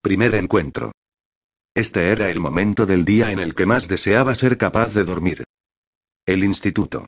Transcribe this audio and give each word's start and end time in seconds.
Primer 0.00 0.34
encuentro. 0.34 0.92
Este 1.74 2.10
era 2.10 2.30
el 2.30 2.40
momento 2.40 2.86
del 2.86 3.04
día 3.04 3.32
en 3.32 3.38
el 3.38 3.54
que 3.54 3.66
más 3.66 3.88
deseaba 3.88 4.34
ser 4.34 4.56
capaz 4.56 4.94
de 4.94 5.04
dormir. 5.04 5.44
El 6.24 6.44
instituto. 6.44 7.06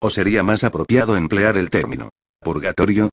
¿O 0.00 0.10
sería 0.10 0.42
más 0.42 0.64
apropiado 0.64 1.16
emplear 1.16 1.56
el 1.56 1.70
término 1.70 2.10
purgatorio? 2.40 3.10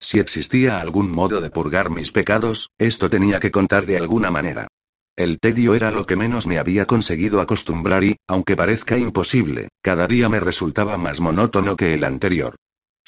Si 0.00 0.18
existía 0.18 0.80
algún 0.80 1.10
modo 1.10 1.40
de 1.40 1.50
purgar 1.50 1.90
mis 1.90 2.12
pecados, 2.12 2.70
esto 2.78 3.10
tenía 3.10 3.40
que 3.40 3.50
contar 3.50 3.86
de 3.86 3.96
alguna 3.96 4.30
manera. 4.30 4.68
El 5.16 5.38
tedio 5.38 5.74
era 5.74 5.90
lo 5.90 6.06
que 6.06 6.16
menos 6.16 6.46
me 6.46 6.58
había 6.58 6.86
conseguido 6.86 7.40
acostumbrar 7.40 8.04
y, 8.04 8.16
aunque 8.26 8.56
parezca 8.56 8.96
imposible, 8.96 9.68
cada 9.82 10.06
día 10.06 10.28
me 10.28 10.40
resultaba 10.40 10.96
más 10.96 11.20
monótono 11.20 11.76
que 11.76 11.94
el 11.94 12.04
anterior. 12.04 12.56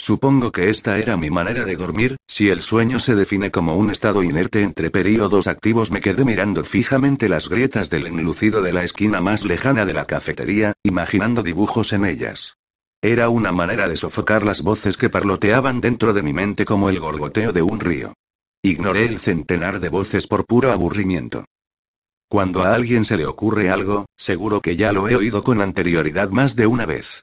Supongo 0.02 0.50
que 0.50 0.68
esta 0.68 0.98
era 0.98 1.16
mi 1.16 1.30
manera 1.30 1.64
de 1.64 1.76
dormir, 1.76 2.16
si 2.26 2.48
el 2.48 2.60
sueño 2.60 2.98
se 2.98 3.14
define 3.14 3.52
como 3.52 3.76
un 3.76 3.88
estado 3.88 4.24
inerte 4.24 4.60
entre 4.62 4.90
períodos 4.90 5.46
activos 5.46 5.92
me 5.92 6.00
quedé 6.00 6.24
mirando 6.24 6.64
fijamente 6.64 7.28
las 7.28 7.48
grietas 7.48 7.88
del 7.88 8.08
enlucido 8.08 8.62
de 8.62 8.72
la 8.72 8.82
esquina 8.82 9.20
más 9.20 9.44
lejana 9.44 9.86
de 9.86 9.94
la 9.94 10.04
cafetería, 10.04 10.72
imaginando 10.82 11.44
dibujos 11.44 11.92
en 11.92 12.04
ellas. 12.04 12.56
Era 13.00 13.28
una 13.28 13.52
manera 13.52 13.88
de 13.88 13.96
sofocar 13.96 14.42
las 14.42 14.62
voces 14.62 14.96
que 14.96 15.08
parloteaban 15.08 15.80
dentro 15.80 16.12
de 16.12 16.24
mi 16.24 16.32
mente 16.32 16.64
como 16.64 16.88
el 16.88 16.98
gorgoteo 16.98 17.52
de 17.52 17.62
un 17.62 17.78
río. 17.78 18.14
Ignoré 18.60 19.06
el 19.06 19.20
centenar 19.20 19.78
de 19.78 19.88
voces 19.88 20.26
por 20.26 20.46
puro 20.46 20.72
aburrimiento. 20.72 21.44
Cuando 22.28 22.64
a 22.64 22.74
alguien 22.74 23.04
se 23.04 23.16
le 23.16 23.26
ocurre 23.26 23.70
algo, 23.70 24.06
seguro 24.16 24.62
que 24.62 24.74
ya 24.74 24.92
lo 24.92 25.08
he 25.08 25.14
oído 25.14 25.44
con 25.44 25.62
anterioridad 25.62 26.30
más 26.30 26.56
de 26.56 26.66
una 26.66 26.86
vez. 26.86 27.22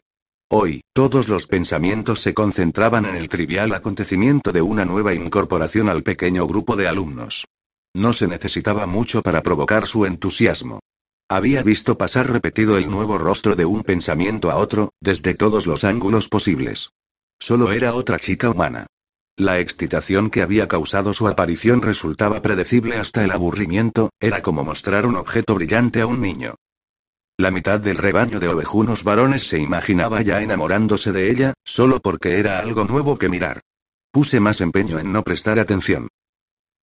Hoy, 0.51 0.81
todos 0.93 1.29
los 1.29 1.45
pensamientos 1.45 2.21
se 2.21 2.33
concentraban 2.33 3.05
en 3.05 3.13
el 3.13 3.29
trivial 3.29 3.71
acontecimiento 3.71 4.51
de 4.51 4.63
una 4.63 4.83
nueva 4.83 5.13
incorporación 5.13 5.89
al 5.89 6.01
pequeño 6.01 6.47
grupo 6.47 6.75
de 6.75 6.87
alumnos. 6.87 7.45
No 7.93 8.13
se 8.13 8.27
necesitaba 8.27 8.87
mucho 8.87 9.21
para 9.21 9.43
provocar 9.43 9.85
su 9.85 10.07
entusiasmo. 10.07 10.79
Había 11.29 11.61
visto 11.61 11.99
pasar 11.99 12.31
repetido 12.31 12.79
el 12.79 12.89
nuevo 12.89 13.19
rostro 13.19 13.55
de 13.55 13.65
un 13.65 13.83
pensamiento 13.83 14.49
a 14.49 14.55
otro, 14.55 14.91
desde 14.99 15.35
todos 15.35 15.67
los 15.67 15.83
ángulos 15.83 16.29
posibles. 16.29 16.89
Solo 17.39 17.71
era 17.71 17.93
otra 17.93 18.17
chica 18.17 18.49
humana. 18.49 18.87
La 19.37 19.59
excitación 19.59 20.31
que 20.31 20.41
había 20.41 20.67
causado 20.67 21.13
su 21.13 21.27
aparición 21.27 21.83
resultaba 21.83 22.41
predecible 22.41 22.97
hasta 22.97 23.23
el 23.23 23.29
aburrimiento, 23.29 24.09
era 24.19 24.41
como 24.41 24.63
mostrar 24.63 25.05
un 25.05 25.15
objeto 25.15 25.53
brillante 25.53 26.01
a 26.01 26.07
un 26.07 26.21
niño. 26.21 26.55
La 27.39 27.51
mitad 27.51 27.79
del 27.79 27.95
rebaño 27.95 28.41
de 28.41 28.49
ovejunos 28.49 29.05
varones 29.05 29.47
se 29.47 29.59
imaginaba 29.59 30.21
ya 30.21 30.41
enamorándose 30.41 31.13
de 31.13 31.31
ella, 31.31 31.53
solo 31.63 32.01
porque 32.01 32.37
era 32.37 32.59
algo 32.59 32.83
nuevo 32.83 33.17
que 33.17 33.29
mirar. 33.29 33.61
Puse 34.11 34.41
más 34.41 34.59
empeño 34.59 34.99
en 34.99 35.13
no 35.13 35.23
prestar 35.23 35.57
atención. 35.57 36.09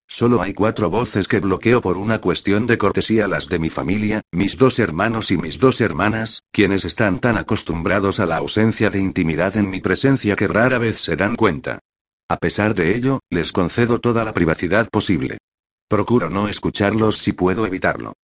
Solo 0.09 0.41
hay 0.41 0.55
cuatro 0.55 0.89
voces 0.89 1.29
que 1.29 1.41
bloqueo 1.41 1.83
por 1.83 1.99
una 1.99 2.23
cuestión 2.23 2.67
de 2.67 2.79
cortesía, 2.79 3.29
las 3.29 3.51
de 3.51 3.59
mi 3.59 3.69
familia, 3.69 4.23
mis 4.33 4.57
dos 4.57 4.79
hermanos 4.79 5.31
y 5.31 5.37
mis 5.37 5.61
dos 5.61 5.83
hermanas, 5.83 6.43
quienes 6.51 6.87
están 6.87 7.21
tan 7.21 7.37
acostumbrados 7.37 8.19
a 8.19 8.25
la 8.25 8.39
ausencia 8.39 8.89
de 8.89 8.99
intimidad 8.99 9.59
en 9.59 9.69
mi 9.69 9.83
presencia 9.83 10.37
que 10.37 10.49
rara 10.49 10.79
vez 10.79 11.03
se 11.03 11.17
dan 11.17 11.37
cuenta. 11.37 11.81
A 12.31 12.39
pesar 12.39 12.75
de 12.75 12.97
ello, 12.97 13.21
les 13.29 13.53
concedo 13.53 14.01
toda 14.01 14.25
la 14.25 14.33
privacidad 14.33 14.89
posible. 14.89 15.37
Procuro 15.87 16.31
no 16.31 16.49
escucharlos 16.49 17.19
si 17.19 17.33
puedo 17.35 17.67
evitarlo. 17.67 18.15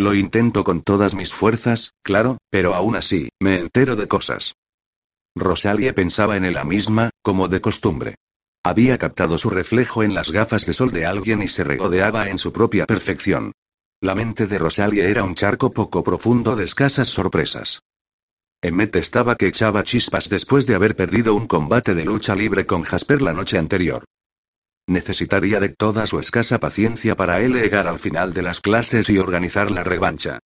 Lo 0.00 0.14
intento 0.14 0.62
con 0.62 0.82
todas 0.82 1.14
mis 1.14 1.34
fuerzas, 1.34 1.92
claro, 2.04 2.38
pero 2.50 2.74
aún 2.74 2.94
así, 2.94 3.30
me 3.40 3.58
entero 3.58 3.96
de 3.96 4.06
cosas. 4.06 4.54
Rosalie 5.34 5.92
pensaba 5.92 6.36
en 6.36 6.44
ella 6.44 6.62
misma, 6.62 7.10
como 7.20 7.48
de 7.48 7.60
costumbre. 7.60 8.14
Había 8.64 8.96
captado 8.96 9.38
su 9.38 9.50
reflejo 9.50 10.04
en 10.04 10.14
las 10.14 10.30
gafas 10.30 10.66
de 10.66 10.74
sol 10.74 10.92
de 10.92 11.04
alguien 11.04 11.42
y 11.42 11.48
se 11.48 11.64
regodeaba 11.64 12.28
en 12.28 12.38
su 12.38 12.52
propia 12.52 12.86
perfección. 12.86 13.52
La 14.00 14.14
mente 14.14 14.46
de 14.46 14.58
Rosalie 14.58 15.10
era 15.10 15.24
un 15.24 15.34
charco 15.34 15.72
poco 15.72 16.04
profundo 16.04 16.54
de 16.54 16.64
escasas 16.64 17.08
sorpresas. 17.08 17.80
Emmet 18.62 18.94
estaba 18.94 19.34
que 19.34 19.48
echaba 19.48 19.82
chispas 19.82 20.28
después 20.28 20.66
de 20.66 20.76
haber 20.76 20.94
perdido 20.94 21.34
un 21.34 21.48
combate 21.48 21.94
de 21.94 22.04
lucha 22.04 22.36
libre 22.36 22.66
con 22.66 22.82
Jasper 22.82 23.20
la 23.20 23.32
noche 23.32 23.58
anterior. 23.58 24.04
Necesitaría 24.88 25.60
de 25.60 25.68
toda 25.68 26.06
su 26.06 26.18
escasa 26.18 26.58
paciencia 26.58 27.14
para 27.14 27.42
él 27.42 27.52
llegar 27.52 27.86
al 27.86 27.98
final 27.98 28.32
de 28.32 28.40
las 28.40 28.62
clases 28.62 29.10
y 29.10 29.18
organizar 29.18 29.70
la 29.70 29.84
revancha. 29.84 30.38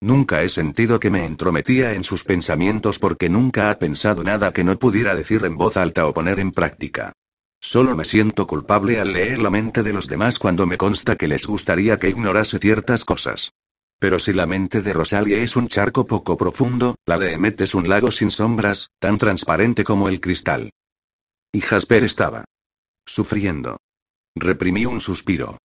Nunca 0.00 0.42
he 0.42 0.48
sentido 0.48 0.98
que 0.98 1.10
me 1.10 1.26
entrometía 1.26 1.92
en 1.92 2.02
sus 2.02 2.24
pensamientos 2.24 2.98
porque 2.98 3.28
nunca 3.28 3.70
ha 3.70 3.78
pensado 3.78 4.24
nada 4.24 4.54
que 4.54 4.64
no 4.64 4.78
pudiera 4.78 5.14
decir 5.14 5.44
en 5.44 5.58
voz 5.58 5.76
alta 5.76 6.06
o 6.06 6.14
poner 6.14 6.40
en 6.40 6.52
práctica. 6.52 7.12
Solo 7.60 7.94
me 7.94 8.06
siento 8.06 8.46
culpable 8.46 8.98
al 8.98 9.12
leer 9.12 9.38
la 9.38 9.50
mente 9.50 9.82
de 9.82 9.92
los 9.92 10.08
demás 10.08 10.38
cuando 10.38 10.64
me 10.64 10.78
consta 10.78 11.16
que 11.16 11.28
les 11.28 11.46
gustaría 11.46 11.98
que 11.98 12.08
ignorase 12.08 12.58
ciertas 12.58 13.04
cosas. 13.04 13.52
Pero 13.98 14.18
si 14.18 14.32
la 14.32 14.46
mente 14.46 14.80
de 14.80 14.94
Rosalie 14.94 15.42
es 15.42 15.56
un 15.56 15.68
charco 15.68 16.06
poco 16.06 16.38
profundo, 16.38 16.94
la 17.04 17.18
de 17.18 17.34
Emmet 17.34 17.60
es 17.60 17.74
un 17.74 17.86
lago 17.86 18.10
sin 18.10 18.30
sombras, 18.30 18.88
tan 18.98 19.18
transparente 19.18 19.84
como 19.84 20.08
el 20.08 20.22
cristal. 20.22 20.70
Y 21.52 21.60
Jasper 21.60 22.04
estaba 22.04 22.46
sufriendo. 23.04 23.76
Reprimí 24.36 24.86
un 24.86 25.00
suspiro. 25.00 25.58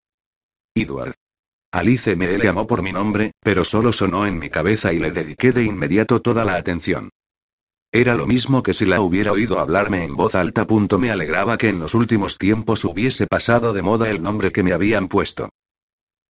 Edward. 0.75 1.13
Alice 1.71 2.15
me 2.15 2.37
llamó 2.37 2.65
por 2.65 2.81
mi 2.81 2.91
nombre, 2.91 3.31
pero 3.41 3.63
solo 3.63 3.93
sonó 3.93 4.25
en 4.25 4.39
mi 4.39 4.49
cabeza 4.49 4.91
y 4.91 4.99
le 4.99 5.11
dediqué 5.11 5.51
de 5.51 5.63
inmediato 5.63 6.21
toda 6.21 6.45
la 6.45 6.55
atención. 6.55 7.09
Era 7.91 8.15
lo 8.15 8.25
mismo 8.25 8.63
que 8.63 8.73
si 8.73 8.85
la 8.85 9.01
hubiera 9.01 9.31
oído 9.31 9.59
hablarme 9.59 10.03
en 10.03 10.15
voz 10.15 10.35
alta. 10.35 10.65
Me 10.97 11.11
alegraba 11.11 11.57
que 11.57 11.69
en 11.69 11.79
los 11.79 11.93
últimos 11.93 12.37
tiempos 12.37 12.83
hubiese 12.85 13.27
pasado 13.27 13.71
de 13.71 13.81
moda 13.83 14.09
el 14.09 14.23
nombre 14.23 14.51
que 14.51 14.63
me 14.63 14.73
habían 14.73 15.07
puesto. 15.07 15.49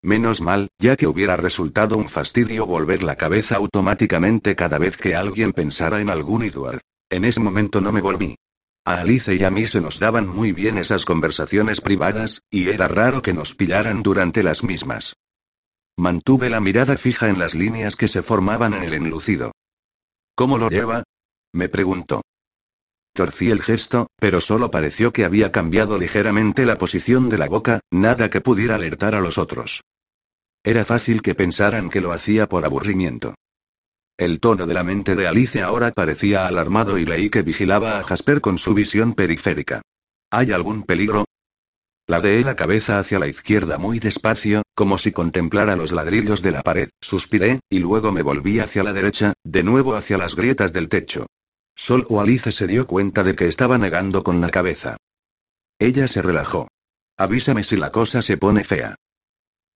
Menos 0.02 0.40
mal, 0.40 0.68
ya 0.78 0.96
que 0.96 1.06
hubiera 1.06 1.36
resultado 1.36 1.96
un 1.96 2.08
fastidio 2.08 2.66
volver 2.66 3.02
la 3.02 3.16
cabeza 3.16 3.56
automáticamente 3.56 4.54
cada 4.54 4.78
vez 4.78 4.96
que 4.96 5.16
alguien 5.16 5.52
pensara 5.52 6.00
en 6.00 6.10
algún 6.10 6.44
Edward. 6.44 6.80
En 7.10 7.24
ese 7.24 7.40
momento 7.40 7.80
no 7.80 7.92
me 7.92 8.02
volví. 8.02 8.36
A 8.86 9.00
Alice 9.00 9.34
y 9.34 9.42
a 9.42 9.50
mí 9.50 9.66
se 9.66 9.80
nos 9.80 9.98
daban 9.98 10.28
muy 10.28 10.52
bien 10.52 10.78
esas 10.78 11.04
conversaciones 11.04 11.80
privadas, 11.80 12.42
y 12.50 12.68
era 12.68 12.86
raro 12.86 13.20
que 13.20 13.34
nos 13.34 13.56
pillaran 13.56 14.04
durante 14.04 14.44
las 14.44 14.62
mismas. 14.62 15.16
Mantuve 15.96 16.50
la 16.50 16.60
mirada 16.60 16.96
fija 16.96 17.28
en 17.28 17.40
las 17.40 17.56
líneas 17.56 17.96
que 17.96 18.06
se 18.06 18.22
formaban 18.22 18.74
en 18.74 18.84
el 18.84 18.94
enlucido. 18.94 19.50
¿Cómo 20.36 20.56
lo 20.56 20.70
lleva? 20.70 21.02
Me 21.52 21.68
preguntó. 21.68 22.22
Torcí 23.12 23.50
el 23.50 23.60
gesto, 23.60 24.06
pero 24.20 24.40
solo 24.40 24.70
pareció 24.70 25.12
que 25.12 25.24
había 25.24 25.50
cambiado 25.50 25.98
ligeramente 25.98 26.64
la 26.64 26.76
posición 26.76 27.28
de 27.28 27.38
la 27.38 27.48
boca, 27.48 27.80
nada 27.90 28.30
que 28.30 28.40
pudiera 28.40 28.76
alertar 28.76 29.16
a 29.16 29.20
los 29.20 29.36
otros. 29.36 29.80
Era 30.62 30.84
fácil 30.84 31.22
que 31.22 31.34
pensaran 31.34 31.90
que 31.90 32.00
lo 32.00 32.12
hacía 32.12 32.48
por 32.48 32.64
aburrimiento. 32.64 33.34
El 34.18 34.40
tono 34.40 34.66
de 34.66 34.72
la 34.72 34.82
mente 34.82 35.14
de 35.14 35.26
Alice 35.26 35.60
ahora 35.60 35.92
parecía 35.92 36.46
alarmado 36.46 36.96
y 36.96 37.04
leí 37.04 37.28
que 37.28 37.42
vigilaba 37.42 37.98
a 37.98 38.02
Jasper 38.02 38.40
con 38.40 38.56
su 38.56 38.72
visión 38.72 39.12
periférica. 39.12 39.82
¿Hay 40.30 40.52
algún 40.52 40.84
peligro? 40.84 41.26
Ladeé 42.08 42.42
la 42.42 42.56
cabeza 42.56 42.98
hacia 42.98 43.18
la 43.18 43.26
izquierda 43.26 43.76
muy 43.76 43.98
despacio, 43.98 44.62
como 44.74 44.96
si 44.96 45.12
contemplara 45.12 45.76
los 45.76 45.92
ladrillos 45.92 46.40
de 46.40 46.52
la 46.52 46.62
pared, 46.62 46.88
suspiré, 47.00 47.60
y 47.68 47.80
luego 47.80 48.10
me 48.10 48.22
volví 48.22 48.58
hacia 48.58 48.82
la 48.84 48.94
derecha, 48.94 49.34
de 49.44 49.62
nuevo 49.62 49.96
hacia 49.96 50.16
las 50.16 50.34
grietas 50.34 50.72
del 50.72 50.88
techo. 50.88 51.26
Sol 51.74 52.06
o 52.08 52.20
Alice 52.20 52.52
se 52.52 52.66
dio 52.66 52.86
cuenta 52.86 53.22
de 53.22 53.34
que 53.34 53.48
estaba 53.48 53.76
negando 53.76 54.22
con 54.22 54.40
la 54.40 54.48
cabeza. 54.48 54.96
Ella 55.78 56.08
se 56.08 56.22
relajó. 56.22 56.68
Avísame 57.18 57.64
si 57.64 57.76
la 57.76 57.92
cosa 57.92 58.22
se 58.22 58.38
pone 58.38 58.64
fea. 58.64 58.94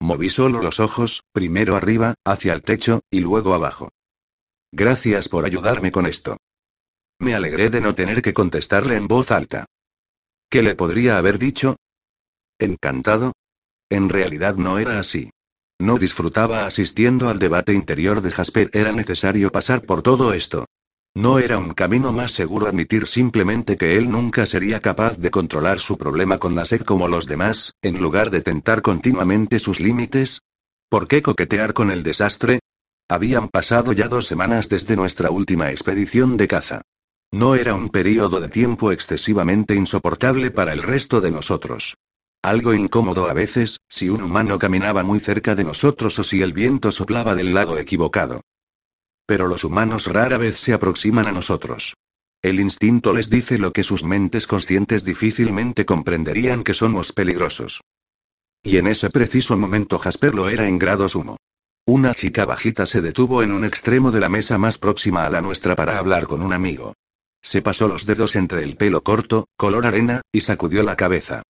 Moví 0.01 0.29
solo 0.29 0.63
los 0.63 0.79
ojos, 0.79 1.25
primero 1.33 1.75
arriba, 1.75 2.15
hacia 2.25 2.53
el 2.53 2.63
techo, 2.63 3.01
y 3.11 3.19
luego 3.19 3.53
abajo. 3.55 3.91
Gracias 4.73 5.29
por 5.29 5.45
ayudarme 5.45 5.91
con 5.91 6.07
esto. 6.07 6.37
Me 7.19 7.35
alegré 7.35 7.71
de 7.71 7.81
no 7.81 7.95
tener 7.95 8.23
que 8.23 8.33
contestarle 8.33 8.97
en 8.97 9.09
voz 9.09 9.31
alta. 9.31 9.67
¿Qué 10.51 10.63
le 10.63 10.75
podría 10.75 11.19
haber 11.19 11.39
dicho? 11.39 11.77
¿Encantado? 12.59 13.33
En 13.91 14.09
realidad 14.09 14.57
no 14.57 14.79
era 14.79 14.99
así. 14.99 15.31
No 15.81 15.99
disfrutaba 15.99 16.67
asistiendo 16.67 17.29
al 17.29 17.39
debate 17.39 17.73
interior 17.73 18.21
de 18.21 18.31
Jasper. 18.31 18.71
Era 18.73 18.93
necesario 18.93 19.51
pasar 19.51 19.83
por 19.83 20.03
todo 20.03 20.33
esto. 20.33 20.67
No 21.15 21.39
era 21.39 21.59
un 21.59 21.73
camino 21.73 22.13
más 22.13 22.33
seguro 22.33 22.67
admitir 22.67 23.09
simplemente 23.09 23.77
que 23.77 23.97
él 23.97 24.11
nunca 24.11 24.47
sería 24.47 24.81
capaz 24.81 25.17
de 25.19 25.31
controlar 25.31 25.81
su 25.81 25.97
problema 25.97 26.39
con 26.39 26.55
la 26.55 26.65
sed 26.65 26.83
como 26.83 27.09
los 27.09 27.27
demás, 27.27 27.73
en 27.83 28.01
lugar 28.01 28.31
de 28.31 28.43
tentar 28.43 28.83
continuamente 28.83 29.59
sus 29.59 29.81
límites. 29.81 30.43
¿Por 30.89 31.09
qué 31.09 31.23
coquetear 31.23 31.75
con 31.75 31.91
el 31.91 32.03
desastre? 32.03 32.61
Habían 33.11 33.49
pasado 33.49 33.95
ya 33.95 34.07
dos 34.07 34.27
semanas 34.27 34.69
desde 34.69 34.95
nuestra 34.95 35.31
última 35.31 35.71
expedición 35.71 36.37
de 36.37 36.47
caza. 36.47 36.83
No 37.33 37.55
era 37.55 37.75
un 37.75 37.89
período 37.89 38.39
de 38.39 38.49
tiempo 38.49 38.93
excesivamente 38.93 39.75
insoportable 39.75 40.51
para 40.51 40.75
el 40.75 40.83
resto 40.83 41.23
de 41.23 41.31
nosotros. 41.31 41.97
Algo 42.43 42.75
incómodo 42.75 43.29
a 43.29 43.33
veces, 43.33 43.81
si 43.89 44.11
un 44.11 44.23
humano 44.23 44.59
caminaba 44.59 45.03
muy 45.03 45.21
cerca 45.21 45.55
de 45.55 45.65
nosotros 45.65 46.19
o 46.19 46.23
si 46.23 46.43
el 46.43 46.53
viento 46.53 46.93
soplaba 46.93 47.35
del 47.35 47.55
lado 47.55 47.79
equivocado. 47.79 48.43
Pero 49.27 49.49
los 49.49 49.65
humanos 49.65 50.07
rara 50.07 50.37
vez 50.37 50.59
se 50.59 50.75
aproximan 50.75 51.27
a 51.27 51.33
nosotros. 51.33 51.95
El 52.43 52.61
instinto 52.61 53.15
les 53.15 53.31
dice 53.31 53.59
lo 53.59 53.73
que 53.73 53.83
sus 53.83 54.05
mentes 54.05 54.47
conscientes 54.47 55.03
difícilmente 55.05 55.85
comprenderían 55.85 56.63
que 56.63 56.75
somos 56.75 57.13
peligrosos. 57.13 57.81
Y 58.63 58.77
en 58.77 58.87
ese 58.87 59.11
preciso 59.11 59.57
momento 59.57 59.99
Jasper 59.99 60.35
lo 60.35 60.49
era 60.49 60.69
en 60.69 60.79
grado 60.79 61.09
sumo. 61.09 61.39
Una 61.89 62.13
chica 62.13 62.45
bajita 62.45 62.85
se 62.85 63.01
detuvo 63.01 63.43
en 63.43 63.51
un 63.51 63.65
extremo 63.65 64.11
de 64.11 64.21
la 64.21 64.29
mesa 64.29 64.59
más 64.59 64.77
próxima 64.77 65.25
a 65.25 65.31
la 65.31 65.41
nuestra 65.41 65.75
para 65.75 65.97
hablar 65.97 66.27
con 66.27 66.43
un 66.43 66.53
amigo. 66.53 66.93
Se 67.41 67.63
pasó 67.63 67.89
los 67.89 68.05
dedos 68.05 68.37
entre 68.37 68.63
el 68.63 68.77
pelo 68.77 69.01
corto, 69.01 69.47
color 69.57 69.87
arena, 69.87 70.21
y 70.31 70.43
sacudió 70.43 70.83
la 70.83 70.97
cabeza. 70.97 71.45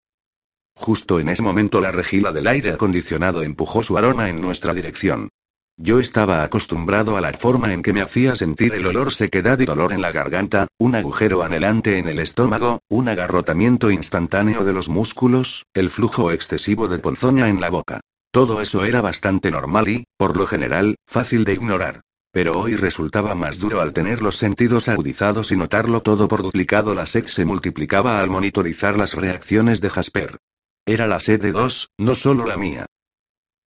Justo 0.76 1.19
en 1.19 1.29
ese 1.29 1.43
momento 1.43 1.81
la 1.81 1.90
rejilla 1.90 2.31
del 2.31 2.46
aire 2.46 2.70
acondicionado 2.70 3.43
empujó 3.43 3.82
su 3.82 3.99
aroma 3.99 4.29
en 4.29 4.40
nuestra 4.40 4.75
dirección. 4.75 5.29
Yo 5.76 5.99
estaba 5.99 6.44
acostumbrado 6.44 7.17
a 7.17 7.20
la 7.20 7.32
forma 7.32 7.73
en 7.73 7.82
que 7.82 7.93
me 7.93 8.00
hacía 8.00 8.37
sentir 8.37 8.75
el 8.75 8.87
olor 8.87 9.12
sequedad 9.12 9.58
y 9.58 9.67
dolor 9.67 9.93
en 9.93 10.02
la 10.02 10.12
garganta, 10.12 10.69
un 10.79 10.94
agujero 10.94 11.43
anhelante 11.43 11.99
en 11.99 12.06
el 12.06 12.20
estómago, 12.20 12.79
un 12.88 13.08
agarrotamiento 13.08 13.90
instantáneo 13.90 14.62
de 14.62 14.73
los 14.73 14.88
músculos, 14.88 15.64
el 15.75 15.90
flujo 15.90 16.31
excesivo 16.31 16.87
de 16.87 17.00
ponzoña 17.00 17.49
en 17.49 17.61
la 17.61 17.70
boca. 17.70 18.02
Todo 18.31 18.61
eso 18.61 18.85
era 18.85 19.01
bastante 19.01 19.51
normal 19.51 19.89
y, 19.89 20.05
por 20.17 20.37
lo 20.37 20.47
general, 20.47 20.97
fácil 21.07 21.45
de 21.45 21.55
ignorar. 21.55 22.03
Pero 22.31 22.61
hoy 22.61 22.77
resultaba 22.77 23.35
más 23.35 23.59
duro 23.59 23.81
al 23.81 23.95
tener 23.95 24.21
los 24.21 24.37
sentidos 24.37 24.89
agudizados 24.89 25.51
y 25.51 25.57
notarlo 25.57 26.03
todo 26.03 26.29
por 26.29 26.43
duplicado. 26.43 26.95
La 26.95 27.07
sed 27.07 27.27
se 27.27 27.45
multiplicaba 27.45 28.21
al 28.21 28.29
monitorizar 28.29 28.99
las 28.99 29.15
reacciones 29.15 29.81
de 29.81 29.91
Jasper. 29.91 30.37
Era 30.85 31.07
la 31.07 31.21
sed 31.21 31.41
de 31.41 31.53
dos, 31.53 31.91
no 31.99 32.15
solo 32.15 32.45
la 32.47 32.57
mía. 32.57 32.87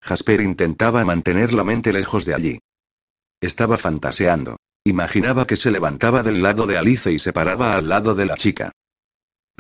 Jasper 0.01 0.41
intentaba 0.41 1.05
mantener 1.05 1.53
la 1.53 1.63
mente 1.63 1.91
lejos 1.91 2.25
de 2.25 2.35
allí. 2.35 2.59
Estaba 3.41 3.77
fantaseando. 3.77 4.57
Imaginaba 4.83 5.45
que 5.45 5.57
se 5.57 5.71
levantaba 5.71 6.23
del 6.23 6.41
lado 6.41 6.65
de 6.65 6.77
Alice 6.77 7.11
y 7.11 7.19
se 7.19 7.33
paraba 7.33 7.73
al 7.73 7.89
lado 7.89 8.15
de 8.15 8.25
la 8.25 8.35
chica. 8.35 8.71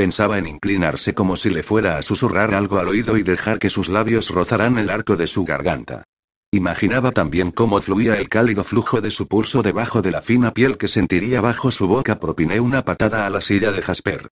Pensaba 0.01 0.39
en 0.39 0.47
inclinarse 0.47 1.13
como 1.13 1.35
si 1.37 1.51
le 1.51 1.61
fuera 1.61 1.99
a 1.99 2.01
susurrar 2.01 2.55
algo 2.55 2.79
al 2.79 2.87
oído 2.87 3.17
y 3.17 3.21
dejar 3.21 3.59
que 3.59 3.69
sus 3.69 3.87
labios 3.87 4.31
rozaran 4.31 4.79
el 4.79 4.89
arco 4.89 5.15
de 5.15 5.27
su 5.27 5.45
garganta. 5.45 6.05
Imaginaba 6.49 7.11
también 7.11 7.51
cómo 7.51 7.79
fluía 7.81 8.15
el 8.15 8.27
cálido 8.27 8.63
flujo 8.63 8.99
de 8.99 9.11
su 9.11 9.27
pulso 9.27 9.61
debajo 9.61 10.01
de 10.01 10.09
la 10.09 10.23
fina 10.23 10.55
piel 10.55 10.79
que 10.79 10.87
sentiría 10.87 11.39
bajo 11.39 11.69
su 11.69 11.87
boca. 11.87 12.17
Propiné 12.17 12.59
una 12.59 12.83
patada 12.83 13.27
a 13.27 13.29
la 13.29 13.41
silla 13.41 13.71
de 13.71 13.83
Jasper. 13.83 14.27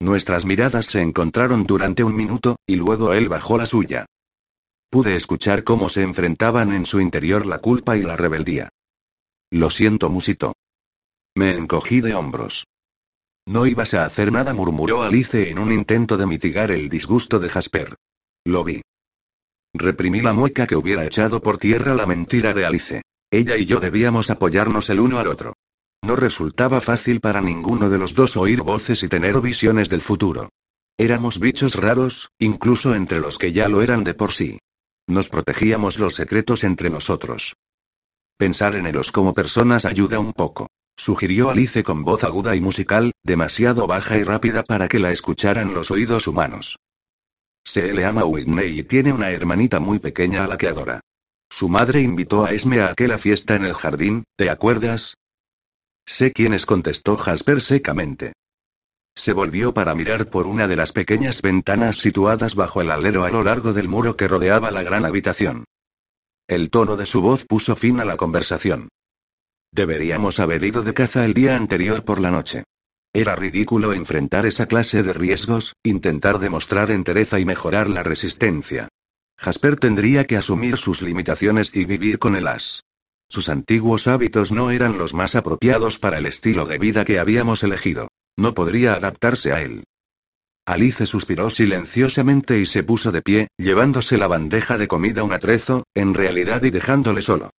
Nuestras 0.00 0.44
miradas 0.44 0.86
se 0.86 1.00
encontraron 1.00 1.66
durante 1.66 2.02
un 2.02 2.16
minuto, 2.16 2.56
y 2.66 2.74
luego 2.74 3.12
él 3.12 3.28
bajó 3.28 3.58
la 3.58 3.66
suya. 3.66 4.06
Pude 4.90 5.14
escuchar 5.14 5.62
cómo 5.62 5.88
se 5.88 6.02
enfrentaban 6.02 6.72
en 6.72 6.84
su 6.84 7.00
interior 7.00 7.46
la 7.46 7.58
culpa 7.58 7.96
y 7.96 8.02
la 8.02 8.16
rebeldía. 8.16 8.70
Lo 9.52 9.70
siento, 9.70 10.10
musito. 10.10 10.54
Me 11.36 11.50
encogí 11.50 12.00
de 12.00 12.16
hombros. 12.16 12.64
No 13.50 13.66
ibas 13.66 13.94
a 13.94 14.04
hacer 14.04 14.30
nada, 14.30 14.54
murmuró 14.54 15.02
Alice 15.02 15.50
en 15.50 15.58
un 15.58 15.72
intento 15.72 16.16
de 16.16 16.24
mitigar 16.24 16.70
el 16.70 16.88
disgusto 16.88 17.40
de 17.40 17.48
Jasper. 17.48 17.96
Lo 18.44 18.62
vi. 18.62 18.80
Reprimí 19.74 20.20
la 20.20 20.32
mueca 20.32 20.68
que 20.68 20.76
hubiera 20.76 21.04
echado 21.04 21.42
por 21.42 21.58
tierra 21.58 21.96
la 21.96 22.06
mentira 22.06 22.54
de 22.54 22.64
Alice. 22.64 23.02
Ella 23.28 23.56
y 23.56 23.66
yo 23.66 23.80
debíamos 23.80 24.30
apoyarnos 24.30 24.88
el 24.88 25.00
uno 25.00 25.18
al 25.18 25.26
otro. 25.26 25.54
No 26.00 26.14
resultaba 26.14 26.80
fácil 26.80 27.18
para 27.18 27.40
ninguno 27.40 27.90
de 27.90 27.98
los 27.98 28.14
dos 28.14 28.36
oír 28.36 28.62
voces 28.62 29.02
y 29.02 29.08
tener 29.08 29.40
visiones 29.40 29.88
del 29.88 30.00
futuro. 30.00 30.50
Éramos 30.96 31.40
bichos 31.40 31.74
raros, 31.74 32.30
incluso 32.38 32.94
entre 32.94 33.18
los 33.18 33.36
que 33.36 33.50
ya 33.50 33.68
lo 33.68 33.82
eran 33.82 34.04
de 34.04 34.14
por 34.14 34.30
sí. 34.30 34.60
Nos 35.08 35.28
protegíamos 35.28 35.98
los 35.98 36.14
secretos 36.14 36.62
entre 36.62 36.88
nosotros. 36.88 37.56
Pensar 38.36 38.76
en 38.76 38.86
ellos 38.86 39.10
como 39.10 39.34
personas 39.34 39.86
ayuda 39.86 40.20
un 40.20 40.34
poco. 40.34 40.68
Sugirió 41.02 41.48
Alice 41.48 41.82
con 41.82 42.04
voz 42.04 42.24
aguda 42.24 42.54
y 42.54 42.60
musical, 42.60 43.12
demasiado 43.22 43.86
baja 43.86 44.18
y 44.18 44.22
rápida 44.22 44.62
para 44.62 44.86
que 44.86 44.98
la 44.98 45.10
escucharan 45.10 45.72
los 45.72 45.90
oídos 45.90 46.26
humanos. 46.26 46.78
Se 47.64 47.94
le 47.94 48.04
ama 48.04 48.26
Whitney 48.26 48.80
y 48.80 48.82
tiene 48.82 49.10
una 49.10 49.30
hermanita 49.30 49.80
muy 49.80 49.98
pequeña 49.98 50.44
a 50.44 50.46
la 50.46 50.58
que 50.58 50.68
adora. 50.68 51.00
Su 51.48 51.70
madre 51.70 52.02
invitó 52.02 52.44
a 52.44 52.50
Esme 52.50 52.82
a 52.82 52.90
aquella 52.90 53.16
fiesta 53.16 53.54
en 53.54 53.64
el 53.64 53.72
jardín, 53.72 54.24
¿te 54.36 54.50
acuerdas? 54.50 55.14
Sé 56.04 56.32
quién 56.32 56.52
es, 56.52 56.66
contestó 56.66 57.16
Jasper 57.16 57.62
secamente. 57.62 58.34
Se 59.16 59.32
volvió 59.32 59.72
para 59.72 59.94
mirar 59.94 60.28
por 60.28 60.46
una 60.46 60.68
de 60.68 60.76
las 60.76 60.92
pequeñas 60.92 61.40
ventanas 61.40 61.96
situadas 61.96 62.56
bajo 62.56 62.82
el 62.82 62.90
alero 62.90 63.24
a 63.24 63.30
lo 63.30 63.42
largo 63.42 63.72
del 63.72 63.88
muro 63.88 64.18
que 64.18 64.28
rodeaba 64.28 64.70
la 64.70 64.82
gran 64.82 65.06
habitación. 65.06 65.64
El 66.46 66.68
tono 66.68 66.98
de 66.98 67.06
su 67.06 67.22
voz 67.22 67.46
puso 67.46 67.74
fin 67.74 68.00
a 68.00 68.04
la 68.04 68.18
conversación. 68.18 68.90
Deberíamos 69.72 70.40
haber 70.40 70.64
ido 70.64 70.82
de 70.82 70.94
caza 70.94 71.24
el 71.24 71.34
día 71.34 71.56
anterior 71.56 72.04
por 72.04 72.20
la 72.20 72.30
noche. 72.30 72.64
Era 73.12 73.36
ridículo 73.36 73.92
enfrentar 73.92 74.46
esa 74.46 74.66
clase 74.66 75.02
de 75.02 75.12
riesgos, 75.12 75.74
intentar 75.82 76.38
demostrar 76.38 76.90
entereza 76.90 77.40
y 77.40 77.44
mejorar 77.44 77.88
la 77.88 78.02
resistencia. 78.02 78.88
Jasper 79.36 79.76
tendría 79.76 80.26
que 80.26 80.36
asumir 80.36 80.76
sus 80.76 81.02
limitaciones 81.02 81.70
y 81.74 81.84
vivir 81.84 82.18
con 82.18 82.36
el 82.36 82.46
as. 82.46 82.84
Sus 83.28 83.48
antiguos 83.48 84.06
hábitos 84.08 84.52
no 84.52 84.70
eran 84.70 84.98
los 84.98 85.14
más 85.14 85.34
apropiados 85.34 85.98
para 85.98 86.18
el 86.18 86.26
estilo 86.26 86.66
de 86.66 86.78
vida 86.78 87.04
que 87.04 87.18
habíamos 87.18 87.62
elegido. 87.62 88.08
No 88.36 88.54
podría 88.54 88.94
adaptarse 88.94 89.52
a 89.52 89.62
él. 89.62 89.84
Alice 90.66 91.06
suspiró 91.06 91.48
silenciosamente 91.48 92.58
y 92.58 92.66
se 92.66 92.82
puso 92.82 93.12
de 93.12 93.22
pie, 93.22 93.48
llevándose 93.56 94.18
la 94.18 94.26
bandeja 94.26 94.78
de 94.78 94.88
comida 94.88 95.22
un 95.22 95.32
atrezo, 95.32 95.84
en 95.94 96.14
realidad 96.14 96.62
y 96.64 96.70
dejándole 96.70 97.22
solo. 97.22 97.50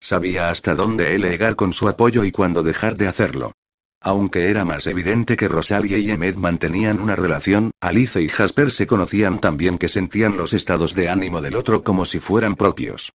Sabía 0.00 0.50
hasta 0.50 0.74
dónde 0.74 1.18
llegar 1.18 1.56
con 1.56 1.72
su 1.72 1.88
apoyo 1.88 2.24
y 2.24 2.32
cuándo 2.32 2.62
dejar 2.62 2.96
de 2.96 3.08
hacerlo. 3.08 3.52
Aunque 4.00 4.48
era 4.48 4.64
más 4.64 4.86
evidente 4.86 5.36
que 5.36 5.48
Rosalie 5.48 5.98
y 5.98 6.10
Emmet 6.10 6.36
mantenían 6.36 7.00
una 7.00 7.16
relación, 7.16 7.72
Alice 7.80 8.22
y 8.22 8.28
Jasper 8.28 8.70
se 8.70 8.86
conocían 8.86 9.40
tan 9.40 9.56
bien 9.56 9.76
que 9.76 9.88
sentían 9.88 10.36
los 10.36 10.52
estados 10.52 10.94
de 10.94 11.08
ánimo 11.08 11.40
del 11.40 11.56
otro 11.56 11.82
como 11.82 12.04
si 12.04 12.20
fueran 12.20 12.54
propios. 12.54 13.12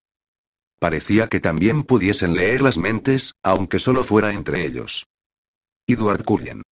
Parecía 0.80 1.28
que 1.28 1.38
también 1.38 1.84
pudiesen 1.84 2.34
leer 2.34 2.62
las 2.62 2.78
mentes, 2.78 3.34
aunque 3.44 3.78
solo 3.78 4.02
fuera 4.02 4.32
entre 4.32 4.66
ellos. 4.66 5.06
Edward 5.86 6.24
Cullen. 6.24 6.62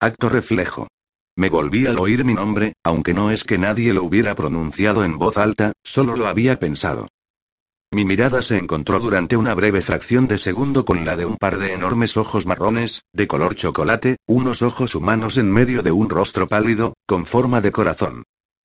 Acto 0.00 0.30
reflejo. 0.30 0.88
Me 1.36 1.50
volví 1.50 1.86
al 1.86 1.98
oír 1.98 2.24
mi 2.24 2.32
nombre, 2.32 2.72
aunque 2.82 3.12
no 3.12 3.30
es 3.30 3.44
que 3.44 3.58
nadie 3.58 3.92
lo 3.92 4.04
hubiera 4.04 4.34
pronunciado 4.34 5.04
en 5.04 5.18
voz 5.18 5.36
alta, 5.36 5.72
solo 5.84 6.16
lo 6.16 6.26
había 6.26 6.58
pensado. 6.58 7.08
Mi 7.90 8.04
mirada 8.04 8.42
se 8.42 8.58
encontró 8.58 9.00
durante 9.00 9.34
una 9.38 9.54
breve 9.54 9.80
fracción 9.80 10.28
de 10.28 10.36
segundo 10.36 10.84
con 10.84 11.06
la 11.06 11.16
de 11.16 11.24
un 11.24 11.38
par 11.38 11.58
de 11.58 11.72
enormes 11.72 12.18
ojos 12.18 12.44
marrones, 12.44 13.02
de 13.14 13.26
color 13.26 13.54
chocolate, 13.54 14.18
unos 14.26 14.60
ojos 14.60 14.94
humanos 14.94 15.38
en 15.38 15.50
medio 15.50 15.82
de 15.82 15.90
un 15.90 16.10
rostro 16.10 16.46
pálido, 16.48 16.92
con 17.06 17.24
forma 17.24 17.62
de 17.62 17.72
corazón. 17.72 18.24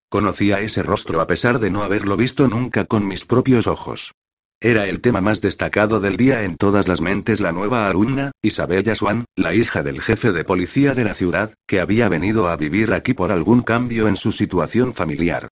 Conocía 0.10 0.60
ese 0.60 0.84
rostro 0.84 1.22
a 1.22 1.28
pesar 1.28 1.60
de 1.60 1.72
no 1.72 1.84
haberlo 1.84 2.18
visto 2.18 2.50
nunca 2.50 2.84
con 2.84 3.08
mis 3.08 3.24
propios 3.24 3.66
ojos. 3.66 4.12
Era 4.60 4.88
el 4.88 5.00
tema 5.00 5.22
más 5.22 5.40
destacado 5.40 6.02
del 6.02 6.18
día 6.18 6.44
en 6.44 6.58
todas 6.58 6.90
las 6.90 7.00
mentes 7.00 7.40
la 7.40 7.54
nueva 7.54 7.88
alumna, 7.88 8.32
Isabella 8.42 8.94
Swan, 8.94 9.24
la 9.38 9.54
hija 9.54 9.84
del 9.84 10.02
jefe 10.02 10.34
de 10.34 10.44
policía 10.44 10.96
de 10.96 11.06
la 11.06 11.14
ciudad, 11.14 11.54
que 11.66 11.80
había 11.80 12.10
venido 12.10 12.50
a 12.50 12.58
vivir 12.58 12.92
aquí 12.92 13.14
por 13.14 13.32
algún 13.32 13.62
cambio 13.62 14.10
en 14.10 14.18
su 14.18 14.34
situación 14.34 14.94
familiar. 14.94 15.48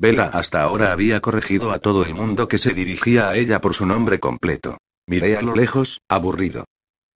Bella 0.00 0.30
hasta 0.32 0.62
ahora 0.62 0.92
había 0.92 1.20
corregido 1.20 1.72
a 1.72 1.78
todo 1.78 2.06
el 2.06 2.14
mundo 2.14 2.48
que 2.48 2.56
se 2.56 2.72
dirigía 2.72 3.28
a 3.28 3.36
ella 3.36 3.60
por 3.60 3.74
su 3.74 3.84
nombre 3.84 4.18
completo. 4.18 4.78
Miré 5.06 5.36
a 5.36 5.42
lo 5.42 5.54
lejos, 5.54 6.00
aburrido. 6.08 6.64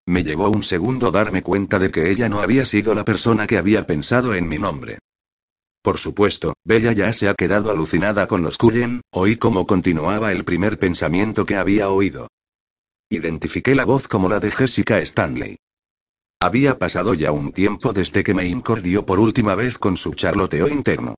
Me 0.05 0.23
llevó 0.23 0.51
un 0.51 0.63
segundo 0.63 1.11
darme 1.11 1.43
cuenta 1.43 1.79
de 1.79 1.91
que 1.91 2.11
ella 2.11 2.29
no 2.29 2.43
había 2.43 2.67
sido 2.67 2.95
la 2.95 3.03
persona 3.03 3.47
que 3.47 3.57
había 3.57 3.87
pensado 3.87 4.35
en 4.35 4.47
mi 4.49 4.59
nombre. 4.59 4.99
Por 5.81 5.97
supuesto, 5.97 6.53
Bella 6.63 6.93
ya 6.93 7.11
se 7.15 7.31
ha 7.31 7.35
quedado 7.35 7.71
alucinada 7.71 8.27
con 8.27 8.43
los 8.43 8.59
Cullen, 8.59 9.01
oí 9.13 9.37
cómo 9.37 9.67
continuaba 9.67 10.31
el 10.33 10.45
primer 10.45 10.79
pensamiento 10.79 11.47
que 11.47 11.57
había 11.57 11.89
oído. 11.89 12.29
Identifiqué 13.09 13.75
la 13.75 13.87
voz 13.87 14.09
como 14.09 14.29
la 14.29 14.41
de 14.41 14.51
Jessica 14.51 14.99
Stanley. 14.99 15.57
Había 16.39 16.79
pasado 16.79 17.15
ya 17.15 17.33
un 17.33 17.51
tiempo 17.53 17.95
desde 17.95 18.23
que 18.23 18.35
me 18.35 18.47
incordió 18.47 19.07
por 19.07 19.21
última 19.21 19.55
vez 19.55 19.79
con 19.79 19.97
su 19.97 20.13
charloteo 20.13 20.69
interno. 20.69 21.15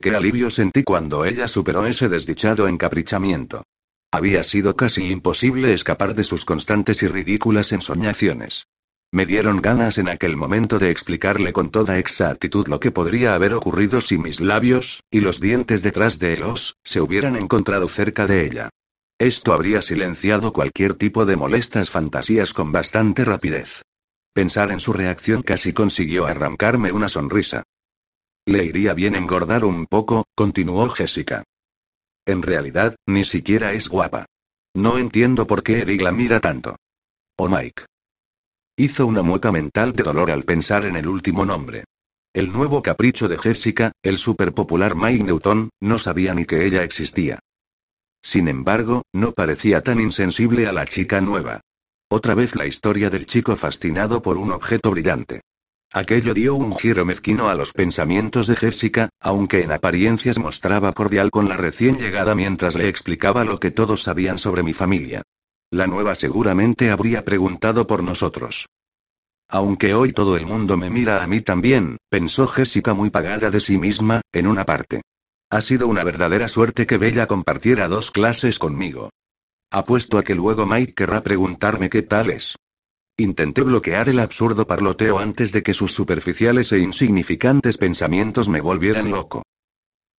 Qué 0.00 0.14
alivio 0.14 0.50
sentí 0.50 0.84
cuando 0.84 1.24
ella 1.24 1.48
superó 1.48 1.84
ese 1.84 2.08
desdichado 2.08 2.68
encaprichamiento. 2.68 3.64
Había 4.12 4.44
sido 4.44 4.76
casi 4.76 5.10
imposible 5.10 5.74
escapar 5.74 6.14
de 6.14 6.22
sus 6.22 6.44
constantes 6.44 7.02
y 7.02 7.08
ridículas 7.08 7.72
ensoñaciones. 7.72 8.68
Me 9.10 9.26
dieron 9.26 9.60
ganas 9.60 9.98
en 9.98 10.08
aquel 10.08 10.36
momento 10.36 10.78
de 10.78 10.90
explicarle 10.90 11.52
con 11.52 11.70
toda 11.70 11.98
exactitud 11.98 12.68
lo 12.68 12.78
que 12.78 12.90
podría 12.92 13.34
haber 13.34 13.54
ocurrido 13.54 14.00
si 14.00 14.18
mis 14.18 14.40
labios, 14.40 15.02
y 15.10 15.20
los 15.20 15.40
dientes 15.40 15.82
detrás 15.82 16.18
de 16.18 16.36
los, 16.36 16.76
se 16.84 17.00
hubieran 17.00 17.34
encontrado 17.34 17.88
cerca 17.88 18.26
de 18.26 18.46
ella. 18.46 18.70
Esto 19.18 19.52
habría 19.52 19.82
silenciado 19.82 20.52
cualquier 20.52 20.94
tipo 20.94 21.26
de 21.26 21.36
molestas 21.36 21.90
fantasías 21.90 22.52
con 22.52 22.70
bastante 22.70 23.24
rapidez. 23.24 23.82
Pensar 24.32 24.70
en 24.70 24.78
su 24.78 24.92
reacción 24.92 25.42
casi 25.42 25.72
consiguió 25.72 26.26
arrancarme 26.26 26.92
una 26.92 27.08
sonrisa. 27.08 27.64
Le 28.48 28.64
iría 28.64 28.94
bien 28.94 29.14
engordar 29.14 29.62
un 29.62 29.84
poco, 29.84 30.24
continuó 30.34 30.88
Jessica. 30.88 31.44
En 32.24 32.40
realidad, 32.40 32.96
ni 33.06 33.22
siquiera 33.22 33.74
es 33.74 33.90
guapa. 33.90 34.24
No 34.74 34.96
entiendo 34.96 35.46
por 35.46 35.62
qué 35.62 35.80
Eric 35.80 36.00
la 36.00 36.12
mira 36.12 36.40
tanto. 36.40 36.76
O 37.36 37.46
Mike. 37.46 37.84
Hizo 38.74 39.06
una 39.06 39.20
mueca 39.20 39.52
mental 39.52 39.92
de 39.92 40.02
dolor 40.02 40.30
al 40.30 40.44
pensar 40.44 40.86
en 40.86 40.96
el 40.96 41.08
último 41.08 41.44
nombre. 41.44 41.84
El 42.32 42.50
nuevo 42.50 42.80
capricho 42.80 43.28
de 43.28 43.36
Jessica, 43.36 43.92
el 44.02 44.16
superpopular 44.16 44.96
Mike 44.96 45.24
Newton, 45.24 45.68
no 45.80 45.98
sabía 45.98 46.32
ni 46.32 46.46
que 46.46 46.64
ella 46.64 46.84
existía. 46.84 47.40
Sin 48.22 48.48
embargo, 48.48 49.02
no 49.12 49.32
parecía 49.32 49.82
tan 49.82 50.00
insensible 50.00 50.66
a 50.66 50.72
la 50.72 50.86
chica 50.86 51.20
nueva. 51.20 51.60
Otra 52.08 52.34
vez 52.34 52.54
la 52.54 52.64
historia 52.64 53.10
del 53.10 53.26
chico 53.26 53.56
fascinado 53.56 54.22
por 54.22 54.38
un 54.38 54.52
objeto 54.52 54.90
brillante. 54.90 55.42
Aquello 55.92 56.34
dio 56.34 56.54
un 56.54 56.76
giro 56.76 57.06
mezquino 57.06 57.48
a 57.48 57.54
los 57.54 57.72
pensamientos 57.72 58.46
de 58.46 58.56
Jessica, 58.56 59.08
aunque 59.20 59.62
en 59.62 59.72
apariencias 59.72 60.38
mostraba 60.38 60.92
cordial 60.92 61.30
con 61.30 61.48
la 61.48 61.56
recién 61.56 61.96
llegada 61.98 62.34
mientras 62.34 62.74
le 62.74 62.88
explicaba 62.88 63.44
lo 63.44 63.58
que 63.58 63.70
todos 63.70 64.02
sabían 64.02 64.38
sobre 64.38 64.62
mi 64.62 64.74
familia. 64.74 65.22
La 65.70 65.86
nueva 65.86 66.14
seguramente 66.14 66.90
habría 66.90 67.24
preguntado 67.24 67.86
por 67.86 68.02
nosotros. 68.02 68.66
Aunque 69.48 69.94
hoy 69.94 70.12
todo 70.12 70.36
el 70.36 70.44
mundo 70.44 70.76
me 70.76 70.90
mira 70.90 71.22
a 71.22 71.26
mí 71.26 71.40
también, 71.40 71.96
pensó 72.10 72.46
Jessica 72.46 72.92
muy 72.92 73.08
pagada 73.08 73.50
de 73.50 73.60
sí 73.60 73.78
misma, 73.78 74.20
en 74.32 74.46
una 74.46 74.66
parte. 74.66 75.00
Ha 75.48 75.62
sido 75.62 75.88
una 75.88 76.04
verdadera 76.04 76.48
suerte 76.48 76.86
que 76.86 76.98
Bella 76.98 77.26
compartiera 77.26 77.88
dos 77.88 78.10
clases 78.10 78.58
conmigo. 78.58 79.08
Apuesto 79.70 80.18
a 80.18 80.22
que 80.22 80.34
luego 80.34 80.66
Mike 80.66 80.92
querrá 80.92 81.22
preguntarme 81.22 81.88
qué 81.88 82.02
tal 82.02 82.28
es. 82.28 82.56
Intenté 83.20 83.62
bloquear 83.62 84.08
el 84.08 84.20
absurdo 84.20 84.64
parloteo 84.64 85.18
antes 85.18 85.50
de 85.50 85.64
que 85.64 85.74
sus 85.74 85.92
superficiales 85.92 86.70
e 86.70 86.78
insignificantes 86.78 87.76
pensamientos 87.76 88.48
me 88.48 88.60
volvieran 88.60 89.10
loco. 89.10 89.42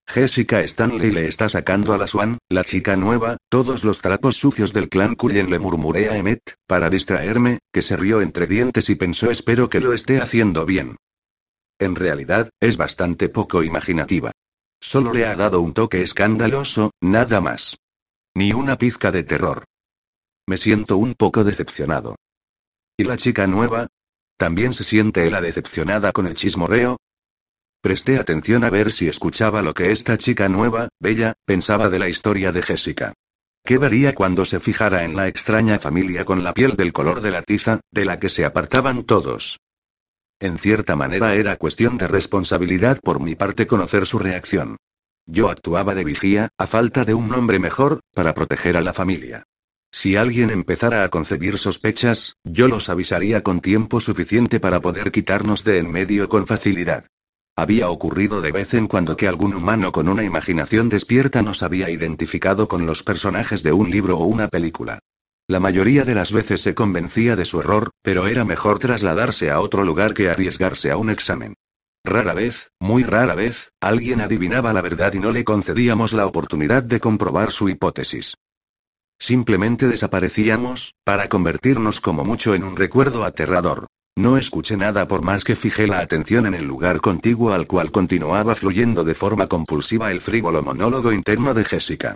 Jessica 0.05 0.59
Stanley 0.59 1.09
le 1.09 1.25
está 1.25 1.47
sacando 1.47 1.93
a 1.93 1.97
la 1.97 2.07
Swan, 2.07 2.39
la 2.49 2.65
chica 2.65 2.97
nueva, 2.97 3.37
todos 3.47 3.85
los 3.85 4.01
trapos 4.01 4.35
sucios 4.35 4.73
del 4.73 4.89
clan 4.89 5.15
Cullen 5.15 5.49
le 5.49 5.59
murmuré 5.59 6.09
a 6.09 6.17
Emmet, 6.17 6.55
para 6.67 6.89
distraerme, 6.89 7.59
que 7.71 7.81
se 7.81 7.95
rió 7.95 8.19
entre 8.19 8.47
dientes 8.47 8.89
y 8.89 8.95
pensó 8.95 9.31
espero 9.31 9.69
que 9.69 9.79
lo 9.79 9.93
esté 9.93 10.19
haciendo 10.19 10.65
bien. 10.65 10.97
En 11.79 11.95
realidad, 11.95 12.49
es 12.59 12.75
bastante 12.75 13.29
poco 13.29 13.63
imaginativa. 13.63 14.33
Solo 14.81 15.13
le 15.13 15.25
ha 15.25 15.35
dado 15.35 15.61
un 15.61 15.73
toque 15.73 16.01
escandaloso, 16.01 16.91
nada 16.99 17.39
más. 17.39 17.77
Ni 18.35 18.51
una 18.51 18.77
pizca 18.77 19.09
de 19.09 19.23
terror. 19.23 19.63
Me 20.45 20.57
siento 20.57 20.97
un 20.97 21.13
poco 21.13 21.45
decepcionado. 21.45 22.17
¿Y 22.99 23.05
la 23.05 23.15
chica 23.15 23.47
nueva? 23.47 23.87
¿También 24.35 24.73
se 24.73 24.83
siente 24.83 25.25
ella 25.25 25.39
decepcionada 25.39 26.11
con 26.11 26.27
el 26.27 26.33
chismorreo? 26.33 26.97
Presté 27.81 28.19
atención 28.19 28.65
a 28.65 28.69
ver 28.69 28.91
si 28.91 29.07
escuchaba 29.07 29.61
lo 29.61 29.73
que 29.73 29.93
esta 29.93 30.17
chica 30.17 30.49
nueva, 30.49 30.89
bella, 30.99 31.35
pensaba 31.45 31.87
de 31.87 31.97
la 31.97 32.09
historia 32.09 32.51
de 32.51 32.61
Jessica. 32.61 33.13
¿Qué 33.63 33.77
vería 33.77 34.13
cuando 34.13 34.43
se 34.43 34.59
fijara 34.59 35.05
en 35.05 35.15
la 35.15 35.29
extraña 35.29 35.79
familia 35.79 36.25
con 36.25 36.43
la 36.43 36.53
piel 36.53 36.75
del 36.75 36.91
color 36.91 37.21
de 37.21 37.31
la 37.31 37.41
tiza, 37.41 37.79
de 37.89 38.03
la 38.03 38.19
que 38.19 38.27
se 38.27 38.43
apartaban 38.43 39.05
todos? 39.05 39.61
En 40.41 40.57
cierta 40.57 40.97
manera 40.97 41.35
era 41.35 41.55
cuestión 41.55 41.97
de 41.97 42.09
responsabilidad 42.09 42.99
por 43.01 43.21
mi 43.21 43.33
parte 43.33 43.65
conocer 43.65 44.07
su 44.07 44.19
reacción. 44.19 44.75
Yo 45.25 45.49
actuaba 45.49 45.95
de 45.95 46.03
vigía, 46.03 46.49
a 46.57 46.67
falta 46.67 47.05
de 47.05 47.13
un 47.13 47.29
nombre 47.29 47.59
mejor, 47.59 48.01
para 48.13 48.33
proteger 48.33 48.75
a 48.75 48.81
la 48.81 48.91
familia. 48.91 49.45
Si 49.91 50.15
alguien 50.15 50.49
empezara 50.51 51.03
a 51.03 51.09
concebir 51.09 51.57
sospechas, 51.57 52.35
yo 52.43 52.67
los 52.67 52.89
avisaría 52.89 53.41
con 53.41 53.59
tiempo 53.59 53.99
suficiente 53.99 54.59
para 54.59 54.81
poder 54.81 55.11
quitarnos 55.11 55.63
de 55.63 55.79
en 55.79 55.91
medio 55.91 56.29
con 56.29 56.45
facilidad. 56.45 57.05
Había 57.55 57.89
ocurrido 57.89 58.39
de 58.39 58.51
vez 58.51 58.73
en 58.73 58.87
cuando 58.87 59.17
que 59.17 59.27
algún 59.27 59.53
humano 59.53 59.91
con 59.91 60.07
una 60.07 60.23
imaginación 60.23 60.87
despierta 60.87 61.41
nos 61.41 61.63
había 61.63 61.89
identificado 61.89 62.67
con 62.67 62.85
los 62.85 63.03
personajes 63.03 63.63
de 63.63 63.73
un 63.73 63.89
libro 63.89 64.17
o 64.17 64.25
una 64.25 64.47
película. 64.47 64.99
La 65.47 65.59
mayoría 65.59 66.05
de 66.05 66.15
las 66.15 66.31
veces 66.31 66.61
se 66.61 66.75
convencía 66.75 67.35
de 67.35 67.43
su 67.43 67.59
error, 67.59 67.89
pero 68.03 68.27
era 68.27 68.45
mejor 68.45 68.79
trasladarse 68.79 69.49
a 69.49 69.59
otro 69.59 69.83
lugar 69.83 70.13
que 70.13 70.29
arriesgarse 70.29 70.91
a 70.91 70.97
un 70.97 71.09
examen. 71.09 71.55
Rara 72.05 72.33
vez, 72.33 72.71
muy 72.79 73.03
rara 73.03 73.35
vez, 73.35 73.71
alguien 73.81 74.21
adivinaba 74.21 74.71
la 74.71 74.81
verdad 74.81 75.11
y 75.13 75.19
no 75.19 75.31
le 75.31 75.43
concedíamos 75.43 76.13
la 76.13 76.27
oportunidad 76.27 76.83
de 76.83 76.99
comprobar 76.99 77.51
su 77.51 77.67
hipótesis. 77.67 78.35
Simplemente 79.19 79.87
desaparecíamos, 79.87 80.95
para 81.03 81.27
convertirnos 81.27 81.99
como 81.99 82.23
mucho 82.23 82.55
en 82.55 82.63
un 82.63 82.77
recuerdo 82.77 83.25
aterrador. 83.25 83.87
No 84.15 84.37
escuché 84.37 84.75
nada 84.77 85.07
por 85.07 85.23
más 85.23 85.43
que 85.43 85.55
fijé 85.55 85.87
la 85.87 85.99
atención 85.99 86.45
en 86.45 86.53
el 86.53 86.65
lugar 86.65 87.01
contiguo 87.01 87.53
al 87.53 87.67
cual 87.67 87.91
continuaba 87.91 88.55
fluyendo 88.55 89.03
de 89.03 89.15
forma 89.15 89.47
compulsiva 89.47 90.11
el 90.11 90.21
frívolo 90.21 90.63
monólogo 90.63 91.13
interno 91.13 91.53
de 91.53 91.65
Jessica. 91.65 92.15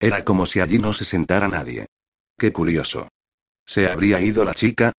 Era 0.00 0.24
como 0.24 0.46
si 0.46 0.60
allí 0.60 0.78
no 0.78 0.92
se 0.92 1.04
sentara 1.04 1.48
nadie. 1.48 1.86
Qué 2.38 2.52
curioso. 2.52 3.08
¿Se 3.66 3.86
habría 3.88 4.20
ido 4.20 4.44
la 4.44 4.54
chica? 4.54 4.92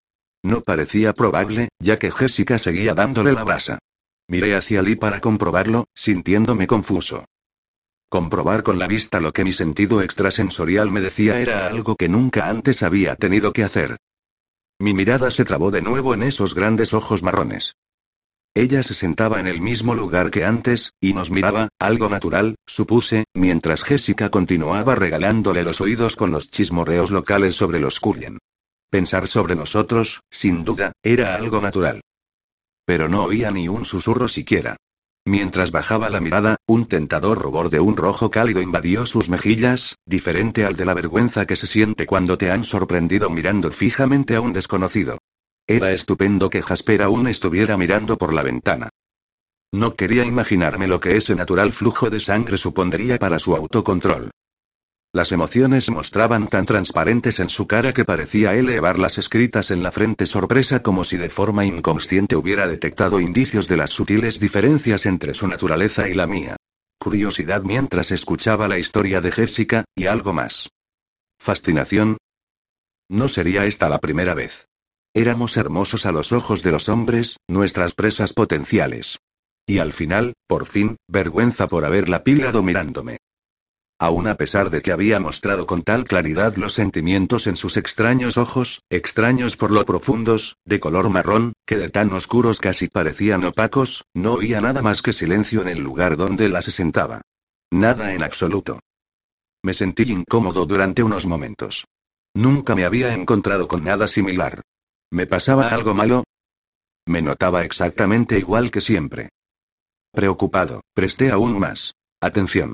No 0.44 0.62
parecía 0.62 1.14
probable, 1.14 1.70
ya 1.80 1.98
que 1.98 2.12
Jessica 2.12 2.60
seguía 2.60 2.94
dándole 2.94 3.34
la 3.34 3.44
brasa. 3.44 3.80
Miré 4.28 4.56
hacia 4.56 4.82
Lee 4.82 4.96
para 4.96 5.22
comprobarlo, 5.22 5.86
sintiéndome 5.94 6.68
confuso. 6.68 7.26
Comprobar 8.10 8.64
con 8.64 8.80
la 8.80 8.88
vista 8.88 9.20
lo 9.20 9.34
que 9.34 9.44
mi 9.44 9.54
sentido 9.54 10.02
extrasensorial 10.02 10.92
me 10.92 11.02
decía 11.02 11.40
era 11.40 11.68
algo 11.68 11.96
que 11.96 12.10
nunca 12.10 12.50
antes 12.50 12.84
había 12.84 13.16
tenido 13.16 13.52
que 13.52 13.64
hacer. 13.64 13.98
Mi 14.80 14.94
mirada 14.94 15.32
se 15.32 15.46
trabó 15.46 15.72
de 15.72 15.82
nuevo 15.82 16.14
en 16.14 16.24
esos 16.24 16.54
grandes 16.54 16.94
ojos 16.94 17.24
marrones. 17.24 17.76
Ella 18.54 18.84
se 18.84 18.94
sentaba 18.94 19.42
en 19.42 19.48
el 19.48 19.60
mismo 19.60 19.96
lugar 19.96 20.32
que 20.32 20.46
antes, 20.46 20.94
y 21.02 21.14
nos 21.14 21.30
miraba, 21.30 21.68
algo 21.78 22.08
natural, 22.08 22.56
supuse, 22.66 23.26
mientras 23.34 23.84
Jessica 23.84 24.30
continuaba 24.30 24.96
regalándole 24.96 25.64
los 25.64 25.82
oídos 25.82 26.16
con 26.16 26.32
los 26.32 26.52
chismorreos 26.52 27.12
locales 27.12 27.56
sobre 27.56 27.80
los 27.80 28.00
Cullen. 28.00 28.38
Pensar 28.90 29.28
sobre 29.28 29.56
nosotros, 29.56 30.22
sin 30.32 30.64
duda, 30.64 30.94
era 31.04 31.36
algo 31.36 31.60
natural. 31.60 32.02
Pero 32.86 33.10
no 33.10 33.26
oía 33.26 33.52
ni 33.52 33.68
un 33.68 33.84
susurro 33.84 34.30
siquiera. 34.30 34.78
Mientras 35.28 35.72
bajaba 35.72 36.12
la 36.12 36.22
mirada, 36.22 36.58
un 36.68 36.86
tentador 36.86 37.42
rubor 37.42 37.72
de 37.72 37.80
un 37.80 37.98
rojo 37.98 38.30
cálido 38.30 38.62
invadió 38.62 39.08
sus 39.08 39.28
mejillas, 39.28 39.98
diferente 40.06 40.66
al 40.66 40.76
de 40.76 40.86
la 40.86 40.94
vergüenza 40.94 41.48
que 41.48 41.56
se 41.56 41.66
siente 41.66 42.06
cuando 42.06 42.38
te 42.38 42.52
han 42.52 42.64
sorprendido 42.64 43.32
mirando 43.32 43.72
fijamente 43.72 44.36
a 44.36 44.42
un 44.42 44.54
desconocido. 44.54 45.18
Era 45.66 45.92
estupendo 45.92 46.52
que 46.52 46.62
Jasper 46.62 47.02
aún 47.02 47.28
estuviera 47.28 47.76
mirando 47.76 48.20
por 48.20 48.34
la 48.34 48.44
ventana. 48.44 48.90
No 49.72 49.96
quería 49.96 50.26
imaginarme 50.26 50.88
lo 50.88 51.00
que 51.00 51.18
ese 51.18 51.34
natural 51.34 51.74
flujo 51.74 52.12
de 52.12 52.20
sangre 52.20 52.60
supondría 52.60 53.18
para 53.18 53.40
su 53.40 53.56
autocontrol. 53.56 54.30
Las 55.16 55.32
emociones 55.32 55.90
mostraban 55.90 56.50
tan 56.50 56.66
transparentes 56.66 57.40
en 57.40 57.48
su 57.48 57.68
cara 57.68 57.94
que 57.94 58.04
parecía 58.04 58.54
elevarlas 58.54 59.18
escritas 59.18 59.72
en 59.72 59.82
la 59.82 59.94
frente 59.94 60.26
sorpresa 60.26 60.84
como 60.84 61.06
si 61.06 61.16
de 61.16 61.30
forma 61.30 61.64
inconsciente 61.64 62.36
hubiera 62.36 62.68
detectado 62.68 63.22
indicios 63.22 63.70
de 63.70 63.78
las 63.78 63.92
sutiles 63.92 64.42
diferencias 64.42 65.06
entre 65.06 65.34
su 65.34 65.48
naturaleza 65.48 66.10
y 66.10 66.16
la 66.16 66.28
mía. 66.28 66.58
Curiosidad 67.00 67.64
mientras 67.64 68.12
escuchaba 68.12 68.68
la 68.68 68.78
historia 68.78 69.22
de 69.22 69.32
Jessica, 69.32 69.86
y 69.96 70.08
algo 70.08 70.34
más. 70.34 70.68
Fascinación. 71.40 72.18
No 73.10 73.30
sería 73.30 73.66
esta 73.68 73.88
la 73.88 74.00
primera 74.00 74.34
vez. 74.34 74.68
Éramos 75.14 75.56
hermosos 75.56 76.06
a 76.06 76.12
los 76.12 76.34
ojos 76.34 76.62
de 76.62 76.72
los 76.72 76.90
hombres, 76.90 77.38
nuestras 77.48 77.94
presas 77.94 78.34
potenciales. 78.34 79.20
Y 79.66 79.78
al 79.78 79.94
final, 79.94 80.34
por 80.46 80.66
fin, 80.66 80.98
vergüenza 81.08 81.68
por 81.68 81.86
haberla 81.86 82.26
pillado 82.26 82.62
mirándome. 82.64 83.20
Aún 83.98 84.28
a 84.28 84.36
pesar 84.36 84.72
de 84.72 84.82
que 84.82 84.92
había 84.92 85.22
mostrado 85.22 85.66
con 85.66 85.82
tal 85.82 86.04
claridad 86.04 86.58
los 86.58 86.74
sentimientos 86.74 87.48
en 87.48 87.56
sus 87.56 87.78
extraños 87.78 88.38
ojos, 88.38 88.84
extraños 88.90 89.56
por 89.56 89.72
lo 89.72 89.86
profundos, 89.86 90.58
de 90.66 90.82
color 90.82 91.10
marrón, 91.10 91.54
que 91.66 91.78
de 91.78 91.90
tan 91.90 92.12
oscuros 92.12 92.60
casi 92.60 92.88
parecían 92.88 93.46
opacos, 93.46 94.04
no 94.14 94.34
oía 94.34 94.60
nada 94.60 94.82
más 94.82 95.02
que 95.02 95.14
silencio 95.14 95.62
en 95.62 95.70
el 95.70 95.80
lugar 95.80 96.18
donde 96.18 96.50
la 96.50 96.62
se 96.62 96.72
sentaba. 96.72 97.22
Nada 97.72 98.14
en 98.14 98.24
absoluto. 98.24 98.82
Me 99.64 99.74
sentí 99.74 100.04
incómodo 100.12 100.66
durante 100.66 101.02
unos 101.02 101.26
momentos. 101.26 101.86
Nunca 102.34 102.76
me 102.76 102.84
había 102.84 103.14
encontrado 103.14 103.68
con 103.70 103.86
nada 103.86 104.10
similar. 104.10 104.62
¿Me 105.10 105.26
pasaba 105.26 105.70
algo 105.70 105.94
malo? 105.94 106.26
Me 107.06 107.22
notaba 107.22 107.64
exactamente 107.64 108.38
igual 108.38 108.72
que 108.72 108.82
siempre. 108.82 109.30
Preocupado, 110.12 110.82
presté 110.94 111.32
aún 111.32 111.58
más 111.60 111.94
atención. 112.20 112.74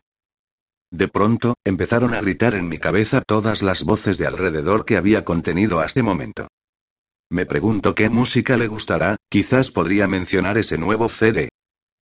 De 0.91 1.07
pronto, 1.07 1.55
empezaron 1.63 2.13
a 2.13 2.21
gritar 2.21 2.53
en 2.53 2.67
mi 2.67 2.77
cabeza 2.77 3.21
todas 3.25 3.61
las 3.63 3.83
voces 3.83 4.17
de 4.17 4.27
alrededor 4.27 4.83
que 4.83 4.97
había 4.97 5.23
contenido 5.23 5.79
hasta 5.79 5.87
este 5.87 6.03
momento. 6.03 6.47
Me 7.29 7.45
pregunto 7.45 7.95
qué 7.95 8.09
música 8.09 8.57
le 8.57 8.67
gustará, 8.67 9.15
quizás 9.29 9.71
podría 9.71 10.05
mencionar 10.07 10.57
ese 10.57 10.77
nuevo 10.77 11.07
CD. 11.07 11.47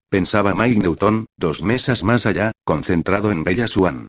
Pensaba 0.10 0.56
Mike 0.56 0.82
Newton, 0.82 1.28
dos 1.38 1.62
mesas 1.62 2.04
más 2.04 2.26
allá, 2.26 2.52
concentrado 2.64 3.32
en 3.32 3.44
Bella 3.44 3.68
Swan. 3.68 4.08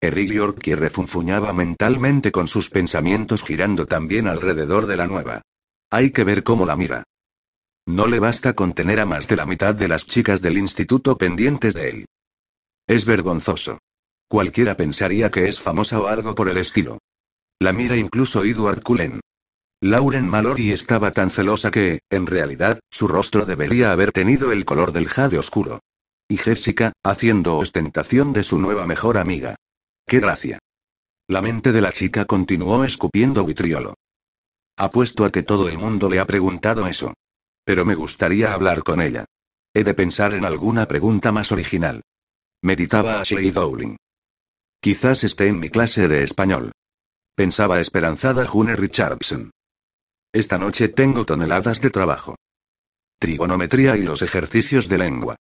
Eric 0.00 0.32
Yorkie 0.32 0.76
refunfuñaba 0.76 1.52
mentalmente 1.52 2.32
con 2.32 2.48
sus 2.48 2.70
pensamientos 2.70 3.42
girando 3.42 3.84
también 3.84 4.28
alrededor 4.28 4.86
de 4.86 4.96
la 4.96 5.06
nueva. 5.06 5.42
Hay 5.90 6.10
que 6.10 6.24
ver 6.24 6.42
cómo 6.42 6.64
la 6.64 6.74
mira. 6.74 7.02
No 7.86 8.06
le 8.06 8.18
basta 8.18 8.54
con 8.54 8.72
tener 8.72 8.98
a 8.98 9.04
más 9.04 9.28
de 9.28 9.36
la 9.36 9.44
mitad 9.44 9.74
de 9.74 9.88
las 9.88 10.06
chicas 10.06 10.40
del 10.40 10.56
instituto 10.56 11.18
pendientes 11.18 11.74
de 11.74 11.90
él. 11.90 12.06
Es 12.86 13.04
vergonzoso. 13.04 13.78
Cualquiera 14.30 14.76
pensaría 14.76 15.28
que 15.32 15.48
es 15.48 15.58
famosa 15.58 15.98
o 15.98 16.06
algo 16.06 16.36
por 16.36 16.48
el 16.48 16.56
estilo. 16.56 17.00
La 17.58 17.72
mira 17.72 17.96
incluso 17.96 18.44
Edward 18.44 18.80
Cullen. 18.80 19.18
Lauren 19.80 20.28
Mallory 20.28 20.70
estaba 20.70 21.10
tan 21.10 21.30
celosa 21.30 21.72
que, 21.72 22.02
en 22.10 22.28
realidad, 22.28 22.78
su 22.92 23.08
rostro 23.08 23.44
debería 23.44 23.90
haber 23.90 24.12
tenido 24.12 24.52
el 24.52 24.64
color 24.64 24.92
del 24.92 25.08
jade 25.08 25.36
oscuro. 25.36 25.80
Y 26.28 26.36
Jessica, 26.36 26.92
haciendo 27.02 27.58
ostentación 27.58 28.32
de 28.32 28.44
su 28.44 28.60
nueva 28.60 28.86
mejor 28.86 29.18
amiga. 29.18 29.56
¡Qué 30.06 30.20
gracia! 30.20 30.60
La 31.26 31.42
mente 31.42 31.72
de 31.72 31.80
la 31.80 31.90
chica 31.90 32.24
continuó 32.24 32.84
escupiendo 32.84 33.44
vitriolo. 33.44 33.94
Apuesto 34.76 35.24
a 35.24 35.32
que 35.32 35.42
todo 35.42 35.68
el 35.68 35.76
mundo 35.76 36.08
le 36.08 36.20
ha 36.20 36.24
preguntado 36.24 36.86
eso. 36.86 37.14
Pero 37.64 37.84
me 37.84 37.96
gustaría 37.96 38.54
hablar 38.54 38.84
con 38.84 39.00
ella. 39.00 39.24
He 39.74 39.82
de 39.82 39.94
pensar 39.94 40.34
en 40.34 40.44
alguna 40.44 40.86
pregunta 40.86 41.32
más 41.32 41.50
original. 41.50 42.02
Meditaba 42.62 43.20
Ashley 43.20 43.50
Dowling. 43.50 43.96
Quizás 44.82 45.24
esté 45.24 45.48
en 45.48 45.60
mi 45.60 45.68
clase 45.68 46.08
de 46.08 46.22
español. 46.22 46.72
Pensaba 47.36 47.80
esperanzada 47.80 48.46
June 48.46 48.74
Richardson. 48.76 49.50
Esta 50.32 50.56
noche 50.56 50.88
tengo 50.88 51.26
toneladas 51.26 51.82
de 51.82 51.90
trabajo. 51.90 52.36
Trigonometría 53.18 53.98
y 53.98 54.02
los 54.02 54.22
ejercicios 54.22 54.88
de 54.88 54.96
lengua. 54.96 55.36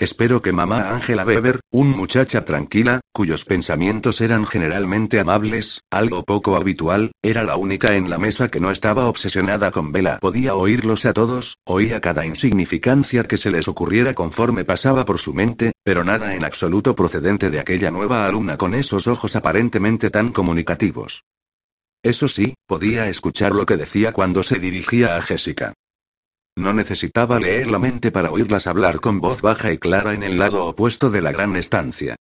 Espero 0.00 0.42
que 0.42 0.52
mamá 0.52 0.90
Angela 0.90 1.24
Weber, 1.24 1.60
un 1.70 1.90
muchacha 1.90 2.44
tranquila, 2.44 2.98
cuyos 3.12 3.44
pensamientos 3.44 4.20
eran 4.20 4.44
generalmente 4.44 5.20
amables, 5.20 5.82
algo 5.88 6.24
poco 6.24 6.56
habitual, 6.56 7.12
era 7.22 7.44
la 7.44 7.56
única 7.56 7.94
en 7.94 8.10
la 8.10 8.18
mesa 8.18 8.48
que 8.48 8.58
no 8.58 8.72
estaba 8.72 9.06
obsesionada 9.06 9.70
con 9.70 9.92
Vela. 9.92 10.18
Podía 10.18 10.56
oírlos 10.56 11.04
a 11.04 11.12
todos, 11.12 11.58
oía 11.64 12.00
cada 12.00 12.26
insignificancia 12.26 13.22
que 13.22 13.38
se 13.38 13.52
les 13.52 13.68
ocurriera 13.68 14.14
conforme 14.14 14.64
pasaba 14.64 15.04
por 15.04 15.20
su 15.20 15.32
mente, 15.32 15.70
pero 15.84 16.02
nada 16.02 16.34
en 16.34 16.44
absoluto 16.44 16.96
procedente 16.96 17.50
de 17.50 17.60
aquella 17.60 17.92
nueva 17.92 18.26
alumna 18.26 18.56
con 18.56 18.74
esos 18.74 19.06
ojos 19.06 19.36
aparentemente 19.36 20.10
tan 20.10 20.32
comunicativos. 20.32 21.22
Eso 22.02 22.26
sí, 22.26 22.54
podía 22.66 23.08
escuchar 23.08 23.52
lo 23.52 23.64
que 23.64 23.76
decía 23.76 24.12
cuando 24.12 24.42
se 24.42 24.58
dirigía 24.58 25.16
a 25.16 25.22
Jessica. 25.22 25.72
No 26.56 26.72
necesitaba 26.72 27.40
leer 27.40 27.66
la 27.66 27.78
mente 27.78 28.12
para 28.12 28.30
oírlas 28.30 28.66
hablar 28.66 29.00
con 29.00 29.20
voz 29.20 29.42
baja 29.42 29.72
y 29.72 29.78
clara 29.78 30.14
en 30.14 30.22
el 30.22 30.38
lado 30.38 30.66
opuesto 30.66 31.10
de 31.10 31.20
la 31.20 31.32
gran 31.32 31.56
estancia. 31.56 32.16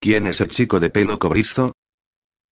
¿Quién 0.00 0.26
es 0.26 0.40
el 0.40 0.50
chico 0.50 0.80
de 0.80 0.90
pelo 0.90 1.18
cobrizo? 1.18 1.72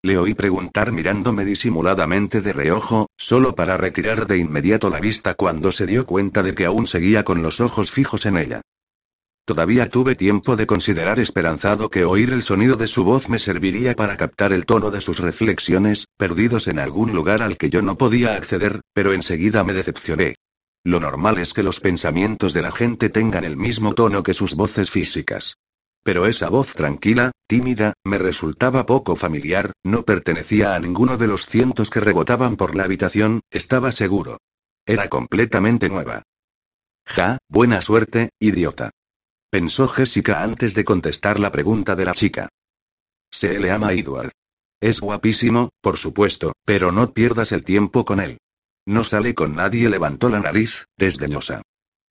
Le 0.04 0.16
oí 0.16 0.34
preguntar 0.34 0.90
mirándome 0.90 1.44
disimuladamente 1.44 2.40
de 2.40 2.52
reojo, 2.52 3.08
solo 3.16 3.54
para 3.54 3.76
retirar 3.76 4.26
de 4.26 4.38
inmediato 4.38 4.90
la 4.90 5.00
vista 5.00 5.34
cuando 5.34 5.70
se 5.70 5.86
dio 5.86 6.06
cuenta 6.06 6.42
de 6.42 6.54
que 6.54 6.66
aún 6.66 6.86
seguía 6.86 7.24
con 7.24 7.42
los 7.42 7.60
ojos 7.60 7.90
fijos 7.90 8.26
en 8.26 8.36
ella. 8.36 8.60
Todavía 9.44 9.88
tuve 9.88 10.14
tiempo 10.14 10.54
de 10.54 10.66
considerar 10.66 11.18
esperanzado 11.18 11.90
que 11.90 12.04
oír 12.04 12.32
el 12.32 12.44
sonido 12.44 12.76
de 12.76 12.86
su 12.86 13.02
voz 13.02 13.28
me 13.28 13.40
serviría 13.40 13.94
para 13.94 14.16
captar 14.16 14.52
el 14.52 14.66
tono 14.66 14.92
de 14.92 15.00
sus 15.00 15.18
reflexiones, 15.18 16.06
perdidos 16.16 16.68
en 16.68 16.78
algún 16.78 17.12
lugar 17.12 17.42
al 17.42 17.56
que 17.56 17.68
yo 17.68 17.82
no 17.82 17.98
podía 17.98 18.34
acceder, 18.34 18.80
pero 18.92 19.12
enseguida 19.12 19.64
me 19.64 19.72
decepcioné. 19.72 20.36
Lo 20.84 21.00
normal 21.00 21.38
es 21.38 21.54
que 21.54 21.62
los 21.62 21.80
pensamientos 21.80 22.52
de 22.52 22.62
la 22.62 22.72
gente 22.72 23.08
tengan 23.08 23.44
el 23.44 23.56
mismo 23.56 23.94
tono 23.94 24.22
que 24.22 24.34
sus 24.34 24.54
voces 24.54 24.90
físicas. 24.90 25.56
Pero 26.02 26.26
esa 26.26 26.48
voz 26.48 26.74
tranquila, 26.74 27.30
tímida, 27.46 27.92
me 28.04 28.18
resultaba 28.18 28.86
poco 28.86 29.14
familiar, 29.14 29.72
no 29.84 30.04
pertenecía 30.04 30.74
a 30.74 30.80
ninguno 30.80 31.16
de 31.16 31.28
los 31.28 31.46
cientos 31.46 31.90
que 31.90 32.00
rebotaban 32.00 32.56
por 32.56 32.74
la 32.74 32.84
habitación, 32.84 33.40
estaba 33.50 33.92
seguro. 33.92 34.38
Era 34.84 35.08
completamente 35.08 35.88
nueva. 35.88 36.24
Ja, 37.06 37.38
buena 37.48 37.80
suerte, 37.82 38.30
idiota 38.40 38.90
pensó 39.52 39.86
Jessica 39.86 40.42
antes 40.42 40.72
de 40.72 40.82
contestar 40.82 41.38
la 41.38 41.52
pregunta 41.52 41.94
de 41.94 42.06
la 42.06 42.14
chica. 42.14 42.48
Se 43.30 43.58
le 43.58 43.70
ama 43.70 43.92
Edward. 43.92 44.32
Es 44.80 44.98
guapísimo, 44.98 45.68
por 45.82 45.98
supuesto, 45.98 46.54
pero 46.64 46.90
no 46.90 47.12
pierdas 47.12 47.52
el 47.52 47.62
tiempo 47.62 48.06
con 48.06 48.18
él. 48.20 48.38
No 48.86 49.04
sale 49.04 49.34
con 49.34 49.54
nadie, 49.54 49.88
levantó 49.88 50.28
la 50.28 50.40
nariz, 50.40 50.86
desdeñosa. 50.96 51.62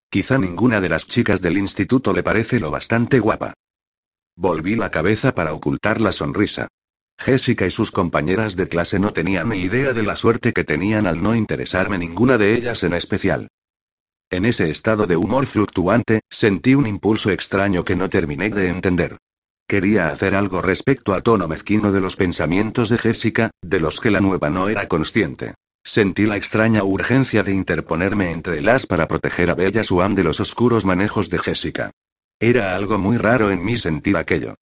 Quizá 0.10 0.38
ninguna 0.38 0.82
de 0.82 0.90
las 0.90 1.08
chicas 1.08 1.42
del 1.42 1.58
instituto 1.58 2.14
le 2.14 2.24
parece 2.24 2.60
lo 2.60 2.72
bastante 2.72 3.20
guapa. 3.20 3.54
Volví 4.36 4.76
la 4.76 4.92
cabeza 4.92 5.34
para 5.36 5.54
ocultar 5.54 6.00
la 6.00 6.12
sonrisa. 6.12 6.68
Jessica 7.18 7.68
y 7.68 7.72
sus 7.72 7.92
compañeras 7.92 8.56
de 8.56 8.68
clase 8.68 9.00
no 9.00 9.14
tenían 9.14 9.50
ni 9.50 9.60
idea 9.60 9.94
de 9.94 10.04
la 10.04 10.16
suerte 10.16 10.54
que 10.54 10.64
tenían 10.64 11.06
al 11.08 11.22
no 11.22 11.36
interesarme 11.36 11.98
ninguna 11.98 12.38
de 12.38 12.56
ellas 12.56 12.84
en 12.84 12.94
especial. 12.94 13.50
En 14.30 14.46
ese 14.46 14.70
estado 14.70 15.08
de 15.08 15.18
humor 15.18 15.46
fluctuante, 15.46 16.22
sentí 16.30 16.74
un 16.74 16.88
impulso 16.88 17.32
extraño 17.32 17.84
que 17.84 17.98
no 17.98 18.10
terminé 18.10 18.50
de 18.50 18.70
entender. 18.70 19.18
Quería 19.68 20.10
hacer 20.10 20.36
algo 20.36 20.62
respecto 20.62 21.14
al 21.14 21.22
tono 21.22 21.48
mezquino 21.48 21.92
de 21.92 22.02
los 22.02 22.16
pensamientos 22.16 22.90
de 22.90 22.98
Jessica, 22.98 23.52
de 23.62 23.80
los 23.80 24.00
que 24.00 24.10
la 24.10 24.22
nueva 24.22 24.50
no 24.50 24.70
era 24.70 24.88
consciente. 24.88 25.56
Sentí 25.84 26.26
la 26.26 26.38
extraña 26.38 26.84
urgencia 26.84 27.44
de 27.44 27.54
interponerme 27.54 28.32
entre 28.32 28.62
las 28.62 28.86
para 28.86 29.08
proteger 29.08 29.50
a 29.50 29.56
Bella 29.56 29.84
Swan 29.84 30.16
de 30.16 30.24
los 30.24 30.40
oscuros 30.40 30.86
manejos 30.86 31.30
de 31.30 31.40
Jessica. 31.40 31.92
Era 32.40 32.76
algo 32.76 32.98
muy 32.98 33.18
raro 33.18 33.52
en 33.52 33.64
mí 33.64 33.78
sentir 33.78 34.18
aquello. 34.18 34.56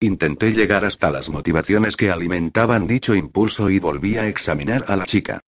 Intenté 0.00 0.52
llegar 0.52 0.84
hasta 0.84 1.10
las 1.10 1.30
motivaciones 1.30 1.96
que 1.96 2.10
alimentaban 2.10 2.86
dicho 2.86 3.14
impulso 3.14 3.70
y 3.70 3.78
volví 3.78 4.18
a 4.18 4.28
examinar 4.28 4.84
a 4.88 4.96
la 4.96 5.04
chica. 5.04 5.40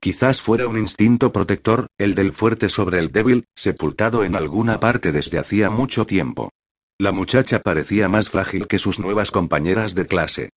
Quizás 0.00 0.40
fuera 0.40 0.66
un 0.66 0.78
instinto 0.78 1.32
protector, 1.32 1.86
el 1.98 2.14
del 2.14 2.32
fuerte 2.32 2.68
sobre 2.68 2.98
el 2.98 3.12
débil, 3.12 3.44
sepultado 3.54 4.24
en 4.24 4.34
alguna 4.34 4.80
parte 4.80 5.12
desde 5.12 5.38
hacía 5.38 5.70
mucho 5.70 6.06
tiempo. 6.06 6.50
La 6.98 7.12
muchacha 7.12 7.60
parecía 7.60 8.08
más 8.08 8.28
frágil 8.28 8.66
que 8.66 8.78
sus 8.78 8.98
nuevas 8.98 9.30
compañeras 9.30 9.94
de 9.94 10.06
clase. 10.06 10.50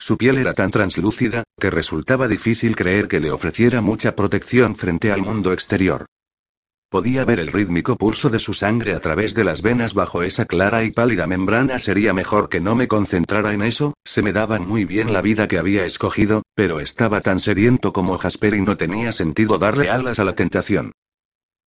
Su 0.00 0.16
piel 0.16 0.38
era 0.38 0.54
tan 0.54 0.70
translúcida, 0.70 1.44
que 1.60 1.68
resultaba 1.68 2.26
difícil 2.26 2.74
creer 2.74 3.06
que 3.06 3.20
le 3.20 3.30
ofreciera 3.30 3.82
mucha 3.82 4.16
protección 4.16 4.74
frente 4.74 5.12
al 5.12 5.20
mundo 5.20 5.52
exterior. 5.52 6.06
Podía 6.88 7.26
ver 7.26 7.38
el 7.38 7.52
rítmico 7.52 7.96
pulso 7.96 8.30
de 8.30 8.38
su 8.38 8.54
sangre 8.54 8.94
a 8.94 9.00
través 9.00 9.34
de 9.34 9.44
las 9.44 9.60
venas 9.60 9.92
bajo 9.92 10.22
esa 10.22 10.46
clara 10.46 10.84
y 10.84 10.90
pálida 10.90 11.26
membrana. 11.26 11.78
Sería 11.78 12.14
mejor 12.14 12.48
que 12.48 12.60
no 12.60 12.74
me 12.74 12.88
concentrara 12.88 13.52
en 13.52 13.60
eso, 13.62 13.92
se 14.02 14.22
me 14.22 14.32
daba 14.32 14.58
muy 14.58 14.86
bien 14.86 15.12
la 15.12 15.20
vida 15.20 15.46
que 15.46 15.58
había 15.58 15.84
escogido, 15.84 16.42
pero 16.54 16.80
estaba 16.80 17.20
tan 17.20 17.38
sediento 17.38 17.92
como 17.92 18.16
Jasper 18.16 18.54
y 18.54 18.62
no 18.62 18.78
tenía 18.78 19.12
sentido 19.12 19.58
darle 19.58 19.90
alas 19.90 20.18
a 20.18 20.24
la 20.24 20.34
tentación. 20.34 20.92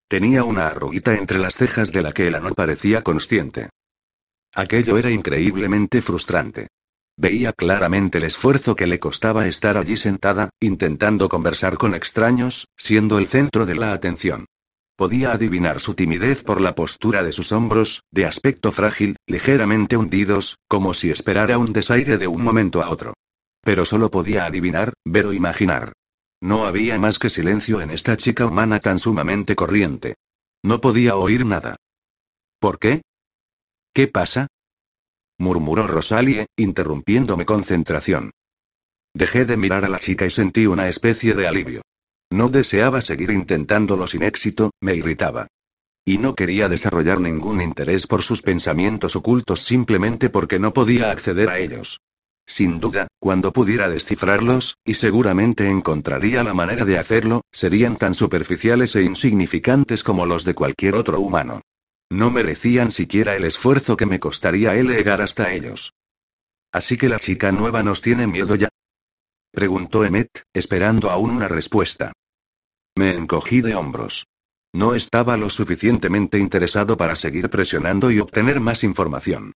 Tenía 0.10 0.44
una 0.44 0.68
arruguita 0.68 1.14
entre 1.14 1.38
las 1.38 1.56
cejas 1.56 1.92
de 1.92 2.02
la 2.02 2.12
que 2.14 2.28
él 2.28 2.38
no 2.42 2.50
parecía 2.56 3.04
consciente. 3.04 3.70
Aquello 4.56 4.98
era 4.98 5.12
increíblemente 5.12 6.02
frustrante. 6.02 6.68
Veía 7.16 7.54
claramente 7.54 8.18
el 8.18 8.24
esfuerzo 8.24 8.76
que 8.76 8.88
le 8.88 9.00
costaba 9.00 9.48
estar 9.48 9.78
allí 9.78 9.98
sentada, 9.98 10.50
intentando 10.60 11.30
conversar 11.30 11.78
con 11.78 11.94
extraños, 11.94 12.68
siendo 12.76 13.20
el 13.20 13.28
centro 13.28 13.66
de 13.66 13.76
la 13.76 13.94
atención. 13.94 14.46
Podía 14.96 15.32
adivinar 15.32 15.80
su 15.80 15.96
timidez 15.96 16.44
por 16.44 16.62
la 16.62 16.76
postura 16.76 17.24
de 17.24 17.32
sus 17.32 17.52
hombros, 17.52 18.04
de 18.12 18.26
aspecto 18.26 18.72
frágil, 18.72 19.18
ligeramente 19.28 19.98
hundidos, 19.98 20.58
como 20.68 20.94
si 20.94 21.12
esperara 21.12 21.58
un 21.58 21.74
desaire 21.74 22.18
de 22.18 22.28
un 22.28 22.44
momento 22.44 22.82
a 22.84 22.90
otro. 22.90 23.14
Pero 23.62 23.86
solo 23.86 24.12
podía 24.12 24.46
adivinar, 24.46 24.94
ver 25.06 25.26
o 25.26 25.34
imaginar. 25.34 25.94
No 26.42 26.66
había 26.66 27.00
más 27.00 27.20
que 27.20 27.30
silencio 27.30 27.82
en 27.82 27.92
esta 27.92 28.18
chica 28.18 28.46
humana 28.46 28.80
tan 28.80 29.00
sumamente 29.00 29.56
corriente. 29.56 30.16
No 30.64 30.82
podía 30.82 31.16
oír 31.16 31.46
nada. 31.46 31.78
¿Por 32.60 32.80
qué? 32.80 33.02
¿Qué 33.94 34.08
pasa? 34.08 34.48
Murmuró 35.38 35.88
Rosalie, 35.88 36.48
interrumpiendo 36.58 37.38
concentración. 37.46 38.32
Dejé 39.14 39.46
de 39.46 39.58
mirar 39.58 39.86
a 39.86 39.90
la 39.90 40.00
chica 40.00 40.26
y 40.26 40.30
sentí 40.30 40.66
una 40.66 40.88
especie 40.88 41.34
de 41.34 41.48
alivio. 41.48 41.82
No 42.32 42.50
deseaba 42.50 43.02
seguir 43.02 43.30
intentándolo 43.32 44.08
sin 44.08 44.24
éxito, 44.24 44.72
me 44.82 44.96
irritaba. 44.96 45.48
Y 46.06 46.18
no 46.18 46.36
quería 46.36 46.68
desarrollar 46.68 47.20
ningún 47.20 47.62
interés 47.62 48.08
por 48.08 48.24
sus 48.24 48.42
pensamientos 48.42 49.16
ocultos 49.16 49.62
simplemente 49.62 50.30
porque 50.30 50.60
no 50.60 50.74
podía 50.74 51.12
acceder 51.12 51.50
a 51.50 51.60
ellos. 51.60 52.00
Sin 52.46 52.80
duda, 52.80 53.08
cuando 53.20 53.54
pudiera 53.54 53.88
descifrarlos, 53.88 54.76
y 54.84 54.96
seguramente 54.96 55.70
encontraría 55.70 56.44
la 56.44 56.54
manera 56.54 56.84
de 56.84 56.98
hacerlo, 56.98 57.42
serían 57.52 57.96
tan 57.96 58.14
superficiales 58.14 58.96
e 58.96 59.04
insignificantes 59.04 60.04
como 60.04 60.26
los 60.26 60.44
de 60.44 60.54
cualquier 60.54 60.96
otro 60.96 61.20
humano. 61.22 61.62
No 62.14 62.30
merecían 62.30 62.92
siquiera 62.92 63.36
el 63.36 63.44
esfuerzo 63.44 63.98
que 63.98 64.06
me 64.06 64.20
costaría 64.20 64.76
el 64.76 64.88
llegar 64.88 65.20
hasta 65.20 65.52
ellos. 65.52 65.96
Así 66.72 66.96
que 66.96 67.10
la 67.10 67.18
chica 67.18 67.52
nueva 67.52 67.82
nos 67.82 68.02
tiene 68.02 68.28
miedo 68.28 68.54
ya. 68.54 68.70
Preguntó 69.52 70.06
Emmet, 70.06 70.44
esperando 70.54 71.10
aún 71.10 71.32
una 71.32 71.48
respuesta. 71.48 72.14
Me 72.96 73.16
encogí 73.16 73.62
de 73.62 73.74
hombros. 73.74 74.28
No 74.74 74.94
estaba 74.94 75.38
lo 75.38 75.50
suficientemente 75.50 76.38
interesado 76.38 76.98
para 76.98 77.16
seguir 77.16 77.50
presionando 77.50 78.12
y 78.12 78.20
obtener 78.20 78.60
más 78.60 78.84
información. 78.84 79.54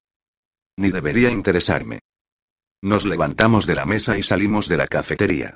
Ni 0.77 0.91
debería 0.91 1.31
interesarme. 1.31 1.99
Nos 2.81 3.03
levantamos 3.05 3.65
de 3.65 3.75
la 3.75 3.85
mesa 3.85 4.17
y 4.17 4.23
salimos 4.23 4.69
de 4.69 4.77
la 4.77 4.87
cafetería. 4.87 5.55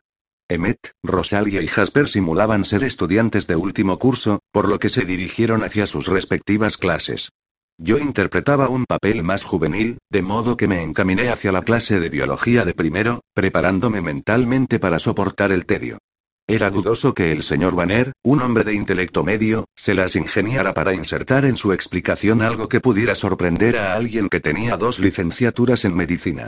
Emmet, 0.52 0.94
Rosalia 1.04 1.62
y 1.62 1.68
Jasper 1.68 2.10
simulaban 2.10 2.66
ser 2.66 2.84
estudiantes 2.84 3.46
de 3.46 3.56
último 3.56 4.00
curso, 4.00 4.40
por 4.52 4.68
lo 4.68 4.80
que 4.80 4.90
se 4.90 5.06
dirigieron 5.06 5.64
hacia 5.64 5.86
sus 5.86 6.08
respectivas 6.08 6.76
clases. 6.76 7.30
Yo 7.78 8.00
interpretaba 8.00 8.68
un 8.68 8.86
papel 8.86 9.22
más 9.22 9.44
juvenil, 9.44 10.00
de 10.10 10.24
modo 10.24 10.58
que 10.58 10.68
me 10.68 10.82
encaminé 10.82 11.30
hacia 11.30 11.52
la 11.52 11.62
clase 11.62 12.00
de 12.00 12.10
biología 12.10 12.66
de 12.66 12.74
primero, 12.74 13.22
preparándome 13.36 14.02
mentalmente 14.02 14.80
para 14.80 14.98
soportar 14.98 15.52
el 15.52 15.68
tedio. 15.68 16.00
Era 16.48 16.72
dudoso 16.72 17.14
que 17.14 17.32
el 17.32 17.44
señor 17.44 17.76
Banner, 17.76 18.12
un 18.24 18.42
hombre 18.42 18.64
de 18.64 18.74
intelecto 18.74 19.24
medio, 19.24 19.66
se 19.76 19.94
las 19.94 20.16
ingeniara 20.16 20.74
para 20.74 20.96
insertar 20.96 21.46
en 21.46 21.58
su 21.58 21.74
explicación 21.74 22.42
algo 22.42 22.68
que 22.68 22.82
pudiera 22.82 23.14
sorprender 23.14 23.78
a 23.78 23.94
alguien 23.94 24.30
que 24.30 24.40
tenía 24.40 24.76
dos 24.76 24.98
licenciaturas 24.98 25.86
en 25.86 25.96
medicina. 25.96 26.48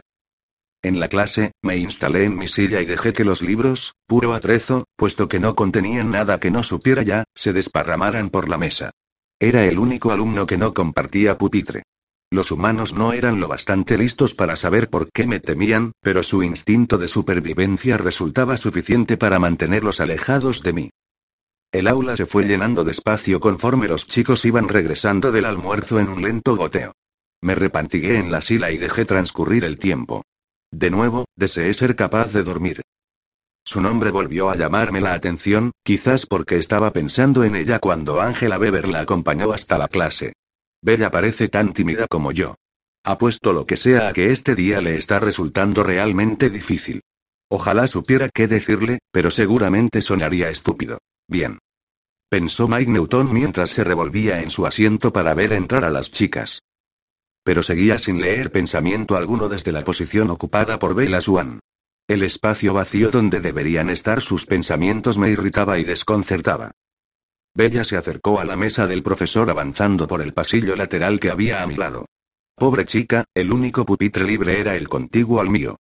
En 0.83 0.99
la 0.99 1.09
clase, 1.09 1.51
me 1.61 1.77
instalé 1.77 2.23
en 2.23 2.35
mi 2.35 2.47
silla 2.47 2.81
y 2.81 2.85
dejé 2.85 3.13
que 3.13 3.23
los 3.23 3.43
libros, 3.43 3.93
puro 4.07 4.33
atrezo, 4.33 4.85
puesto 4.95 5.27
que 5.27 5.39
no 5.39 5.55
contenían 5.55 6.09
nada 6.09 6.39
que 6.39 6.49
no 6.49 6.63
supiera 6.63 7.03
ya, 7.03 7.23
se 7.35 7.53
desparramaran 7.53 8.31
por 8.31 8.49
la 8.49 8.57
mesa. 8.57 8.91
Era 9.39 9.65
el 9.65 9.77
único 9.77 10.11
alumno 10.11 10.47
que 10.47 10.57
no 10.57 10.73
compartía 10.73 11.37
pupitre. 11.37 11.83
Los 12.31 12.49
humanos 12.49 12.93
no 12.93 13.13
eran 13.13 13.39
lo 13.39 13.47
bastante 13.47 13.97
listos 13.97 14.33
para 14.33 14.55
saber 14.55 14.89
por 14.89 15.11
qué 15.11 15.27
me 15.27 15.39
temían, 15.39 15.91
pero 16.01 16.23
su 16.23 16.41
instinto 16.41 16.97
de 16.97 17.07
supervivencia 17.07 17.97
resultaba 17.97 18.57
suficiente 18.57 19.17
para 19.17 19.37
mantenerlos 19.37 19.99
alejados 19.99 20.63
de 20.63 20.73
mí. 20.73 20.89
El 21.71 21.87
aula 21.87 22.15
se 22.15 22.25
fue 22.25 22.45
llenando 22.45 22.83
despacio 22.83 23.39
conforme 23.39 23.87
los 23.87 24.07
chicos 24.07 24.45
iban 24.45 24.67
regresando 24.67 25.31
del 25.31 25.45
almuerzo 25.45 25.99
en 25.99 26.09
un 26.09 26.21
lento 26.21 26.55
goteo. 26.55 26.93
Me 27.41 27.53
repantigué 27.53 28.17
en 28.17 28.31
la 28.31 28.41
sila 28.41 28.71
y 28.71 28.77
dejé 28.77 29.05
transcurrir 29.05 29.63
el 29.63 29.77
tiempo. 29.77 30.23
De 30.71 30.89
nuevo, 30.89 31.25
deseé 31.35 31.73
ser 31.73 31.95
capaz 31.95 32.31
de 32.31 32.43
dormir. 32.43 32.81
Su 33.63 33.81
nombre 33.81 34.09
volvió 34.09 34.49
a 34.49 34.55
llamarme 34.55 35.01
la 35.01 35.13
atención, 35.13 35.71
quizás 35.83 36.25
porque 36.25 36.57
estaba 36.57 36.91
pensando 36.91 37.43
en 37.43 37.55
ella 37.55 37.79
cuando 37.79 38.21
Ángela 38.21 38.57
Weber 38.57 38.87
la 38.87 39.01
acompañó 39.01 39.51
hasta 39.51 39.77
la 39.77 39.87
clase. 39.87 40.33
Bella 40.81 41.11
parece 41.11 41.47
tan 41.47 41.73
tímida 41.73 42.07
como 42.07 42.31
yo. 42.31 42.55
Apuesto 43.03 43.53
lo 43.53 43.65
que 43.65 43.77
sea 43.77 44.07
a 44.07 44.13
que 44.13 44.31
este 44.31 44.55
día 44.55 44.81
le 44.81 44.95
está 44.95 45.19
resultando 45.19 45.83
realmente 45.83 46.49
difícil. 46.49 47.01
Ojalá 47.49 47.87
supiera 47.87 48.29
qué 48.29 48.47
decirle, 48.47 48.99
pero 49.11 49.29
seguramente 49.29 50.01
sonaría 50.01 50.49
estúpido. 50.49 50.99
Bien. 51.27 51.59
Pensó 52.29 52.67
Mike 52.67 52.89
Newton 52.89 53.33
mientras 53.33 53.71
se 53.71 53.83
revolvía 53.83 54.41
en 54.41 54.49
su 54.49 54.65
asiento 54.65 55.11
para 55.11 55.33
ver 55.33 55.51
entrar 55.51 55.83
a 55.83 55.89
las 55.89 56.11
chicas. 56.11 56.61
Pero 57.43 57.63
seguía 57.63 57.97
sin 57.97 58.21
leer 58.21 58.51
pensamiento 58.51 59.15
alguno 59.15 59.49
desde 59.49 59.71
la 59.71 59.83
posición 59.83 60.29
ocupada 60.29 60.77
por 60.79 60.93
Bella 60.95 61.21
Swan. 61.21 61.59
El 62.07 62.23
espacio 62.23 62.73
vacío 62.73 63.09
donde 63.09 63.39
deberían 63.39 63.89
estar 63.89 64.21
sus 64.21 64.45
pensamientos 64.45 65.17
me 65.17 65.29
irritaba 65.29 65.79
y 65.79 65.83
desconcertaba. 65.83 66.71
Bella 67.53 67.83
se 67.83 67.97
acercó 67.97 68.39
a 68.39 68.45
la 68.45 68.55
mesa 68.55 68.87
del 68.87 69.03
profesor 69.03 69.49
avanzando 69.49 70.07
por 70.07 70.21
el 70.21 70.33
pasillo 70.33 70.75
lateral 70.75 71.19
que 71.19 71.31
había 71.31 71.61
a 71.61 71.67
mi 71.67 71.75
lado. 71.75 72.05
Pobre 72.55 72.85
chica, 72.85 73.25
el 73.33 73.51
único 73.51 73.85
pupitre 73.85 74.25
libre 74.25 74.59
era 74.59 74.75
el 74.75 74.87
contiguo 74.87 75.41
al 75.41 75.49
mío. 75.49 75.77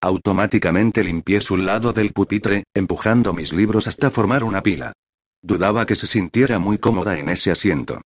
Automáticamente 0.00 1.02
limpié 1.02 1.40
su 1.40 1.56
lado 1.56 1.92
del 1.92 2.12
pupitre, 2.12 2.64
empujando 2.74 3.32
mis 3.32 3.52
libros 3.52 3.86
hasta 3.86 4.10
formar 4.10 4.44
una 4.44 4.62
pila. 4.62 4.92
Dudaba 5.40 5.86
que 5.86 5.96
se 5.96 6.06
sintiera 6.06 6.58
muy 6.58 6.78
cómoda 6.78 7.18
en 7.18 7.28
ese 7.28 7.50
asiento. 7.50 8.02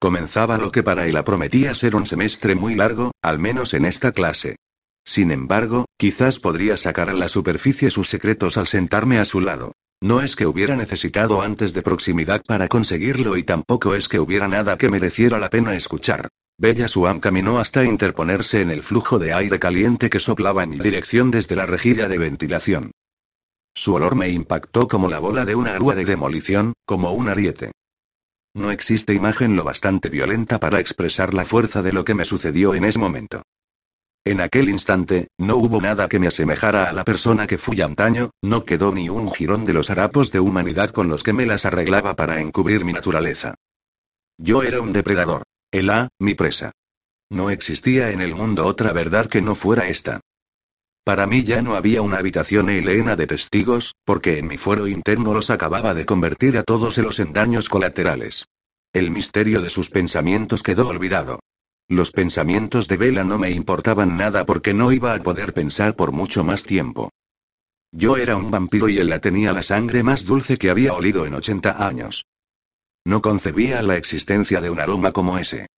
Comenzaba 0.00 0.58
lo 0.58 0.70
que 0.70 0.84
para 0.84 1.06
ella 1.06 1.24
prometía 1.24 1.74
ser 1.74 1.96
un 1.96 2.06
semestre 2.06 2.54
muy 2.54 2.76
largo, 2.76 3.10
al 3.20 3.40
menos 3.40 3.74
en 3.74 3.84
esta 3.84 4.12
clase. 4.12 4.56
Sin 5.04 5.32
embargo, 5.32 5.86
quizás 5.96 6.38
podría 6.38 6.76
sacar 6.76 7.10
a 7.10 7.14
la 7.14 7.28
superficie 7.28 7.90
sus 7.90 8.08
secretos 8.08 8.56
al 8.56 8.68
sentarme 8.68 9.18
a 9.18 9.24
su 9.24 9.40
lado. 9.40 9.72
No 10.00 10.20
es 10.20 10.36
que 10.36 10.46
hubiera 10.46 10.76
necesitado 10.76 11.42
antes 11.42 11.74
de 11.74 11.82
proximidad 11.82 12.42
para 12.46 12.68
conseguirlo 12.68 13.36
y 13.36 13.42
tampoco 13.42 13.96
es 13.96 14.06
que 14.06 14.20
hubiera 14.20 14.46
nada 14.46 14.78
que 14.78 14.88
mereciera 14.88 15.40
la 15.40 15.50
pena 15.50 15.74
escuchar. 15.74 16.28
Bella 16.56 16.86
Suam 16.86 17.18
caminó 17.18 17.58
hasta 17.58 17.84
interponerse 17.84 18.60
en 18.60 18.70
el 18.70 18.84
flujo 18.84 19.18
de 19.18 19.32
aire 19.32 19.58
caliente 19.58 20.10
que 20.10 20.20
soplaba 20.20 20.62
en 20.62 20.70
mi 20.70 20.78
dirección 20.78 21.32
desde 21.32 21.56
la 21.56 21.66
rejilla 21.66 22.06
de 22.06 22.18
ventilación. 22.18 22.92
Su 23.74 23.94
olor 23.94 24.14
me 24.14 24.28
impactó 24.28 24.86
como 24.86 25.08
la 25.08 25.18
bola 25.18 25.44
de 25.44 25.56
una 25.56 25.72
grúa 25.72 25.94
de 25.94 26.04
demolición, 26.04 26.74
como 26.84 27.12
un 27.12 27.28
ariete. 27.28 27.72
No 28.54 28.70
existe 28.70 29.14
imagen 29.14 29.56
lo 29.56 29.64
bastante 29.64 30.08
violenta 30.08 30.58
para 30.58 30.80
expresar 30.80 31.34
la 31.34 31.44
fuerza 31.44 31.82
de 31.82 31.92
lo 31.92 32.04
que 32.04 32.14
me 32.14 32.24
sucedió 32.24 32.74
en 32.74 32.84
ese 32.84 32.98
momento. 32.98 33.42
En 34.24 34.40
aquel 34.40 34.68
instante, 34.68 35.28
no 35.38 35.56
hubo 35.56 35.80
nada 35.80 36.08
que 36.08 36.18
me 36.18 36.26
asemejara 36.26 36.90
a 36.90 36.92
la 36.92 37.04
persona 37.04 37.46
que 37.46 37.56
fui 37.56 37.80
antaño, 37.80 38.30
no 38.42 38.64
quedó 38.64 38.92
ni 38.92 39.08
un 39.08 39.30
jirón 39.30 39.64
de 39.64 39.72
los 39.72 39.90
harapos 39.90 40.30
de 40.32 40.40
humanidad 40.40 40.90
con 40.90 41.08
los 41.08 41.22
que 41.22 41.32
me 41.32 41.46
las 41.46 41.64
arreglaba 41.64 42.14
para 42.14 42.40
encubrir 42.40 42.84
mi 42.84 42.92
naturaleza. 42.92 43.54
Yo 44.36 44.62
era 44.62 44.80
un 44.80 44.92
depredador. 44.92 45.44
El 45.70 45.90
A, 45.90 46.08
mi 46.18 46.34
presa. 46.34 46.72
No 47.30 47.50
existía 47.50 48.10
en 48.10 48.20
el 48.20 48.34
mundo 48.34 48.66
otra 48.66 48.92
verdad 48.92 49.26
que 49.26 49.42
no 49.42 49.54
fuera 49.54 49.88
esta. 49.88 50.20
Para 51.08 51.26
mí 51.26 51.42
ya 51.42 51.62
no 51.62 51.74
había 51.74 52.02
una 52.02 52.18
habitación 52.18 52.68
helena 52.68 53.16
de 53.16 53.26
testigos, 53.26 53.94
porque 54.04 54.36
en 54.36 54.46
mi 54.46 54.58
fuero 54.58 54.86
interno 54.86 55.32
los 55.32 55.48
acababa 55.48 55.94
de 55.94 56.04
convertir 56.04 56.58
a 56.58 56.62
todos 56.62 56.98
los 56.98 57.18
en 57.18 57.32
daños 57.32 57.70
colaterales. 57.70 58.44
El 58.92 59.10
misterio 59.10 59.62
de 59.62 59.70
sus 59.70 59.88
pensamientos 59.88 60.62
quedó 60.62 60.86
olvidado. 60.86 61.40
Los 61.88 62.10
pensamientos 62.10 62.88
de 62.88 62.98
Vela 62.98 63.24
no 63.24 63.38
me 63.38 63.50
importaban 63.50 64.18
nada 64.18 64.44
porque 64.44 64.74
no 64.74 64.92
iba 64.92 65.14
a 65.14 65.22
poder 65.22 65.54
pensar 65.54 65.96
por 65.96 66.12
mucho 66.12 66.44
más 66.44 66.62
tiempo. 66.62 67.08
Yo 67.90 68.18
era 68.18 68.36
un 68.36 68.50
vampiro 68.50 68.90
y 68.90 68.98
él 68.98 69.18
tenía 69.22 69.54
la 69.54 69.62
sangre 69.62 70.02
más 70.02 70.26
dulce 70.26 70.58
que 70.58 70.68
había 70.68 70.92
olido 70.92 71.24
en 71.24 71.32
80 71.32 71.86
años. 71.86 72.26
No 73.06 73.22
concebía 73.22 73.80
la 73.80 73.96
existencia 73.96 74.60
de 74.60 74.68
un 74.68 74.78
aroma 74.78 75.12
como 75.12 75.38
ese. 75.38 75.68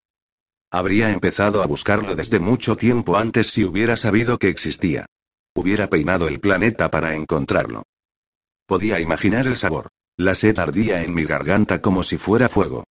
Habría 0.73 1.13
empezado 1.13 1.63
a 1.63 1.67
buscarlo 1.67 2.17
desde 2.17 2.41
mucho 2.41 2.77
tiempo 2.77 3.17
antes 3.17 3.47
si 3.47 3.63
hubiera 3.63 3.97
sabido 3.97 4.37
que 4.37 4.49
existía. 4.49 5.07
Hubiera 5.55 5.89
peinado 5.89 6.29
el 6.29 6.41
planeta 6.41 6.91
para 6.91 7.15
encontrarlo. 7.15 7.83
Podía 8.67 9.01
imaginar 9.01 9.47
el 9.47 9.57
sabor. 9.57 9.89
La 10.17 10.35
sed 10.35 10.59
ardía 10.59 11.03
en 11.03 11.15
mi 11.15 11.25
garganta 11.25 11.81
como 11.81 12.03
si 12.03 12.19
fuera 12.19 12.49
fuego. 12.49 12.85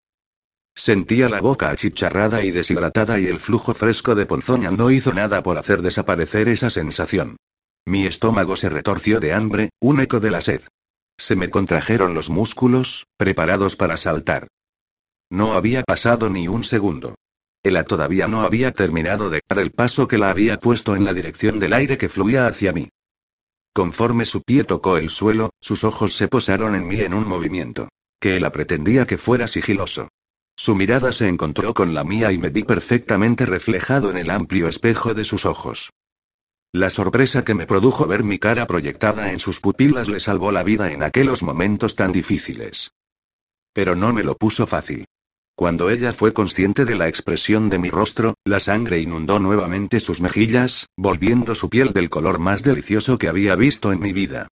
Sentía 0.76 1.30
la 1.30 1.42
boca 1.42 1.70
achicharrada 1.70 2.44
y 2.44 2.52
deshidratada 2.52 3.20
y 3.20 3.28
el 3.28 3.40
flujo 3.40 3.74
fresco 3.74 4.16
de 4.16 4.26
ponzoña 4.26 4.72
no 4.72 4.92
hizo 4.92 5.14
nada 5.14 5.44
por 5.44 5.58
hacer 5.58 5.82
desaparecer 5.82 6.50
esa 6.50 6.70
sensación. 6.70 7.38
Mi 7.86 8.06
estómago 8.06 8.56
se 8.56 8.70
retorció 8.70 9.20
de 9.20 9.34
hambre, 9.34 9.70
un 9.80 10.00
eco 10.00 10.20
de 10.20 10.32
la 10.32 10.42
sed. 10.42 10.62
Se 11.18 11.36
me 11.36 11.50
contrajeron 11.50 12.14
los 12.14 12.30
músculos, 12.30 13.06
preparados 13.18 13.76
para 13.76 13.98
saltar. 13.98 14.48
No 15.30 15.54
había 15.54 15.84
pasado 15.84 16.30
ni 16.30 16.48
un 16.48 16.64
segundo. 16.64 17.16
Ella 17.62 17.84
todavía 17.84 18.28
no 18.28 18.42
había 18.42 18.72
terminado 18.72 19.30
de 19.30 19.42
dar 19.48 19.60
el 19.60 19.72
paso 19.72 20.08
que 20.08 20.18
la 20.18 20.30
había 20.30 20.60
puesto 20.60 20.96
en 20.96 21.04
la 21.04 21.14
dirección 21.14 21.60
del 21.60 21.74
aire 21.74 21.98
que 21.98 22.10
fluía 22.10 22.48
hacia 22.48 22.72
mí. 22.72 22.90
Conforme 23.74 24.26
su 24.26 24.42
pie 24.42 24.64
tocó 24.64 24.98
el 24.98 25.10
suelo, 25.10 25.52
sus 25.62 25.84
ojos 25.84 26.14
se 26.14 26.28
posaron 26.28 26.76
en 26.76 26.88
mí 26.88 27.02
en 27.02 27.14
un 27.14 27.28
movimiento. 27.28 27.90
Que 28.20 28.38
ella 28.38 28.52
pretendía 28.52 29.06
que 29.06 29.18
fuera 29.18 29.48
sigiloso. 29.48 30.10
Su 30.56 30.76
mirada 30.76 31.14
se 31.14 31.28
encontró 31.28 31.74
con 31.74 31.94
la 31.94 32.04
mía 32.04 32.32
y 32.32 32.38
me 32.38 32.50
vi 32.50 32.64
perfectamente 32.64 33.46
reflejado 33.46 34.10
en 34.10 34.18
el 34.18 34.30
amplio 34.30 34.68
espejo 34.68 35.14
de 35.14 35.24
sus 35.24 35.46
ojos. 35.46 35.92
La 36.74 36.90
sorpresa 36.90 37.44
que 37.44 37.56
me 37.56 37.66
produjo 37.66 38.06
ver 38.06 38.24
mi 38.24 38.40
cara 38.40 38.68
proyectada 38.68 39.32
en 39.32 39.40
sus 39.40 39.60
pupilas 39.60 40.08
le 40.08 40.20
salvó 40.20 40.52
la 40.52 40.64
vida 40.64 40.92
en 40.92 41.02
aquellos 41.02 41.42
momentos 41.44 41.96
tan 41.96 42.12
difíciles. 42.12 42.92
Pero 43.74 43.96
no 43.96 44.14
me 44.14 44.24
lo 44.24 44.36
puso 44.36 44.68
fácil. 44.68 45.06
Cuando 45.60 45.90
ella 45.90 46.14
fue 46.14 46.32
consciente 46.32 46.86
de 46.86 46.96
la 46.96 47.10
expresión 47.10 47.70
de 47.70 47.80
mi 47.80 47.90
rostro, 47.90 48.36
la 48.46 48.62
sangre 48.62 49.02
inundó 49.02 49.40
nuevamente 49.40 50.00
sus 50.00 50.22
mejillas, 50.22 50.88
volviendo 50.96 51.54
su 51.54 51.70
piel 51.70 51.92
del 51.92 52.10
color 52.10 52.40
más 52.40 52.64
delicioso 52.64 53.18
que 53.18 53.28
había 53.28 53.56
visto 53.56 53.92
en 53.92 54.00
mi 54.00 54.14
vida. 54.14 54.48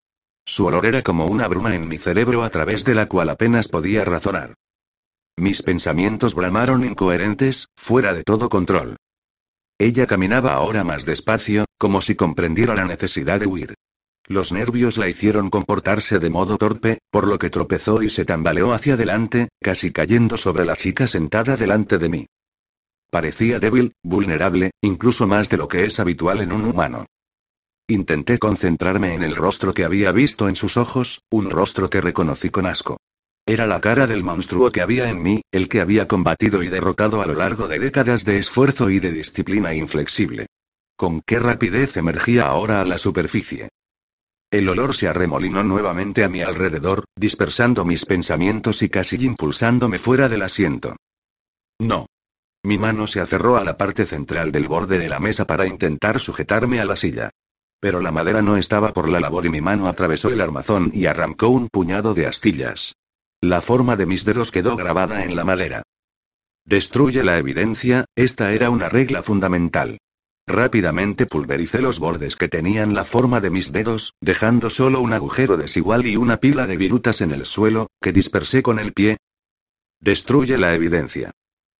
Su 0.46 0.66
olor 0.66 0.86
era 0.86 1.04
como 1.04 1.28
una 1.28 1.48
bruma 1.48 1.74
en 1.76 1.88
mi 1.88 1.98
cerebro 1.98 2.44
a 2.44 2.50
través 2.50 2.84
de 2.84 2.94
la 2.94 3.06
cual 3.06 3.30
apenas 3.30 3.70
podía 3.70 4.04
razonar. 4.04 4.56
Mis 5.38 5.64
pensamientos 5.64 6.36
bramaron 6.36 6.84
incoherentes, 6.84 7.70
fuera 7.78 8.14
de 8.14 8.24
todo 8.24 8.50
control. 8.50 8.98
Ella 9.80 10.08
caminaba 10.08 10.56
ahora 10.56 10.84
más 10.84 11.06
despacio, 11.06 11.64
como 11.78 12.02
si 12.02 12.16
comprendiera 12.16 12.76
la 12.76 12.84
necesidad 12.84 13.40
de 13.40 13.48
huir. 13.48 13.76
Los 14.30 14.52
nervios 14.52 14.98
la 14.98 15.08
hicieron 15.08 15.50
comportarse 15.50 16.20
de 16.20 16.30
modo 16.30 16.58
torpe, 16.58 17.00
por 17.10 17.28
lo 17.28 17.40
que 17.40 17.50
tropezó 17.50 18.04
y 18.04 18.10
se 18.10 18.26
tambaleó 18.26 18.74
hacia 18.74 18.96
adelante, 18.96 19.48
casi 19.62 19.92
cayendo 19.92 20.36
sobre 20.36 20.66
la 20.66 20.76
chica 20.76 21.08
sentada 21.08 21.56
delante 21.56 21.98
de 21.98 22.10
mí. 22.10 22.28
Parecía 23.10 23.60
débil, 23.60 23.94
vulnerable, 24.04 24.72
incluso 24.82 25.28
más 25.28 25.48
de 25.48 25.56
lo 25.56 25.70
que 25.70 25.86
es 25.86 26.02
habitual 26.02 26.42
en 26.42 26.52
un 26.52 26.66
humano. 26.66 27.06
Intenté 27.88 28.38
concentrarme 28.38 29.14
en 29.14 29.24
el 29.24 29.34
rostro 29.34 29.74
que 29.74 29.86
había 29.86 30.12
visto 30.12 30.50
en 30.50 30.58
sus 30.58 30.76
ojos, 30.76 31.22
un 31.30 31.50
rostro 31.50 31.90
que 31.90 32.02
reconocí 32.02 32.50
con 32.50 32.66
asco. 32.66 32.98
Era 33.46 33.66
la 33.66 33.80
cara 33.80 34.08
del 34.08 34.26
monstruo 34.26 34.74
que 34.74 34.82
había 34.82 35.10
en 35.10 35.24
mí, 35.24 35.42
el 35.54 35.70
que 35.70 35.80
había 35.80 36.06
combatido 36.06 36.64
y 36.64 36.68
derrotado 36.68 37.22
a 37.22 37.26
lo 37.26 37.36
largo 37.36 37.70
de 37.70 37.80
décadas 37.80 38.26
de 38.26 38.40
esfuerzo 38.40 38.90
y 38.90 39.00
de 39.00 39.14
disciplina 39.14 39.74
inflexible. 39.74 40.48
Con 40.98 41.22
qué 41.22 41.40
rapidez 41.40 41.96
emergía 41.96 42.42
ahora 42.42 42.82
a 42.82 42.86
la 42.86 42.98
superficie. 42.98 43.70
El 44.50 44.70
olor 44.70 44.96
se 44.96 45.10
arremolinó 45.10 45.64
nuevamente 45.64 46.24
a 46.24 46.30
mi 46.30 46.42
alrededor, 46.42 47.04
dispersando 47.18 47.84
mis 47.84 48.06
pensamientos 48.06 48.82
y 48.82 48.88
casi 48.88 49.18
impulsándome 49.18 50.00
fuera 50.00 50.30
del 50.30 50.42
asiento. 50.42 50.96
No. 51.80 52.06
Mi 52.64 52.78
mano 52.78 53.08
se 53.08 53.20
aferró 53.20 53.58
a 53.58 53.66
la 53.66 53.78
parte 53.78 54.06
central 54.06 54.52
del 54.52 54.68
borde 54.68 55.00
de 55.00 55.10
la 55.10 55.20
mesa 55.20 55.46
para 55.46 55.68
intentar 55.68 56.20
sujetarme 56.20 56.80
a 56.80 56.86
la 56.86 56.96
silla. 56.96 57.30
Pero 57.80 58.02
la 58.02 58.12
madera 58.12 58.42
no 58.42 58.58
estaba 58.58 58.94
por 58.94 59.10
la 59.10 59.20
labor 59.20 59.46
y 59.46 59.50
mi 59.50 59.62
mano 59.62 59.88
atravesó 59.88 60.30
el 60.30 60.42
armazón 60.42 60.92
y 60.94 61.06
arrancó 61.06 61.50
un 61.50 61.68
puñado 61.68 62.14
de 62.14 62.26
astillas. 62.26 62.96
La 63.42 63.62
forma 63.62 63.96
de 63.96 64.06
mis 64.06 64.26
dedos 64.26 64.52
quedó 64.52 64.76
grabada 64.76 65.24
en 65.26 65.36
la 65.36 65.44
madera. 65.44 65.84
Destruye 66.66 67.24
la 67.24 67.38
evidencia, 67.38 68.06
esta 68.16 68.52
era 68.54 68.70
una 68.70 68.90
regla 68.90 69.24
fundamental. 69.24 70.00
Rápidamente 70.48 71.26
pulvericé 71.26 71.82
los 71.82 72.00
bordes 72.00 72.38
que 72.38 72.48
tenían 72.48 72.94
la 72.94 73.04
forma 73.04 73.42
de 73.42 73.50
mis 73.50 73.74
dedos, 73.74 74.14
dejando 74.22 74.70
solo 74.70 75.02
un 75.02 75.12
agujero 75.12 75.58
desigual 75.58 76.08
y 76.08 76.16
una 76.16 76.38
pila 76.38 76.66
de 76.66 76.78
virutas 76.78 77.20
en 77.20 77.32
el 77.32 77.46
suelo, 77.46 77.88
que 78.02 78.14
dispersé 78.14 78.64
con 78.64 78.80
el 78.80 78.94
pie. 78.94 79.18
Destruye 80.00 80.58
la 80.58 80.74
evidencia. 80.74 81.32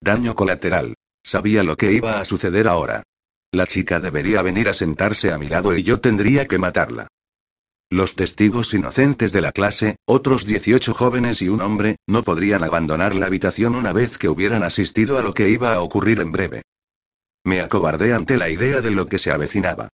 Daño 0.02 0.36
colateral. 0.36 0.96
Sabía 1.24 1.64
lo 1.64 1.78
que 1.78 1.94
iba 1.94 2.20
a 2.20 2.26
suceder 2.26 2.68
ahora. 2.68 3.04
La 3.54 3.66
chica 3.66 4.00
debería 4.00 4.42
venir 4.42 4.68
a 4.68 4.74
sentarse 4.74 5.32
a 5.32 5.38
mi 5.38 5.48
lado 5.48 5.74
y 5.76 5.84
yo 5.84 6.02
tendría 6.02 6.46
que 6.46 6.58
matarla. 6.58 7.08
Los 7.90 8.16
testigos 8.16 8.74
inocentes 8.74 9.32
de 9.32 9.40
la 9.40 9.54
clase, 9.54 9.96
otros 10.06 10.46
18 10.46 10.94
jóvenes 10.94 11.42
y 11.42 11.48
un 11.48 11.62
hombre, 11.62 11.96
no 12.06 12.22
podrían 12.22 12.66
abandonar 12.66 13.16
la 13.16 13.28
habitación 13.28 13.76
una 13.76 13.94
vez 13.94 14.18
que 14.18 14.28
hubieran 14.28 14.64
asistido 14.64 15.18
a 15.18 15.22
lo 15.22 15.34
que 15.34 15.50
iba 15.50 15.74
a 15.74 15.80
ocurrir 15.80 16.20
en 16.20 16.34
breve. 16.34 16.64
Me 17.48 17.62
acobardé 17.62 18.14
ante 18.14 18.36
la 18.36 18.50
idea 18.50 18.82
de 18.82 18.92
lo 18.92 19.08
que 19.08 19.20
se 19.20 19.32
avecinaba. 19.32 19.88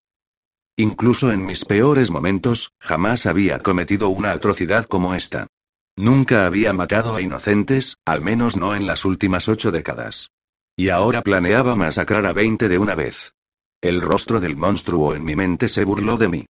Incluso 0.74 1.30
en 1.32 1.44
mis 1.44 1.66
peores 1.66 2.10
momentos, 2.10 2.72
jamás 2.80 3.26
había 3.26 3.58
cometido 3.58 4.08
una 4.08 4.32
atrocidad 4.32 4.86
como 4.86 5.14
esta. 5.14 5.48
Nunca 5.94 6.46
había 6.46 6.72
matado 6.72 7.14
a 7.14 7.20
inocentes, 7.20 7.98
al 8.06 8.22
menos 8.22 8.56
no 8.56 8.74
en 8.74 8.86
las 8.86 9.04
últimas 9.04 9.50
ocho 9.50 9.70
décadas. 9.70 10.30
Y 10.76 10.88
ahora 10.88 11.20
planeaba 11.20 11.76
masacrar 11.76 12.24
a 12.24 12.32
20 12.32 12.70
de 12.70 12.78
una 12.78 12.94
vez. 12.94 13.34
El 13.82 14.00
rostro 14.00 14.40
del 14.40 14.56
monstruo 14.56 15.14
en 15.14 15.22
mi 15.22 15.36
mente 15.36 15.68
se 15.68 15.84
burló 15.84 16.16
de 16.16 16.28
mí. 16.28 16.46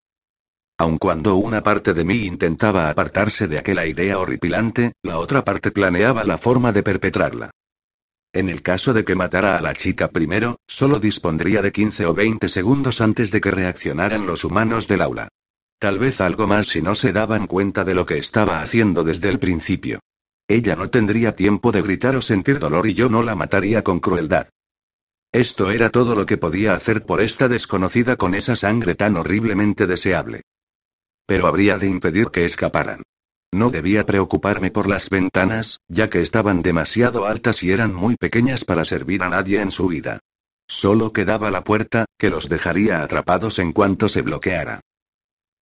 Aun 0.78 0.98
cuando 0.98 1.34
una 1.34 1.64
parte 1.64 1.94
de 1.94 2.04
mí 2.04 2.26
intentaba 2.26 2.88
apartarse 2.88 3.48
de 3.48 3.58
aquella 3.58 3.86
idea 3.86 4.20
horripilante, 4.20 4.92
la 5.02 5.18
otra 5.18 5.42
parte 5.42 5.72
planeaba 5.72 6.22
la 6.22 6.38
forma 6.38 6.70
de 6.70 6.84
perpetrarla. 6.84 7.50
En 8.34 8.48
el 8.48 8.62
caso 8.62 8.94
de 8.94 9.04
que 9.04 9.14
matara 9.14 9.58
a 9.58 9.60
la 9.60 9.74
chica 9.74 10.08
primero, 10.08 10.58
solo 10.66 10.98
dispondría 10.98 11.60
de 11.60 11.70
15 11.70 12.06
o 12.06 12.14
20 12.14 12.48
segundos 12.48 13.02
antes 13.02 13.30
de 13.30 13.42
que 13.42 13.50
reaccionaran 13.50 14.26
los 14.26 14.44
humanos 14.44 14.88
del 14.88 15.02
aula. 15.02 15.28
Tal 15.78 15.98
vez 15.98 16.20
algo 16.20 16.46
más 16.46 16.68
si 16.68 16.80
no 16.80 16.94
se 16.94 17.12
daban 17.12 17.46
cuenta 17.46 17.84
de 17.84 17.94
lo 17.94 18.06
que 18.06 18.16
estaba 18.16 18.62
haciendo 18.62 19.04
desde 19.04 19.28
el 19.28 19.38
principio. 19.38 20.00
Ella 20.48 20.76
no 20.76 20.88
tendría 20.88 21.36
tiempo 21.36 21.72
de 21.72 21.82
gritar 21.82 22.16
o 22.16 22.22
sentir 22.22 22.58
dolor 22.58 22.86
y 22.86 22.94
yo 22.94 23.10
no 23.10 23.22
la 23.22 23.34
mataría 23.34 23.82
con 23.82 24.00
crueldad. 24.00 24.48
Esto 25.30 25.70
era 25.70 25.90
todo 25.90 26.14
lo 26.14 26.24
que 26.24 26.38
podía 26.38 26.74
hacer 26.74 27.04
por 27.04 27.20
esta 27.20 27.48
desconocida 27.48 28.16
con 28.16 28.34
esa 28.34 28.56
sangre 28.56 28.94
tan 28.94 29.16
horriblemente 29.16 29.86
deseable. 29.86 30.42
Pero 31.26 31.46
habría 31.46 31.78
de 31.78 31.88
impedir 31.88 32.28
que 32.28 32.44
escaparan. 32.44 33.02
No 33.52 33.70
debía 33.70 34.06
preocuparme 34.06 34.70
por 34.70 34.88
las 34.88 35.10
ventanas, 35.10 35.80
ya 35.86 36.08
que 36.08 36.20
estaban 36.20 36.62
demasiado 36.62 37.26
altas 37.26 37.62
y 37.62 37.70
eran 37.70 37.94
muy 37.94 38.16
pequeñas 38.16 38.64
para 38.64 38.86
servir 38.86 39.22
a 39.22 39.28
nadie 39.28 39.60
en 39.60 39.70
su 39.70 39.88
vida. 39.88 40.20
Solo 40.66 41.12
quedaba 41.12 41.50
la 41.50 41.62
puerta, 41.62 42.06
que 42.18 42.30
los 42.30 42.48
dejaría 42.48 43.02
atrapados 43.02 43.58
en 43.58 43.72
cuanto 43.72 44.08
se 44.08 44.22
bloqueara. 44.22 44.80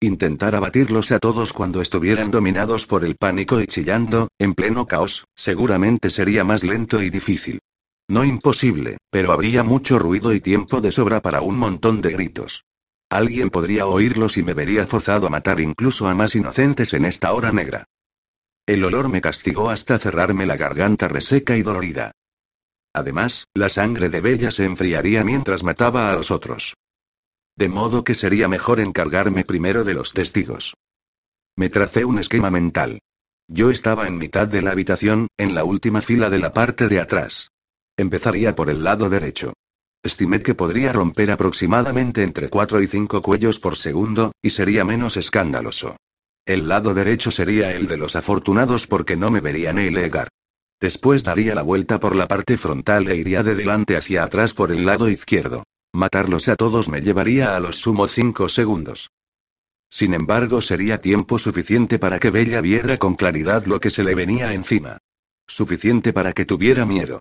Intentar 0.01 0.55
abatirlos 0.55 1.11
a 1.11 1.19
todos 1.19 1.53
cuando 1.53 1.83
estuvieran 1.83 2.31
dominados 2.31 2.87
por 2.87 3.05
el 3.05 3.17
pánico 3.17 3.61
y 3.61 3.67
chillando, 3.67 4.29
en 4.39 4.55
pleno 4.55 4.87
caos, 4.87 5.25
seguramente 5.35 6.11
sería 6.11 6.45
más 6.45 6.63
lento 6.63 7.03
y 7.03 7.11
difícil. 7.11 7.59
No 8.09 8.25
imposible, 8.25 8.99
pero 9.11 9.33
habría 9.33 9.65
mucho 9.65 9.99
ruido 9.99 10.33
y 10.33 10.41
tiempo 10.41 10.81
de 10.81 10.93
sobra 10.93 11.21
para 11.21 11.43
un 11.43 11.59
montón 11.59 12.01
de 12.01 12.13
gritos. 12.13 12.65
Alguien 13.11 13.51
podría 13.51 13.87
oírlos 13.87 14.37
y 14.37 14.45
me 14.45 14.55
vería 14.55 14.87
forzado 14.87 15.27
a 15.27 15.31
matar 15.31 15.59
incluso 15.59 16.09
a 16.09 16.15
más 16.15 16.37
inocentes 16.37 16.95
en 16.95 17.05
esta 17.05 17.33
hora 17.33 17.51
negra. 17.51 17.87
El 18.67 18.85
olor 18.85 19.09
me 19.09 19.21
castigó 19.21 19.69
hasta 19.69 19.99
cerrarme 19.99 20.47
la 20.47 20.57
garganta 20.57 21.09
reseca 21.09 21.57
y 21.57 21.63
dolorida. 21.63 22.13
Además, 22.95 23.49
la 23.53 23.69
sangre 23.69 24.11
de 24.11 24.21
Bella 24.21 24.53
se 24.53 24.65
enfriaría 24.65 25.25
mientras 25.25 25.65
mataba 25.65 26.09
a 26.09 26.15
los 26.15 26.31
otros. 26.31 26.75
De 27.57 27.69
modo 27.69 28.05
que 28.05 28.15
sería 28.15 28.47
mejor 28.47 28.79
encargarme 28.79 29.45
primero 29.45 29.83
de 29.83 29.95
los 29.95 30.13
testigos. 30.13 30.75
Me 31.57 31.69
tracé 31.69 32.05
un 32.05 32.21
esquema 32.21 32.51
mental. 32.51 33.01
Yo 33.49 33.73
estaba 33.73 34.07
en 34.07 34.19
mitad 34.19 34.47
de 34.47 34.63
la 34.63 34.71
habitación, 34.71 35.27
en 35.37 35.57
la 35.57 35.65
última 35.65 36.01
fila 36.01 36.31
de 36.31 36.39
la 36.39 36.53
parte 36.53 36.87
de 36.87 37.01
atrás. 37.01 37.51
Empezaría 37.97 38.55
por 38.55 38.71
el 38.71 38.85
lado 38.85 39.11
derecho. 39.11 39.55
Estimé 40.03 40.43
que 40.43 40.55
podría 40.55 40.93
romper 40.93 41.31
aproximadamente 41.31 42.23
entre 42.23 42.49
4 42.49 42.81
y 42.81 42.87
5 42.87 43.21
cuellos 43.21 43.61
por 43.61 43.77
segundo, 43.77 44.33
y 44.41 44.51
sería 44.51 44.85
menos 44.85 45.17
escandaloso. 45.17 45.97
El 46.47 46.69
lado 46.69 46.95
derecho 46.95 47.31
sería 47.31 47.73
el 47.73 47.87
de 47.87 47.99
los 47.99 48.17
afortunados 48.17 48.87
porque 48.87 49.17
no 49.17 49.31
me 49.31 49.41
verían 49.41 49.79
ilegar. 49.79 50.29
Después 50.81 51.23
daría 51.23 51.55
la 51.55 51.63
vuelta 51.63 52.01
por 52.01 52.17
la 52.17 52.27
parte 52.27 52.57
frontal 52.57 53.09
e 53.09 53.17
iría 53.17 53.43
de 53.43 53.55
delante 53.55 53.97
hacia 53.97 54.25
atrás 54.25 54.55
por 54.55 54.73
el 54.73 54.87
lado 54.87 55.11
izquierdo. 55.11 55.65
Matarlos 55.93 56.49
a 56.49 56.57
todos 56.57 56.89
me 56.89 57.03
llevaría 57.03 57.55
a 57.55 57.61
los 57.61 57.77
sumo 57.77 58.09
5 58.09 58.49
segundos. 58.49 59.11
Sin 59.91 60.15
embargo, 60.15 60.63
sería 60.63 61.01
tiempo 61.01 61.39
suficiente 61.39 61.99
para 61.99 62.19
que 62.19 62.31
Bella 62.31 62.63
viera 62.63 62.97
con 62.97 63.17
claridad 63.17 63.67
lo 63.67 63.81
que 63.81 63.91
se 63.91 64.03
le 64.03 64.15
venía 64.15 64.55
encima. 64.55 64.99
Suficiente 65.47 66.13
para 66.15 66.33
que 66.33 66.47
tuviera 66.47 66.87
miedo. 66.87 67.21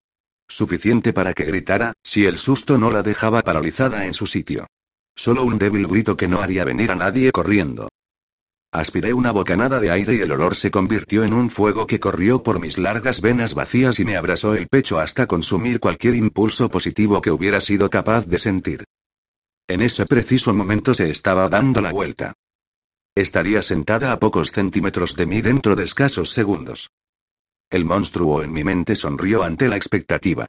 Suficiente 0.49 1.13
para 1.13 1.33
que 1.33 1.45
gritara, 1.45 1.93
si 2.03 2.25
el 2.25 2.39
susto 2.39 2.79
no 2.79 2.89
la 2.89 3.03
dejaba 3.03 3.43
paralizada 3.43 4.07
en 4.07 4.15
su 4.15 4.25
sitio. 4.25 4.65
Solo 5.15 5.43
un 5.43 5.59
débil 5.59 5.85
grito 5.87 6.17
que 6.17 6.27
no 6.27 6.41
haría 6.41 6.65
venir 6.65 6.91
a 6.91 6.95
nadie 6.95 7.31
corriendo. 7.31 7.87
Aspiré 8.71 9.13
una 9.13 9.31
bocanada 9.31 9.79
de 9.79 9.91
aire 9.91 10.15
y 10.15 10.21
el 10.21 10.31
olor 10.31 10.55
se 10.55 10.71
convirtió 10.71 11.23
en 11.23 11.33
un 11.33 11.49
fuego 11.49 11.85
que 11.85 11.99
corrió 11.99 12.41
por 12.41 12.59
mis 12.59 12.77
largas 12.77 13.21
venas 13.21 13.53
vacías 13.53 13.99
y 13.99 14.05
me 14.05 14.17
abrasó 14.17 14.55
el 14.55 14.67
pecho 14.67 14.99
hasta 14.99 15.27
consumir 15.27 15.79
cualquier 15.79 16.15
impulso 16.15 16.69
positivo 16.69 17.21
que 17.21 17.31
hubiera 17.31 17.61
sido 17.61 17.89
capaz 17.89 18.25
de 18.25 18.37
sentir. 18.39 18.85
En 19.67 19.81
ese 19.81 20.05
preciso 20.07 20.53
momento 20.53 20.95
se 20.95 21.11
estaba 21.11 21.47
dando 21.47 21.79
la 21.79 21.91
vuelta. 21.91 22.33
Estaría 23.13 23.61
sentada 23.61 24.11
a 24.11 24.19
pocos 24.19 24.51
centímetros 24.51 25.15
de 25.15 25.27
mí 25.27 25.41
dentro 25.41 25.75
de 25.75 25.83
escasos 25.83 26.31
segundos. 26.31 26.89
El 27.71 27.85
monstruo 27.85 28.41
en 28.41 28.51
mi 28.51 28.63
mente 28.63 28.95
sonrió 28.95 29.43
ante 29.43 29.67
la 29.67 29.75
expectativa. 29.75 30.47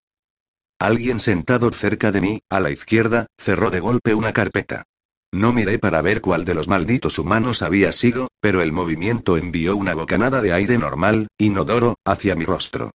Alguien 0.78 1.20
sentado 1.20 1.70
cerca 1.70 2.10
de 2.12 2.22
mí, 2.22 2.40
a 2.48 2.60
la 2.60 2.70
izquierda, 2.70 3.26
cerró 3.36 3.70
de 3.70 3.80
golpe 3.80 4.14
una 4.14 4.32
carpeta. 4.32 4.84
No 5.30 5.52
miré 5.52 5.78
para 5.78 6.00
ver 6.00 6.22
cuál 6.22 6.46
de 6.46 6.54
los 6.54 6.66
malditos 6.66 7.18
humanos 7.18 7.60
había 7.60 7.92
sido, 7.92 8.28
pero 8.40 8.62
el 8.62 8.72
movimiento 8.72 9.36
envió 9.36 9.76
una 9.76 9.94
bocanada 9.94 10.40
de 10.40 10.54
aire 10.54 10.78
normal, 10.78 11.28
inodoro, 11.38 11.96
hacia 12.06 12.34
mi 12.34 12.46
rostro. 12.46 12.90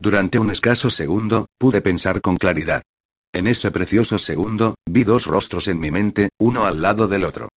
Durante 0.00 0.40
un 0.40 0.50
escaso 0.50 0.90
segundo, 0.90 1.46
pude 1.56 1.80
pensar 1.80 2.20
con 2.20 2.36
claridad. 2.36 2.82
En 3.32 3.46
ese 3.46 3.70
precioso 3.70 4.18
segundo, 4.18 4.74
vi 4.84 5.04
dos 5.04 5.24
rostros 5.26 5.68
en 5.68 5.78
mi 5.78 5.92
mente, 5.92 6.30
uno 6.38 6.66
al 6.66 6.82
lado 6.82 7.06
del 7.06 7.24
otro. 7.24 7.48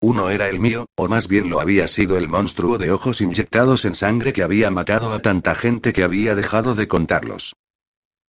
Uno 0.00 0.30
era 0.30 0.48
el 0.48 0.60
mío, 0.60 0.86
o 0.94 1.08
más 1.08 1.26
bien 1.26 1.48
lo 1.48 1.60
había 1.60 1.88
sido 1.88 2.18
el 2.18 2.28
monstruo 2.28 2.76
de 2.78 2.90
ojos 2.90 3.20
inyectados 3.20 3.84
en 3.84 3.94
sangre 3.94 4.32
que 4.32 4.42
había 4.42 4.70
matado 4.70 5.12
a 5.12 5.20
tanta 5.20 5.54
gente 5.54 5.92
que 5.92 6.04
había 6.04 6.34
dejado 6.34 6.74
de 6.74 6.86
contarlos. 6.86 7.54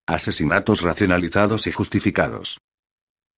Asesinatos 0.06 0.82
racionalizados 0.82 1.68
y 1.68 1.72
justificados. 1.72 2.60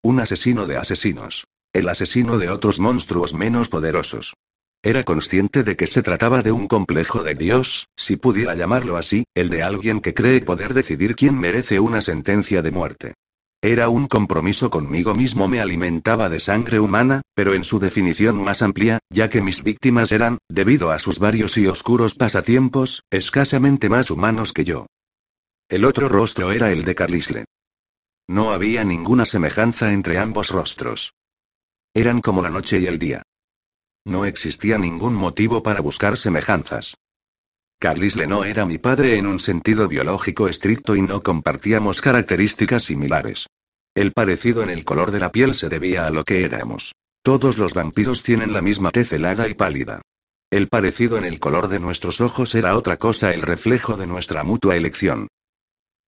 Un 0.03 0.19
asesino 0.19 0.67
de 0.67 0.77
asesinos. 0.77 1.47
El 1.73 1.89
asesino 1.89 2.37
de 2.37 2.49
otros 2.49 2.79
monstruos 2.79 3.33
menos 3.33 3.69
poderosos. 3.69 4.35
Era 4.81 5.03
consciente 5.03 5.63
de 5.63 5.75
que 5.75 5.87
se 5.87 6.01
trataba 6.03 6.41
de 6.41 6.51
un 6.51 6.67
complejo 6.67 7.23
de 7.23 7.33
Dios, 7.33 7.89
si 7.97 8.15
pudiera 8.15 8.55
llamarlo 8.55 8.95
así, 8.95 9.25
el 9.35 9.49
de 9.49 9.61
alguien 9.61 9.99
que 9.99 10.13
cree 10.13 10.41
poder 10.41 10.73
decidir 10.73 11.15
quién 11.15 11.37
merece 11.37 11.79
una 11.79 12.01
sentencia 12.01 12.61
de 12.61 12.71
muerte. 12.71 13.13
Era 13.61 13.89
un 13.89 14.07
compromiso 14.07 14.69
conmigo 14.69 15.13
mismo, 15.15 15.49
me 15.49 15.59
alimentaba 15.59 16.29
de 16.29 16.39
sangre 16.39 16.79
humana, 16.79 17.23
pero 17.33 17.53
en 17.53 17.65
su 17.65 17.77
definición 17.79 18.41
más 18.41 18.61
amplia, 18.61 18.99
ya 19.09 19.29
que 19.29 19.41
mis 19.41 19.63
víctimas 19.63 20.13
eran, 20.13 20.37
debido 20.47 20.91
a 20.91 20.99
sus 20.99 21.19
varios 21.19 21.57
y 21.57 21.67
oscuros 21.67 22.15
pasatiempos, 22.15 23.03
escasamente 23.09 23.89
más 23.89 24.11
humanos 24.11 24.53
que 24.53 24.63
yo. 24.63 24.85
El 25.67 25.83
otro 25.83 26.07
rostro 26.07 26.53
era 26.53 26.71
el 26.71 26.85
de 26.85 26.95
Carlisle. 26.95 27.45
No 28.29 28.53
había 28.53 28.85
ninguna 28.85 29.25
semejanza 29.25 29.91
entre 29.91 30.19
ambos 30.19 30.51
rostros. 30.51 31.13
Eran 31.93 32.21
como 32.21 32.41
la 32.41 32.49
noche 32.49 32.79
y 32.79 32.85
el 32.85 32.97
día. 32.97 33.23
No 34.05 34.23
existía 34.23 34.77
ningún 34.77 35.15
motivo 35.15 35.63
para 35.63 35.81
buscar 35.81 36.17
semejanzas. 36.17 36.95
Carlisle 37.81 38.27
no 38.27 38.43
era 38.43 38.65
mi 38.65 38.77
padre 38.77 39.17
en 39.17 39.25
un 39.25 39.39
sentido 39.39 39.87
biológico 39.87 40.49
estricto 40.49 40.97
y 40.97 41.01
no 41.01 41.23
compartíamos 41.23 42.01
características 42.01 42.83
similares. 42.83 43.47
El 43.95 44.11
parecido 44.11 44.63
en 44.63 44.69
el 44.69 44.83
color 44.83 45.11
de 45.11 45.21
la 45.21 45.31
piel 45.31 45.55
se 45.55 45.69
debía 45.69 46.05
a 46.05 46.09
lo 46.09 46.25
que 46.25 46.43
éramos. 46.43 46.93
Todos 47.23 47.57
los 47.57 47.73
vampiros 47.73 48.21
tienen 48.21 48.51
la 48.51 48.61
misma 48.61 48.91
tez 48.91 49.13
helada 49.13 49.47
y 49.47 49.53
pálida. 49.53 50.01
El 50.51 50.67
parecido 50.67 51.17
en 51.17 51.23
el 51.23 51.39
color 51.39 51.69
de 51.69 51.79
nuestros 51.79 52.19
ojos 52.19 52.53
era 52.53 52.75
otra 52.75 52.97
cosa, 52.97 53.33
el 53.33 53.43
reflejo 53.43 53.95
de 53.95 54.07
nuestra 54.07 54.43
mutua 54.43 54.75
elección. 54.75 55.29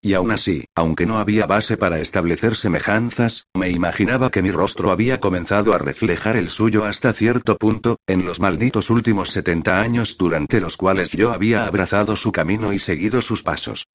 Y 0.03 0.15
aún 0.15 0.31
así, 0.31 0.65
aunque 0.73 1.05
no 1.05 1.19
había 1.19 1.45
base 1.45 1.77
para 1.77 1.99
establecer 1.99 2.55
semejanzas, 2.55 3.45
me 3.53 3.69
imaginaba 3.69 4.31
que 4.31 4.41
mi 4.41 4.49
rostro 4.49 4.89
había 4.89 5.19
comenzado 5.19 5.73
a 5.73 5.77
reflejar 5.77 6.37
el 6.37 6.49
suyo 6.49 6.85
hasta 6.85 7.13
cierto 7.13 7.55
punto, 7.55 7.97
en 8.07 8.25
los 8.25 8.39
malditos 8.39 8.89
últimos 8.89 9.29
70 9.29 9.79
años 9.79 10.17
durante 10.17 10.59
los 10.59 10.75
cuales 10.75 11.11
yo 11.11 11.31
había 11.31 11.67
abrazado 11.67 12.15
su 12.15 12.31
camino 12.31 12.73
y 12.73 12.79
seguido 12.79 13.21
sus 13.21 13.43
pasos. 13.43 13.85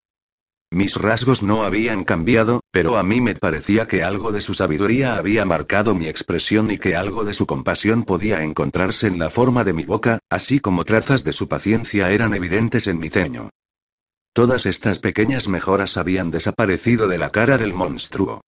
Mis 0.70 0.94
rasgos 0.96 1.42
no 1.42 1.64
habían 1.64 2.04
cambiado, 2.04 2.60
pero 2.70 2.96
a 2.98 3.02
mí 3.02 3.20
me 3.20 3.34
parecía 3.34 3.88
que 3.88 4.04
algo 4.04 4.30
de 4.30 4.42
su 4.42 4.54
sabiduría 4.54 5.16
había 5.16 5.44
marcado 5.44 5.96
mi 5.96 6.06
expresión 6.06 6.70
y 6.70 6.78
que 6.78 6.94
algo 6.94 7.24
de 7.24 7.34
su 7.34 7.46
compasión 7.46 8.04
podía 8.04 8.42
encontrarse 8.42 9.08
en 9.08 9.18
la 9.18 9.30
forma 9.30 9.64
de 9.64 9.72
mi 9.72 9.84
boca, 9.84 10.20
así 10.30 10.60
como 10.60 10.84
trazas 10.84 11.24
de 11.24 11.32
su 11.32 11.48
paciencia 11.48 12.10
eran 12.10 12.32
evidentes 12.34 12.86
en 12.86 12.98
mi 12.98 13.08
ceño. 13.08 13.50
Todas 14.37 14.66
estas 14.66 14.99
pequeñas 14.99 15.49
mejoras 15.49 15.96
habían 15.96 16.31
desaparecido 16.31 17.09
de 17.09 17.16
la 17.16 17.31
cara 17.31 17.57
del 17.57 17.72
monstruo. 17.72 18.42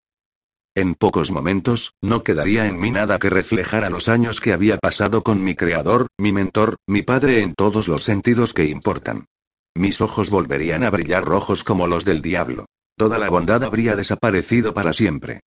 En 0.74 0.94
pocos 0.94 1.30
momentos, 1.30 1.94
no 2.02 2.22
quedaría 2.22 2.66
en 2.66 2.78
mí 2.78 2.90
nada 2.90 3.18
que 3.18 3.30
reflejara 3.30 3.88
los 3.88 4.06
años 4.06 4.42
que 4.42 4.52
había 4.52 4.76
pasado 4.76 5.22
con 5.22 5.42
mi 5.42 5.54
creador, 5.54 6.08
mi 6.18 6.30
mentor, 6.30 6.76
mi 6.86 7.00
padre 7.00 7.40
en 7.40 7.54
todos 7.54 7.88
los 7.88 8.04
sentidos 8.04 8.52
que 8.52 8.66
importan. 8.66 9.28
Mis 9.74 10.02
ojos 10.02 10.28
volverían 10.28 10.84
a 10.84 10.90
brillar 10.90 11.24
rojos 11.24 11.64
como 11.64 11.86
los 11.86 12.04
del 12.04 12.20
diablo. 12.20 12.66
Toda 12.98 13.16
la 13.16 13.30
bondad 13.30 13.64
habría 13.64 13.96
desaparecido 13.96 14.74
para 14.74 14.92
siempre. 14.92 15.40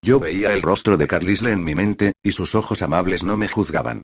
Yo 0.00 0.18
veía 0.18 0.54
el 0.54 0.62
rostro 0.62 0.96
de 0.96 1.06
Carlisle 1.06 1.52
en 1.52 1.62
mi 1.62 1.74
mente, 1.74 2.14
y 2.22 2.32
sus 2.32 2.54
ojos 2.54 2.80
amables 2.80 3.22
no 3.22 3.36
me 3.36 3.48
juzgaban. 3.48 4.00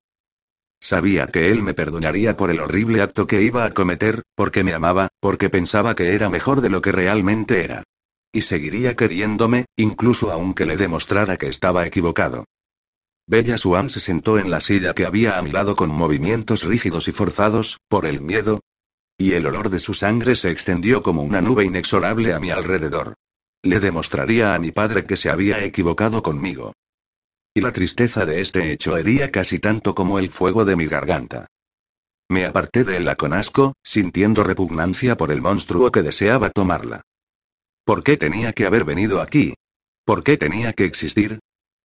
Sabía 0.85 1.29
que 1.29 1.51
él 1.51 1.63
me 1.63 1.73
perdonaría 1.73 2.37
por 2.37 2.51
el 2.51 2.61
horrible 2.61 3.01
acto 3.01 3.27
que 3.27 3.41
iba 3.41 3.65
a 3.65 3.73
cometer, 3.73 4.23
porque 4.35 4.65
me 4.65 4.75
amaba, 4.75 5.09
porque 5.19 5.49
pensaba 5.49 5.95
que 5.95 6.15
era 6.15 6.29
mejor 6.29 6.61
de 6.61 6.69
lo 6.69 6.83
que 6.83 6.93
realmente 6.93 7.65
era. 7.65 7.85
Y 8.35 8.43
seguiría 8.43 8.95
queriéndome, 8.95 9.65
incluso 9.79 10.31
aunque 10.31 10.67
le 10.67 10.77
demostrara 10.77 11.39
que 11.39 11.49
estaba 11.49 11.87
equivocado. 11.87 12.45
Bella 13.27 13.57
Swan 13.57 13.89
se 13.89 13.99
sentó 13.99 14.39
en 14.39 14.51
la 14.51 14.61
silla 14.61 14.93
que 14.93 15.07
había 15.07 15.39
a 15.39 15.43
mi 15.43 15.53
lado 15.53 15.75
con 15.75 15.89
movimientos 15.89 16.65
rígidos 16.65 17.09
y 17.09 17.13
forzados, 17.13 17.79
por 17.89 18.05
el 18.05 18.21
miedo. 18.21 18.61
Y 19.17 19.33
el 19.33 19.47
olor 19.47 19.71
de 19.71 19.81
su 19.81 19.95
sangre 19.95 20.37
se 20.37 20.51
extendió 20.51 21.03
como 21.03 21.23
una 21.23 21.41
nube 21.41 21.65
inexorable 21.65 22.35
a 22.35 22.41
mi 22.41 22.51
alrededor. 22.51 23.15
Le 23.63 23.81
demostraría 23.81 24.55
a 24.55 24.59
mi 24.59 24.71
padre 24.71 25.07
que 25.07 25.17
se 25.17 25.31
había 25.31 25.65
equivocado 25.65 26.23
conmigo. 26.23 26.75
Y 27.57 27.61
la 27.61 27.73
tristeza 27.73 28.27
de 28.27 28.41
este 28.41 28.73
hecho 28.73 28.97
hería 28.97 29.31
casi 29.31 29.61
tanto 29.61 29.95
como 29.95 30.19
el 30.19 30.29
fuego 30.29 30.65
de 30.65 30.75
mi 30.75 30.87
garganta. 30.87 31.47
Me 32.29 32.47
aparté 32.47 32.83
de 32.83 32.97
él 32.97 33.17
con 33.17 33.33
asco, 33.33 33.75
sintiendo 33.85 34.43
repugnancia 34.43 35.17
por 35.17 35.31
el 35.31 35.41
monstruo 35.41 35.93
que 35.93 36.03
deseaba 36.03 36.51
tomarla. 36.51 37.03
¿Por 37.85 38.03
qué 38.03 38.17
tenía 38.17 38.53
que 38.53 38.67
haber 38.67 38.85
venido 38.85 39.21
aquí? 39.21 39.55
¿Por 40.05 40.25
qué 40.25 40.37
tenía 40.37 40.73
que 40.73 40.85
existir? 40.85 41.39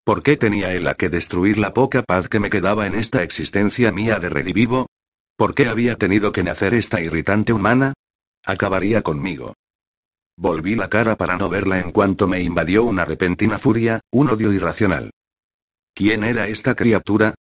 ¿Por 0.04 0.24
qué 0.24 0.38
tenía 0.38 0.74
él 0.74 0.88
a 0.88 0.96
que 0.96 1.10
destruir 1.10 1.60
la 1.60 1.72
poca 1.72 2.02
paz 2.02 2.30
que 2.30 2.40
me 2.40 2.50
quedaba 2.50 2.88
en 2.88 2.96
esta 2.96 3.22
existencia 3.22 3.92
mía 3.92 4.18
de 4.18 4.30
redivivo? 4.30 4.88
¿Por 5.36 5.54
qué 5.54 5.68
había 5.68 5.98
tenido 5.98 6.32
que 6.32 6.44
nacer 6.44 6.74
esta 6.74 7.00
irritante 7.00 7.54
humana? 7.54 7.94
Acabaría 8.44 9.04
conmigo. 9.04 9.54
Volví 10.36 10.74
la 10.74 10.90
cara 10.90 11.16
para 11.16 11.38
no 11.38 11.48
verla 11.48 11.80
en 11.80 11.92
cuanto 11.92 12.28
me 12.28 12.42
invadió 12.42 12.86
una 12.86 13.06
repentina 13.06 13.60
furia, 13.60 14.00
un 14.10 14.30
odio 14.30 14.52
irracional. 14.52 15.12
¿Quién 16.00 16.24
era 16.24 16.48
esta 16.48 16.76
criatura? 16.76 17.36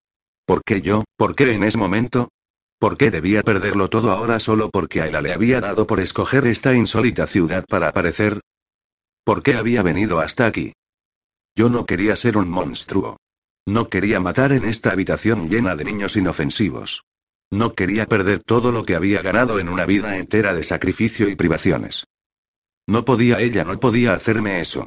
¿Por 0.45 0.65
qué 0.65 0.81
yo? 0.81 1.05
¿Por 1.15 1.33
qué 1.33 1.53
en 1.53 1.63
ese 1.63 1.77
momento? 1.77 2.27
¿Por 2.77 2.97
qué 2.97 3.09
debía 3.09 3.41
perderlo 3.41 3.89
todo 3.89 4.11
ahora 4.11 4.37
solo 4.41 4.69
porque 4.69 5.01
a 5.01 5.07
él 5.07 5.15
le 5.23 5.31
había 5.31 5.61
dado 5.61 5.87
por 5.87 6.01
escoger 6.01 6.45
esta 6.45 6.73
insólita 6.73 7.25
ciudad 7.25 7.63
para 7.69 7.87
aparecer? 7.87 8.41
¿Por 9.23 9.43
qué 9.43 9.55
había 9.55 9.81
venido 9.81 10.19
hasta 10.19 10.45
aquí? 10.45 10.73
Yo 11.55 11.69
no 11.69 11.85
quería 11.85 12.17
ser 12.17 12.35
un 12.35 12.49
monstruo. 12.49 13.15
No 13.65 13.87
quería 13.87 14.19
matar 14.19 14.51
en 14.51 14.65
esta 14.65 14.91
habitación 14.91 15.47
llena 15.47 15.77
de 15.77 15.85
niños 15.85 16.17
inofensivos. 16.17 17.05
No 17.49 17.75
quería 17.75 18.07
perder 18.07 18.43
todo 18.43 18.73
lo 18.73 18.83
que 18.83 18.95
había 18.95 19.21
ganado 19.21 19.61
en 19.61 19.69
una 19.69 19.85
vida 19.85 20.17
entera 20.17 20.53
de 20.53 20.63
sacrificio 20.63 21.29
y 21.29 21.37
privaciones. 21.37 22.07
No 22.85 23.05
podía 23.05 23.39
ella, 23.39 23.63
no 23.63 23.79
podía 23.79 24.11
hacerme 24.15 24.59
eso. 24.59 24.85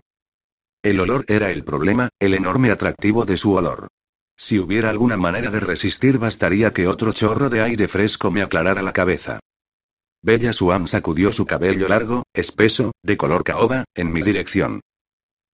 El 0.83 0.99
olor 0.99 1.25
era 1.29 1.53
el 1.53 1.63
problema, 1.63 2.09
el 2.19 2.35
enorme 2.35 2.73
atractivo 2.73 3.25
de 3.25 3.37
su 3.37 3.55
olor. 3.55 3.87
Si 4.37 4.59
hubiera 4.59 4.91
alguna 4.91 5.17
manera 5.17 5.51
de 5.51 5.61
resistir 5.61 6.19
bastaría 6.19 6.73
que 6.73 6.89
otro 6.89 7.13
chorro 7.13 7.49
de 7.49 7.63
aire 7.63 7.87
fresco 7.87 8.33
me 8.33 8.43
aclarara 8.43 8.83
la 8.83 8.93
cabeza. 8.93 9.39
Bella 10.23 10.53
Suam 10.53 10.89
sacudió 10.89 11.31
su 11.33 11.47
cabello 11.47 11.87
largo, 11.87 12.25
espeso, 12.33 12.93
de 13.03 13.17
color 13.17 13.45
caoba, 13.45 13.85
en 13.95 14.13
mi 14.13 14.23
dirección. 14.23 14.81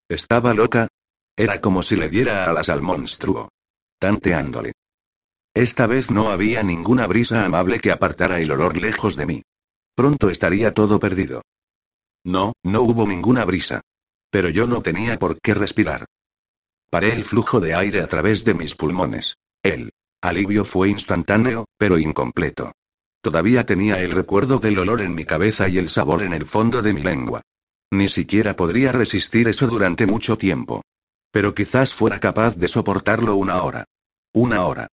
¿Estaba 0.09 0.55
loca? 0.55 0.89
Era 1.37 1.61
como 1.61 1.83
si 1.83 1.97
le 1.97 2.09
diera 2.09 2.45
alas 2.47 2.71
al 2.71 2.81
monstruo. 2.81 3.51
Tanteándole. 3.99 4.73
Esta 5.53 5.87
vez 5.87 6.11
no 6.11 6.31
había 6.31 6.63
ninguna 6.63 7.07
brisa 7.07 7.45
amable 7.45 7.81
que 7.81 7.91
apartara 7.91 8.41
el 8.41 8.51
olor 8.51 8.77
lejos 8.79 9.17
de 9.17 9.27
mí. 9.27 9.43
Pronto 9.95 10.31
estaría 10.31 10.73
todo 10.73 10.99
perdido. 10.99 11.43
No, 12.25 12.55
no 12.63 12.83
hubo 12.83 13.07
ninguna 13.07 13.45
brisa. 13.45 13.83
Pero 14.31 14.49
yo 14.51 14.67
no 14.67 14.83
tenía 14.83 15.19
por 15.19 15.41
qué 15.41 15.55
respirar. 15.55 16.07
Paré 16.91 17.13
el 17.13 17.25
flujo 17.25 17.61
de 17.61 17.75
aire 17.75 18.01
a 18.01 18.07
través 18.07 18.45
de 18.45 18.55
mis 18.55 18.75
pulmones. 18.75 19.37
El 19.63 19.93
alivio 20.23 20.65
fue 20.65 20.89
instantáneo, 20.89 21.67
pero 21.77 21.99
incompleto. 21.99 22.73
Todavía 23.21 23.67
tenía 23.67 24.01
el 24.01 24.13
recuerdo 24.13 24.59
del 24.59 24.79
olor 24.79 25.03
en 25.03 25.15
mi 25.15 25.25
cabeza 25.25 25.69
y 25.69 25.79
el 25.79 25.91
sabor 25.91 26.23
en 26.23 26.33
el 26.33 26.47
fondo 26.47 26.83
de 26.83 26.93
mi 26.93 27.03
lengua. 27.03 27.43
Ni 27.91 28.09
siquiera 28.09 28.55
podría 28.55 28.93
resistir 28.93 29.49
eso 29.49 29.67
durante 29.67 30.07
mucho 30.07 30.39
tiempo. 30.39 30.83
Pero 31.31 31.55
quizás 31.55 31.93
fuera 31.93 32.21
capaz 32.21 32.57
de 32.57 32.69
soportarlo 32.69 33.35
una 33.37 33.63
hora. 33.63 33.85
Una 34.33 34.65
hora. 34.65 34.89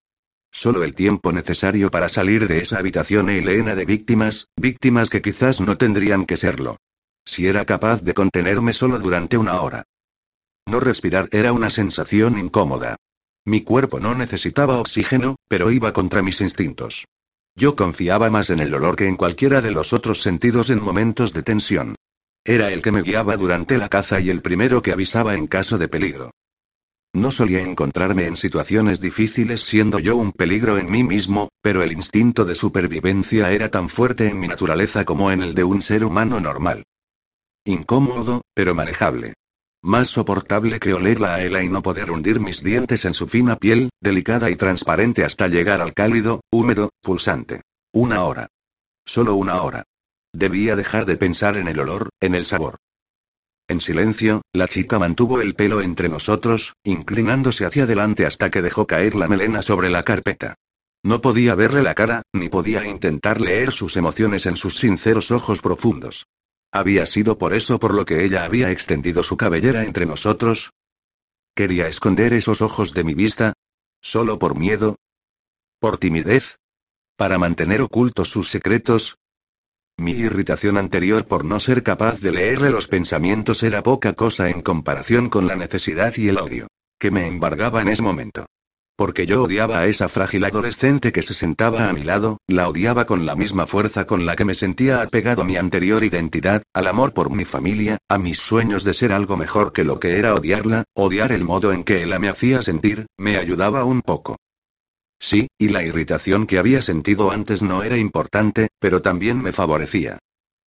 Solo 0.50 0.84
el 0.84 0.94
tiempo 0.94 1.32
necesario 1.32 1.90
para 1.90 2.08
salir 2.08 2.46
de 2.46 2.60
esa 2.60 2.78
habitación 2.78 3.28
helena 3.28 3.74
de 3.74 3.84
víctimas, 3.84 4.46
víctimas 4.56 5.10
que 5.10 5.20
quizás 5.20 5.60
no 5.60 5.76
tendrían 5.76 6.26
que 6.26 6.36
serlo. 6.36 6.78
Si 7.24 7.46
era 7.46 7.64
capaz 7.64 8.02
de 8.02 8.14
contenerme 8.14 8.72
solo 8.72 8.98
durante 8.98 9.36
una 9.36 9.60
hora. 9.60 9.84
No 10.66 10.80
respirar 10.80 11.28
era 11.32 11.52
una 11.52 11.70
sensación 11.70 12.38
incómoda. 12.38 12.96
Mi 13.46 13.62
cuerpo 13.62 14.00
no 14.00 14.14
necesitaba 14.14 14.78
oxígeno, 14.78 15.36
pero 15.48 15.70
iba 15.70 15.92
contra 15.92 16.22
mis 16.22 16.40
instintos. 16.40 17.04
Yo 17.56 17.76
confiaba 17.76 18.30
más 18.30 18.50
en 18.50 18.60
el 18.60 18.74
olor 18.74 18.96
que 18.96 19.06
en 19.06 19.16
cualquiera 19.16 19.60
de 19.60 19.70
los 19.70 19.92
otros 19.92 20.22
sentidos 20.22 20.70
en 20.70 20.82
momentos 20.82 21.32
de 21.32 21.42
tensión. 21.42 21.94
Era 22.44 22.72
el 22.72 22.82
que 22.82 22.92
me 22.92 23.02
guiaba 23.02 23.36
durante 23.36 23.78
la 23.78 23.88
caza 23.88 24.20
y 24.20 24.30
el 24.30 24.42
primero 24.42 24.82
que 24.82 24.92
avisaba 24.92 25.34
en 25.34 25.46
caso 25.46 25.78
de 25.78 25.88
peligro. 25.88 26.30
No 27.14 27.30
solía 27.30 27.62
encontrarme 27.62 28.26
en 28.26 28.36
situaciones 28.36 29.00
difíciles 29.00 29.62
siendo 29.62 30.00
yo 30.00 30.16
un 30.16 30.32
peligro 30.32 30.78
en 30.78 30.90
mí 30.90 31.04
mismo, 31.04 31.48
pero 31.62 31.82
el 31.82 31.92
instinto 31.92 32.44
de 32.44 32.56
supervivencia 32.56 33.52
era 33.52 33.70
tan 33.70 33.88
fuerte 33.88 34.28
en 34.28 34.40
mi 34.40 34.48
naturaleza 34.48 35.04
como 35.04 35.30
en 35.30 35.42
el 35.42 35.54
de 35.54 35.62
un 35.62 35.80
ser 35.80 36.04
humano 36.04 36.40
normal. 36.40 36.82
Incómodo, 37.66 38.42
pero 38.52 38.74
manejable. 38.74 39.34
Más 39.82 40.08
soportable 40.08 40.78
que 40.78 40.92
olerla 40.92 41.34
a 41.34 41.42
ella 41.42 41.62
y 41.62 41.68
no 41.70 41.80
poder 41.82 42.10
hundir 42.10 42.38
mis 42.38 42.62
dientes 42.62 43.06
en 43.06 43.14
su 43.14 43.26
fina 43.26 43.56
piel, 43.56 43.88
delicada 44.00 44.50
y 44.50 44.56
transparente 44.56 45.24
hasta 45.24 45.48
llegar 45.48 45.80
al 45.80 45.94
cálido, 45.94 46.42
húmedo, 46.50 46.90
pulsante. 47.00 47.62
Una 47.92 48.24
hora. 48.24 48.48
Solo 49.06 49.34
una 49.34 49.62
hora. 49.62 49.84
Debía 50.34 50.76
dejar 50.76 51.06
de 51.06 51.16
pensar 51.16 51.56
en 51.56 51.68
el 51.68 51.80
olor, 51.80 52.10
en 52.20 52.34
el 52.34 52.44
sabor. 52.44 52.76
En 53.66 53.80
silencio, 53.80 54.42
la 54.52 54.68
chica 54.68 54.98
mantuvo 54.98 55.40
el 55.40 55.54
pelo 55.54 55.80
entre 55.80 56.10
nosotros, 56.10 56.74
inclinándose 56.82 57.64
hacia 57.64 57.84
adelante 57.84 58.26
hasta 58.26 58.50
que 58.50 58.60
dejó 58.60 58.86
caer 58.86 59.14
la 59.14 59.28
melena 59.28 59.62
sobre 59.62 59.88
la 59.88 60.02
carpeta. 60.02 60.56
No 61.02 61.22
podía 61.22 61.54
verle 61.54 61.82
la 61.82 61.94
cara, 61.94 62.22
ni 62.34 62.50
podía 62.50 62.86
intentar 62.86 63.40
leer 63.40 63.72
sus 63.72 63.96
emociones 63.96 64.44
en 64.44 64.56
sus 64.56 64.76
sinceros 64.76 65.30
ojos 65.30 65.62
profundos. 65.62 66.26
¿Había 66.74 67.06
sido 67.06 67.38
por 67.38 67.54
eso 67.54 67.78
por 67.78 67.94
lo 67.94 68.04
que 68.04 68.24
ella 68.24 68.44
había 68.44 68.72
extendido 68.72 69.22
su 69.22 69.36
cabellera 69.36 69.84
entre 69.84 70.06
nosotros? 70.06 70.72
¿Quería 71.54 71.86
esconder 71.86 72.32
esos 72.32 72.62
ojos 72.62 72.92
de 72.92 73.04
mi 73.04 73.14
vista? 73.14 73.52
¿Solo 74.02 74.40
por 74.40 74.58
miedo? 74.58 74.96
¿Por 75.78 75.98
timidez? 75.98 76.56
¿Para 77.16 77.38
mantener 77.38 77.80
ocultos 77.80 78.28
sus 78.30 78.50
secretos? 78.50 79.18
Mi 79.96 80.10
irritación 80.14 80.76
anterior 80.76 81.28
por 81.28 81.44
no 81.44 81.60
ser 81.60 81.84
capaz 81.84 82.18
de 82.18 82.32
leerle 82.32 82.70
los 82.70 82.88
pensamientos 82.88 83.62
era 83.62 83.84
poca 83.84 84.14
cosa 84.14 84.50
en 84.50 84.60
comparación 84.60 85.30
con 85.30 85.46
la 85.46 85.54
necesidad 85.54 86.12
y 86.16 86.28
el 86.28 86.38
odio 86.38 86.66
que 86.98 87.12
me 87.12 87.28
embargaba 87.28 87.82
en 87.82 87.88
ese 87.88 88.02
momento. 88.02 88.46
Porque 88.96 89.26
yo 89.26 89.42
odiaba 89.42 89.80
a 89.80 89.86
esa 89.86 90.08
frágil 90.08 90.44
adolescente 90.44 91.10
que 91.10 91.22
se 91.22 91.34
sentaba 91.34 91.88
a 91.88 91.92
mi 91.92 92.04
lado, 92.04 92.38
la 92.46 92.68
odiaba 92.68 93.06
con 93.06 93.26
la 93.26 93.34
misma 93.34 93.66
fuerza 93.66 94.06
con 94.06 94.24
la 94.24 94.36
que 94.36 94.44
me 94.44 94.54
sentía 94.54 95.02
apegado 95.02 95.42
a 95.42 95.44
mi 95.44 95.56
anterior 95.56 96.04
identidad, 96.04 96.62
al 96.72 96.86
amor 96.86 97.12
por 97.12 97.30
mi 97.30 97.44
familia, 97.44 97.98
a 98.08 98.18
mis 98.18 98.38
sueños 98.38 98.84
de 98.84 98.94
ser 98.94 99.12
algo 99.12 99.36
mejor 99.36 99.72
que 99.72 99.82
lo 99.82 99.98
que 99.98 100.18
era 100.18 100.34
odiarla, 100.34 100.84
odiar 100.94 101.32
el 101.32 101.42
modo 101.42 101.72
en 101.72 101.82
que 101.82 102.04
ella 102.04 102.20
me 102.20 102.28
hacía 102.28 102.62
sentir, 102.62 103.06
me 103.16 103.36
ayudaba 103.36 103.84
un 103.84 104.00
poco. 104.00 104.36
Sí, 105.18 105.48
y 105.58 105.68
la 105.68 105.82
irritación 105.82 106.46
que 106.46 106.58
había 106.58 106.80
sentido 106.80 107.32
antes 107.32 107.62
no 107.62 107.82
era 107.82 107.96
importante, 107.96 108.68
pero 108.78 109.02
también 109.02 109.42
me 109.42 109.52
favorecía. 109.52 110.18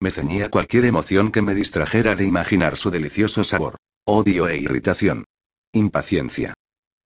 Me 0.02 0.12
ceñía 0.12 0.50
cualquier 0.50 0.86
emoción 0.86 1.32
que 1.32 1.42
me 1.42 1.56
distrajera 1.56 2.16
de 2.16 2.26
imaginar 2.26 2.76
su 2.76 2.92
delicioso 2.92 3.44
sabor. 3.44 3.78
Odio 4.06 4.48
e 4.50 4.58
irritación. 4.58 5.26
Impaciencia. 5.74 6.54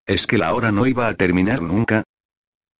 ¿Es 0.06 0.26
que 0.26 0.38
la 0.38 0.54
hora 0.54 0.72
no 0.72 0.86
iba 0.86 1.06
a 1.06 1.14
terminar 1.14 1.62
nunca? 1.62 2.02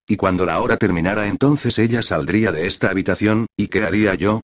Y 0.07 0.17
cuando 0.17 0.45
la 0.45 0.59
hora 0.61 0.77
terminara 0.77 1.27
entonces 1.27 1.79
ella 1.79 2.01
saldría 2.01 2.51
de 2.51 2.67
esta 2.67 2.89
habitación, 2.89 3.47
¿y 3.55 3.67
qué 3.67 3.83
haría 3.83 4.15
yo? 4.15 4.41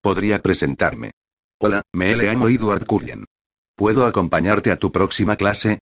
Podría 0.00 0.40
presentarme. 0.40 1.10
Hola, 1.58 1.82
me 1.92 2.16
llamo 2.16 2.48
Edward 2.48 2.86
Cullen. 2.86 3.26
¿Puedo 3.76 4.06
acompañarte 4.06 4.70
a 4.70 4.78
tu 4.78 4.90
próxima 4.90 5.36
clase? 5.36 5.78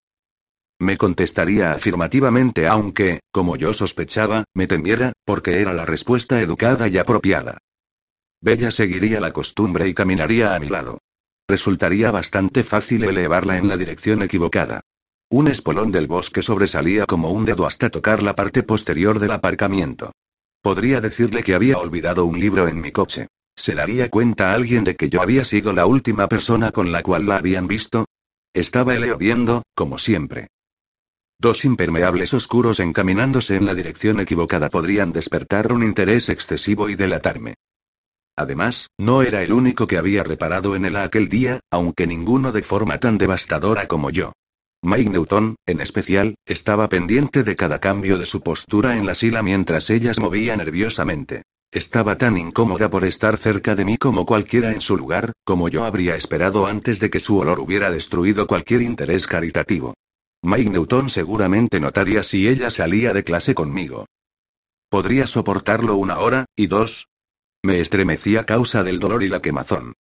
Me 0.80 0.96
contestaría 0.96 1.72
afirmativamente 1.72 2.66
aunque, 2.66 3.20
como 3.30 3.56
yo 3.56 3.72
sospechaba, 3.72 4.44
me 4.54 4.66
temiera, 4.66 5.12
porque 5.24 5.60
era 5.60 5.72
la 5.72 5.84
respuesta 5.84 6.40
educada 6.40 6.88
y 6.88 6.98
apropiada. 6.98 7.58
Bella 8.40 8.70
seguiría 8.70 9.20
la 9.20 9.32
costumbre 9.32 9.88
y 9.88 9.94
caminaría 9.94 10.54
a 10.54 10.60
mi 10.60 10.68
lado. 10.68 10.98
Resultaría 11.48 12.10
bastante 12.10 12.62
fácil 12.64 13.04
elevarla 13.04 13.56
en 13.56 13.68
la 13.68 13.76
dirección 13.76 14.22
equivocada. 14.22 14.82
Un 15.30 15.48
espolón 15.48 15.92
del 15.92 16.06
bosque 16.06 16.40
sobresalía 16.40 17.04
como 17.04 17.30
un 17.30 17.44
dedo 17.44 17.66
hasta 17.66 17.90
tocar 17.90 18.22
la 18.22 18.34
parte 18.34 18.62
posterior 18.62 19.18
del 19.18 19.32
aparcamiento. 19.32 20.12
Podría 20.62 21.02
decirle 21.02 21.42
que 21.42 21.54
había 21.54 21.76
olvidado 21.76 22.24
un 22.24 22.40
libro 22.40 22.66
en 22.66 22.80
mi 22.80 22.92
coche. 22.92 23.28
¿Se 23.54 23.74
daría 23.74 24.08
cuenta 24.08 24.54
alguien 24.54 24.84
de 24.84 24.96
que 24.96 25.10
yo 25.10 25.20
había 25.20 25.44
sido 25.44 25.74
la 25.74 25.84
última 25.84 26.28
persona 26.28 26.70
con 26.70 26.92
la 26.92 27.02
cual 27.02 27.26
la 27.26 27.36
habían 27.36 27.66
visto? 27.66 28.06
Estaba 28.54 28.94
viendo, 28.94 29.64
como 29.74 29.98
siempre. 29.98 30.48
Dos 31.38 31.64
impermeables 31.66 32.32
oscuros 32.32 32.80
encaminándose 32.80 33.56
en 33.56 33.66
la 33.66 33.74
dirección 33.74 34.20
equivocada 34.20 34.70
podrían 34.70 35.12
despertar 35.12 35.72
un 35.72 35.82
interés 35.82 36.30
excesivo 36.30 36.88
y 36.88 36.94
delatarme. 36.94 37.54
Además, 38.34 38.88
no 38.96 39.22
era 39.22 39.42
el 39.42 39.52
único 39.52 39.86
que 39.86 39.98
había 39.98 40.24
reparado 40.24 40.74
en 40.74 40.86
él 40.86 40.96
aquel 40.96 41.28
día, 41.28 41.60
aunque 41.70 42.06
ninguno 42.06 42.50
de 42.50 42.62
forma 42.62 42.98
tan 42.98 43.18
devastadora 43.18 43.86
como 43.88 44.10
yo. 44.10 44.32
Mike 44.82 45.10
Newton, 45.10 45.56
en 45.66 45.80
especial, 45.80 46.36
estaba 46.46 46.88
pendiente 46.88 47.42
de 47.42 47.56
cada 47.56 47.80
cambio 47.80 48.16
de 48.16 48.26
su 48.26 48.42
postura 48.42 48.96
en 48.96 49.06
la 49.06 49.16
sila 49.16 49.42
mientras 49.42 49.90
ella 49.90 50.14
se 50.14 50.20
movía 50.20 50.56
nerviosamente. 50.56 51.42
Estaba 51.72 52.16
tan 52.16 52.38
incómoda 52.38 52.88
por 52.88 53.04
estar 53.04 53.36
cerca 53.36 53.74
de 53.74 53.84
mí 53.84 53.98
como 53.98 54.24
cualquiera 54.24 54.72
en 54.72 54.80
su 54.80 54.96
lugar, 54.96 55.32
como 55.44 55.68
yo 55.68 55.84
habría 55.84 56.14
esperado 56.14 56.66
antes 56.66 57.00
de 57.00 57.10
que 57.10 57.20
su 57.20 57.38
olor 57.38 57.58
hubiera 57.58 57.90
destruido 57.90 58.46
cualquier 58.46 58.82
interés 58.82 59.26
caritativo. 59.26 59.94
Mike 60.42 60.70
Newton 60.70 61.10
seguramente 61.10 61.80
notaría 61.80 62.22
si 62.22 62.48
ella 62.48 62.70
salía 62.70 63.12
de 63.12 63.24
clase 63.24 63.54
conmigo. 63.54 64.06
Podría 64.88 65.26
soportarlo 65.26 65.96
una 65.96 66.20
hora, 66.20 66.46
y 66.56 66.68
dos. 66.68 67.08
Me 67.62 67.80
estremecí 67.80 68.36
a 68.36 68.46
causa 68.46 68.84
del 68.84 69.00
dolor 69.00 69.24
y 69.24 69.28
la 69.28 69.40
quemazón. 69.40 69.94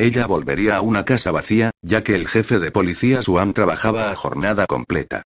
Ella 0.00 0.26
volvería 0.26 0.76
a 0.76 0.80
una 0.80 1.04
casa 1.04 1.30
vacía, 1.30 1.72
ya 1.82 2.02
que 2.02 2.14
el 2.14 2.26
jefe 2.26 2.58
de 2.58 2.70
policía 2.70 3.20
Suam 3.20 3.52
trabajaba 3.52 4.10
a 4.10 4.16
jornada 4.16 4.66
completa. 4.66 5.24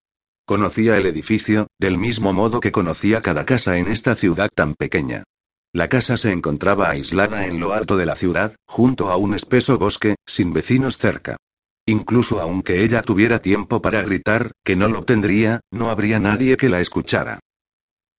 Conocía 0.47 0.97
el 0.97 1.05
edificio, 1.05 1.67
del 1.77 1.99
mismo 1.99 2.33
modo 2.33 2.59
que 2.59 2.71
conocía 2.71 3.21
cada 3.21 3.45
casa 3.45 3.77
en 3.77 3.87
esta 3.87 4.15
ciudad 4.15 4.49
tan 4.51 4.73
pequeña. 4.73 5.25
La 5.73 5.89
casa 5.89 6.17
se 6.17 6.31
encontraba 6.31 6.89
aislada 6.89 7.45
en 7.45 7.59
lo 7.59 7.73
alto 7.73 7.97
de 7.97 8.07
la 8.07 8.15
ciudad, 8.15 8.55
junto 8.65 9.11
a 9.11 9.17
un 9.17 9.35
espeso 9.35 9.77
bosque, 9.77 10.15
sin 10.25 10.53
vecinos 10.53 10.97
cerca. 10.97 11.37
Incluso 11.85 12.41
aunque 12.41 12.83
ella 12.83 13.03
tuviera 13.03 13.37
tiempo 13.37 13.79
para 13.79 14.01
gritar, 14.01 14.53
que 14.63 14.75
no 14.75 14.87
lo 14.89 15.03
tendría, 15.03 15.59
no 15.69 15.91
habría 15.91 16.19
nadie 16.19 16.57
que 16.57 16.69
la 16.69 16.81
escuchara. 16.81 17.41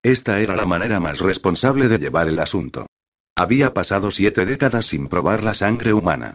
Esta 0.04 0.38
era 0.38 0.54
la 0.54 0.66
manera 0.66 1.00
más 1.00 1.18
responsable 1.18 1.88
de 1.88 1.98
llevar 1.98 2.28
el 2.28 2.38
asunto. 2.38 2.86
Había 3.34 3.74
pasado 3.74 4.12
siete 4.12 4.46
décadas 4.46 4.86
sin 4.86 5.08
probar 5.08 5.42
la 5.42 5.54
sangre 5.54 5.92
humana. 5.92 6.34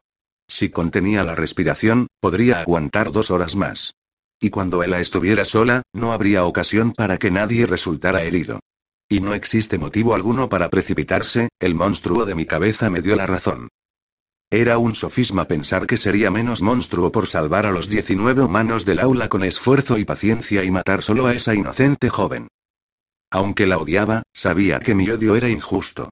Si 0.49 0.69
contenía 0.69 1.23
la 1.23 1.35
respiración, 1.35 2.07
podría 2.19 2.61
aguantar 2.61 3.11
dos 3.11 3.29
horas 3.29 3.55
más. 3.55 3.93
Y 4.41 4.49
cuando 4.49 4.81
ella 4.83 4.99
estuviera 4.99 5.45
sola, 5.45 5.83
no 5.93 6.11
habría 6.11 6.43
ocasión 6.43 6.91
para 6.91 7.17
que 7.17 7.29
nadie 7.29 7.67
resultara 7.67 8.23
herido. 8.23 8.59
Y 9.07 9.21
no 9.21 9.35
existe 9.35 9.77
motivo 9.77 10.15
alguno 10.15 10.49
para 10.49 10.69
precipitarse, 10.69 11.49
el 11.59 11.75
monstruo 11.75 12.25
de 12.25 12.35
mi 12.35 12.45
cabeza 12.45 12.89
me 12.89 13.01
dio 13.01 13.15
la 13.15 13.27
razón. 13.27 13.69
Era 14.49 14.79
un 14.79 14.95
sofisma 14.95 15.45
pensar 15.45 15.85
que 15.85 15.97
sería 15.97 16.31
menos 16.31 16.63
monstruo 16.63 17.11
por 17.11 17.27
salvar 17.27 17.67
a 17.67 17.71
los 17.71 17.87
19 17.87 18.41
humanos 18.41 18.85
del 18.85 18.99
aula 18.99 19.29
con 19.29 19.43
esfuerzo 19.43 19.99
y 19.99 20.05
paciencia 20.05 20.63
y 20.63 20.71
matar 20.71 21.03
solo 21.03 21.27
a 21.27 21.33
esa 21.33 21.53
inocente 21.53 22.09
joven. 22.09 22.47
Aunque 23.29 23.67
la 23.67 23.77
odiaba, 23.77 24.23
sabía 24.33 24.79
que 24.79 24.95
mi 24.95 25.07
odio 25.11 25.35
era 25.35 25.47
injusto. 25.47 26.09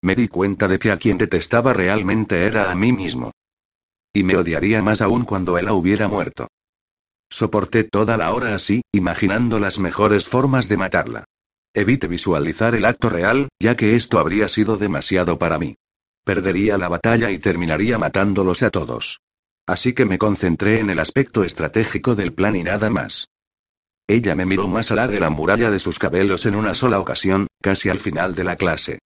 Me 0.00 0.14
di 0.14 0.28
cuenta 0.28 0.68
de 0.68 0.78
que 0.78 0.92
a 0.92 0.96
quien 0.96 1.18
detestaba 1.18 1.72
realmente 1.72 2.44
era 2.44 2.70
a 2.70 2.76
mí 2.76 2.92
mismo. 2.92 3.32
Y 4.18 4.24
me 4.24 4.36
odiaría 4.36 4.82
más 4.82 5.00
aún 5.00 5.24
cuando 5.24 5.58
él 5.58 5.70
hubiera 5.70 6.08
muerto. 6.08 6.48
Soporté 7.30 7.84
toda 7.84 8.16
la 8.16 8.34
hora 8.34 8.52
así, 8.52 8.82
imaginando 8.90 9.60
las 9.60 9.78
mejores 9.78 10.26
formas 10.26 10.68
de 10.68 10.76
matarla. 10.76 11.24
Evite 11.72 12.08
visualizar 12.08 12.74
el 12.74 12.84
acto 12.84 13.10
real, 13.10 13.48
ya 13.60 13.76
que 13.76 13.94
esto 13.94 14.18
habría 14.18 14.48
sido 14.48 14.76
demasiado 14.76 15.38
para 15.38 15.56
mí. 15.56 15.76
Perdería 16.24 16.78
la 16.78 16.88
batalla 16.88 17.30
y 17.30 17.38
terminaría 17.38 17.96
matándolos 17.96 18.64
a 18.64 18.70
todos. 18.70 19.20
Así 19.68 19.92
que 19.92 20.04
me 20.04 20.18
concentré 20.18 20.80
en 20.80 20.90
el 20.90 20.98
aspecto 20.98 21.44
estratégico 21.44 22.16
del 22.16 22.34
plan 22.34 22.56
y 22.56 22.64
nada 22.64 22.90
más. 22.90 23.28
Ella 24.08 24.34
me 24.34 24.46
miró 24.46 24.66
más 24.66 24.90
allá 24.90 25.06
de 25.06 25.20
la 25.20 25.30
muralla 25.30 25.70
de 25.70 25.78
sus 25.78 26.00
cabellos 26.00 26.44
en 26.44 26.56
una 26.56 26.74
sola 26.74 26.98
ocasión, 26.98 27.46
casi 27.62 27.88
al 27.88 28.00
final 28.00 28.34
de 28.34 28.42
la 28.42 28.56
clase. 28.56 28.98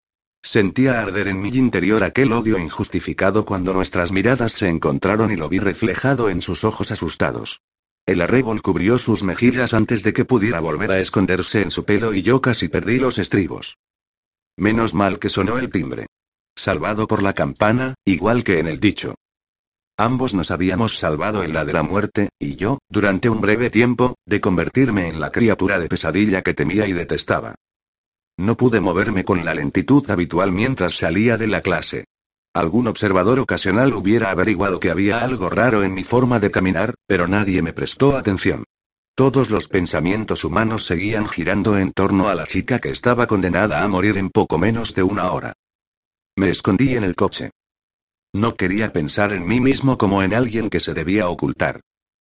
Sentía 0.43 1.01
arder 1.01 1.28
en 1.28 1.40
mi 1.40 1.51
interior 1.51 2.03
aquel 2.03 2.32
odio 2.32 2.59
injustificado 2.59 3.45
cuando 3.45 3.72
nuestras 3.72 4.11
miradas 4.11 4.53
se 4.53 4.68
encontraron 4.68 5.30
y 5.30 5.36
lo 5.36 5.49
vi 5.49 5.61
reflejado 5.61 6.28
en 6.28 6.43
sus 6.43 6.64
ojos 6.64 6.90
asustados. 6.90 7.62
El 8.07 8.20
arrebol 8.20 8.61
cubrió 8.61 8.99
sus 8.99 9.22
mejillas 9.22 9.72
antes 9.72 10.03
de 10.03 10.12
que 10.12 10.24
pudiera 10.24 10.59
volver 10.59 10.90
a 10.90 10.99
esconderse 10.99 11.62
en 11.62 11.70
su 11.70 11.84
pelo 11.84 12.12
y 12.12 12.22
yo 12.22 12.40
casi 12.40 12.68
perdí 12.68 12.99
los 12.99 13.18
estribos. 13.18 13.78
Menos 14.57 14.95
mal 14.95 15.20
que 15.20 15.30
sonó 15.30 15.59
el 15.59 15.70
timbre. 15.70 16.07
Salvado 16.57 17.07
por 17.07 17.22
la 17.22 17.32
campana, 17.32 17.95
igual 18.05 18.43
que 18.43 18.59
en 18.59 18.66
el 18.66 18.80
dicho. 18.80 19.14
Ambos 19.97 20.34
nos 20.34 20.51
habíamos 20.51 20.99
salvado 20.99 21.45
en 21.45 21.53
la 21.53 21.64
de 21.64 21.72
la 21.72 21.84
muerte, 21.84 22.30
y 22.40 22.57
yo, 22.57 22.78
durante 22.88 23.28
un 23.28 23.40
breve 23.40 23.70
tiempo, 23.70 24.16
de 24.26 24.40
convertirme 24.40 25.07
en 25.07 25.20
la 25.20 25.30
criatura 25.30 25.78
de 25.78 25.88
pesadilla 25.88 26.43
que 26.43 26.55
temía 26.55 26.88
y 26.88 26.93
detestaba. 26.93 27.55
No 28.37 28.57
pude 28.57 28.80
moverme 28.80 29.24
con 29.24 29.45
la 29.45 29.55
lentitud 29.55 30.09
habitual 30.11 30.53
mientras 30.53 30.97
salía 30.97 31.37
de 31.37 31.47
la 31.47 31.61
clase. 31.61 32.05
Algún 32.55 32.87
observador 32.87 33.39
ocasional 33.39 33.95
hubiera 33.95 34.30
averiguado 34.30 34.78
que 34.78 34.91
había 34.91 35.20
algo 35.20 35.49
raro 35.49 35.85
en 35.85 35.95
mi 35.95 36.05
forma 36.05 36.39
de 36.39 36.51
caminar, 36.51 36.95
pero 37.07 37.26
nadie 37.26 37.62
me 37.62 37.72
prestó 37.72 38.16
atención. 38.16 38.64
Todos 39.14 39.51
los 39.51 39.68
pensamientos 39.68 40.45
humanos 40.45 40.87
seguían 40.87 41.28
girando 41.28 41.78
en 41.78 41.93
torno 41.93 42.28
a 42.28 42.35
la 42.35 42.47
chica 42.47 42.78
que 42.78 42.91
estaba 42.91 43.26
condenada 43.26 43.83
a 43.83 43.89
morir 43.89 44.16
en 44.16 44.30
poco 44.30 44.59
menos 44.59 44.95
de 44.95 45.03
una 45.03 45.33
hora. 45.33 45.53
Me 46.37 46.49
escondí 46.49 46.97
en 46.97 47.05
el 47.05 47.14
coche. 47.14 47.51
No 48.35 48.57
quería 48.57 48.93
pensar 48.93 49.35
en 49.35 49.47
mí 49.47 49.61
mismo 49.61 49.99
como 49.99 50.22
en 50.22 50.33
alguien 50.33 50.70
que 50.70 50.80
se 50.80 50.95
debía 50.95 51.28
ocultar. 51.28 51.80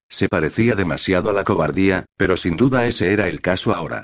Se 0.10 0.28
parecía 0.28 0.76
demasiado 0.76 1.30
a 1.30 1.34
la 1.34 1.46
cobardía, 1.46 2.06
pero 2.18 2.36
sin 2.36 2.58
duda 2.58 2.86
ese 2.86 3.14
era 3.14 3.30
el 3.30 3.40
caso 3.40 3.74
ahora. 3.74 4.04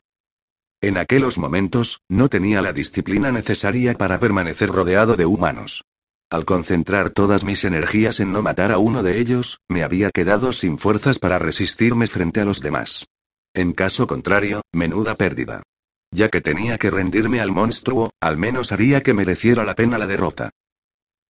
En 0.82 0.98
aquellos 0.98 1.40
momentos, 1.40 2.02
no 2.08 2.30
tenía 2.30 2.62
la 2.62 2.72
disciplina 2.72 3.32
necesaria 3.32 3.96
para 3.96 4.20
permanecer 4.20 4.70
rodeado 4.70 5.16
de 5.16 5.26
humanos. 5.26 5.84
Al 6.30 6.46
concentrar 6.46 7.10
todas 7.10 7.44
mis 7.44 7.64
energías 7.64 8.20
en 8.20 8.32
no 8.32 8.44
matar 8.44 8.72
a 8.72 8.78
uno 8.78 9.02
de 9.02 9.20
ellos, 9.20 9.60
me 9.68 9.82
había 9.82 10.12
quedado 10.12 10.54
sin 10.54 10.78
fuerzas 10.78 11.18
para 11.18 11.40
resistirme 11.40 12.06
frente 12.08 12.42
a 12.42 12.46
los 12.46 12.62
demás. 12.62 13.08
En 13.56 13.74
caso 13.74 14.06
contrario, 14.06 14.62
menuda 14.72 15.16
pérdida. 15.16 15.64
Ya 16.12 16.30
que 16.30 16.42
tenía 16.42 16.78
que 16.78 16.92
rendirme 16.92 17.42
al 17.42 17.52
monstruo, 17.52 18.12
al 18.22 18.38
menos 18.38 18.72
haría 18.72 19.02
que 19.02 19.16
mereciera 19.16 19.66
la 19.66 19.74
pena 19.74 19.98
la 19.98 20.06
derrota. 20.06 20.52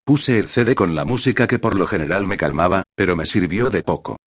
Puse 0.04 0.40
el 0.40 0.50
CD 0.50 0.76
con 0.76 0.94
la 0.94 1.06
música 1.06 1.48
que 1.48 1.60
por 1.60 1.76
lo 1.76 1.88
general 1.88 2.28
me 2.28 2.38
calmaba, 2.38 2.84
pero 2.96 3.16
me 3.16 3.26
sirvió 3.26 3.70
de 3.70 3.84
poco. 3.84 4.18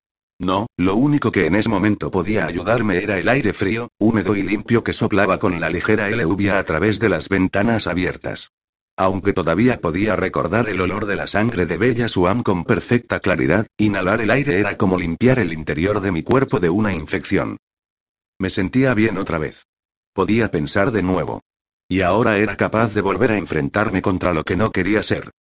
No, 0.41 0.69
lo 0.79 0.97
único 0.97 1.31
que 1.31 1.45
en 1.45 1.55
ese 1.55 1.69
momento 1.69 2.11
podía 2.11 2.47
ayudarme 2.47 3.03
era 3.03 3.19
el 3.19 3.29
aire 3.29 3.53
frío, 3.53 3.91
húmedo 3.99 4.35
y 4.35 4.43
limpio 4.43 4.83
que 4.83 4.95
soplaba 4.95 5.39
con 5.39 5.61
la 5.61 5.69
ligera 5.69 6.09
lluvia 6.09 6.59
a 6.59 6.65
través 6.65 6.99
de 6.99 7.11
las 7.11 7.29
ventanas 7.29 7.87
abiertas. 7.87 8.51
Aunque 8.97 9.35
todavía 9.35 9.83
podía 9.83 10.17
recordar 10.17 10.71
el 10.71 10.81
olor 10.81 11.05
de 11.05 11.17
la 11.17 11.27
sangre 11.27 11.67
de 11.67 11.77
Bella 11.77 12.09
Suam 12.09 12.43
con 12.43 12.65
perfecta 12.65 13.21
claridad, 13.21 13.67
inhalar 13.77 14.23
el 14.23 14.31
aire 14.31 14.59
era 14.59 14.79
como 14.79 14.97
limpiar 14.99 15.41
el 15.41 15.53
interior 15.53 16.01
de 16.01 16.11
mi 16.11 16.23
cuerpo 16.23 16.59
de 16.59 16.71
una 16.71 16.95
infección. 16.95 17.59
Me 18.39 18.49
sentía 18.49 18.95
bien 18.95 19.19
otra 19.19 19.37
vez. 19.37 19.67
Podía 20.15 20.51
pensar 20.51 20.91
de 20.91 21.03
nuevo. 21.03 21.43
Y 21.87 22.01
ahora 22.01 22.39
era 22.39 22.57
capaz 22.57 22.95
de 22.95 23.03
volver 23.03 23.33
a 23.33 23.37
enfrentarme 23.37 24.01
contra 24.01 24.33
lo 24.33 24.43
que 24.45 24.57
no 24.57 24.71
quería 24.71 25.03
ser. 25.03 25.33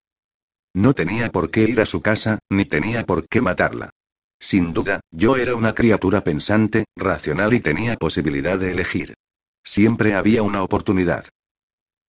No 0.74 0.92
tenía 0.92 1.32
por 1.32 1.50
qué 1.50 1.62
ir 1.62 1.80
a 1.80 1.86
su 1.86 2.02
casa, 2.02 2.38
ni 2.50 2.66
tenía 2.66 3.06
por 3.06 3.26
qué 3.26 3.40
matarla. 3.40 3.92
Sin 4.40 4.72
duda, 4.72 5.00
yo 5.10 5.36
era 5.36 5.54
una 5.54 5.74
criatura 5.74 6.24
pensante, 6.24 6.86
racional 6.96 7.52
y 7.52 7.60
tenía 7.60 7.96
posibilidad 7.96 8.58
de 8.58 8.72
elegir. 8.72 9.14
Siempre 9.62 10.14
había 10.14 10.42
una 10.42 10.62
oportunidad. 10.62 11.26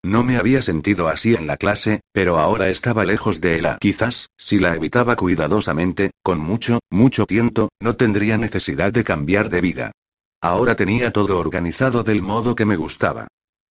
No 0.04 0.24
me 0.24 0.38
había 0.38 0.64
sentido 0.64 1.10
así 1.10 1.36
en 1.36 1.46
la 1.46 1.58
clase, 1.58 2.02
pero 2.12 2.38
ahora 2.38 2.70
estaba 2.70 3.06
lejos 3.06 3.40
de 3.40 3.60
ella. 3.60 3.78
Quizás, 3.80 4.30
si 4.38 4.58
la 4.58 4.74
evitaba 4.74 5.16
cuidadosamente, 5.16 6.12
con 6.24 6.40
mucho, 6.40 6.80
mucho 6.90 7.28
tiento, 7.28 7.70
no 7.80 7.96
tendría 7.98 8.38
necesidad 8.38 8.92
de 8.92 9.04
cambiar 9.04 9.50
de 9.50 9.62
vida. 9.62 9.92
Ahora 10.42 10.76
tenía 10.76 11.12
todo 11.12 11.38
organizado 11.38 12.02
del 12.02 12.24
modo 12.24 12.56
que 12.56 12.66
me 12.66 12.78
gustaba. 12.78 13.28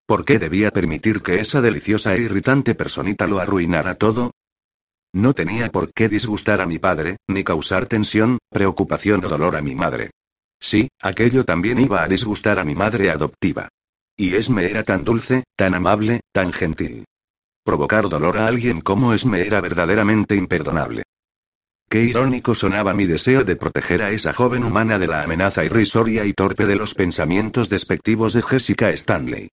¿Por 0.06 0.24
qué 0.24 0.38
debía 0.38 0.70
permitir 0.70 1.22
que 1.22 1.40
esa 1.40 1.60
deliciosa 1.60 2.14
e 2.14 2.20
irritante 2.20 2.76
personita 2.76 3.26
lo 3.26 3.40
arruinara 3.40 3.94
todo? 3.94 4.30
No 5.12 5.34
tenía 5.34 5.70
por 5.70 5.92
qué 5.92 6.08
disgustar 6.08 6.60
a 6.60 6.66
mi 6.66 6.78
padre, 6.78 7.16
ni 7.26 7.42
causar 7.42 7.86
tensión, 7.86 8.38
preocupación 8.48 9.24
o 9.24 9.28
dolor 9.28 9.56
a 9.56 9.60
mi 9.60 9.74
madre. 9.74 10.10
Sí, 10.60 10.88
aquello 11.00 11.44
también 11.44 11.80
iba 11.80 12.02
a 12.02 12.08
disgustar 12.08 12.58
a 12.58 12.64
mi 12.64 12.74
madre 12.74 13.10
adoptiva. 13.10 13.68
Y 14.16 14.34
Esme 14.34 14.66
era 14.70 14.82
tan 14.84 15.02
dulce, 15.02 15.44
tan 15.56 15.74
amable, 15.74 16.20
tan 16.32 16.52
gentil. 16.52 17.04
Provocar 17.64 18.08
dolor 18.08 18.38
a 18.38 18.46
alguien 18.46 18.80
como 18.80 19.12
Esme 19.12 19.46
era 19.46 19.60
verdaderamente 19.60 20.36
imperdonable. 20.36 21.02
Qué 21.88 22.02
irónico 22.02 22.54
sonaba 22.54 22.94
mi 22.94 23.06
deseo 23.06 23.42
de 23.42 23.56
proteger 23.56 24.02
a 24.02 24.10
esa 24.10 24.32
joven 24.32 24.62
humana 24.62 24.98
de 25.00 25.08
la 25.08 25.24
amenaza 25.24 25.64
irrisoria 25.64 26.24
y 26.24 26.34
torpe 26.34 26.66
de 26.66 26.76
los 26.76 26.94
pensamientos 26.94 27.68
despectivos 27.68 28.32
de 28.32 28.42
Jessica 28.42 28.90
Stanley. 28.90 29.48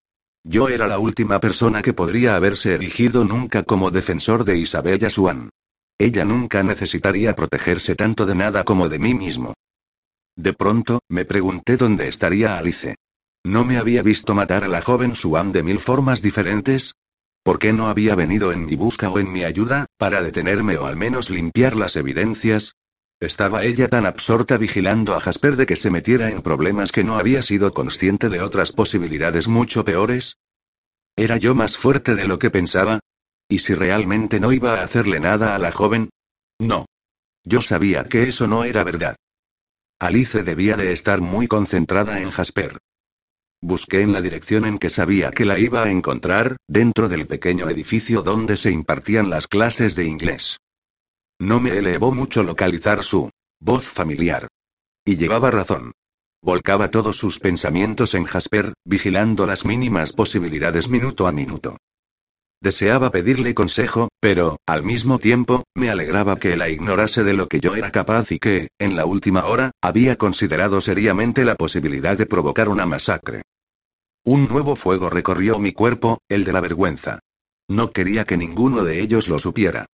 Yo 0.49 0.69
era 0.69 0.87
la 0.87 1.01
última 1.01 1.41
persona 1.41 1.83
que 1.83 1.93
podría 1.93 2.37
haberse 2.37 2.73
erigido 2.75 3.25
nunca 3.25 3.65
como 3.65 3.91
defensor 3.91 4.45
de 4.45 4.57
Isabella 4.57 5.11
Swan. 5.11 5.51
Ella 5.99 6.25
nunca 6.25 6.63
necesitaría 6.63 7.35
protegerse 7.35 7.97
tanto 7.97 8.27
de 8.27 8.37
nada 8.37 8.63
como 8.63 8.89
de 8.89 9.01
mí 9.01 9.13
mismo. 9.13 9.55
De 10.37 10.53
pronto, 10.53 11.01
me 11.09 11.25
pregunté 11.25 11.77
dónde 11.77 12.07
estaría 12.07 12.59
Alice. 12.59 12.95
¿No 13.45 13.65
me 13.65 13.77
había 13.77 14.03
visto 14.03 14.37
matar 14.37 14.63
a 14.63 14.69
la 14.69 14.83
joven 14.83 15.17
Swan 15.17 15.51
de 15.51 15.65
mil 15.65 15.81
formas 15.81 16.23
diferentes? 16.23 16.95
¿Por 17.43 17.59
qué 17.59 17.73
no 17.73 17.89
había 17.89 18.15
venido 18.15 18.53
en 18.53 18.67
mi 18.67 18.77
busca 18.77 19.11
o 19.11 19.19
en 19.19 19.33
mi 19.33 19.43
ayuda, 19.43 19.87
para 19.99 20.23
detenerme 20.23 20.77
o 20.79 20.87
al 20.87 20.95
menos 20.95 21.29
limpiar 21.29 21.75
las 21.75 21.97
evidencias? 21.97 22.77
¿Estaba 23.19 23.65
ella 23.65 23.89
tan 23.89 24.05
absorta 24.05 24.59
vigilando 24.59 25.15
a 25.15 25.21
Jasper 25.21 25.57
de 25.57 25.65
que 25.65 25.77
se 25.77 25.91
metiera 25.91 26.31
en 26.31 26.43
problemas 26.43 26.93
que 26.93 27.03
no 27.03 27.17
había 27.17 27.41
sido 27.41 27.73
consciente 27.73 28.29
de 28.29 28.43
otras 28.43 28.73
posibilidades 28.73 29.49
mucho 29.49 29.85
peores? 29.85 30.37
¿Era 31.17 31.39
yo 31.39 31.55
más 31.55 31.79
fuerte 31.79 32.15
de 32.15 32.29
lo 32.29 32.39
que 32.39 32.51
pensaba? 32.51 33.01
¿Y 33.49 33.61
si 33.61 33.75
realmente 33.75 34.39
no 34.39 34.53
iba 34.53 34.75
a 34.75 34.85
hacerle 34.85 35.19
nada 35.19 35.55
a 35.55 35.59
la 35.59 35.73
joven? 35.73 36.11
No. 36.59 36.85
Yo 37.43 37.63
sabía 37.63 38.05
que 38.05 38.25
eso 38.25 38.47
no 38.47 38.65
era 38.65 38.85
verdad. 38.85 39.17
Alice 39.99 40.43
debía 40.43 40.77
de 40.77 40.93
estar 40.93 41.23
muy 41.23 41.47
concentrada 41.47 42.21
en 42.21 42.31
Jasper. 42.31 42.79
Busqué 43.63 44.03
en 44.03 44.13
la 44.13 44.21
dirección 44.21 44.67
en 44.67 44.79
que 44.79 44.91
sabía 44.91 45.31
que 45.31 45.47
la 45.47 45.59
iba 45.59 45.85
a 45.85 45.91
encontrar, 45.91 46.59
dentro 46.69 47.09
del 47.09 47.27
pequeño 47.27 47.71
edificio 47.71 48.21
donde 48.21 48.57
se 48.57 48.71
impartían 48.71 49.31
las 49.31 49.47
clases 49.47 49.95
de 49.95 50.05
inglés. 50.05 50.59
No 51.39 51.61
me 51.61 51.77
elevó 51.77 52.13
mucho 52.13 52.43
localizar 52.43 53.03
su 53.03 53.31
voz 53.61 53.85
familiar. 53.85 54.49
Y 55.05 55.17
llevaba 55.17 55.51
razón. 55.51 55.93
Volcaba 56.43 56.91
todos 56.91 57.17
sus 57.17 57.39
pensamientos 57.39 58.15
en 58.15 58.25
Jasper, 58.25 58.73
vigilando 58.85 59.47
las 59.47 59.65
mínimas 59.65 60.13
posibilidades 60.13 60.89
minuto 60.89 61.27
a 61.27 61.33
minuto. 61.33 61.77
Deseaba 62.63 63.11
pedirle 63.11 63.55
consejo, 63.55 64.09
pero, 64.19 64.59
al 64.67 64.83
mismo 64.83 65.19
tiempo, 65.19 65.65
me 65.75 65.91
alegraba 65.91 66.37
que 66.37 66.57
la 66.57 66.71
ignorase 66.71 67.23
de 67.23 67.35
lo 67.35 67.49
que 67.49 67.61
yo 67.61 67.77
era 67.77 67.91
capaz 67.91 68.33
y 68.33 68.39
que, 68.39 68.69
en 68.79 68.97
la 68.97 69.05
última 69.05 69.45
hora, 69.45 69.73
había 69.83 70.17
considerado 70.17 70.81
seriamente 70.81 71.45
la 71.45 71.55
posibilidad 71.55 72.17
de 72.17 72.27
provocar 72.27 72.69
una 72.69 72.87
masacre. 72.87 73.43
Un 74.25 74.49
nuevo 74.49 74.75
fuego 74.75 75.11
recorrió 75.11 75.59
mi 75.59 75.73
cuerpo, 75.73 76.19
el 76.29 76.45
de 76.45 76.53
la 76.53 76.61
vergüenza. 76.61 77.21
No 77.69 77.93
quería 77.93 78.25
que 78.25 78.37
ninguno 78.37 78.85
de 78.85 79.01
ellos 79.01 79.29
lo 79.29 79.39
supiera. 79.39 79.87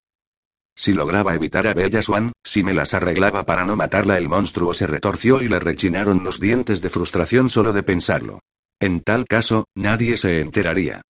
Si 0.75 0.93
lograba 0.93 1.35
evitar 1.35 1.67
a 1.67 1.73
Bella 1.73 2.01
Swan, 2.01 2.31
si 2.43 2.63
me 2.63 2.73
las 2.73 2.93
arreglaba 2.93 3.45
para 3.45 3.65
no 3.65 3.75
matarla, 3.75 4.17
el 4.17 4.27
monstruo 4.27 4.73
se 4.73 4.87
retorció 4.87 5.41
y 5.41 5.47
le 5.47 5.59
rechinaron 5.59 6.23
los 6.23 6.39
dientes 6.39 6.81
de 6.81 6.89
frustración 6.89 7.49
solo 7.49 7.73
de 7.73 7.83
pensarlo. 7.83 8.39
En 8.79 9.01
tal 9.01 9.25
caso, 9.25 9.65
nadie 9.75 10.17
se 10.17 10.39
enteraría. 10.39 11.01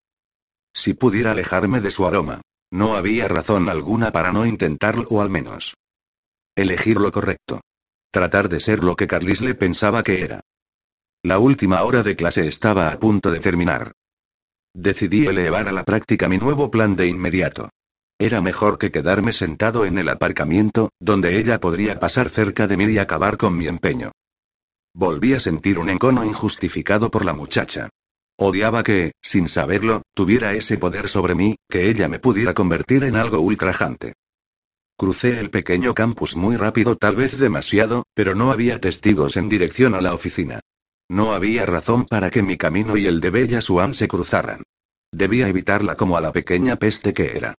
Si 0.74 0.94
pudiera 0.94 1.32
alejarme 1.32 1.80
de 1.80 1.90
su 1.90 2.06
aroma. 2.06 2.40
No 2.70 2.96
había 2.96 3.28
razón 3.28 3.68
alguna 3.68 4.12
para 4.12 4.32
no 4.32 4.46
intentarlo 4.46 5.06
o 5.10 5.20
al 5.20 5.28
menos. 5.28 5.74
Elegir 6.56 6.98
lo 6.98 7.12
correcto. 7.12 7.60
Tratar 8.10 8.48
de 8.48 8.60
ser 8.60 8.82
lo 8.82 8.96
que 8.96 9.06
Carlisle 9.06 9.54
pensaba 9.54 10.02
que 10.02 10.22
era. 10.22 10.40
La 11.22 11.38
última 11.38 11.82
hora 11.82 12.02
de 12.02 12.16
clase 12.16 12.48
estaba 12.48 12.88
a 12.88 12.98
punto 12.98 13.30
de 13.30 13.40
terminar. 13.40 13.92
Decidí 14.74 15.26
elevar 15.26 15.68
a 15.68 15.72
la 15.72 15.84
práctica 15.84 16.28
mi 16.28 16.38
nuevo 16.38 16.70
plan 16.70 16.96
de 16.96 17.06
inmediato. 17.08 17.68
Era 18.23 18.41
mejor 18.41 18.79
que 18.79 18.93
quedarme 18.93 19.33
sentado 19.33 19.85
en 19.85 19.99
el 19.99 20.09
aparcamiento, 20.09 20.91
donde 21.01 21.41
ella 21.41 21.59
podría 21.59 21.99
pasar 21.99 22.29
cerca 22.29 22.68
de 22.68 22.77
mí 22.77 22.85
y 22.85 22.99
acabar 22.99 23.37
con 23.37 23.57
mi 23.57 23.66
empeño. 23.66 24.12
Volví 24.95 25.35
a 25.35 25.41
sentir 25.41 25.77
un 25.77 25.89
encono 25.89 26.25
injustificado 26.25 27.11
por 27.11 27.25
la 27.25 27.33
muchacha. 27.33 27.89
Odiaba 28.39 28.85
que, 28.85 29.11
sin 29.20 29.49
saberlo, 29.49 30.03
tuviera 30.14 30.53
ese 30.53 30.79
poder 30.79 31.09
sobre 31.09 31.35
mí, 31.35 31.57
que 31.68 31.91
ella 31.91 32.07
me 32.07 32.20
pudiera 32.20 32.55
convertir 32.55 33.03
en 33.03 33.16
algo 33.16 33.41
ultrajante. 33.41 34.12
Crucé 34.97 35.41
el 35.41 35.51
pequeño 35.51 35.93
campus 35.93 36.37
muy 36.37 36.55
rápido, 36.55 36.95
tal 36.95 37.16
vez 37.16 37.37
demasiado, 37.37 38.05
pero 38.14 38.37
no 38.37 38.53
había 38.53 38.81
testigos 38.81 39.37
en 39.37 39.49
dirección 39.49 39.97
a 39.97 40.01
la 40.01 40.14
oficina. 40.14 40.61
No 41.09 41.33
había 41.35 41.66
razón 41.66 42.05
para 42.05 42.31
que 42.31 42.45
mi 42.45 42.57
camino 42.57 42.97
y 42.97 43.09
el 43.09 43.18
de 43.18 43.31
Bella 43.31 43.61
Swan 43.61 43.95
se 43.95 44.07
cruzaran. 44.07 44.62
Debía 45.11 45.49
evitarla 45.49 45.97
como 45.97 46.16
a 46.16 46.20
la 46.20 46.31
pequeña 46.31 46.77
peste 46.77 47.12
que 47.12 47.37
era. 47.37 47.57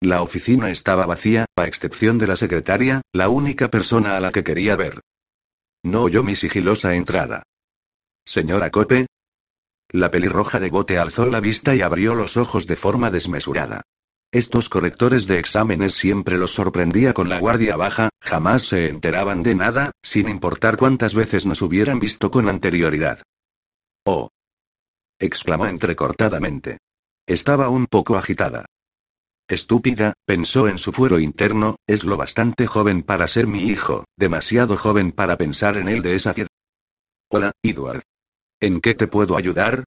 La 0.00 0.22
oficina 0.22 0.70
estaba 0.70 1.06
vacía, 1.06 1.46
a 1.56 1.64
excepción 1.64 2.18
de 2.18 2.26
la 2.26 2.36
secretaria, 2.36 3.02
la 3.12 3.28
única 3.28 3.70
persona 3.70 4.16
a 4.16 4.20
la 4.20 4.32
que 4.32 4.44
quería 4.44 4.76
ver. 4.76 5.00
No 5.82 6.02
oyó 6.02 6.22
mi 6.22 6.36
sigilosa 6.36 6.94
entrada. 6.94 7.42
Señora 8.24 8.70
Cope, 8.70 9.06
la 9.90 10.10
pelirroja 10.10 10.58
de 10.58 10.70
bote 10.70 10.98
alzó 10.98 11.26
la 11.26 11.40
vista 11.40 11.74
y 11.74 11.80
abrió 11.80 12.14
los 12.14 12.36
ojos 12.36 12.66
de 12.66 12.76
forma 12.76 13.10
desmesurada. 13.10 13.82
Estos 14.32 14.68
correctores 14.68 15.26
de 15.26 15.38
exámenes 15.38 15.94
siempre 15.94 16.36
los 16.36 16.52
sorprendía 16.52 17.14
con 17.14 17.28
la 17.28 17.38
guardia 17.38 17.76
baja, 17.76 18.10
jamás 18.20 18.64
se 18.64 18.88
enteraban 18.88 19.42
de 19.42 19.54
nada, 19.54 19.92
sin 20.02 20.28
importar 20.28 20.76
cuántas 20.76 21.14
veces 21.14 21.46
nos 21.46 21.62
hubieran 21.62 22.00
visto 22.00 22.30
con 22.30 22.48
anterioridad. 22.48 23.22
Oh. 24.04 24.28
exclamó 25.18 25.66
entrecortadamente. 25.66 26.78
Estaba 27.26 27.68
un 27.68 27.86
poco 27.86 28.16
agitada. 28.16 28.66
Estúpida, 29.48 30.14
pensó 30.24 30.66
en 30.66 30.76
su 30.76 30.92
fuero 30.92 31.20
interno, 31.20 31.76
es 31.86 32.02
lo 32.02 32.16
bastante 32.16 32.66
joven 32.66 33.04
para 33.04 33.28
ser 33.28 33.46
mi 33.46 33.62
hijo, 33.62 34.04
demasiado 34.16 34.76
joven 34.76 35.12
para 35.12 35.36
pensar 35.36 35.76
en 35.76 35.86
él 35.86 36.02
de 36.02 36.16
esa 36.16 36.34
cierta. 36.34 36.52
Hola, 37.30 37.52
Edward. 37.62 38.02
¿En 38.60 38.80
qué 38.80 38.94
te 38.94 39.06
puedo 39.06 39.36
ayudar? 39.36 39.84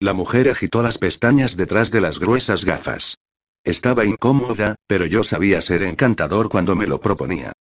La 0.00 0.14
mujer 0.14 0.48
agitó 0.48 0.82
las 0.82 0.96
pestañas 0.96 1.58
detrás 1.58 1.90
de 1.90 2.00
las 2.00 2.18
gruesas 2.18 2.64
gafas. 2.64 3.18
Estaba 3.64 4.06
incómoda, 4.06 4.76
pero 4.86 5.04
yo 5.04 5.24
sabía 5.24 5.60
ser 5.60 5.82
encantador 5.82 6.48
cuando 6.48 6.74
me 6.74 6.86
lo 6.86 7.02
proponía. 7.02 7.52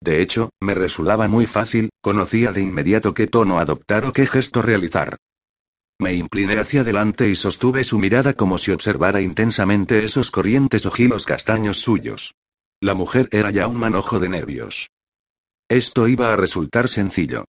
De 0.00 0.22
hecho, 0.22 0.50
me 0.60 0.74
resultaba 0.74 1.26
muy 1.26 1.46
fácil, 1.46 1.90
conocía 2.00 2.52
de 2.52 2.62
inmediato 2.62 3.14
qué 3.14 3.26
tono 3.26 3.58
adoptar 3.58 4.04
o 4.04 4.12
qué 4.12 4.28
gesto 4.28 4.62
realizar. 4.62 5.16
Me 5.98 6.14
incliné 6.14 6.58
hacia 6.58 6.82
adelante 6.82 7.28
y 7.28 7.36
sostuve 7.36 7.82
su 7.82 7.98
mirada 7.98 8.34
como 8.34 8.58
si 8.58 8.70
observara 8.70 9.20
intensamente 9.20 10.04
esos 10.04 10.30
corrientes 10.30 10.84
ojitos 10.84 11.24
castaños 11.24 11.78
suyos. 11.78 12.34
La 12.80 12.94
mujer 12.94 13.28
era 13.32 13.50
ya 13.50 13.66
un 13.66 13.76
manojo 13.76 14.20
de 14.20 14.28
nervios. 14.28 14.90
Esto 15.68 16.06
iba 16.06 16.32
a 16.32 16.36
resultar 16.36 16.88
sencillo. 16.88 17.46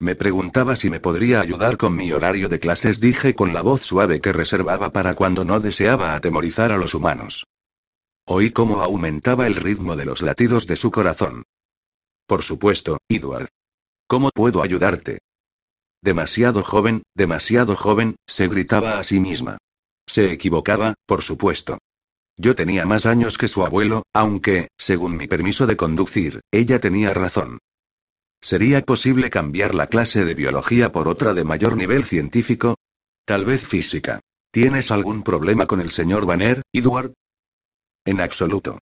Me 0.00 0.14
preguntaba 0.14 0.76
si 0.76 0.88
me 0.88 1.00
podría 1.00 1.40
ayudar 1.40 1.76
con 1.76 1.94
mi 1.94 2.10
horario 2.12 2.48
de 2.48 2.58
clases, 2.58 3.00
dije 3.00 3.34
con 3.34 3.52
la 3.52 3.62
voz 3.62 3.82
suave 3.82 4.20
que 4.20 4.32
reservaba 4.32 4.90
para 4.90 5.14
cuando 5.14 5.44
no 5.44 5.60
deseaba 5.60 6.14
atemorizar 6.14 6.72
a 6.72 6.78
los 6.78 6.94
humanos. 6.94 7.46
Oí 8.24 8.50
cómo 8.50 8.82
aumentaba 8.82 9.46
el 9.46 9.56
ritmo 9.56 9.96
de 9.96 10.04
los 10.04 10.22
latidos 10.22 10.66
de 10.66 10.76
su 10.76 10.90
corazón. 10.90 11.44
Por 12.26 12.42
supuesto, 12.42 12.98
Edward. 13.08 13.48
¿Cómo 14.06 14.30
puedo 14.30 14.62
ayudarte? 14.62 15.18
Demasiado 16.02 16.62
joven, 16.62 17.02
demasiado 17.14 17.74
joven, 17.76 18.16
se 18.26 18.48
gritaba 18.48 18.98
a 18.98 19.04
sí 19.04 19.20
misma. 19.20 19.58
Se 20.06 20.32
equivocaba, 20.32 20.94
por 21.06 21.22
supuesto. 21.22 21.78
Yo 22.36 22.54
tenía 22.54 22.86
más 22.86 23.04
años 23.04 23.36
que 23.36 23.48
su 23.48 23.64
abuelo, 23.64 24.04
aunque, 24.12 24.68
según 24.78 25.16
mi 25.16 25.26
permiso 25.26 25.66
de 25.66 25.76
conducir, 25.76 26.40
ella 26.52 26.78
tenía 26.78 27.12
razón. 27.12 27.58
¿Sería 28.40 28.82
posible 28.82 29.30
cambiar 29.30 29.74
la 29.74 29.88
clase 29.88 30.24
de 30.24 30.34
biología 30.34 30.92
por 30.92 31.08
otra 31.08 31.34
de 31.34 31.42
mayor 31.42 31.76
nivel 31.76 32.04
científico? 32.04 32.76
Tal 33.24 33.44
vez 33.44 33.66
física. 33.66 34.20
¿Tienes 34.52 34.92
algún 34.92 35.24
problema 35.24 35.66
con 35.66 35.80
el 35.80 35.90
señor 35.90 36.24
Banner, 36.26 36.62
Edward? 36.72 37.12
En 38.04 38.20
absoluto. 38.20 38.78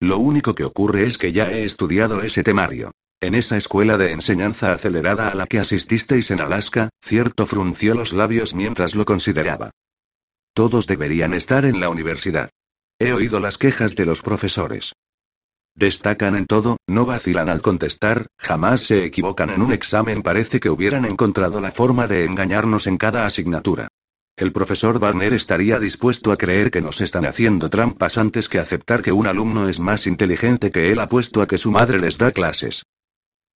Lo 0.00 0.18
único 0.18 0.54
que 0.54 0.64
ocurre 0.64 1.06
es 1.06 1.18
que 1.18 1.32
ya 1.32 1.50
he 1.50 1.64
estudiado 1.64 2.22
ese 2.22 2.44
temario. 2.44 2.92
En 3.22 3.34
esa 3.34 3.58
escuela 3.58 3.98
de 3.98 4.12
enseñanza 4.12 4.72
acelerada 4.72 5.28
a 5.28 5.34
la 5.34 5.46
que 5.46 5.58
asististeis 5.58 6.30
en 6.30 6.40
Alaska, 6.40 6.88
cierto 7.02 7.46
frunció 7.46 7.94
los 7.94 8.14
labios 8.14 8.54
mientras 8.54 8.94
lo 8.94 9.04
consideraba. 9.04 9.72
Todos 10.54 10.86
deberían 10.86 11.34
estar 11.34 11.66
en 11.66 11.80
la 11.80 11.90
universidad. 11.90 12.48
He 12.98 13.12
oído 13.12 13.38
las 13.38 13.58
quejas 13.58 13.94
de 13.94 14.06
los 14.06 14.22
profesores. 14.22 14.94
Destacan 15.74 16.34
en 16.34 16.46
todo, 16.46 16.78
no 16.86 17.04
vacilan 17.04 17.50
al 17.50 17.60
contestar, 17.60 18.26
jamás 18.38 18.82
se 18.82 19.04
equivocan 19.04 19.50
en 19.50 19.60
un 19.60 19.74
examen. 19.74 20.22
Parece 20.22 20.58
que 20.58 20.70
hubieran 20.70 21.04
encontrado 21.04 21.60
la 21.60 21.72
forma 21.72 22.06
de 22.06 22.24
engañarnos 22.24 22.86
en 22.86 22.96
cada 22.96 23.26
asignatura. 23.26 23.88
El 24.34 24.50
profesor 24.52 24.98
Barner 24.98 25.34
estaría 25.34 25.78
dispuesto 25.78 26.32
a 26.32 26.38
creer 26.38 26.70
que 26.70 26.80
nos 26.80 27.02
están 27.02 27.26
haciendo 27.26 27.68
trampas 27.68 28.16
antes 28.16 28.48
que 28.48 28.58
aceptar 28.58 29.02
que 29.02 29.12
un 29.12 29.26
alumno 29.26 29.68
es 29.68 29.78
más 29.78 30.06
inteligente 30.06 30.70
que 30.70 30.90
él 30.90 31.00
apuesto 31.00 31.42
a 31.42 31.46
que 31.46 31.58
su 31.58 31.70
madre 31.70 31.98
les 31.98 32.16
da 32.16 32.32
clases. 32.32 32.84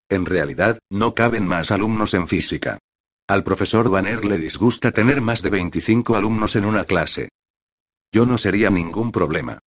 En 0.08 0.26
realidad, 0.26 0.78
no 0.90 1.14
caben 1.14 1.46
más 1.46 1.70
alumnos 1.70 2.14
en 2.14 2.28
física. 2.28 2.78
Al 3.26 3.42
profesor 3.42 3.88
Banner 3.88 4.24
le 4.24 4.38
disgusta 4.38 4.92
tener 4.92 5.20
más 5.20 5.42
de 5.42 5.50
25 5.50 6.16
alumnos 6.16 6.56
en 6.56 6.66
una 6.66 6.84
clase. 6.84 7.30
Yo 8.12 8.26
no 8.26 8.36
sería 8.38 8.70
ningún 8.70 9.12
problema. 9.12 9.58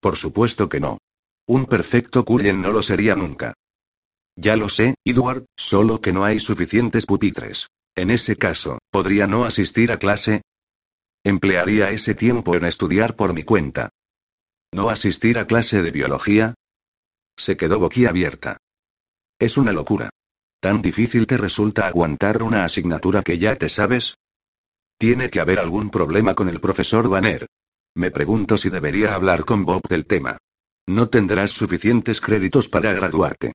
Por 0.00 0.16
supuesto 0.16 0.68
que 0.68 0.80
no. 0.80 0.98
Un 1.46 1.66
perfecto 1.66 2.24
Cullen 2.24 2.60
no 2.60 2.72
lo 2.72 2.82
sería 2.82 3.14
nunca. 3.14 3.54
Ya 4.36 4.56
lo 4.56 4.68
sé, 4.68 4.94
Edward, 5.04 5.44
solo 5.56 6.00
que 6.00 6.12
no 6.12 6.24
hay 6.24 6.40
suficientes 6.40 7.06
pupitres. 7.06 7.68
En 7.94 8.10
ese 8.10 8.36
caso, 8.36 8.78
¿podría 8.90 9.26
no 9.26 9.44
asistir 9.44 9.92
a 9.92 9.98
clase? 9.98 10.42
Emplearía 11.24 11.90
ese 11.90 12.14
tiempo 12.14 12.56
en 12.56 12.64
estudiar 12.64 13.14
por 13.14 13.32
mi 13.32 13.44
cuenta. 13.44 13.90
¿No 14.72 14.88
asistir 14.88 15.38
a 15.38 15.46
clase 15.46 15.82
de 15.82 15.90
biología? 15.90 16.54
Se 17.36 17.56
quedó 17.56 17.78
boquiabierta. 17.78 18.58
Es 19.42 19.56
una 19.56 19.72
locura. 19.72 20.08
¿Tan 20.60 20.82
difícil 20.82 21.26
te 21.26 21.36
resulta 21.36 21.88
aguantar 21.88 22.44
una 22.44 22.64
asignatura 22.64 23.22
que 23.22 23.38
ya 23.38 23.56
te 23.56 23.68
sabes? 23.68 24.14
Tiene 25.00 25.30
que 25.30 25.40
haber 25.40 25.58
algún 25.58 25.90
problema 25.90 26.36
con 26.36 26.48
el 26.48 26.60
profesor 26.60 27.08
Banner. 27.08 27.48
Me 27.96 28.12
pregunto 28.12 28.56
si 28.56 28.70
debería 28.70 29.16
hablar 29.16 29.44
con 29.44 29.64
Bob 29.64 29.82
del 29.88 30.06
tema. 30.06 30.38
No 30.86 31.08
tendrás 31.08 31.50
suficientes 31.50 32.20
créditos 32.20 32.68
para 32.68 32.92
graduarte. 32.92 33.54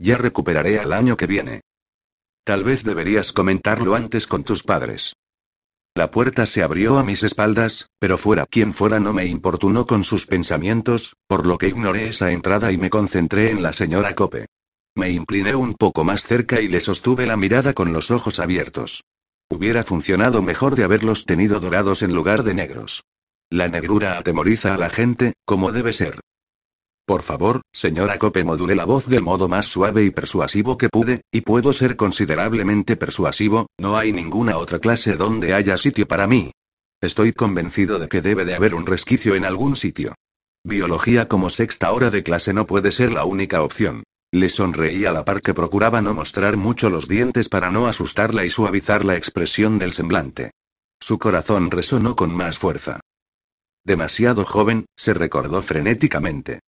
Ya 0.00 0.18
recuperaré 0.18 0.80
al 0.80 0.92
año 0.92 1.16
que 1.16 1.28
viene. 1.28 1.60
Tal 2.42 2.64
vez 2.64 2.82
deberías 2.82 3.32
comentarlo 3.32 3.94
antes 3.94 4.26
con 4.26 4.42
tus 4.42 4.64
padres. 4.64 5.14
La 5.94 6.10
puerta 6.10 6.46
se 6.46 6.64
abrió 6.64 6.98
a 6.98 7.04
mis 7.04 7.22
espaldas, 7.22 7.90
pero 8.00 8.18
fuera 8.18 8.44
quien 8.46 8.74
fuera 8.74 8.98
no 8.98 9.12
me 9.12 9.26
importunó 9.26 9.86
con 9.86 10.02
sus 10.02 10.26
pensamientos, 10.26 11.14
por 11.28 11.46
lo 11.46 11.58
que 11.58 11.68
ignoré 11.68 12.08
esa 12.08 12.32
entrada 12.32 12.72
y 12.72 12.76
me 12.76 12.90
concentré 12.90 13.52
en 13.52 13.62
la 13.62 13.72
señora 13.72 14.16
Cope. 14.16 14.46
Me 14.96 15.10
incliné 15.10 15.54
un 15.54 15.74
poco 15.74 16.04
más 16.04 16.22
cerca 16.22 16.62
y 16.62 16.68
le 16.68 16.80
sostuve 16.80 17.26
la 17.26 17.36
mirada 17.36 17.74
con 17.74 17.92
los 17.92 18.10
ojos 18.10 18.40
abiertos. 18.40 19.04
Hubiera 19.50 19.84
funcionado 19.84 20.40
mejor 20.40 20.74
de 20.74 20.84
haberlos 20.84 21.26
tenido 21.26 21.60
dorados 21.60 22.02
en 22.02 22.14
lugar 22.14 22.44
de 22.44 22.54
negros. 22.54 23.04
La 23.50 23.68
negrura 23.68 24.16
atemoriza 24.16 24.74
a 24.74 24.78
la 24.78 24.88
gente, 24.88 25.34
como 25.44 25.70
debe 25.70 25.92
ser. 25.92 26.20
Por 27.04 27.22
favor, 27.22 27.60
señora 27.72 28.18
Cope, 28.18 28.42
modulé 28.42 28.74
la 28.74 28.86
voz 28.86 29.06
del 29.06 29.22
modo 29.22 29.48
más 29.48 29.66
suave 29.66 30.02
y 30.02 30.10
persuasivo 30.10 30.78
que 30.78 30.88
pude, 30.88 31.20
y 31.30 31.42
puedo 31.42 31.74
ser 31.74 31.96
considerablemente 31.96 32.96
persuasivo, 32.96 33.66
no 33.78 33.98
hay 33.98 34.12
ninguna 34.12 34.56
otra 34.56 34.78
clase 34.78 35.14
donde 35.14 35.52
haya 35.52 35.76
sitio 35.76 36.08
para 36.08 36.26
mí. 36.26 36.52
Estoy 37.02 37.34
convencido 37.34 37.98
de 37.98 38.08
que 38.08 38.22
debe 38.22 38.46
de 38.46 38.54
haber 38.54 38.74
un 38.74 38.86
resquicio 38.86 39.34
en 39.34 39.44
algún 39.44 39.76
sitio. 39.76 40.14
Biología 40.64 41.28
como 41.28 41.50
sexta 41.50 41.92
hora 41.92 42.10
de 42.10 42.22
clase 42.22 42.54
no 42.54 42.66
puede 42.66 42.90
ser 42.90 43.12
la 43.12 43.26
única 43.26 43.62
opción. 43.62 44.02
Le 44.36 44.50
sonreí 44.50 45.06
a 45.06 45.12
la 45.12 45.24
par 45.24 45.40
que 45.40 45.54
procuraba 45.54 46.02
no 46.02 46.12
mostrar 46.12 46.58
mucho 46.58 46.90
los 46.90 47.08
dientes 47.08 47.48
para 47.48 47.70
no 47.70 47.86
asustarla 47.86 48.44
y 48.44 48.50
suavizar 48.50 49.02
la 49.02 49.16
expresión 49.16 49.78
del 49.78 49.94
semblante. 49.94 50.50
Su 51.00 51.18
corazón 51.18 51.70
resonó 51.70 52.16
con 52.16 52.34
más 52.34 52.58
fuerza. 52.58 53.00
Demasiado 53.82 54.44
joven, 54.44 54.84
se 54.94 55.14
recordó 55.14 55.62
frenéticamente. 55.62 56.60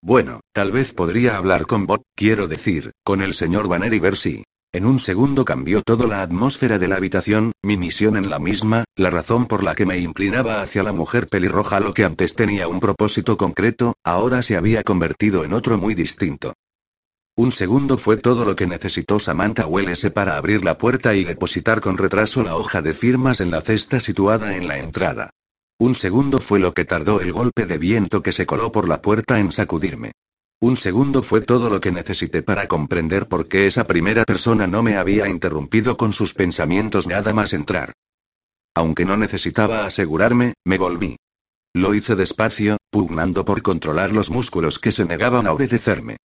Bueno, 0.00 0.40
tal 0.54 0.72
vez 0.72 0.94
podría 0.94 1.36
hablar 1.36 1.66
con 1.66 1.84
Bob, 1.84 2.00
quiero 2.14 2.48
decir, 2.48 2.92
con 3.04 3.20
el 3.20 3.34
señor 3.34 3.68
Banner 3.68 3.92
y 3.92 4.00
ver 4.00 4.16
si. 4.16 4.44
En 4.72 4.86
un 4.86 4.98
segundo 4.98 5.44
cambió 5.44 5.82
toda 5.82 6.06
la 6.06 6.22
atmósfera 6.22 6.78
de 6.78 6.88
la 6.88 6.96
habitación, 6.96 7.52
mi 7.60 7.76
misión 7.76 8.16
en 8.16 8.30
la 8.30 8.38
misma, 8.38 8.84
la 8.96 9.10
razón 9.10 9.44
por 9.44 9.62
la 9.62 9.74
que 9.74 9.84
me 9.84 9.98
inclinaba 9.98 10.62
hacia 10.62 10.82
la 10.82 10.94
mujer 10.94 11.26
pelirroja 11.26 11.78
lo 11.78 11.92
que 11.92 12.04
antes 12.04 12.34
tenía 12.34 12.68
un 12.68 12.80
propósito 12.80 13.36
concreto, 13.36 13.96
ahora 14.02 14.40
se 14.40 14.56
había 14.56 14.82
convertido 14.82 15.44
en 15.44 15.52
otro 15.52 15.76
muy 15.76 15.94
distinto. 15.94 16.54
Un 17.38 17.52
segundo 17.52 17.98
fue 17.98 18.16
todo 18.16 18.46
lo 18.46 18.56
que 18.56 18.66
necesitó 18.66 19.18
Samantha 19.18 19.66
Welles 19.66 20.10
para 20.10 20.38
abrir 20.38 20.64
la 20.64 20.78
puerta 20.78 21.14
y 21.14 21.22
depositar 21.22 21.82
con 21.82 21.98
retraso 21.98 22.42
la 22.42 22.56
hoja 22.56 22.80
de 22.80 22.94
firmas 22.94 23.42
en 23.42 23.50
la 23.50 23.60
cesta 23.60 24.00
situada 24.00 24.56
en 24.56 24.66
la 24.66 24.78
entrada. 24.78 25.28
Un 25.78 25.94
segundo 25.94 26.38
fue 26.38 26.60
lo 26.60 26.72
que 26.72 26.86
tardó 26.86 27.20
el 27.20 27.32
golpe 27.32 27.66
de 27.66 27.76
viento 27.76 28.22
que 28.22 28.32
se 28.32 28.46
coló 28.46 28.72
por 28.72 28.88
la 28.88 29.02
puerta 29.02 29.38
en 29.38 29.52
sacudirme. 29.52 30.12
Un 30.60 30.78
segundo 30.78 31.22
fue 31.22 31.42
todo 31.42 31.68
lo 31.68 31.78
que 31.78 31.92
necesité 31.92 32.42
para 32.42 32.68
comprender 32.68 33.28
por 33.28 33.48
qué 33.48 33.66
esa 33.66 33.86
primera 33.86 34.24
persona 34.24 34.66
no 34.66 34.82
me 34.82 34.96
había 34.96 35.28
interrumpido 35.28 35.98
con 35.98 36.14
sus 36.14 36.32
pensamientos 36.32 37.06
nada 37.06 37.34
más 37.34 37.52
entrar. 37.52 37.92
Aunque 38.74 39.04
no 39.04 39.18
necesitaba 39.18 39.84
asegurarme, 39.84 40.54
me 40.64 40.78
volví. 40.78 41.16
Lo 41.74 41.92
hice 41.94 42.16
despacio, 42.16 42.78
pugnando 42.88 43.44
por 43.44 43.60
controlar 43.60 44.12
los 44.12 44.30
músculos 44.30 44.78
que 44.78 44.92
se 44.92 45.04
negaban 45.04 45.46
a 45.46 45.52
obedecerme. 45.52 46.16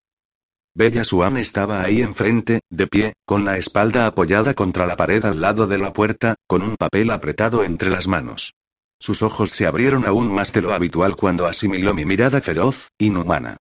Bella 0.74 1.04
Swan 1.04 1.36
estaba 1.36 1.82
ahí 1.82 2.02
enfrente, 2.02 2.62
de 2.70 2.88
pie, 2.88 3.14
con 3.26 3.44
la 3.44 3.58
espalda 3.58 4.06
apoyada 4.06 4.54
contra 4.54 4.88
la 4.88 4.96
pared 4.96 5.24
al 5.26 5.42
lado 5.42 5.68
de 5.68 5.78
la 5.78 5.92
puerta, 5.92 6.36
con 6.48 6.62
un 6.62 6.78
papel 6.78 7.12
apretado 7.12 7.66
entre 7.66 7.90
las 7.90 8.08
manos. 8.08 8.54
Sus 8.98 9.22
ojos 9.22 9.50
se 9.50 9.66
abrieron 9.66 10.06
aún 10.06 10.32
más 10.32 10.54
de 10.54 10.62
lo 10.62 10.74
habitual 10.74 11.18
cuando 11.18 11.46
asimiló 11.46 11.94
mi 11.94 12.06
mirada 12.06 12.40
feroz, 12.40 12.88
inhumana. 12.98 13.58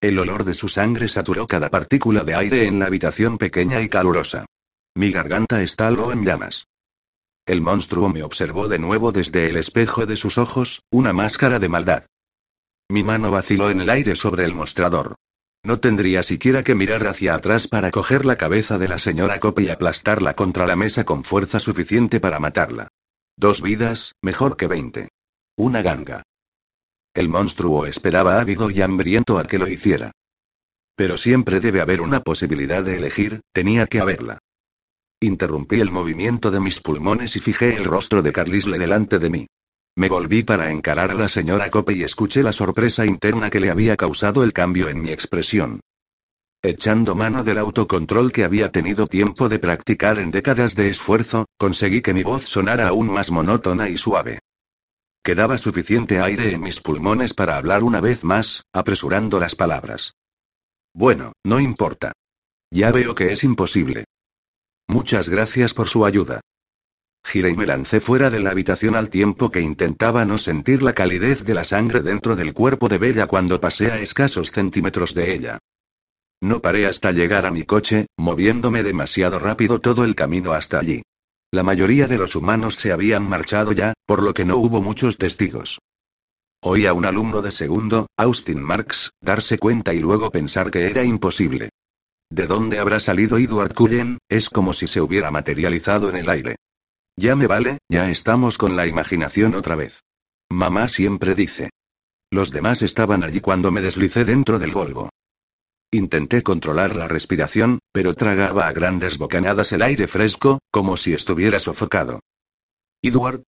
El 0.00 0.18
olor 0.18 0.44
de 0.44 0.54
su 0.54 0.68
sangre 0.68 1.08
saturó 1.08 1.46
cada 1.46 1.68
partícula 1.68 2.24
de 2.24 2.34
aire 2.34 2.66
en 2.66 2.78
la 2.78 2.86
habitación 2.86 3.36
pequeña 3.36 3.82
y 3.82 3.88
calurosa. 3.88 4.46
Mi 4.94 5.10
garganta 5.10 5.62
estaló 5.62 6.10
en 6.12 6.24
llamas. 6.24 6.68
El 7.46 7.60
monstruo 7.60 8.08
me 8.08 8.22
observó 8.22 8.68
de 8.68 8.78
nuevo 8.78 9.12
desde 9.12 9.50
el 9.50 9.56
espejo 9.56 10.06
de 10.06 10.16
sus 10.16 10.38
ojos, 10.38 10.80
una 10.90 11.12
máscara 11.12 11.58
de 11.58 11.68
maldad. 11.68 12.06
Mi 12.88 13.02
mano 13.02 13.30
vaciló 13.30 13.70
en 13.70 13.82
el 13.82 13.90
aire 13.90 14.14
sobre 14.14 14.44
el 14.44 14.54
mostrador. 14.54 15.16
No 15.64 15.80
tendría 15.80 16.22
siquiera 16.22 16.62
que 16.62 16.74
mirar 16.74 17.06
hacia 17.06 17.34
atrás 17.34 17.68
para 17.68 17.90
coger 17.90 18.26
la 18.26 18.36
cabeza 18.36 18.76
de 18.76 18.86
la 18.86 18.98
señora 18.98 19.40
Cope 19.40 19.62
y 19.62 19.70
aplastarla 19.70 20.34
contra 20.34 20.66
la 20.66 20.76
mesa 20.76 21.04
con 21.04 21.24
fuerza 21.24 21.58
suficiente 21.58 22.20
para 22.20 22.38
matarla. 22.38 22.88
Dos 23.36 23.62
vidas, 23.62 24.12
mejor 24.22 24.58
que 24.58 24.66
veinte. 24.66 25.08
Una 25.56 25.80
ganga. 25.80 26.22
El 27.14 27.30
monstruo 27.30 27.86
esperaba 27.86 28.40
ávido 28.40 28.70
y 28.70 28.82
hambriento 28.82 29.38
a 29.38 29.44
que 29.44 29.58
lo 29.58 29.66
hiciera. 29.66 30.12
Pero 30.96 31.16
siempre 31.16 31.60
debe 31.60 31.80
haber 31.80 32.02
una 32.02 32.20
posibilidad 32.20 32.84
de 32.84 32.98
elegir, 32.98 33.40
tenía 33.52 33.86
que 33.86 34.00
haberla. 34.00 34.38
Interrumpí 35.18 35.80
el 35.80 35.90
movimiento 35.90 36.50
de 36.50 36.60
mis 36.60 36.80
pulmones 36.80 37.36
y 37.36 37.40
fijé 37.40 37.74
el 37.74 37.84
rostro 37.84 38.20
de 38.20 38.32
Carlisle 38.32 38.78
delante 38.78 39.18
de 39.18 39.30
mí. 39.30 39.46
Me 39.96 40.08
volví 40.08 40.42
para 40.42 40.70
encarar 40.70 41.12
a 41.12 41.14
la 41.14 41.28
señora 41.28 41.70
Cope 41.70 41.92
y 41.92 42.02
escuché 42.02 42.42
la 42.42 42.52
sorpresa 42.52 43.06
interna 43.06 43.48
que 43.48 43.60
le 43.60 43.70
había 43.70 43.96
causado 43.96 44.42
el 44.42 44.52
cambio 44.52 44.88
en 44.88 45.00
mi 45.00 45.10
expresión. 45.10 45.80
Echando 46.62 47.14
mano 47.14 47.44
del 47.44 47.58
autocontrol 47.58 48.32
que 48.32 48.42
había 48.42 48.72
tenido 48.72 49.06
tiempo 49.06 49.48
de 49.48 49.58
practicar 49.58 50.18
en 50.18 50.30
décadas 50.30 50.74
de 50.74 50.88
esfuerzo, 50.88 51.46
conseguí 51.58 52.00
que 52.02 52.14
mi 52.14 52.22
voz 52.22 52.44
sonara 52.44 52.88
aún 52.88 53.08
más 53.08 53.30
monótona 53.30 53.88
y 53.88 53.96
suave. 53.96 54.40
Quedaba 55.22 55.58
suficiente 55.58 56.20
aire 56.20 56.52
en 56.52 56.60
mis 56.60 56.80
pulmones 56.80 57.32
para 57.32 57.56
hablar 57.56 57.82
una 57.82 58.00
vez 58.00 58.24
más, 58.24 58.64
apresurando 58.72 59.38
las 59.38 59.54
palabras. 59.54 60.14
Bueno, 60.92 61.34
no 61.44 61.60
importa. 61.60 62.12
Ya 62.70 62.90
veo 62.90 63.14
que 63.14 63.32
es 63.32 63.44
imposible. 63.44 64.04
Muchas 64.88 65.28
gracias 65.28 65.72
por 65.72 65.88
su 65.88 66.04
ayuda. 66.04 66.40
Giré 67.24 67.50
y 67.50 67.56
me 67.56 67.66
lancé 67.66 68.00
fuera 68.00 68.30
de 68.30 68.38
la 68.38 68.50
habitación 68.50 68.94
al 68.94 69.08
tiempo 69.08 69.50
que 69.50 69.60
intentaba 69.60 70.24
no 70.24 70.38
sentir 70.38 70.82
la 70.82 70.92
calidez 70.92 71.42
de 71.44 71.54
la 71.54 71.64
sangre 71.64 72.00
dentro 72.00 72.36
del 72.36 72.52
cuerpo 72.52 72.88
de 72.88 72.98
Bella 72.98 73.26
cuando 73.26 73.60
pasé 73.60 73.90
a 73.90 73.98
escasos 73.98 74.52
centímetros 74.52 75.14
de 75.14 75.34
ella. 75.34 75.58
No 76.42 76.60
paré 76.60 76.86
hasta 76.86 77.10
llegar 77.12 77.46
a 77.46 77.50
mi 77.50 77.64
coche, 77.64 78.06
moviéndome 78.18 78.82
demasiado 78.82 79.38
rápido 79.38 79.80
todo 79.80 80.04
el 80.04 80.14
camino 80.14 80.52
hasta 80.52 80.78
allí. 80.78 81.02
La 81.50 81.62
mayoría 81.62 82.06
de 82.06 82.18
los 82.18 82.36
humanos 82.36 82.76
se 82.76 82.92
habían 82.92 83.26
marchado 83.28 83.72
ya, 83.72 83.94
por 84.06 84.22
lo 84.22 84.34
que 84.34 84.44
no 84.44 84.58
hubo 84.58 84.82
muchos 84.82 85.16
testigos. 85.16 85.78
Oí 86.60 86.86
a 86.86 86.92
un 86.92 87.06
alumno 87.06 87.42
de 87.42 87.52
segundo, 87.52 88.06
Austin 88.16 88.60
Marks, 88.62 89.12
darse 89.20 89.58
cuenta 89.58 89.94
y 89.94 90.00
luego 90.00 90.30
pensar 90.30 90.70
que 90.70 90.86
era 90.86 91.04
imposible. 91.04 91.70
¿De 92.30 92.46
dónde 92.46 92.78
habrá 92.78 93.00
salido 93.00 93.38
Edward 93.38 93.74
Cullen? 93.74 94.18
Es 94.28 94.50
como 94.50 94.72
si 94.72 94.88
se 94.88 95.00
hubiera 95.00 95.30
materializado 95.30 96.08
en 96.08 96.16
el 96.16 96.28
aire. 96.28 96.56
Ya 97.16 97.36
me 97.36 97.46
vale, 97.46 97.78
ya 97.88 98.10
estamos 98.10 98.58
con 98.58 98.76
la 98.76 98.86
imaginación 98.86 99.54
otra 99.54 99.76
vez. 99.76 100.02
Mamá 100.50 100.88
siempre 100.88 101.34
dice. 101.34 101.70
Los 102.30 102.50
demás 102.50 102.82
estaban 102.82 103.22
allí 103.22 103.40
cuando 103.40 103.70
me 103.70 103.80
deslicé 103.80 104.24
dentro 104.24 104.58
del 104.58 104.72
Volvo. 104.72 105.10
Intenté 105.92 106.42
controlar 106.42 106.96
la 106.96 107.06
respiración, 107.06 107.78
pero 107.92 108.14
tragaba 108.14 108.66
a 108.66 108.72
grandes 108.72 109.16
bocanadas 109.16 109.70
el 109.70 109.82
aire 109.82 110.08
fresco, 110.08 110.58
como 110.72 110.96
si 110.96 111.12
estuviera 111.12 111.60
sofocado. 111.60 112.20
Edward. 113.00 113.44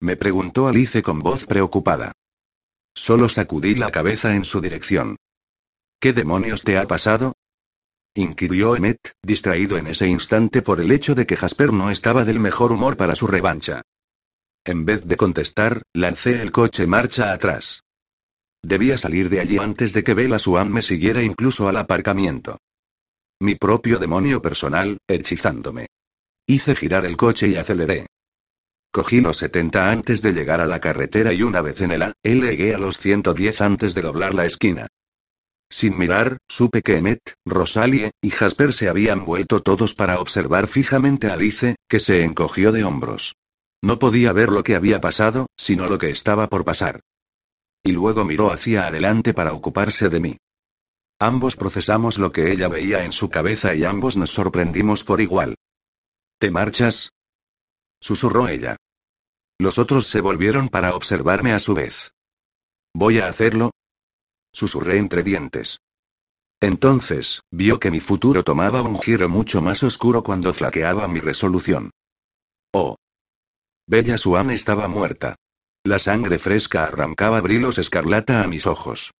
Me 0.00 0.16
preguntó 0.16 0.68
Alice 0.68 1.02
con 1.02 1.18
voz 1.18 1.44
preocupada. 1.44 2.12
Solo 2.94 3.28
sacudí 3.28 3.74
la 3.74 3.90
cabeza 3.90 4.34
en 4.34 4.44
su 4.44 4.62
dirección. 4.62 5.16
¿Qué 6.00 6.14
demonios 6.14 6.62
te 6.62 6.78
ha 6.78 6.86
pasado? 6.86 7.34
Inquirió 8.14 8.76
Emmet, 8.76 9.12
distraído 9.22 9.76
en 9.76 9.86
ese 9.86 10.08
instante 10.08 10.62
por 10.62 10.80
el 10.80 10.90
hecho 10.90 11.14
de 11.14 11.26
que 11.26 11.36
Jasper 11.36 11.72
no 11.72 11.90
estaba 11.90 12.24
del 12.24 12.40
mejor 12.40 12.72
humor 12.72 12.96
para 12.96 13.14
su 13.14 13.26
revancha. 13.26 13.82
En 14.64 14.84
vez 14.84 15.06
de 15.06 15.16
contestar, 15.16 15.82
lancé 15.94 16.42
el 16.42 16.52
coche 16.52 16.86
marcha 16.86 17.32
atrás. 17.32 17.82
Debía 18.62 18.98
salir 18.98 19.30
de 19.30 19.40
allí 19.40 19.58
antes 19.58 19.92
de 19.92 20.04
que 20.04 20.14
Bella 20.14 20.38
Swan 20.38 20.70
me 20.70 20.82
siguiera 20.82 21.22
incluso 21.22 21.68
al 21.68 21.76
aparcamiento. 21.76 22.58
Mi 23.40 23.54
propio 23.54 23.98
demonio 23.98 24.42
personal, 24.42 24.98
hechizándome. 25.08 25.86
Hice 26.46 26.76
girar 26.76 27.06
el 27.06 27.16
coche 27.16 27.48
y 27.48 27.56
aceleré. 27.56 28.06
Cogí 28.92 29.20
los 29.20 29.38
70 29.38 29.90
antes 29.90 30.20
de 30.20 30.32
llegar 30.32 30.60
a 30.60 30.66
la 30.66 30.80
carretera 30.80 31.32
y 31.32 31.42
una 31.42 31.62
vez 31.62 31.80
en 31.80 31.92
el 31.92 32.02
A, 32.02 32.12
llegué 32.22 32.74
a 32.74 32.78
los 32.78 32.98
110 32.98 33.60
antes 33.60 33.94
de 33.94 34.02
doblar 34.02 34.34
la 34.34 34.44
esquina. 34.44 34.88
Sin 35.70 35.96
mirar, 35.96 36.38
supe 36.48 36.82
que 36.82 36.96
Emmet, 36.96 37.34
Rosalie, 37.46 38.10
y 38.20 38.30
Jasper 38.30 38.72
se 38.72 38.88
habían 38.88 39.24
vuelto 39.24 39.62
todos 39.62 39.94
para 39.94 40.20
observar 40.20 40.66
fijamente 40.66 41.28
a 41.28 41.34
Alice, 41.34 41.76
que 41.88 42.00
se 42.00 42.24
encogió 42.24 42.72
de 42.72 42.82
hombros. 42.82 43.36
No 43.82 43.98
podía 43.98 44.32
ver 44.32 44.50
lo 44.50 44.64
que 44.64 44.74
había 44.74 45.00
pasado, 45.00 45.46
sino 45.56 45.86
lo 45.86 45.96
que 45.96 46.10
estaba 46.10 46.48
por 46.48 46.64
pasar. 46.64 47.00
Y 47.84 47.92
luego 47.92 48.24
miró 48.24 48.52
hacia 48.52 48.88
adelante 48.88 49.32
para 49.32 49.52
ocuparse 49.52 50.08
de 50.08 50.20
mí. 50.20 50.36
Ambos 51.20 51.56
procesamos 51.56 52.18
lo 52.18 52.32
que 52.32 52.50
ella 52.50 52.68
veía 52.68 53.04
en 53.04 53.12
su 53.12 53.30
cabeza 53.30 53.74
y 53.74 53.84
ambos 53.84 54.16
nos 54.16 54.30
sorprendimos 54.30 55.04
por 55.04 55.20
igual. 55.20 55.54
¿Te 56.38 56.50
marchas? 56.50 57.10
susurró 58.00 58.48
ella. 58.48 58.76
Los 59.58 59.78
otros 59.78 60.06
se 60.06 60.20
volvieron 60.20 60.68
para 60.68 60.94
observarme 60.94 61.52
a 61.52 61.58
su 61.58 61.74
vez. 61.74 62.12
Voy 62.94 63.18
a 63.18 63.28
hacerlo, 63.28 63.70
susurré 64.52 64.98
entre 64.98 65.22
dientes. 65.22 65.80
Entonces, 66.60 67.42
vio 67.50 67.78
que 67.80 67.90
mi 67.90 68.00
futuro 68.00 68.44
tomaba 68.44 68.82
un 68.82 69.00
giro 69.00 69.28
mucho 69.28 69.62
más 69.62 69.82
oscuro 69.82 70.22
cuando 70.22 70.52
flaqueaba 70.52 71.08
mi 71.08 71.20
resolución. 71.20 71.90
Oh. 72.72 72.96
Bella 73.86 74.18
Swan 74.18 74.50
estaba 74.50 74.86
muerta. 74.86 75.36
La 75.82 75.98
sangre 75.98 76.38
fresca 76.38 76.84
arrancaba 76.84 77.40
brilos 77.40 77.78
escarlata 77.78 78.42
a 78.42 78.46
mis 78.46 78.66
ojos. 78.66 79.12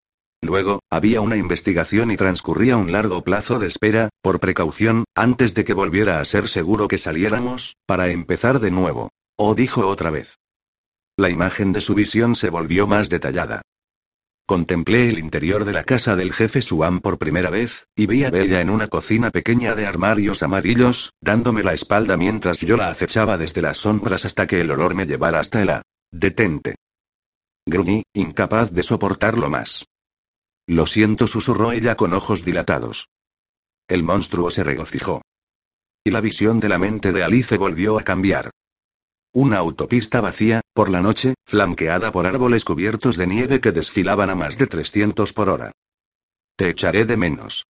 Luego, 0.43 0.81
había 0.89 1.21
una 1.21 1.35
investigación 1.35 2.11
y 2.11 2.17
transcurría 2.17 2.77
un 2.77 2.91
largo 2.91 3.23
plazo 3.23 3.59
de 3.59 3.67
espera, 3.67 4.09
por 4.21 4.39
precaución, 4.39 5.05
antes 5.15 5.53
de 5.53 5.63
que 5.63 5.73
volviera 5.73 6.19
a 6.19 6.25
ser 6.25 6.47
seguro 6.47 6.87
que 6.87 6.97
saliéramos, 6.97 7.75
para 7.85 8.09
empezar 8.09 8.59
de 8.59 8.71
nuevo. 8.71 9.09
Oh, 9.37 9.55
dijo 9.55 9.87
otra 9.87 10.09
vez. 10.09 10.37
La 11.17 11.29
imagen 11.29 11.71
de 11.73 11.81
su 11.81 11.93
visión 11.93 12.35
se 12.35 12.49
volvió 12.49 12.87
más 12.87 13.09
detallada. 13.09 13.61
Contemplé 14.45 15.09
el 15.09 15.19
interior 15.19 15.65
de 15.65 15.71
la 15.71 15.83
casa 15.83 16.15
del 16.15 16.33
jefe 16.33 16.61
Suam 16.61 16.99
por 16.99 17.17
primera 17.17 17.49
vez, 17.49 17.87
y 17.95 18.05
vi 18.05 18.23
a 18.25 18.29
Bella 18.29 18.59
en 18.59 18.69
una 18.69 18.87
cocina 18.87 19.31
pequeña 19.31 19.75
de 19.75 19.85
armarios 19.85 20.43
amarillos, 20.43 21.13
dándome 21.21 21.63
la 21.63 21.73
espalda 21.73 22.17
mientras 22.17 22.59
yo 22.59 22.75
la 22.75 22.89
acechaba 22.89 23.37
desde 23.37 23.61
las 23.61 23.77
sombras 23.77 24.25
hasta 24.25 24.47
que 24.47 24.61
el 24.61 24.71
olor 24.71 24.93
me 24.93 25.05
llevara 25.05 25.39
hasta 25.39 25.61
el 25.61 25.69
A. 25.69 25.81
Detente. 26.11 26.75
Gruñí, 27.65 28.03
incapaz 28.13 28.71
de 28.71 28.83
soportarlo 28.83 29.49
más. 29.49 29.85
Lo 30.67 30.85
siento, 30.85 31.27
susurró 31.27 31.71
ella 31.71 31.95
con 31.95 32.13
ojos 32.13 32.43
dilatados. 32.43 33.07
El 33.87 34.03
monstruo 34.03 34.51
se 34.51 34.63
regocijó. 34.63 35.21
Y 36.03 36.11
la 36.11 36.21
visión 36.21 36.59
de 36.59 36.69
la 36.69 36.77
mente 36.77 37.11
de 37.11 37.23
Alice 37.23 37.57
volvió 37.57 37.99
a 37.99 38.03
cambiar. 38.03 38.49
Una 39.33 39.59
autopista 39.59 40.19
vacía, 40.19 40.59
por 40.73 40.89
la 40.89 41.01
noche, 41.01 41.35
flanqueada 41.45 42.11
por 42.11 42.25
árboles 42.25 42.65
cubiertos 42.65 43.15
de 43.15 43.27
nieve 43.27 43.61
que 43.61 43.71
desfilaban 43.71 44.29
a 44.29 44.35
más 44.35 44.57
de 44.57 44.67
300 44.67 45.31
por 45.31 45.47
hora. 45.47 45.71
Te 46.57 46.69
echaré 46.69 47.05
de 47.05 47.15
menos. 47.15 47.65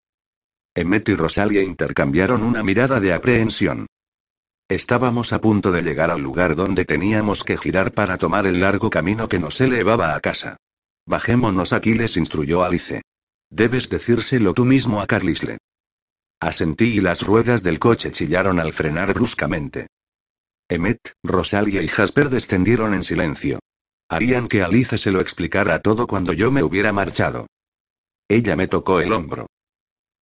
Emmet 0.73 1.07
y 1.09 1.15
Rosalia 1.15 1.61
intercambiaron 1.61 2.43
una 2.43 2.63
mirada 2.63 2.99
de 2.99 3.13
aprehensión. 3.13 3.85
Estábamos 4.69 5.33
a 5.33 5.41
punto 5.41 5.71
de 5.71 5.83
llegar 5.83 6.09
al 6.09 6.21
lugar 6.21 6.55
donde 6.55 6.85
teníamos 6.85 7.43
que 7.43 7.57
girar 7.57 7.93
para 7.93 8.17
tomar 8.17 8.47
el 8.47 8.59
largo 8.59 8.89
camino 8.89 9.29
que 9.29 9.37
nos 9.37 9.61
elevaba 9.61 10.15
a 10.15 10.19
casa. 10.19 10.57
Bajémonos 11.05 11.73
aquí, 11.73 11.93
les 11.93 12.17
instruyó 12.17 12.63
Alice. 12.63 13.03
Debes 13.51 13.89
decírselo 13.89 14.55
tú 14.55 14.65
mismo 14.65 14.99
a 14.99 15.07
Carlisle. 15.07 15.57
Asentí 16.39 16.85
y 16.85 17.01
las 17.01 17.21
ruedas 17.21 17.61
del 17.61 17.77
coche 17.77 18.09
chillaron 18.09 18.59
al 18.59 18.73
frenar 18.73 19.13
bruscamente. 19.13 19.87
Emmet, 20.71 21.15
Rosalia 21.21 21.81
y 21.81 21.89
Jasper 21.89 22.29
descendieron 22.29 22.93
en 22.93 23.03
silencio. 23.03 23.59
Harían 24.09 24.47
que 24.47 24.61
Alice 24.61 24.97
se 24.97 25.11
lo 25.11 25.19
explicara 25.19 25.81
todo 25.81 26.07
cuando 26.07 26.31
yo 26.31 26.49
me 26.49 26.63
hubiera 26.63 26.93
marchado. 26.93 27.47
Ella 28.29 28.55
me 28.55 28.69
tocó 28.69 29.01
el 29.01 29.11
hombro. 29.11 29.47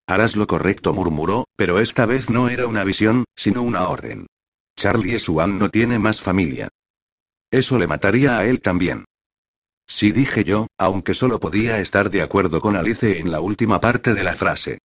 Harás 0.07 0.35
lo 0.35 0.47
correcto, 0.47 0.91
murmuró, 0.91 1.45
pero 1.55 1.79
esta 1.79 2.07
vez 2.07 2.31
no 2.31 2.49
era 2.49 2.65
una 2.65 2.83
visión, 2.83 3.25
sino 3.35 3.61
una 3.61 3.87
orden. 3.89 4.25
Charlie 4.75 5.19
Swan 5.19 5.59
no 5.59 5.69
tiene 5.69 5.99
más 5.99 6.19
familia. 6.19 6.69
Eso 7.51 7.77
le 7.77 7.85
mataría 7.85 8.39
a 8.39 8.45
él 8.45 8.59
también. 8.59 9.05
Sí 9.87 10.11
dije 10.11 10.43
yo, 10.43 10.65
aunque 10.79 11.13
solo 11.13 11.39
podía 11.39 11.79
estar 11.79 12.09
de 12.09 12.23
acuerdo 12.23 12.59
con 12.59 12.75
Alice 12.75 13.19
en 13.19 13.31
la 13.31 13.39
última 13.39 13.79
parte 13.79 14.15
de 14.15 14.23
la 14.23 14.33
frase. 14.33 14.79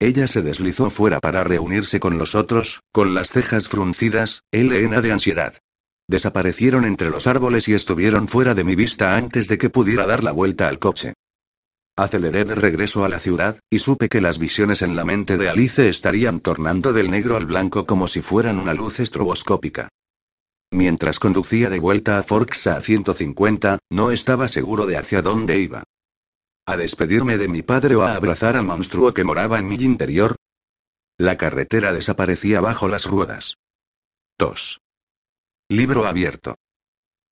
Ella 0.00 0.28
se 0.28 0.42
deslizó 0.42 0.90
fuera 0.90 1.18
para 1.18 1.42
reunirse 1.42 1.98
con 1.98 2.18
los 2.18 2.34
otros, 2.34 2.80
con 2.92 3.14
las 3.14 3.30
cejas 3.30 3.68
fruncidas, 3.68 4.42
llena 4.52 5.00
de 5.00 5.12
ansiedad. 5.12 5.54
Desaparecieron 6.08 6.84
entre 6.84 7.10
los 7.10 7.26
árboles 7.26 7.68
y 7.68 7.74
estuvieron 7.74 8.28
fuera 8.28 8.54
de 8.54 8.64
mi 8.64 8.76
vista 8.76 9.14
antes 9.14 9.48
de 9.48 9.58
que 9.58 9.70
pudiera 9.70 10.06
dar 10.06 10.22
la 10.22 10.32
vuelta 10.32 10.68
al 10.68 10.78
coche. 10.78 11.14
Aceleré 11.96 12.44
de 12.44 12.54
regreso 12.54 13.04
a 13.04 13.08
la 13.08 13.18
ciudad, 13.18 13.58
y 13.68 13.80
supe 13.80 14.08
que 14.08 14.20
las 14.20 14.38
visiones 14.38 14.82
en 14.82 14.94
la 14.94 15.04
mente 15.04 15.36
de 15.36 15.48
Alice 15.48 15.88
estarían 15.88 16.38
tornando 16.40 16.92
del 16.92 17.10
negro 17.10 17.36
al 17.36 17.46
blanco 17.46 17.84
como 17.86 18.06
si 18.06 18.22
fueran 18.22 18.58
una 18.58 18.72
luz 18.72 19.00
estroboscópica. 19.00 19.88
Mientras 20.70 21.18
conducía 21.18 21.70
de 21.70 21.80
vuelta 21.80 22.18
a 22.18 22.22
Forks 22.22 22.68
a 22.68 22.80
150, 22.80 23.80
no 23.90 24.12
estaba 24.12 24.46
seguro 24.46 24.86
de 24.86 24.96
hacia 24.96 25.22
dónde 25.22 25.58
iba. 25.58 25.82
¿A 26.68 26.76
despedirme 26.76 27.38
de 27.38 27.48
mi 27.48 27.62
padre 27.62 27.96
o 27.96 28.02
a 28.02 28.14
abrazar 28.14 28.54
al 28.54 28.66
monstruo 28.66 29.14
que 29.14 29.24
moraba 29.24 29.58
en 29.58 29.68
mi 29.68 29.76
interior? 29.76 30.36
La 31.16 31.38
carretera 31.38 31.94
desaparecía 31.94 32.60
bajo 32.60 32.88
las 32.88 33.06
ruedas. 33.06 33.54
Tos. 34.36 34.78
Libro 35.70 36.04
abierto. 36.04 36.56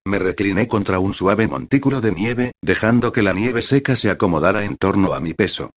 Me 0.07 0.18
recliné 0.18 0.68
contra 0.68 1.01
un 1.01 1.12
suave 1.12 1.49
montículo 1.49 2.01
de 2.01 2.12
nieve, 2.12 2.53
dejando 2.62 3.12
que 3.12 3.22
la 3.22 3.34
nieve 3.34 3.61
seca 3.61 3.95
se 3.95 4.09
acomodara 4.09 4.64
en 4.64 4.78
torno 4.78 5.12
a 5.12 5.20
mi 5.20 5.34
peso. 5.34 5.68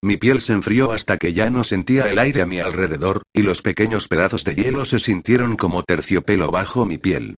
Mi 0.00 0.16
piel 0.16 0.40
se 0.40 0.52
enfrió 0.52 0.92
hasta 0.92 1.16
que 1.16 1.32
ya 1.32 1.50
no 1.50 1.64
sentía 1.64 2.08
el 2.08 2.20
aire 2.20 2.42
a 2.42 2.46
mi 2.46 2.60
alrededor, 2.60 3.22
y 3.32 3.42
los 3.42 3.62
pequeños 3.62 4.06
pedazos 4.06 4.44
de 4.44 4.54
hielo 4.54 4.84
se 4.84 5.00
sintieron 5.00 5.56
como 5.56 5.82
terciopelo 5.82 6.52
bajo 6.52 6.86
mi 6.86 6.98
piel. 6.98 7.34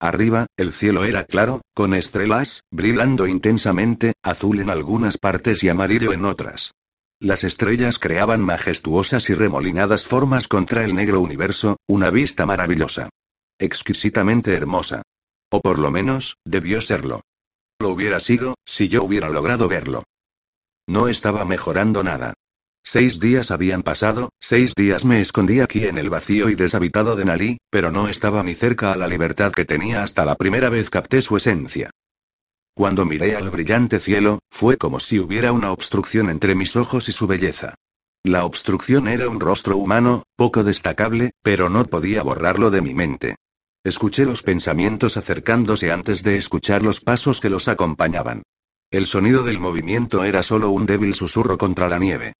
Arriba, 0.00 0.46
el 0.56 0.72
cielo 0.72 1.04
era 1.04 1.24
claro, 1.24 1.60
con 1.74 1.92
estrellas, 1.92 2.62
brillando 2.70 3.26
intensamente, 3.26 4.14
azul 4.22 4.60
en 4.60 4.70
algunas 4.70 5.18
partes 5.18 5.62
y 5.62 5.68
amarillo 5.68 6.14
en 6.14 6.24
otras. 6.24 6.72
Las 7.20 7.44
estrellas 7.44 7.98
creaban 7.98 8.40
majestuosas 8.40 9.28
y 9.28 9.34
remolinadas 9.34 10.06
formas 10.06 10.48
contra 10.48 10.84
el 10.84 10.94
negro 10.94 11.20
universo, 11.20 11.76
una 11.86 12.08
vista 12.08 12.46
maravillosa. 12.46 13.10
Exquisitamente 13.58 14.54
hermosa. 14.54 15.02
O 15.52 15.60
por 15.60 15.78
lo 15.78 15.90
menos, 15.90 16.36
debió 16.46 16.80
serlo. 16.80 17.20
Lo 17.78 17.90
hubiera 17.90 18.20
sido, 18.20 18.54
si 18.64 18.88
yo 18.88 19.04
hubiera 19.04 19.28
logrado 19.28 19.68
verlo. 19.68 20.04
No 20.88 21.08
estaba 21.08 21.44
mejorando 21.44 22.02
nada. 22.02 22.32
Seis 22.82 23.20
días 23.20 23.50
habían 23.50 23.82
pasado, 23.82 24.30
seis 24.40 24.74
días 24.74 25.04
me 25.04 25.20
escondí 25.20 25.60
aquí 25.60 25.84
en 25.84 25.98
el 25.98 26.10
vacío 26.10 26.48
y 26.48 26.54
deshabitado 26.54 27.14
de 27.14 27.24
Nalí, 27.24 27.58
pero 27.70 27.90
no 27.90 28.08
estaba 28.08 28.42
ni 28.42 28.54
cerca 28.54 28.92
a 28.92 28.96
la 28.96 29.06
libertad 29.06 29.52
que 29.52 29.64
tenía 29.64 30.02
hasta 30.02 30.24
la 30.24 30.34
primera 30.34 30.70
vez 30.70 30.90
capté 30.90 31.22
su 31.22 31.36
esencia. 31.36 31.90
Cuando 32.74 33.04
miré 33.04 33.36
al 33.36 33.50
brillante 33.50 34.00
cielo, 34.00 34.38
fue 34.50 34.76
como 34.76 35.00
si 35.00 35.18
hubiera 35.18 35.52
una 35.52 35.72
obstrucción 35.72 36.30
entre 36.30 36.54
mis 36.54 36.76
ojos 36.76 37.08
y 37.08 37.12
su 37.12 37.26
belleza. 37.26 37.74
La 38.24 38.44
obstrucción 38.44 39.08
era 39.08 39.28
un 39.28 39.40
rostro 39.40 39.76
humano, 39.76 40.24
poco 40.36 40.64
destacable, 40.64 41.32
pero 41.42 41.68
no 41.68 41.84
podía 41.84 42.22
borrarlo 42.22 42.70
de 42.70 42.80
mi 42.80 42.94
mente. 42.94 43.36
Escuché 43.84 44.24
los 44.24 44.42
pensamientos 44.42 45.16
acercándose 45.16 45.90
antes 45.90 46.22
de 46.22 46.36
escuchar 46.36 46.82
los 46.82 47.00
pasos 47.00 47.40
que 47.40 47.50
los 47.50 47.68
acompañaban. 47.68 48.42
El 48.90 49.06
sonido 49.06 49.42
del 49.42 49.58
movimiento 49.58 50.24
era 50.24 50.42
solo 50.42 50.70
un 50.70 50.84
débil 50.84 51.14
susurro 51.14 51.56
contra 51.56 51.88
la 51.88 51.98
nieve. 51.98 52.34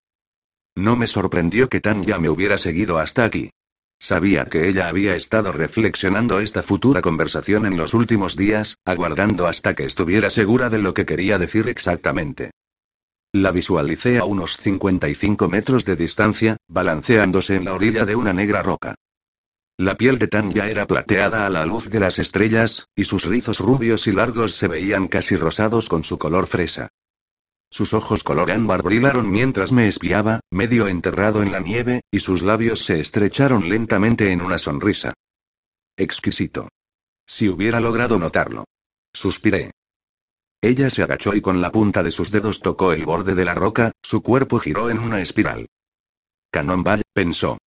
No 0.77 0.97
me 0.97 1.07
sorprendió 1.07 1.69
que 1.69 1.81
Tan 1.81 2.03
ya 2.03 2.19
me 2.19 2.29
hubiera 2.29 2.59
seguido 2.59 2.99
hasta 2.99 3.25
aquí. 3.25 3.51
Sabía 3.99 4.47
que 4.47 4.69
ella 4.69 4.89
había 4.89 5.15
estado 5.15 5.53
reflexionando 5.53 6.41
esta 6.41 6.63
futura 6.63 7.03
conversación 7.03 7.67
en 7.67 7.77
los 7.77 7.93
últimos 7.93 8.35
días, 8.35 8.79
aguardando 8.87 9.47
hasta 9.47 9.75
que 9.75 9.85
estuviera 9.85 10.31
segura 10.31 10.71
de 10.71 10.79
lo 10.79 10.95
que 10.95 11.05
quería 11.05 11.39
decir 11.39 11.69
exactamente. 11.69 12.51
La 13.33 13.53
visualicé 13.53 14.19
a 14.19 14.25
unos 14.25 14.57
55 14.57 15.49
metros 15.49 15.85
de 15.85 15.97
distancia, 15.97 16.57
balanceándose 16.67 17.57
en 17.57 17.67
la 17.67 17.75
orilla 17.75 18.07
de 18.07 18.17
una 18.17 18.33
negra 18.33 18.63
roca. 18.63 18.95
La 19.77 19.97
piel 19.97 20.19
de 20.19 20.29
Tanya 20.29 20.69
era 20.69 20.87
plateada 20.87 21.47
a 21.47 21.49
la 21.49 21.65
luz 21.65 21.89
de 21.89 22.01
las 22.01 22.19
estrellas, 22.19 22.89
y 22.97 23.05
sus 23.05 23.25
rizos 23.25 23.61
rubios 23.61 24.07
y 24.07 24.13
largos 24.13 24.55
se 24.55 24.67
veían 24.67 25.09
casi 25.09 25.37
rosados 25.37 25.89
con 25.89 26.05
su 26.05 26.19
color 26.19 26.47
fresa. 26.47 26.89
Sus 27.71 27.95
ojos 27.95 28.25
color 28.25 28.51
ámbar 28.51 28.83
brillaron 28.83 29.31
mientras 29.31 29.71
me 29.71 29.87
espiaba, 29.87 30.41
medio 30.51 30.89
enterrado 30.89 31.43
en 31.43 31.53
la 31.53 31.61
nieve, 31.61 32.03
y 32.11 32.21
sus 32.21 32.43
labios 32.43 32.85
se 32.85 33.01
estrecharon 33.01 33.69
lentamente 33.69 34.33
en 34.33 34.43
una 34.43 34.59
sonrisa. 34.59 35.13
Exquisito. 35.97 36.69
Si 37.27 37.49
hubiera 37.49 37.81
logrado 37.81 38.19
notarlo. 38.19 38.65
Suspiré. 39.13 39.71
Ella 40.61 40.91
se 40.91 41.03
agachó 41.03 41.35
y 41.35 41.41
con 41.41 41.61
la 41.61 41.71
punta 41.71 42.03
de 42.03 42.11
sus 42.11 42.31
dedos 42.31 42.61
tocó 42.61 42.93
el 42.93 43.05
borde 43.05 43.35
de 43.35 43.45
la 43.45 43.55
roca, 43.55 43.93
su 44.03 44.23
cuerpo 44.23 44.59
giró 44.59 44.91
en 44.91 44.99
una 44.99 45.21
espiral. 45.21 45.69
Cannonball, 46.51 47.03
pensó. 47.13 47.59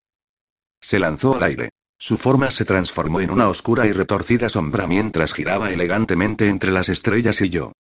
Se 0.81 0.99
lanzó 0.99 1.37
al 1.37 1.45
aire. 1.45 1.71
Su 1.97 2.17
forma 2.17 2.51
se 2.51 2.65
transformó 2.65 3.21
en 3.21 3.31
una 3.31 3.49
oscura 3.49 3.87
y 3.87 3.93
retorcida 3.93 4.49
sombra 4.49 4.89
mientras 4.89 5.33
giraba 5.33 5.71
elegantemente 5.71 6.49
entre 6.49 6.73
las 6.73 6.89
estrellas 6.89 7.41
y 7.41 7.51
yo. 7.51 7.73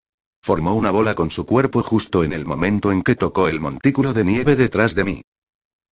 Formó 0.42 0.74
una 0.74 0.90
bola 0.90 1.14
con 1.14 1.30
su 1.30 1.46
cuerpo 1.46 1.82
justo 1.82 2.24
en 2.24 2.32
el 2.32 2.44
momento 2.44 2.90
en 2.90 3.02
que 3.02 3.14
tocó 3.14 3.46
el 3.46 3.60
montículo 3.60 4.12
de 4.12 4.24
nieve 4.24 4.56
detrás 4.56 4.96
de 4.96 5.04
mí. 5.04 5.22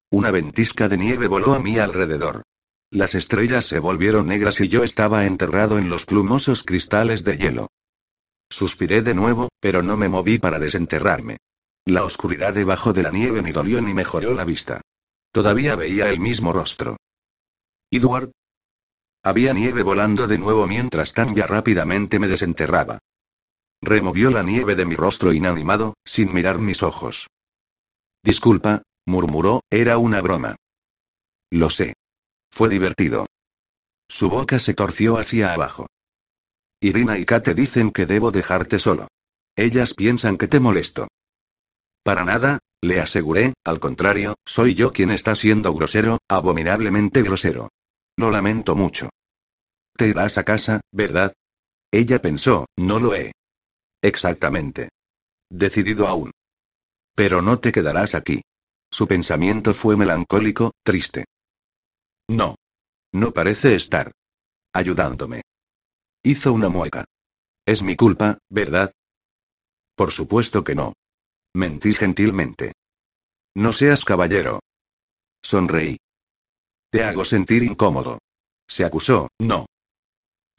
Una 0.10 0.32
ventisca 0.32 0.89
de 0.89 0.97
nieve 0.97 1.28
voló 1.28 1.54
a 1.54 1.60
mi 1.60 1.78
alrededor. 1.78 2.41
Las 2.89 3.14
estrellas 3.14 3.68
se 3.68 3.78
volvieron 3.78 4.26
negras 4.26 4.60
y 4.60 4.68
yo 4.68 4.84
estaba 4.84 5.26
enterrado 5.26 5.78
en 5.78 5.89
los 5.89 6.08
plumosos 6.08 6.64
cristales 6.64 7.24
de 7.24 7.38
hielo. 7.38 7.68
Suspiré 8.50 9.04
de 9.04 9.14
nuevo, 9.14 9.50
pero 9.60 9.84
no 9.84 9.97
me 9.97 10.10
moví 10.10 10.39
para 10.39 10.58
desenterrarme. 10.58 11.38
La 11.86 12.04
oscuridad 12.04 12.52
debajo 12.52 12.91
de 12.91 13.04
la 13.04 13.12
nieve 13.12 13.43
ni 13.43 13.52
dolió 13.52 13.80
ni 13.82 13.93
mejoró 13.93 14.34
la 14.34 14.45
vista. 14.45 14.82
Todavía 15.32 15.76
veía 15.76 16.10
el 16.10 16.20
mismo 16.20 16.54
rostro. 16.54 16.97
Edward. 17.91 18.32
Había 19.22 19.54
nieve 19.54 19.84
volando 19.84 20.26
de 20.26 20.39
nuevo 20.39 20.66
mientras 20.66 21.14
Tanya 21.14 21.45
rápidamente 21.45 22.18
me 22.18 22.28
desenterraba. 22.28 22.97
Removió 23.82 24.30
la 24.30 24.44
nieve 24.44 24.76
de 24.76 24.86
mi 24.86 24.96
rostro 24.96 25.32
inanimado, 25.32 25.94
sin 26.06 26.34
mirar 26.34 26.60
mis 26.60 26.84
ojos. 26.84 27.28
Disculpa, 28.24 28.84
murmuró, 29.06 29.62
era 29.70 29.98
una 29.98 30.22
broma. 30.22 30.56
Lo 31.52 31.70
sé. 31.70 31.94
Fue 32.52 32.70
divertido. 32.70 33.26
Su 34.10 34.30
boca 34.30 34.60
se 34.60 34.74
torció 34.74 35.18
hacia 35.18 35.54
abajo. 35.54 35.88
Irina 36.82 37.18
y 37.18 37.26
Kate 37.26 37.54
dicen 37.54 37.92
que 37.92 38.06
debo 38.06 38.32
dejarte 38.32 38.80
solo. 38.80 39.08
Ellas 39.56 39.94
piensan 39.94 40.38
que 40.38 40.48
te 40.48 40.60
molesto. 40.60 41.08
Para 42.04 42.24
nada, 42.26 42.60
le 42.82 43.02
aseguré, 43.02 43.54
al 43.66 43.80
contrario, 43.80 44.36
soy 44.46 44.74
yo 44.74 44.94
quien 44.94 45.12
está 45.12 45.36
siendo 45.36 45.74
grosero, 45.74 46.18
abominablemente 46.30 47.22
grosero. 47.22 47.70
Lo 48.18 48.32
lamento 48.32 48.76
mucho. 48.76 49.10
Te 49.96 50.08
irás 50.08 50.38
a 50.38 50.44
casa, 50.44 50.82
¿verdad? 50.92 51.34
Ella 51.92 52.22
pensó, 52.22 52.66
no 52.78 53.00
lo 53.00 53.16
he. 53.16 53.34
Exactamente. 54.02 54.89
Decidido 55.50 56.08
aún. 56.08 56.32
Pero 57.16 57.41
no 57.41 57.60
te 57.60 57.72
quedarás 57.72 58.16
aquí. 58.16 58.41
Su 58.91 59.08
pensamiento 59.08 59.74
fue 59.74 59.97
melancólico, 59.97 60.72
triste. 60.84 61.26
No. 62.30 62.56
No 63.12 63.32
parece 63.32 63.76
estar. 63.76 64.12
Ayudándome. 64.74 65.41
Hizo 66.24 66.54
una 66.54 66.70
mueca. 66.70 67.06
Es 67.66 67.82
mi 67.82 67.95
culpa, 67.95 68.38
¿verdad? 68.50 68.91
Por 69.95 70.12
supuesto 70.12 70.64
que 70.64 70.76
no. 70.76 70.93
Mentí 71.54 71.93
gentilmente. 71.93 72.74
No 73.56 73.74
seas 73.74 74.06
caballero. 74.06 74.60
Sonreí. 75.43 75.97
Te 76.91 77.04
hago 77.04 77.26
sentir 77.26 77.64
incómodo. 77.64 78.20
Se 78.68 78.86
acusó, 78.86 79.30
no. 79.39 79.66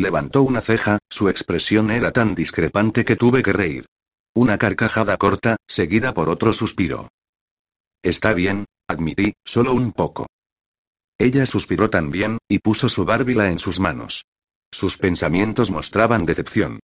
Levantó 0.00 0.44
una 0.44 0.62
ceja, 0.62 0.98
su 1.10 1.28
expresión 1.28 1.90
era 1.90 2.10
tan 2.10 2.34
discrepante 2.34 3.04
que 3.04 3.16
tuve 3.16 3.42
que 3.42 3.52
reír. 3.52 3.84
Una 4.32 4.56
carcajada 4.56 5.18
corta, 5.18 5.56
seguida 5.68 6.14
por 6.14 6.30
otro 6.30 6.54
suspiro. 6.54 7.10
Está 8.02 8.32
bien, 8.32 8.64
admití, 8.88 9.34
solo 9.44 9.74
un 9.74 9.92
poco. 9.92 10.26
Ella 11.18 11.44
suspiró 11.44 11.90
también, 11.90 12.38
y 12.48 12.60
puso 12.60 12.88
su 12.88 13.04
bárbila 13.04 13.50
en 13.50 13.58
sus 13.58 13.78
manos. 13.78 14.24
Sus 14.72 14.96
pensamientos 14.96 15.70
mostraban 15.70 16.24
decepción. 16.24 16.80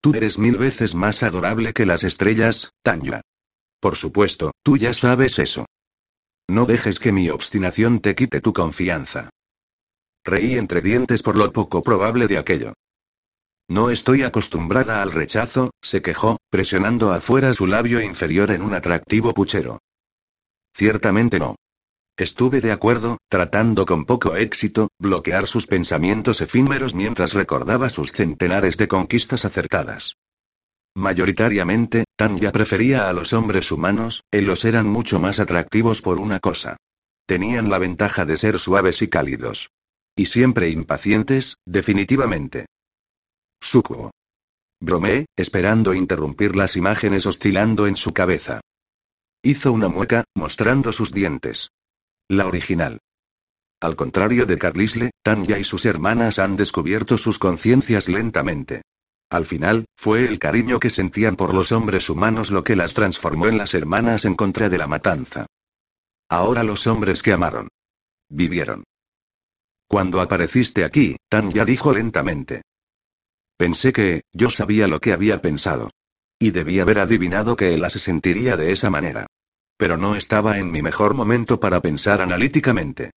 Tú 0.00 0.12
eres 0.12 0.36
mil 0.36 0.56
veces 0.56 0.96
más 0.96 1.22
adorable 1.22 1.72
que 1.74 1.86
las 1.86 2.02
estrellas, 2.02 2.72
Tanya. 2.82 3.20
Por 3.78 3.94
supuesto, 3.94 4.50
tú 4.64 4.76
ya 4.76 4.94
sabes 4.94 5.38
eso. 5.38 5.64
No 6.48 6.64
dejes 6.66 6.98
que 6.98 7.12
mi 7.12 7.30
obstinación 7.30 8.00
te 8.00 8.16
quite 8.16 8.40
tu 8.40 8.52
confianza. 8.52 9.30
Reí 10.26 10.58
entre 10.58 10.80
dientes 10.80 11.22
por 11.22 11.38
lo 11.38 11.52
poco 11.52 11.82
probable 11.82 12.26
de 12.26 12.36
aquello. 12.36 12.74
No 13.68 13.90
estoy 13.90 14.24
acostumbrada 14.24 15.00
al 15.00 15.12
rechazo, 15.12 15.70
se 15.80 16.02
quejó, 16.02 16.38
presionando 16.50 17.12
afuera 17.12 17.54
su 17.54 17.68
labio 17.68 18.00
inferior 18.00 18.50
en 18.50 18.62
un 18.62 18.74
atractivo 18.74 19.32
puchero. 19.32 19.78
Ciertamente 20.74 21.38
no. 21.38 21.54
Estuve 22.16 22.60
de 22.60 22.72
acuerdo, 22.72 23.18
tratando 23.28 23.86
con 23.86 24.04
poco 24.04 24.34
éxito, 24.34 24.88
bloquear 24.98 25.46
sus 25.46 25.68
pensamientos 25.68 26.40
efímeros 26.40 26.92
mientras 26.92 27.32
recordaba 27.32 27.88
sus 27.88 28.10
centenares 28.10 28.76
de 28.78 28.88
conquistas 28.88 29.44
acertadas. 29.44 30.16
Mayoritariamente, 30.96 32.04
Tanya 32.16 32.50
prefería 32.50 33.08
a 33.08 33.12
los 33.12 33.32
hombres 33.32 33.70
humanos, 33.70 34.24
los 34.32 34.64
eran 34.64 34.88
mucho 34.88 35.20
más 35.20 35.38
atractivos 35.38 36.02
por 36.02 36.20
una 36.20 36.40
cosa. 36.40 36.78
Tenían 37.26 37.70
la 37.70 37.78
ventaja 37.78 38.24
de 38.24 38.36
ser 38.36 38.58
suaves 38.58 39.02
y 39.02 39.08
cálidos. 39.08 39.68
Y 40.16 40.26
siempre 40.26 40.70
impacientes, 40.70 41.58
definitivamente. 41.66 42.66
Sucuo. 43.60 44.10
Bromeé, 44.80 45.26
esperando 45.36 45.92
interrumpir 45.92 46.56
las 46.56 46.76
imágenes 46.76 47.26
oscilando 47.26 47.86
en 47.86 47.96
su 47.96 48.12
cabeza. 48.12 48.60
Hizo 49.42 49.72
una 49.72 49.88
mueca, 49.88 50.24
mostrando 50.34 50.92
sus 50.92 51.12
dientes. 51.12 51.68
La 52.28 52.46
original. 52.46 52.98
Al 53.80 53.94
contrario 53.94 54.46
de 54.46 54.56
Carlisle, 54.56 55.10
Tanya 55.22 55.58
y 55.58 55.64
sus 55.64 55.84
hermanas 55.84 56.38
han 56.38 56.56
descubierto 56.56 57.18
sus 57.18 57.38
conciencias 57.38 58.08
lentamente. 58.08 58.82
Al 59.28 59.44
final, 59.44 59.84
fue 59.96 60.26
el 60.26 60.38
cariño 60.38 60.80
que 60.80 60.88
sentían 60.88 61.36
por 61.36 61.52
los 61.52 61.72
hombres 61.72 62.08
humanos 62.08 62.50
lo 62.50 62.64
que 62.64 62.76
las 62.76 62.94
transformó 62.94 63.48
en 63.48 63.58
las 63.58 63.74
hermanas 63.74 64.24
en 64.24 64.34
contra 64.34 64.68
de 64.68 64.78
la 64.78 64.86
matanza. 64.86 65.46
Ahora 66.28 66.62
los 66.62 66.86
hombres 66.86 67.22
que 67.22 67.32
amaron. 67.32 67.68
Vivieron. 68.28 68.84
Cuando 69.88 70.20
apareciste 70.20 70.84
aquí, 70.84 71.16
Tanya 71.28 71.64
dijo 71.64 71.92
lentamente. 71.92 72.62
Pensé 73.56 73.92
que, 73.92 74.22
yo 74.32 74.50
sabía 74.50 74.88
lo 74.88 75.00
que 75.00 75.12
había 75.12 75.40
pensado. 75.40 75.90
Y 76.38 76.50
debía 76.50 76.82
haber 76.82 76.98
adivinado 76.98 77.56
que 77.56 77.72
él 77.72 77.88
se 77.88 77.98
sentiría 77.98 78.56
de 78.56 78.72
esa 78.72 78.90
manera. 78.90 79.26
Pero 79.78 79.96
no 79.96 80.16
estaba 80.16 80.58
en 80.58 80.70
mi 80.70 80.82
mejor 80.82 81.14
momento 81.14 81.60
para 81.60 81.80
pensar 81.80 82.20
analíticamente. 82.20 83.12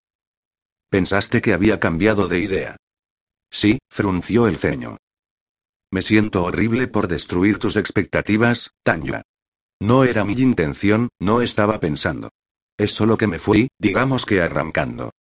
Pensaste 0.90 1.42
que 1.42 1.54
había 1.54 1.80
cambiado 1.80 2.28
de 2.28 2.40
idea. 2.40 2.78
Sí, 3.52 3.80
frunció 3.90 4.48
el 4.48 4.58
ceño. 4.58 4.98
Me 5.92 6.02
siento 6.02 6.44
horrible 6.44 6.88
por 6.88 7.08
destruir 7.08 7.58
tus 7.58 7.76
expectativas, 7.76 8.72
Tanya. 8.84 9.24
No 9.82 10.04
era 10.04 10.24
mi 10.24 10.34
intención, 10.34 11.10
no 11.20 11.42
estaba 11.42 11.80
pensando. 11.80 12.30
Es 12.78 12.94
solo 12.94 13.18
que 13.18 13.28
me 13.28 13.40
fui, 13.40 13.70
digamos 13.80 14.26
que 14.26 14.42
arrancando. 14.42 15.12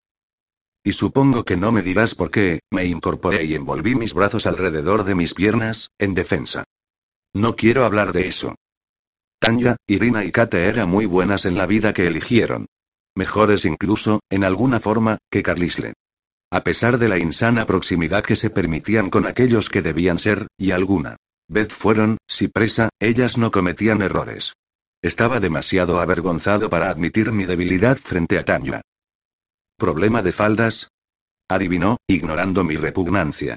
Y 0.88 0.94
supongo 0.94 1.44
que 1.44 1.58
no 1.58 1.70
me 1.70 1.82
dirás 1.82 2.14
por 2.14 2.30
qué, 2.30 2.60
me 2.70 2.86
incorporé 2.86 3.44
y 3.44 3.54
envolví 3.54 3.94
mis 3.94 4.14
brazos 4.14 4.46
alrededor 4.46 5.04
de 5.04 5.14
mis 5.14 5.34
piernas, 5.34 5.90
en 5.98 6.14
defensa. 6.14 6.64
No 7.34 7.56
quiero 7.56 7.84
hablar 7.84 8.14
de 8.14 8.26
eso. 8.26 8.54
Tanya, 9.38 9.76
Irina 9.86 10.24
y 10.24 10.32
Kate 10.32 10.64
eran 10.64 10.88
muy 10.88 11.04
buenas 11.04 11.44
en 11.44 11.58
la 11.58 11.66
vida 11.66 11.92
que 11.92 12.06
eligieron. 12.06 12.68
Mejores 13.14 13.66
incluso, 13.66 14.20
en 14.30 14.44
alguna 14.44 14.80
forma, 14.80 15.18
que 15.30 15.42
Carlisle. 15.42 15.92
A 16.50 16.64
pesar 16.64 16.96
de 16.96 17.08
la 17.08 17.18
insana 17.18 17.66
proximidad 17.66 18.24
que 18.24 18.36
se 18.36 18.48
permitían 18.48 19.10
con 19.10 19.26
aquellos 19.26 19.68
que 19.68 19.82
debían 19.82 20.18
ser, 20.18 20.46
y 20.56 20.70
alguna 20.70 21.18
vez 21.48 21.68
fueron, 21.68 22.16
si 22.26 22.48
presa, 22.48 22.88
ellas 22.98 23.36
no 23.36 23.50
cometían 23.50 24.00
errores. 24.00 24.54
Estaba 25.02 25.38
demasiado 25.38 26.00
avergonzado 26.00 26.70
para 26.70 26.88
admitir 26.88 27.30
mi 27.30 27.44
debilidad 27.44 27.98
frente 27.98 28.38
a 28.38 28.46
Tanya. 28.46 28.80
¿Problema 29.78 30.22
de 30.22 30.32
faldas? 30.32 30.90
Adivinó, 31.48 31.98
ignorando 32.08 32.64
mi 32.64 32.74
repugnancia. 32.74 33.56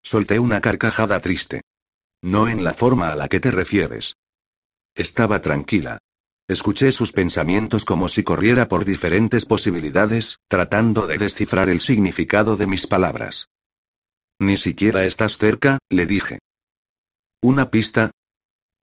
Solté 0.00 0.38
una 0.38 0.60
carcajada 0.60 1.20
triste. 1.20 1.62
No 2.22 2.46
en 2.48 2.62
la 2.62 2.74
forma 2.74 3.10
a 3.10 3.16
la 3.16 3.26
que 3.26 3.40
te 3.40 3.50
refieres. 3.50 4.14
Estaba 4.94 5.40
tranquila. 5.40 5.98
Escuché 6.46 6.92
sus 6.92 7.10
pensamientos 7.10 7.84
como 7.84 8.08
si 8.08 8.22
corriera 8.22 8.68
por 8.68 8.84
diferentes 8.84 9.44
posibilidades, 9.44 10.38
tratando 10.46 11.08
de 11.08 11.18
descifrar 11.18 11.70
el 11.70 11.80
significado 11.80 12.56
de 12.56 12.68
mis 12.68 12.86
palabras. 12.86 13.48
Ni 14.38 14.56
siquiera 14.56 15.04
estás 15.04 15.38
cerca, 15.38 15.78
le 15.88 16.06
dije. 16.06 16.38
¿Una 17.42 17.68
pista? 17.68 18.12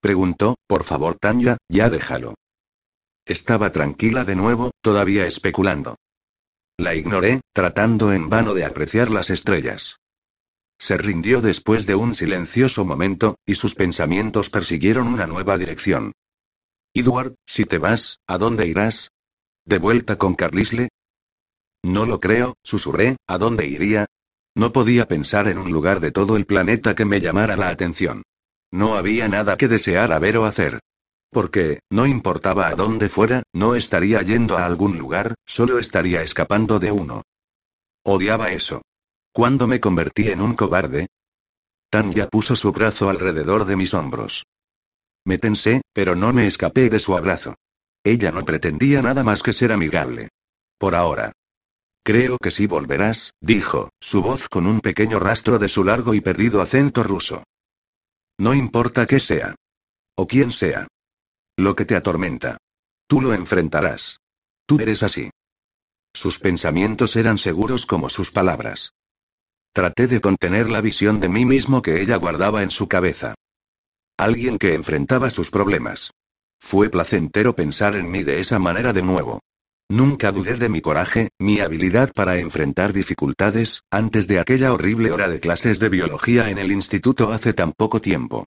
Preguntó, 0.02 0.56
por 0.66 0.84
favor, 0.84 1.16
Tanya, 1.18 1.56
ya 1.70 1.88
déjalo. 1.88 2.34
Estaba 3.24 3.72
tranquila 3.72 4.24
de 4.24 4.36
nuevo, 4.36 4.72
todavía 4.82 5.24
especulando. 5.24 5.96
La 6.80 6.94
ignoré, 6.94 7.42
tratando 7.52 8.10
en 8.14 8.30
vano 8.30 8.54
de 8.54 8.64
apreciar 8.64 9.10
las 9.10 9.28
estrellas. 9.28 9.96
Se 10.78 10.96
rindió 10.96 11.42
después 11.42 11.84
de 11.84 11.94
un 11.94 12.14
silencioso 12.14 12.86
momento, 12.86 13.36
y 13.44 13.56
sus 13.56 13.74
pensamientos 13.74 14.48
persiguieron 14.48 15.06
una 15.06 15.26
nueva 15.26 15.58
dirección. 15.58 16.12
Edward, 16.94 17.34
si 17.44 17.66
te 17.66 17.76
vas, 17.76 18.20
¿a 18.26 18.38
dónde 18.38 18.66
irás? 18.66 19.10
¿De 19.66 19.76
vuelta 19.76 20.16
con 20.16 20.34
Carlisle? 20.34 20.88
No 21.82 22.06
lo 22.06 22.18
creo, 22.18 22.54
susurré, 22.64 23.18
¿a 23.26 23.36
dónde 23.36 23.66
iría? 23.66 24.06
No 24.54 24.72
podía 24.72 25.06
pensar 25.06 25.48
en 25.48 25.58
un 25.58 25.70
lugar 25.70 26.00
de 26.00 26.12
todo 26.12 26.38
el 26.38 26.46
planeta 26.46 26.94
que 26.94 27.04
me 27.04 27.20
llamara 27.20 27.56
la 27.56 27.68
atención. 27.68 28.22
No 28.72 28.96
había 28.96 29.28
nada 29.28 29.58
que 29.58 29.68
desear 29.68 30.18
ver 30.18 30.38
o 30.38 30.46
hacer. 30.46 30.80
Porque, 31.30 31.80
no 31.90 32.06
importaba 32.06 32.68
a 32.68 32.74
dónde 32.74 33.08
fuera, 33.08 33.44
no 33.52 33.76
estaría 33.76 34.20
yendo 34.22 34.58
a 34.58 34.66
algún 34.66 34.98
lugar, 34.98 35.34
solo 35.46 35.78
estaría 35.78 36.22
escapando 36.22 36.78
de 36.78 36.90
uno. 36.90 37.22
Odiaba 38.04 38.50
eso. 38.50 38.82
¿Cuándo 39.32 39.68
me 39.68 39.78
convertí 39.78 40.28
en 40.28 40.40
un 40.40 40.54
cobarde? 40.54 41.06
Tanya 41.88 42.28
puso 42.28 42.56
su 42.56 42.72
brazo 42.72 43.08
alrededor 43.08 43.64
de 43.64 43.76
mis 43.76 43.94
hombros. 43.94 44.44
Me 45.24 45.38
tensé, 45.38 45.82
pero 45.92 46.16
no 46.16 46.32
me 46.32 46.46
escapé 46.46 46.88
de 46.88 46.98
su 46.98 47.16
abrazo. 47.16 47.54
Ella 48.02 48.32
no 48.32 48.44
pretendía 48.44 49.02
nada 49.02 49.22
más 49.22 49.42
que 49.42 49.52
ser 49.52 49.70
amigable. 49.72 50.30
Por 50.78 50.94
ahora. 50.94 51.32
Creo 52.02 52.38
que 52.38 52.50
sí 52.50 52.66
volverás, 52.66 53.34
dijo, 53.40 53.90
su 54.00 54.22
voz 54.22 54.48
con 54.48 54.66
un 54.66 54.80
pequeño 54.80 55.20
rastro 55.20 55.58
de 55.58 55.68
su 55.68 55.84
largo 55.84 56.14
y 56.14 56.20
perdido 56.20 56.62
acento 56.62 57.02
ruso. 57.02 57.44
No 58.38 58.54
importa 58.54 59.06
qué 59.06 59.20
sea. 59.20 59.54
O 60.16 60.26
quién 60.26 60.50
sea. 60.50 60.88
Lo 61.60 61.76
que 61.76 61.84
te 61.84 61.94
atormenta. 61.94 62.56
Tú 63.06 63.20
lo 63.20 63.34
enfrentarás. 63.34 64.20
Tú 64.64 64.80
eres 64.80 65.02
así. 65.02 65.28
Sus 66.14 66.38
pensamientos 66.38 67.16
eran 67.16 67.36
seguros 67.36 67.84
como 67.84 68.08
sus 68.08 68.30
palabras. 68.30 68.94
Traté 69.74 70.06
de 70.06 70.22
contener 70.22 70.70
la 70.70 70.80
visión 70.80 71.20
de 71.20 71.28
mí 71.28 71.44
mismo 71.44 71.82
que 71.82 72.00
ella 72.00 72.16
guardaba 72.16 72.62
en 72.62 72.70
su 72.70 72.88
cabeza. 72.88 73.34
Alguien 74.16 74.56
que 74.56 74.72
enfrentaba 74.72 75.28
sus 75.28 75.50
problemas. 75.50 76.12
Fue 76.58 76.88
placentero 76.88 77.54
pensar 77.54 77.94
en 77.94 78.10
mí 78.10 78.22
de 78.22 78.40
esa 78.40 78.58
manera 78.58 78.94
de 78.94 79.02
nuevo. 79.02 79.40
Nunca 79.90 80.32
dudé 80.32 80.54
de 80.56 80.70
mi 80.70 80.80
coraje, 80.80 81.28
mi 81.38 81.60
habilidad 81.60 82.10
para 82.14 82.38
enfrentar 82.38 82.94
dificultades, 82.94 83.82
antes 83.90 84.26
de 84.28 84.38
aquella 84.38 84.72
horrible 84.72 85.12
hora 85.12 85.28
de 85.28 85.40
clases 85.40 85.78
de 85.78 85.90
biología 85.90 86.48
en 86.48 86.56
el 86.56 86.72
instituto 86.72 87.30
hace 87.32 87.52
tan 87.52 87.72
poco 87.72 88.00
tiempo. 88.00 88.46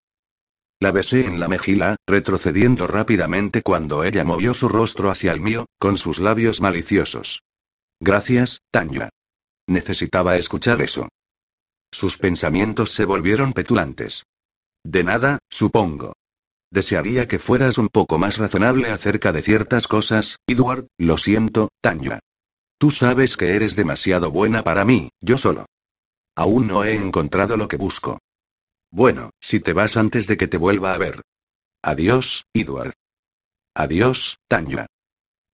La 0.84 0.91
besé 0.91 1.25
en 1.25 1.39
la 1.39 1.47
mejilla, 1.47 1.95
retrocediendo 2.05 2.88
rápidamente 2.88 3.61
cuando 3.61 4.03
ella 4.03 4.25
movió 4.25 4.53
su 4.53 4.67
rostro 4.67 5.09
hacia 5.09 5.31
el 5.31 5.39
mío, 5.39 5.65
con 5.79 5.95
sus 5.95 6.19
labios 6.19 6.59
maliciosos. 6.59 7.41
Gracias, 8.01 8.59
Tanya. 8.69 9.07
Necesitaba 9.65 10.36
escuchar 10.36 10.81
eso. 10.81 11.07
Sus 11.89 12.17
pensamientos 12.17 12.91
se 12.91 13.05
volvieron 13.05 13.53
petulantes. 13.53 14.25
De 14.84 15.05
nada, 15.05 15.39
supongo. 15.49 16.17
Desearía 16.69 17.29
que 17.29 17.39
fueras 17.39 17.77
un 17.77 17.88
poco 17.88 18.17
más 18.17 18.38
razonable 18.38 18.91
acerca 18.91 19.31
de 19.31 19.41
ciertas 19.41 19.88
cosas, 19.88 20.36
Edward, 20.47 20.88
lo 20.97 21.17
siento, 21.17 21.69
Tanya. 21.79 22.19
Tú 22.77 22.91
sabes 22.91 23.38
que 23.38 23.55
eres 23.55 23.77
demasiado 23.77 24.31
buena 24.31 24.65
para 24.65 24.84
mí, 24.84 25.11
yo 25.21 25.38
solo. 25.38 25.65
Aún 26.36 26.67
no 26.67 26.84
he 26.84 26.93
encontrado 26.95 27.55
lo 27.55 27.69
que 27.69 27.77
busco. 27.77 28.19
Bueno, 28.94 29.32
si 29.41 29.60
te 29.60 29.74
vas 29.74 29.98
antes 29.98 30.28
de 30.28 30.38
que 30.38 30.48
te 30.48 30.58
vuelva 30.58 30.94
a 30.94 30.98
ver. 30.98 31.22
Adiós, 31.82 32.46
Edward. 32.54 32.94
Adiós, 33.76 34.38
Tanya. 34.48 34.86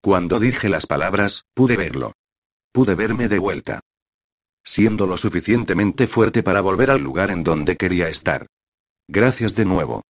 Cuando 0.02 0.38
dije 0.38 0.68
las 0.68 0.86
palabras, 0.86 1.44
pude 1.54 1.76
verlo. 1.76 2.12
Pude 2.72 2.94
verme 2.94 3.28
de 3.28 3.38
vuelta 3.38 3.80
siendo 4.68 5.06
lo 5.06 5.16
suficientemente 5.16 6.06
fuerte 6.06 6.42
para 6.42 6.60
volver 6.60 6.90
al 6.90 7.00
lugar 7.00 7.30
en 7.30 7.42
donde 7.42 7.76
quería 7.76 8.10
estar. 8.10 8.46
Gracias 9.08 9.54
de 9.54 9.64
nuevo. 9.64 10.02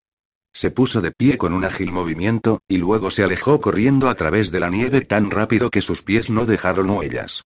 Se 0.52 0.72
puso 0.72 1.00
de 1.00 1.12
pie 1.12 1.38
con 1.38 1.52
un 1.52 1.64
ágil 1.64 1.92
movimiento, 1.92 2.60
y 2.66 2.78
luego 2.78 3.12
se 3.12 3.22
alejó 3.22 3.60
corriendo 3.60 4.08
a 4.08 4.16
través 4.16 4.50
de 4.50 4.58
la 4.58 4.68
nieve 4.68 5.02
tan 5.02 5.30
rápido 5.30 5.70
que 5.70 5.80
sus 5.80 6.02
pies 6.02 6.28
no 6.28 6.44
dejaron 6.44 6.90
huellas. 6.90 7.44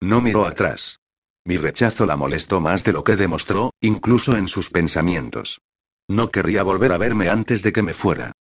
No 0.00 0.20
miró 0.20 0.44
atrás. 0.44 0.98
Mi 1.46 1.58
rechazo 1.58 2.06
la 2.06 2.16
molestó 2.16 2.60
más 2.60 2.84
de 2.84 2.92
lo 2.92 3.04
que 3.04 3.16
demostró, 3.16 3.72
incluso 3.80 4.36
en 4.36 4.48
sus 4.48 4.70
pensamientos. 4.70 5.60
No 6.08 6.30
querría 6.30 6.62
volver 6.62 6.92
a 6.92 6.98
verme 6.98 7.28
antes 7.28 7.62
de 7.62 7.72
que 7.72 7.82
me 7.82 7.92
fuera. 7.92 8.32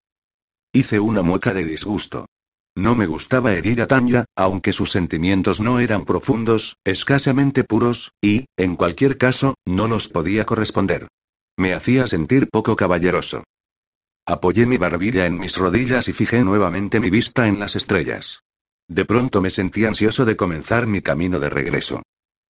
Hice 0.73 1.01
una 1.01 1.23
mueca 1.23 1.53
de 1.53 1.65
disgusto. 1.65 2.27
No 2.75 2.95
me 2.95 3.07
gustaba 3.07 3.53
herir 3.53 3.83
a 3.83 3.87
Tanya, 3.87 4.25
aunque 4.35 4.73
sus 4.73 4.91
sentimientos 4.91 5.61
no 5.61 5.79
eran 5.79 6.05
profundos, 6.05 6.77
escasamente 6.85 7.65
puros, 7.65 8.13
y, 8.23 8.47
en 8.57 8.77
cualquier 8.77 9.19
caso, 9.19 9.57
no 9.67 9.89
los 9.89 10.09
podía 10.09 10.47
corresponder. 10.47 11.09
Me 11.57 11.75
hacía 11.75 12.07
sentir 12.07 12.49
poco 12.49 12.77
caballeroso. 12.77 13.45
Apoyé 14.25 14.67
mi 14.67 14.79
barbilla 14.79 15.27
en 15.27 15.39
mis 15.39 15.57
rodillas 15.57 16.09
y 16.09 16.13
fijé 16.13 16.45
nuevamente 16.45 17.01
mi 17.01 17.11
vista 17.11 17.49
en 17.49 17.59
las 17.59 17.77
estrellas. 17.77 18.41
De 18.89 19.05
pronto 19.05 19.43
me 19.43 19.51
sentí 19.51 19.85
ansioso 19.85 20.25
de 20.25 20.37
comenzar 20.37 20.87
mi 20.87 21.03
camino 21.03 21.41
de 21.41 21.51
regreso. 21.51 22.03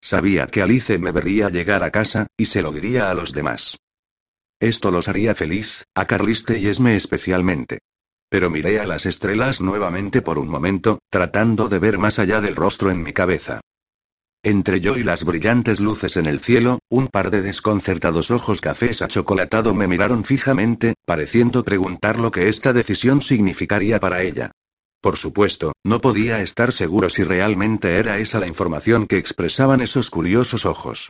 Sabía 0.01 0.47
que 0.47 0.61
Alice 0.61 0.97
me 0.97 1.11
vería 1.11 1.49
llegar 1.49 1.83
a 1.83 1.91
casa, 1.91 2.27
y 2.35 2.47
se 2.47 2.61
lo 2.61 2.71
diría 2.71 3.11
a 3.11 3.13
los 3.13 3.33
demás. 3.33 3.77
Esto 4.59 4.91
los 4.91 5.07
haría 5.07 5.35
feliz, 5.35 5.85
a 5.95 6.05
Carliste 6.05 6.59
y 6.59 6.67
Esme 6.67 6.95
especialmente. 6.95 7.79
Pero 8.29 8.49
miré 8.49 8.79
a 8.79 8.87
las 8.87 9.05
estrellas 9.05 9.61
nuevamente 9.61 10.21
por 10.21 10.39
un 10.39 10.47
momento, 10.47 10.99
tratando 11.09 11.69
de 11.69 11.79
ver 11.79 11.97
más 11.97 12.17
allá 12.17 12.41
del 12.41 12.55
rostro 12.55 12.89
en 12.89 13.03
mi 13.03 13.13
cabeza. 13.13 13.61
Entre 14.43 14.81
yo 14.81 14.97
y 14.97 15.03
las 15.03 15.23
brillantes 15.23 15.79
luces 15.79 16.17
en 16.17 16.25
el 16.25 16.39
cielo, 16.39 16.79
un 16.89 17.07
par 17.07 17.29
de 17.29 17.43
desconcertados 17.43 18.31
ojos 18.31 18.59
cafés 18.59 19.03
achocolatado 19.03 19.75
me 19.75 19.87
miraron 19.87 20.23
fijamente, 20.23 20.95
pareciendo 21.05 21.63
preguntar 21.63 22.19
lo 22.19 22.31
que 22.31 22.49
esta 22.49 22.73
decisión 22.73 23.21
significaría 23.21 23.99
para 23.99 24.23
ella. 24.23 24.51
Por 25.01 25.17
supuesto, 25.17 25.73
no 25.83 25.99
podía 25.99 26.41
estar 26.41 26.71
seguro 26.73 27.09
si 27.09 27.23
realmente 27.23 27.97
era 27.97 28.19
esa 28.19 28.39
la 28.39 28.47
información 28.47 29.07
que 29.07 29.17
expresaban 29.17 29.81
esos 29.81 30.11
curiosos 30.11 30.65
ojos. 30.65 31.09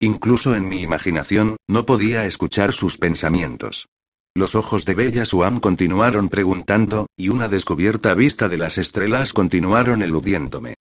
Incluso 0.00 0.54
en 0.54 0.68
mi 0.68 0.80
imaginación, 0.80 1.56
no 1.68 1.84
podía 1.84 2.24
escuchar 2.26 2.72
sus 2.72 2.98
pensamientos. 2.98 3.88
Los 4.34 4.54
ojos 4.54 4.84
de 4.84 4.94
Bella 4.94 5.26
Swan 5.26 5.60
continuaron 5.60 6.28
preguntando, 6.28 7.06
y 7.16 7.28
una 7.28 7.48
descubierta 7.48 8.14
vista 8.14 8.48
de 8.48 8.58
las 8.58 8.78
estrellas 8.78 9.32
continuaron 9.32 10.02
eludiéndome. 10.02 10.74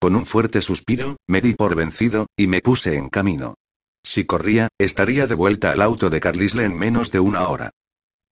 Con 0.00 0.16
un 0.16 0.26
fuerte 0.26 0.60
suspiro, 0.60 1.16
me 1.28 1.40
di 1.40 1.54
por 1.54 1.76
vencido, 1.76 2.26
y 2.36 2.46
me 2.46 2.60
puse 2.60 2.96
en 2.96 3.08
camino. 3.10 3.54
Si 4.04 4.24
corría, 4.24 4.68
estaría 4.78 5.26
de 5.26 5.34
vuelta 5.34 5.70
al 5.70 5.82
auto 5.82 6.10
de 6.10 6.20
Carlisle 6.20 6.64
en 6.64 6.76
menos 6.76 7.10
de 7.10 7.20
una 7.20 7.48
hora. 7.48 7.70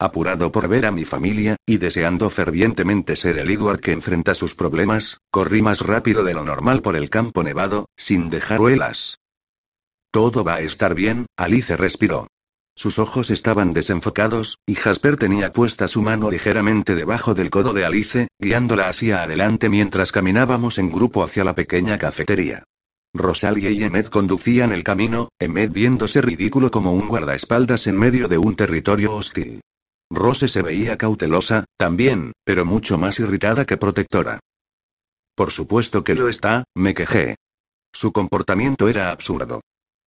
Apurado 0.05 0.53
por 0.53 0.69
ver 0.69 0.85
a 0.85 0.93
mi 0.93 1.07
familia, 1.07 1.57
y 1.65 1.79
deseando 1.79 2.29
fervientemente 2.29 3.17
ser 3.17 3.39
el 3.39 3.51
Edward 3.51 3.81
que 3.81 3.93
enfrenta 3.93 4.35
sus 4.35 4.55
problemas, 4.55 5.23
corrí 5.31 5.63
más 5.63 5.81
rápido 5.81 6.25
de 6.25 6.35
lo 6.35 6.45
normal 6.45 6.83
por 6.83 6.95
el 6.95 7.09
campo 7.09 7.43
nevado, 7.43 7.89
sin 7.97 8.29
dejar 8.29 8.61
huelas. 8.61 9.17
Todo 10.11 10.45
va 10.45 10.57
a 10.57 10.61
estar 10.61 10.95
bien, 10.95 11.25
Alice 11.39 11.75
respiró. 11.79 12.27
Sus 12.77 12.99
ojos 12.99 13.31
estaban 13.31 13.73
desenfocados, 13.73 14.59
y 14.67 14.75
Jasper 14.75 15.17
tenía 15.17 15.53
puesta 15.53 15.89
su 15.89 16.03
mano 16.03 16.31
ligeramente 16.31 16.95
debajo 16.95 17.33
del 17.33 17.49
codo 17.49 17.73
de 17.73 17.87
Alice, 17.87 18.29
guiándola 18.39 18.91
hacia 18.91 19.23
adelante 19.23 19.71
mientras 19.71 20.13
caminábamos 20.13 20.77
en 20.77 20.93
grupo 20.93 21.25
hacia 21.25 21.45
la 21.45 21.55
pequeña 21.55 21.97
cafetería. 21.97 22.65
Rosalie 23.15 23.71
y 23.71 23.83
Emmet 23.85 24.11
conducían 24.11 24.73
el 24.73 24.85
camino, 24.85 25.31
Emmet 25.39 25.73
viéndose 25.73 26.21
ridículo 26.21 26.71
como 26.71 26.93
un 26.93 27.09
guardaespaldas 27.09 27.87
en 27.87 27.97
medio 27.97 28.29
de 28.29 28.37
un 28.37 28.55
territorio 28.55 29.15
hostil. 29.15 29.63
Rose 30.11 30.49
se 30.49 30.63
veía 30.63 30.97
cautelosa, 30.97 31.65
también, 31.77 32.33
pero 32.45 32.65
mucho 32.65 32.99
más 32.99 33.19
irritada 33.21 33.65
que 33.65 33.77
protectora. 33.77 34.41
Por 35.35 35.51
supuesto 35.51 36.05
que 36.05 36.15
lo 36.15 36.29
está, 36.29 36.65
me 36.75 36.95
quejé. 36.95 37.37
Su 37.93 38.13
comportamiento 38.13 38.89
era 38.89 39.11
absurdo. 39.11 39.61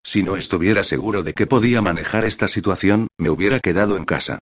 Si 0.04 0.24
no 0.24 0.38
estuviera 0.38 0.84
seguro 0.84 1.24
de 1.24 1.34
que 1.34 1.48
podía 1.48 1.82
manejar 1.82 2.24
esta 2.24 2.48
situación, 2.48 3.08
me 3.18 3.30
hubiera 3.30 3.60
quedado 3.60 3.98
en 3.98 4.06
casa. 4.06 4.40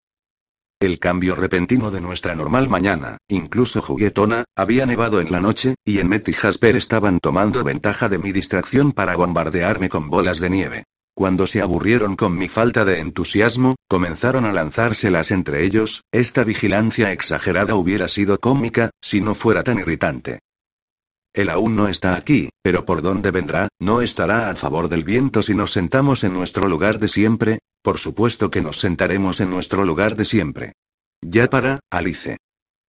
El 0.79 0.99
cambio 0.99 1.35
repentino 1.35 1.89
de 1.89 2.01
nuestra 2.01 2.35
normal 2.35 2.69
mañana, 2.69 3.17
incluso 3.29 3.81
juguetona, 3.81 4.43
había 4.55 4.85
nevado 4.85 5.21
en 5.21 5.31
la 5.31 5.39
noche, 5.39 5.75
y 5.85 5.99
Emmet 5.99 6.27
y 6.27 6.33
Jasper 6.33 6.75
estaban 6.75 7.19
tomando 7.19 7.63
ventaja 7.63 8.09
de 8.09 8.17
mi 8.17 8.31
distracción 8.31 8.91
para 8.91 9.15
bombardearme 9.15 9.89
con 9.89 10.09
bolas 10.09 10.39
de 10.39 10.49
nieve. 10.49 10.83
Cuando 11.15 11.47
se 11.47 11.61
aburrieron 11.61 12.17
con 12.17 12.37
mi 12.37 12.49
falta 12.49 12.83
de 12.83 12.99
entusiasmo, 12.99 13.75
comenzaron 13.87 14.43
a 14.43 14.51
lanzárselas 14.51 15.31
entre 15.31 15.63
ellos, 15.63 16.03
esta 16.11 16.43
vigilancia 16.43 17.13
exagerada 17.13 17.75
hubiera 17.75 18.09
sido 18.09 18.37
cómica, 18.37 18.89
si 19.01 19.21
no 19.21 19.33
fuera 19.33 19.63
tan 19.63 19.79
irritante. 19.79 20.39
Él 21.33 21.49
aún 21.49 21.77
no 21.77 21.87
está 21.87 22.15
aquí, 22.15 22.49
pero 22.61 22.83
por 22.83 23.01
dónde 23.01 23.31
vendrá, 23.31 23.69
no 23.79 24.01
estará 24.01 24.49
a 24.49 24.55
favor 24.55 24.89
del 24.89 25.05
viento 25.05 25.41
si 25.41 25.55
nos 25.55 25.71
sentamos 25.71 26.25
en 26.25 26.33
nuestro 26.33 26.67
lugar 26.67 26.99
de 26.99 27.07
siempre, 27.07 27.59
por 27.81 27.97
supuesto 27.97 28.51
que 28.51 28.61
nos 28.61 28.79
sentaremos 28.79 29.39
en 29.39 29.49
nuestro 29.49 29.85
lugar 29.85 30.17
de 30.17 30.25
siempre. 30.25 30.73
Ya 31.21 31.49
para, 31.49 31.79
Alice. 31.89 32.37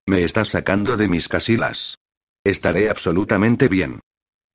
Me 0.05 0.23
estás 0.23 0.49
sacando 0.49 0.97
de 0.97 1.07
mis 1.07 1.29
casilas. 1.29 1.97
Estaré 2.43 2.89
absolutamente 2.89 3.69
bien. 3.69 4.01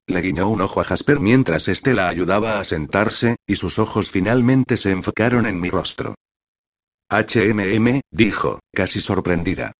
Le 0.06 0.20
guiñó 0.20 0.48
un 0.48 0.60
ojo 0.60 0.80
a 0.80 0.84
Jasper 0.84 1.20
mientras 1.20 1.68
éste 1.68 1.94
la 1.94 2.08
ayudaba 2.08 2.58
a 2.58 2.64
sentarse, 2.64 3.36
y 3.46 3.56
sus 3.56 3.78
ojos 3.78 4.10
finalmente 4.10 4.76
se 4.76 4.90
enfocaron 4.90 5.46
en 5.46 5.60
mi 5.60 5.70
rostro. 5.70 6.14
HMM, 7.08 8.00
dijo, 8.10 8.60
casi 8.72 9.00
sorprendida. 9.00 9.72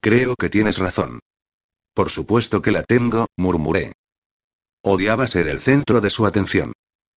Creo 0.00 0.34
que 0.36 0.48
tienes 0.48 0.78
razón. 0.78 1.20
Por 1.92 2.10
supuesto 2.10 2.62
que 2.62 2.70
la 2.70 2.82
tengo, 2.84 3.26
murmuré. 3.36 3.94
Odiaba 4.84 5.26
ser 5.26 5.48
el 5.48 5.60
centro 5.60 6.00
de 6.00 6.10
su 6.10 6.24
atención. 6.24 6.72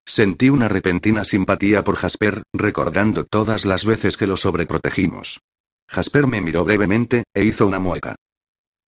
Sentí 0.06 0.50
una 0.50 0.68
repentina 0.68 1.24
simpatía 1.24 1.84
por 1.84 1.96
Jasper, 1.96 2.44
recordando 2.54 3.24
todas 3.26 3.66
las 3.66 3.86
veces 3.86 4.18
que 4.18 4.28
lo 4.28 4.36
sobreprotegimos. 4.36 5.40
Jasper 5.88 6.26
me 6.26 6.42
miró 6.42 6.66
brevemente, 6.66 7.24
e 7.34 7.44
hizo 7.44 7.68
una 7.68 7.80
mueca. 7.80 8.16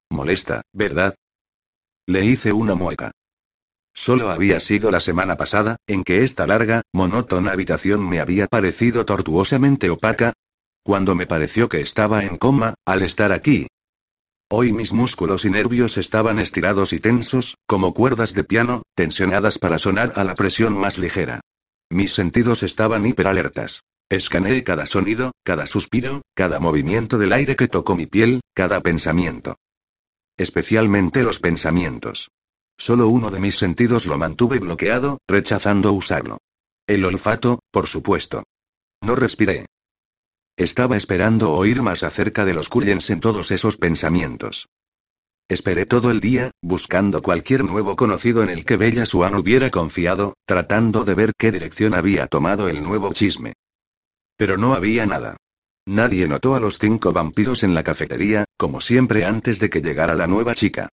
Molesta, 0.09 0.63
¿verdad? 0.73 1.15
Le 2.07 2.25
hice 2.25 2.51
una 2.51 2.75
mueca. 2.75 3.11
Solo 3.93 4.31
había 4.31 4.59
sido 4.59 4.89
la 4.89 4.99
semana 4.99 5.37
pasada, 5.37 5.77
en 5.87 6.03
que 6.03 6.23
esta 6.23 6.47
larga, 6.47 6.81
monótona 6.91 7.51
habitación 7.51 8.07
me 8.07 8.19
había 8.19 8.47
parecido 8.47 9.05
tortuosamente 9.05 9.89
opaca. 9.89 10.33
Cuando 10.83 11.15
me 11.15 11.27
pareció 11.27 11.69
que 11.69 11.81
estaba 11.81 12.23
en 12.23 12.37
coma, 12.37 12.73
al 12.85 13.03
estar 13.03 13.31
aquí. 13.31 13.67
Hoy 14.49 14.73
mis 14.73 14.91
músculos 14.91 15.45
y 15.45 15.49
nervios 15.49 15.97
estaban 15.97 16.39
estirados 16.39 16.91
y 16.91 16.99
tensos, 16.99 17.55
como 17.65 17.93
cuerdas 17.93 18.33
de 18.33 18.43
piano, 18.43 18.83
tensionadas 18.95 19.57
para 19.57 19.79
sonar 19.79 20.13
a 20.15 20.23
la 20.23 20.35
presión 20.35 20.77
más 20.77 20.97
ligera. 20.97 21.41
Mis 21.89 22.13
sentidos 22.13 22.63
estaban 22.63 23.05
hiperalertas. 23.05 23.83
Escaneé 24.09 24.63
cada 24.63 24.85
sonido, 24.85 25.31
cada 25.43 25.65
suspiro, 25.65 26.23
cada 26.35 26.59
movimiento 26.59 27.17
del 27.17 27.33
aire 27.33 27.55
que 27.55 27.67
tocó 27.67 27.95
mi 27.95 28.05
piel, 28.05 28.41
cada 28.53 28.81
pensamiento. 28.81 29.55
Especialmente 30.37 31.23
los 31.23 31.39
pensamientos. 31.39 32.29
Solo 32.77 33.07
uno 33.07 33.29
de 33.29 33.39
mis 33.39 33.57
sentidos 33.57 34.05
lo 34.05 34.17
mantuve 34.17 34.59
bloqueado, 34.59 35.19
rechazando 35.27 35.93
usarlo. 35.93 36.39
El 36.87 37.05
olfato, 37.05 37.59
por 37.71 37.87
supuesto. 37.87 38.43
No 39.01 39.15
respiré. 39.15 39.65
Estaba 40.57 40.97
esperando 40.97 41.53
oír 41.53 41.81
más 41.81 42.03
acerca 42.03 42.45
de 42.45 42.53
los 42.53 42.69
Cullens 42.69 43.09
en 43.09 43.19
todos 43.19 43.51
esos 43.51 43.77
pensamientos. 43.77 44.67
Esperé 45.49 45.85
todo 45.85 46.09
el 46.09 46.19
día, 46.19 46.51
buscando 46.61 47.21
cualquier 47.21 47.63
nuevo 47.63 47.95
conocido 47.95 48.43
en 48.43 48.49
el 48.49 48.65
que 48.65 48.77
Bella 48.77 49.05
Swan 49.05 49.35
hubiera 49.35 49.71
confiado, 49.71 50.35
tratando 50.45 51.03
de 51.03 51.15
ver 51.15 51.31
qué 51.37 51.51
dirección 51.51 51.93
había 51.93 52.27
tomado 52.27 52.69
el 52.69 52.81
nuevo 52.81 53.11
chisme. 53.13 53.53
Pero 54.37 54.57
no 54.57 54.73
había 54.73 55.05
nada. 55.05 55.37
Nadie 55.85 56.27
notó 56.27 56.55
a 56.55 56.59
los 56.59 56.79
cinco 56.79 57.11
vampiros 57.11 57.63
en 57.63 57.73
la 57.73 57.83
cafetería, 57.83 58.45
como 58.57 58.79
siempre 58.79 59.25
antes 59.25 59.59
de 59.59 59.69
que 59.69 59.81
llegara 59.81 60.15
la 60.15 60.27
nueva 60.27 60.55
chica. 60.55 60.89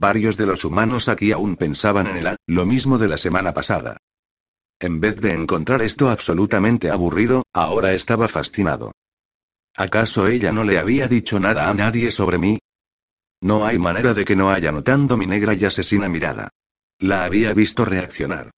Varios 0.00 0.38
de 0.38 0.46
los 0.46 0.64
humanos 0.64 1.10
aquí 1.10 1.30
aún 1.30 1.56
pensaban 1.56 2.06
en 2.06 2.16
ella, 2.16 2.36
lo 2.46 2.64
mismo 2.64 2.96
de 2.96 3.06
la 3.06 3.18
semana 3.18 3.52
pasada. 3.52 3.98
En 4.80 4.98
vez 4.98 5.20
de 5.20 5.34
encontrar 5.34 5.82
esto 5.82 6.08
absolutamente 6.08 6.90
aburrido, 6.90 7.44
ahora 7.52 7.92
estaba 7.92 8.26
fascinado. 8.26 8.92
¿Acaso 9.76 10.26
ella 10.26 10.52
no 10.52 10.64
le 10.64 10.78
había 10.78 11.06
dicho 11.06 11.38
nada 11.38 11.68
a 11.68 11.74
nadie 11.74 12.10
sobre 12.12 12.38
mí? 12.38 12.58
No 13.42 13.66
hay 13.66 13.78
manera 13.78 14.14
de 14.14 14.24
que 14.24 14.34
no 14.34 14.50
haya 14.50 14.72
notando 14.72 15.18
mi 15.18 15.26
negra 15.26 15.52
y 15.52 15.66
asesina 15.66 16.08
mirada. 16.08 16.48
La 16.98 17.24
había 17.24 17.52
visto 17.52 17.84
reaccionar. 17.84 18.52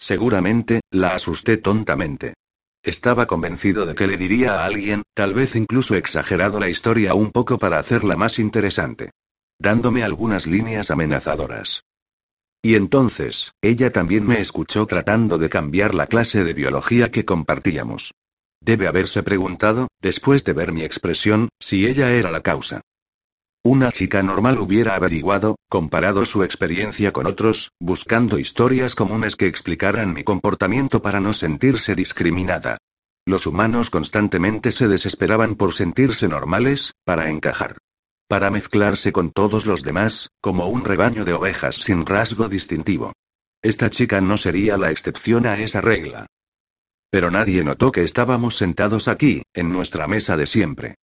Seguramente, 0.00 0.80
la 0.90 1.14
asusté 1.14 1.58
tontamente. 1.58 2.34
Estaba 2.82 3.26
convencido 3.28 3.86
de 3.86 3.94
que 3.94 4.08
le 4.08 4.16
diría 4.16 4.62
a 4.62 4.64
alguien, 4.64 5.04
tal 5.14 5.32
vez 5.32 5.54
incluso 5.54 5.94
exagerado 5.94 6.58
la 6.58 6.68
historia 6.68 7.14
un 7.14 7.30
poco 7.30 7.56
para 7.56 7.78
hacerla 7.78 8.16
más 8.16 8.40
interesante 8.40 9.12
dándome 9.58 10.02
algunas 10.02 10.46
líneas 10.46 10.90
amenazadoras. 10.90 11.82
Y 12.62 12.74
entonces, 12.74 13.52
ella 13.62 13.92
también 13.92 14.26
me 14.26 14.40
escuchó 14.40 14.86
tratando 14.86 15.38
de 15.38 15.48
cambiar 15.48 15.94
la 15.94 16.06
clase 16.06 16.44
de 16.44 16.54
biología 16.54 17.10
que 17.10 17.24
compartíamos. 17.24 18.12
Debe 18.60 18.88
haberse 18.88 19.22
preguntado, 19.22 19.88
después 20.00 20.44
de 20.44 20.52
ver 20.52 20.72
mi 20.72 20.82
expresión, 20.82 21.48
si 21.60 21.86
ella 21.86 22.12
era 22.12 22.30
la 22.30 22.42
causa. 22.42 22.80
Una 23.64 23.92
chica 23.92 24.22
normal 24.22 24.58
hubiera 24.58 24.94
averiguado, 24.94 25.56
comparado 25.68 26.24
su 26.24 26.42
experiencia 26.42 27.12
con 27.12 27.26
otros, 27.26 27.70
buscando 27.80 28.38
historias 28.38 28.94
comunes 28.94 29.36
que 29.36 29.46
explicaran 29.46 30.12
mi 30.12 30.24
comportamiento 30.24 31.02
para 31.02 31.20
no 31.20 31.32
sentirse 31.32 31.94
discriminada. 31.94 32.78
Los 33.26 33.46
humanos 33.46 33.90
constantemente 33.90 34.72
se 34.72 34.88
desesperaban 34.88 35.54
por 35.54 35.74
sentirse 35.74 36.28
normales, 36.28 36.92
para 37.04 37.30
encajar 37.30 37.76
para 38.28 38.50
mezclarse 38.50 39.10
con 39.10 39.32
todos 39.32 39.66
los 39.66 39.82
demás, 39.82 40.28
como 40.40 40.68
un 40.68 40.84
rebaño 40.84 41.24
de 41.24 41.32
ovejas 41.32 41.76
sin 41.76 42.04
rasgo 42.04 42.48
distintivo. 42.48 43.14
Esta 43.62 43.90
chica 43.90 44.20
no 44.20 44.36
sería 44.36 44.76
la 44.76 44.90
excepción 44.90 45.46
a 45.46 45.58
esa 45.58 45.80
regla. 45.80 46.26
Pero 47.10 47.30
nadie 47.30 47.64
notó 47.64 47.90
que 47.90 48.02
estábamos 48.02 48.56
sentados 48.56 49.08
aquí, 49.08 49.42
en 49.54 49.72
nuestra 49.72 50.06
mesa 50.06 50.36
de 50.36 50.46
siempre. 50.46 50.94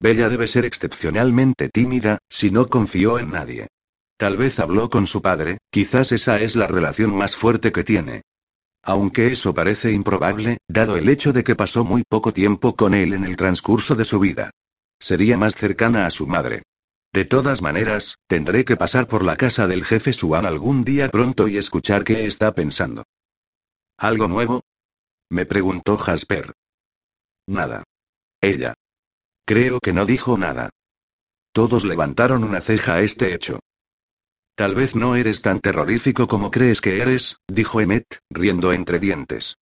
Bella 0.00 0.28
debe 0.28 0.48
ser 0.48 0.64
excepcionalmente 0.64 1.68
tímida, 1.68 2.18
si 2.28 2.50
no 2.50 2.68
confió 2.68 3.18
en 3.18 3.30
nadie. 3.30 3.68
Tal 4.18 4.36
vez 4.36 4.58
habló 4.58 4.90
con 4.90 5.06
su 5.06 5.22
padre, 5.22 5.58
quizás 5.70 6.12
esa 6.12 6.40
es 6.40 6.56
la 6.56 6.66
relación 6.66 7.14
más 7.14 7.36
fuerte 7.36 7.70
que 7.70 7.84
tiene. 7.84 8.22
Aunque 8.82 9.28
eso 9.28 9.54
parece 9.54 9.92
improbable, 9.92 10.58
dado 10.68 10.96
el 10.96 11.08
hecho 11.08 11.32
de 11.32 11.44
que 11.44 11.54
pasó 11.54 11.84
muy 11.84 12.02
poco 12.02 12.32
tiempo 12.32 12.74
con 12.74 12.94
él 12.94 13.12
en 13.12 13.24
el 13.24 13.36
transcurso 13.36 13.94
de 13.94 14.04
su 14.04 14.18
vida. 14.18 14.50
Sería 15.00 15.38
más 15.38 15.56
cercana 15.56 16.06
a 16.06 16.10
su 16.10 16.26
madre. 16.26 16.62
De 17.12 17.24
todas 17.24 17.62
maneras, 17.62 18.16
tendré 18.28 18.64
que 18.64 18.76
pasar 18.76 19.08
por 19.08 19.24
la 19.24 19.36
casa 19.36 19.66
del 19.66 19.84
jefe 19.84 20.12
Suan 20.12 20.46
algún 20.46 20.84
día 20.84 21.08
pronto 21.08 21.48
y 21.48 21.56
escuchar 21.56 22.04
qué 22.04 22.26
está 22.26 22.54
pensando. 22.54 23.04
¿Algo 23.98 24.28
nuevo? 24.28 24.62
Me 25.30 25.46
preguntó 25.46 25.96
Jasper. 25.96 26.52
Nada. 27.48 27.82
Ella. 28.40 28.74
Creo 29.44 29.80
que 29.80 29.92
no 29.92 30.06
dijo 30.06 30.38
nada. 30.38 30.70
Todos 31.52 31.84
levantaron 31.84 32.44
una 32.44 32.60
ceja 32.60 32.94
a 32.94 33.00
este 33.00 33.34
hecho. 33.34 33.58
Tal 34.54 34.74
vez 34.74 34.94
no 34.94 35.16
eres 35.16 35.42
tan 35.42 35.60
terrorífico 35.60 36.28
como 36.28 36.50
crees 36.50 36.80
que 36.80 37.00
eres, 37.00 37.36
dijo 37.48 37.80
Emmet, 37.80 38.20
riendo 38.30 38.72
entre 38.72 38.98
dientes. 38.98 39.56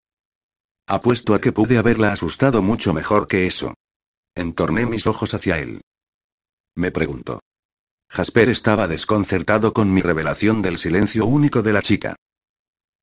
Apuesto 0.87 1.35
a 1.35 1.41
que 1.41 1.53
pude 1.53 1.79
haberla 1.79 2.13
asustado 2.13 2.63
mucho 2.63 2.93
mejor 2.93 3.29
que 3.29 3.47
eso. 3.47 3.75
Entorné 4.39 4.87
mis 4.87 5.09
ojos 5.09 5.35
hacia 5.35 5.59
él. 5.59 5.81
Me 6.77 6.93
preguntó. 6.93 7.41
Jasper 8.09 8.51
estaba 8.51 8.87
desconcertado 8.87 9.73
con 9.73 9.93
mi 9.93 10.01
revelación 10.01 10.63
del 10.63 10.79
silencio 10.79 11.27
único 11.27 11.61
de 11.61 11.73
la 11.73 11.83
chica. 11.83 12.15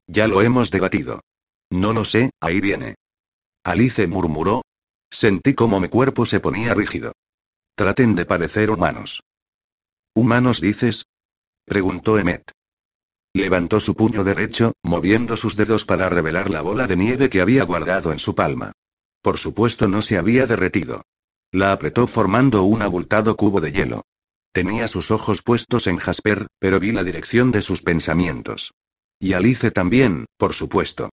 Ya 0.07 0.29
lo 0.29 0.41
hemos 0.41 0.71
debatido. 0.71 1.19
No 1.69 1.91
lo 1.91 2.05
sé, 2.05 2.29
ahí 2.39 2.61
viene. 2.61 2.95
Alice 3.65 4.07
murmuró. 4.07 4.61
Sentí 5.11 5.53
como 5.53 5.81
mi 5.81 5.89
cuerpo 5.89 6.25
se 6.25 6.39
ponía 6.39 6.73
rígido. 6.73 7.11
Traten 7.75 8.15
de 8.15 8.23
parecer 8.23 8.71
humanos. 8.71 9.21
¿Humanos 10.13 10.61
dices? 10.61 11.03
preguntó 11.65 12.17
Emmet. 12.17 12.49
Levantó 13.33 13.81
su 13.81 13.93
puño 13.93 14.23
derecho, 14.23 14.71
moviendo 14.83 15.35
sus 15.35 15.57
dedos 15.57 15.83
para 15.83 16.07
revelar 16.07 16.49
la 16.49 16.61
bola 16.61 16.87
de 16.87 16.95
nieve 16.95 17.29
que 17.29 17.41
había 17.41 17.65
guardado 17.65 18.13
en 18.13 18.19
su 18.19 18.35
palma. 18.35 18.71
Por 19.21 19.37
supuesto 19.37 19.89
no 19.89 20.01
se 20.01 20.17
había 20.17 20.47
derretido. 20.47 21.03
La 21.55 21.71
apretó 21.71 22.05
formando 22.05 22.63
un 22.63 22.81
abultado 22.81 23.37
cubo 23.37 23.61
de 23.61 23.71
hielo. 23.71 24.01
Tenía 24.51 24.89
sus 24.89 25.09
ojos 25.09 25.41
puestos 25.41 25.87
en 25.87 25.95
Jasper, 25.95 26.47
pero 26.59 26.81
vi 26.81 26.91
la 26.91 27.05
dirección 27.05 27.53
de 27.53 27.61
sus 27.61 27.81
pensamientos. 27.81 28.73
Y 29.21 29.31
Alice 29.31 29.71
también, 29.71 30.25
por 30.37 30.53
supuesto. 30.53 31.11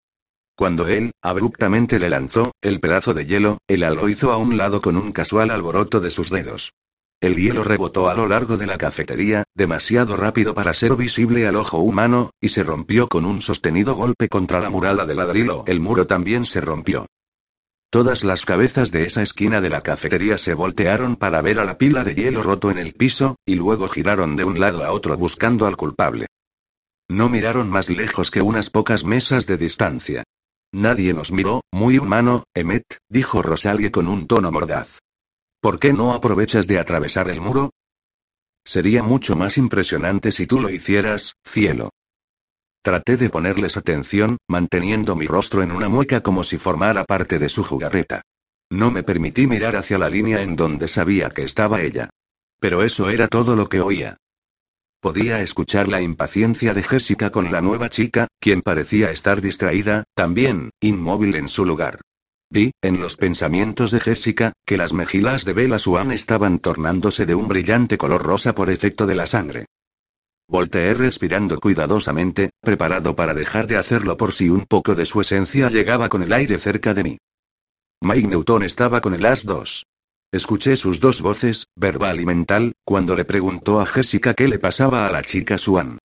Cuando 0.56 0.88
él, 0.88 1.12
abruptamente 1.22 2.00
le 2.00 2.10
lanzó, 2.10 2.50
el 2.60 2.80
pedazo 2.80 3.14
de 3.14 3.24
hielo, 3.24 3.58
el 3.68 3.82
lo 3.82 4.08
hizo 4.08 4.32
a 4.32 4.36
un 4.36 4.56
lado 4.56 4.80
con 4.80 4.96
un 4.96 5.12
casual 5.12 5.52
alboroto 5.52 6.00
de 6.00 6.10
sus 6.10 6.28
dedos. 6.28 6.72
El 7.20 7.36
hielo 7.36 7.62
rebotó 7.62 8.08
a 8.08 8.16
lo 8.16 8.26
largo 8.26 8.56
de 8.56 8.66
la 8.66 8.78
cafetería, 8.78 9.44
demasiado 9.54 10.16
rápido 10.16 10.54
para 10.54 10.74
ser 10.74 10.96
visible 10.96 11.46
al 11.46 11.54
ojo 11.54 11.78
humano, 11.78 12.32
y 12.40 12.48
se 12.48 12.64
rompió 12.64 13.06
con 13.06 13.26
un 13.26 13.42
sostenido 13.42 13.94
golpe 13.94 14.28
contra 14.28 14.58
la 14.58 14.70
muralla 14.70 15.04
de 15.06 15.14
ladrillo. 15.14 15.62
El 15.68 15.78
muro 15.78 16.08
también 16.08 16.46
se 16.46 16.60
rompió. 16.60 17.06
Todas 17.92 18.24
las 18.24 18.46
cabezas 18.46 18.90
de 18.90 19.04
esa 19.04 19.20
esquina 19.20 19.60
de 19.60 19.68
la 19.68 19.82
cafetería 19.82 20.38
se 20.38 20.54
voltearon 20.54 21.14
para 21.14 21.42
ver 21.42 21.60
a 21.60 21.66
la 21.66 21.76
pila 21.76 22.04
de 22.04 22.14
hielo 22.14 22.42
roto 22.42 22.70
en 22.70 22.78
el 22.78 22.94
piso, 22.94 23.36
y 23.44 23.54
luego 23.54 23.86
giraron 23.86 24.34
de 24.34 24.44
un 24.44 24.58
lado 24.58 24.82
a 24.82 24.92
otro 24.92 25.14
buscando 25.18 25.66
al 25.66 25.76
culpable. 25.76 26.24
No 27.10 27.28
miraron 27.28 27.68
más 27.68 27.90
lejos 27.90 28.30
que 28.30 28.40
unas 28.40 28.70
pocas 28.70 29.04
mesas 29.04 29.46
de 29.46 29.58
distancia. 29.58 30.24
Nadie 30.72 31.12
nos 31.12 31.32
miró, 31.32 31.60
muy 31.70 31.98
humano, 31.98 32.44
Emmet, 32.54 32.96
dijo 33.10 33.42
Rosalie 33.42 33.90
con 33.90 34.08
un 34.08 34.26
tono 34.26 34.50
mordaz. 34.50 34.98
¿Por 35.60 35.78
qué 35.78 35.92
no 35.92 36.14
aprovechas 36.14 36.66
de 36.66 36.78
atravesar 36.78 37.28
el 37.28 37.42
muro? 37.42 37.72
Sería 38.64 39.02
mucho 39.02 39.36
más 39.36 39.58
impresionante 39.58 40.32
si 40.32 40.46
tú 40.46 40.60
lo 40.60 40.70
hicieras, 40.70 41.34
cielo. 41.44 41.90
Traté 42.82 43.16
de 43.16 43.30
ponerles 43.30 43.76
atención, 43.76 44.38
manteniendo 44.48 45.14
mi 45.14 45.26
rostro 45.26 45.62
en 45.62 45.70
una 45.70 45.88
mueca 45.88 46.20
como 46.20 46.42
si 46.42 46.58
formara 46.58 47.04
parte 47.04 47.38
de 47.38 47.48
su 47.48 47.62
jugarreta. 47.62 48.22
No 48.70 48.90
me 48.90 49.04
permití 49.04 49.46
mirar 49.46 49.76
hacia 49.76 49.98
la 49.98 50.10
línea 50.10 50.42
en 50.42 50.56
donde 50.56 50.88
sabía 50.88 51.30
que 51.30 51.44
estaba 51.44 51.80
ella. 51.80 52.10
Pero 52.58 52.82
eso 52.82 53.08
era 53.08 53.28
todo 53.28 53.54
lo 53.54 53.68
que 53.68 53.80
oía. 53.80 54.16
Podía 55.00 55.42
escuchar 55.42 55.88
la 55.88 56.00
impaciencia 56.00 56.74
de 56.74 56.82
Jessica 56.82 57.30
con 57.30 57.52
la 57.52 57.60
nueva 57.60 57.88
chica, 57.88 58.28
quien 58.40 58.62
parecía 58.62 59.10
estar 59.10 59.40
distraída, 59.40 60.04
también, 60.14 60.70
inmóvil 60.80 61.34
en 61.36 61.48
su 61.48 61.64
lugar. 61.64 62.00
Vi, 62.50 62.72
en 62.82 63.00
los 63.00 63.16
pensamientos 63.16 63.90
de 63.92 64.00
Jessica, 64.00 64.52
que 64.66 64.76
las 64.76 64.92
mejillas 64.92 65.44
de 65.44 65.52
Bella 65.52 65.78
Swan 65.78 66.12
estaban 66.12 66.58
tornándose 66.58 67.26
de 67.26 67.34
un 67.34 67.48
brillante 67.48 67.96
color 67.96 68.22
rosa 68.22 68.54
por 68.54 68.70
efecto 68.70 69.06
de 69.06 69.14
la 69.14 69.26
sangre. 69.26 69.66
Volteé 70.52 70.92
respirando 70.92 71.58
cuidadosamente, 71.58 72.50
preparado 72.60 73.16
para 73.16 73.32
dejar 73.32 73.66
de 73.66 73.78
hacerlo 73.78 74.18
por 74.18 74.34
si 74.34 74.50
un 74.50 74.66
poco 74.66 74.94
de 74.94 75.06
su 75.06 75.22
esencia 75.22 75.70
llegaba 75.70 76.10
con 76.10 76.22
el 76.22 76.30
aire 76.30 76.58
cerca 76.58 76.92
de 76.92 77.02
mí. 77.02 77.18
Mike 78.02 78.28
Newton 78.28 78.62
estaba 78.62 79.00
con 79.00 79.14
el 79.14 79.24
As-2. 79.24 79.84
Escuché 80.30 80.76
sus 80.76 81.00
dos 81.00 81.22
voces, 81.22 81.68
verbal 81.74 82.20
y 82.20 82.26
mental, 82.26 82.74
cuando 82.84 83.16
le 83.16 83.24
preguntó 83.24 83.80
a 83.80 83.86
Jessica 83.86 84.34
qué 84.34 84.46
le 84.46 84.58
pasaba 84.58 85.06
a 85.06 85.10
la 85.10 85.22
chica 85.22 85.56
Swan. 85.56 85.96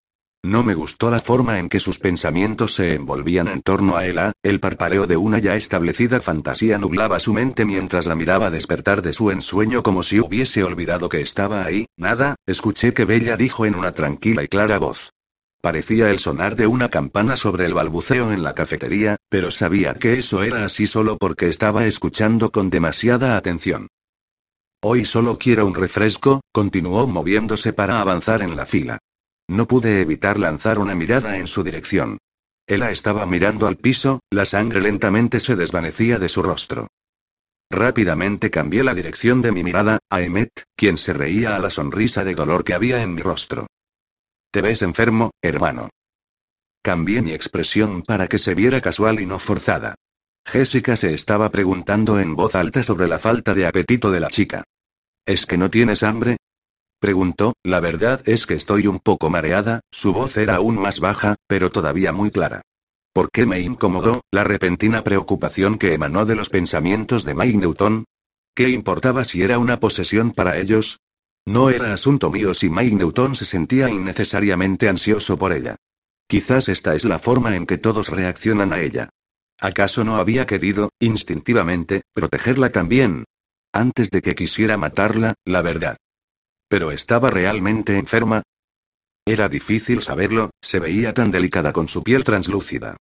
No 0.48 0.64
me 0.64 0.76
gustó 0.76 1.12
la 1.12 1.20
forma 1.20 1.60
en 1.60 1.68
que 1.68 1.82
sus 1.82 2.00
pensamientos 2.00 2.74
se 2.74 2.94
envolvían 2.94 3.50
en 3.50 3.62
torno 3.62 3.98
a 3.98 4.06
ella, 4.06 4.32
el 4.44 4.62
parpadeo 4.62 5.06
de 5.06 5.18
una 5.18 5.40
ya 5.40 5.58
establecida 5.58 6.22
fantasía 6.22 6.78
nublaba 6.78 7.20
su 7.20 7.34
mente 7.34 7.66
mientras 7.66 8.06
la 8.06 8.16
miraba 8.16 8.50
despertar 8.50 9.02
de 9.02 9.12
su 9.12 9.30
ensueño 9.30 9.84
como 9.84 10.04
si 10.04 10.22
hubiese 10.22 10.64
olvidado 10.64 11.10
que 11.10 11.20
estaba 11.20 11.66
ahí. 11.66 11.88
Nada, 11.98 12.38
escuché 12.46 12.94
que 12.94 13.04
Bella 13.04 13.36
dijo 13.36 13.66
en 13.66 13.76
una 13.76 13.92
tranquila 13.92 14.42
y 14.42 14.48
clara 14.48 14.80
voz. 14.80 15.12
Parecía 15.60 16.12
el 16.12 16.20
sonar 16.20 16.56
de 16.56 16.66
una 16.66 16.88
campana 16.88 17.36
sobre 17.36 17.66
el 17.66 17.74
balbuceo 17.74 18.32
en 18.32 18.42
la 18.42 18.56
cafetería, 18.56 19.18
pero 19.28 19.52
sabía 19.52 19.96
que 19.96 20.18
eso 20.18 20.44
era 20.44 20.64
así 20.64 20.88
solo 20.88 21.18
porque 21.18 21.50
estaba 21.50 21.88
escuchando 21.88 22.54
con 22.54 22.70
demasiada 22.70 23.36
atención. 23.36 23.90
Hoy 24.82 25.04
solo 25.04 25.38
quiero 25.38 25.66
un 25.66 25.76
refresco, 25.76 26.40
continuó 26.54 27.06
moviéndose 27.06 27.74
para 27.74 28.00
avanzar 28.00 28.42
en 28.44 28.56
la 28.56 28.66
fila. 28.66 29.00
No 29.50 29.68
pude 29.68 30.02
evitar 30.02 30.38
lanzar 30.40 30.80
una 30.80 30.94
mirada 30.96 31.38
en 31.38 31.48
su 31.48 31.64
dirección. 31.64 32.18
Ella 32.68 32.92
estaba 32.92 33.26
mirando 33.26 33.66
al 33.66 33.78
piso, 33.78 34.20
la 34.30 34.46
sangre 34.46 34.82
lentamente 34.82 35.40
se 35.40 35.56
desvanecía 35.56 36.20
de 36.20 36.28
su 36.28 36.42
rostro. 36.42 36.88
Rápidamente 37.70 38.50
cambié 38.50 38.84
la 38.84 38.94
dirección 38.94 39.42
de 39.42 39.52
mi 39.52 39.64
mirada, 39.64 40.00
a 40.10 40.22
Emmet, 40.22 40.64
quien 40.76 40.98
se 40.98 41.14
reía 41.14 41.56
a 41.56 41.60
la 41.60 41.70
sonrisa 41.70 42.24
de 42.24 42.36
dolor 42.36 42.64
que 42.64 42.74
había 42.74 43.02
en 43.02 43.14
mi 43.14 43.22
rostro. 43.22 43.68
¿Te 44.52 44.62
ves 44.62 44.82
enfermo, 44.82 45.32
hermano? 45.42 45.90
Cambié 46.82 47.22
mi 47.22 47.34
expresión 47.34 48.04
para 48.04 48.28
que 48.28 48.40
se 48.40 48.56
viera 48.56 48.82
casual 48.82 49.20
y 49.20 49.26
no 49.26 49.40
forzada. 49.40 49.96
Jessica 50.46 50.96
se 50.96 51.14
estaba 51.14 51.50
preguntando 51.52 52.20
en 52.20 52.36
voz 52.36 52.56
alta 52.56 52.84
sobre 52.84 53.08
la 53.08 53.20
falta 53.20 53.54
de 53.54 53.66
apetito 53.66 54.12
de 54.12 54.22
la 54.22 54.30
chica. 54.30 54.64
¿Es 55.26 55.46
que 55.46 55.58
no 55.58 55.70
tienes 55.70 56.04
hambre? 56.04 56.38
Preguntó, 57.00 57.54
la 57.64 57.80
verdad 57.80 58.22
es 58.26 58.48
que 58.48 58.56
estoy 58.56 58.88
un 58.88 59.00
poco 59.00 59.30
mareada, 59.30 59.82
su 59.92 60.14
voz 60.14 60.36
era 60.38 60.56
aún 60.56 60.80
más 60.80 61.00
baja, 61.00 61.36
pero 61.48 61.70
todavía 61.70 62.12
muy 62.12 62.32
clara. 62.32 62.64
¿Por 63.14 63.30
qué 63.32 63.46
me 63.46 63.60
incomodó, 63.60 64.22
la 64.32 64.44
repentina 64.44 65.04
preocupación 65.04 65.78
que 65.78 65.94
emanó 65.94 66.26
de 66.26 66.36
los 66.36 66.50
pensamientos 66.50 67.24
de 67.24 67.36
Mike 67.36 67.58
Newton? 67.58 68.06
¿Qué 68.56 68.70
importaba 68.70 69.24
si 69.24 69.44
era 69.44 69.60
una 69.60 69.80
posesión 69.80 70.32
para 70.32 70.58
ellos? 70.58 71.00
No 71.46 71.70
era 71.70 71.94
asunto 71.94 72.32
mío 72.32 72.54
si 72.54 72.70
Mike 72.70 72.96
Newton 72.96 73.36
se 73.36 73.46
sentía 73.46 73.90
innecesariamente 73.90 74.90
ansioso 74.90 75.38
por 75.38 75.54
ella. 75.54 75.76
Quizás 76.28 76.68
esta 76.68 76.96
es 76.96 77.06
la 77.06 77.20
forma 77.20 77.56
en 77.56 77.66
que 77.66 77.78
todos 77.78 78.10
reaccionan 78.10 78.74
a 78.74 78.82
ella. 78.82 79.10
¿Acaso 79.60 80.04
no 80.04 80.18
había 80.18 80.46
querido, 80.46 80.90
instintivamente, 81.00 82.02
protegerla 82.14 82.72
también? 82.72 83.24
Antes 83.72 84.10
de 84.10 84.22
que 84.22 84.36
quisiera 84.36 84.78
matarla, 84.78 85.36
la 85.46 85.62
verdad. 85.62 85.98
¿Pero 86.70 86.92
estaba 86.92 87.30
realmente 87.30 87.98
enferma? 87.98 88.44
Era 89.26 89.50
difícil 89.50 90.02
saberlo, 90.02 90.52
se 90.62 90.80
veía 90.80 91.14
tan 91.14 91.32
delicada 91.32 91.74
con 91.74 91.88
su 91.88 92.04
piel 92.04 92.24
translúcida. 92.24 92.98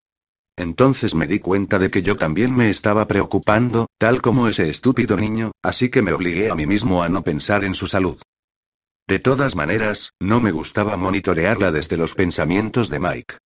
Entonces 0.56 1.14
me 1.14 1.26
di 1.26 1.38
cuenta 1.38 1.78
de 1.78 1.90
que 1.90 2.02
yo 2.02 2.16
también 2.16 2.55
me 2.55 2.70
estaba 2.70 3.06
preocupando, 3.06 3.86
tal 3.98 4.22
como 4.22 4.48
ese 4.48 4.70
estúpido 4.70 5.16
niño, 5.16 5.52
así 5.62 5.90
que 5.90 6.02
me 6.02 6.12
obligué 6.12 6.51
a 6.51 6.55
mí 6.55 6.66
mismo 6.66 7.02
a 7.02 7.09
no 7.09 7.22
pensar 7.22 7.62
en 7.62 7.74
su 7.74 7.86
salud. 7.86 8.20
De 9.06 9.18
todas 9.18 9.55
maneras, 9.55 10.10
no 10.18 10.40
me 10.40 10.51
gustaba 10.51 10.97
monitorearla 10.97 11.70
desde 11.70 11.97
los 11.97 12.14
pensamientos 12.14 12.88
de 12.88 12.98
Mike. 12.98 13.38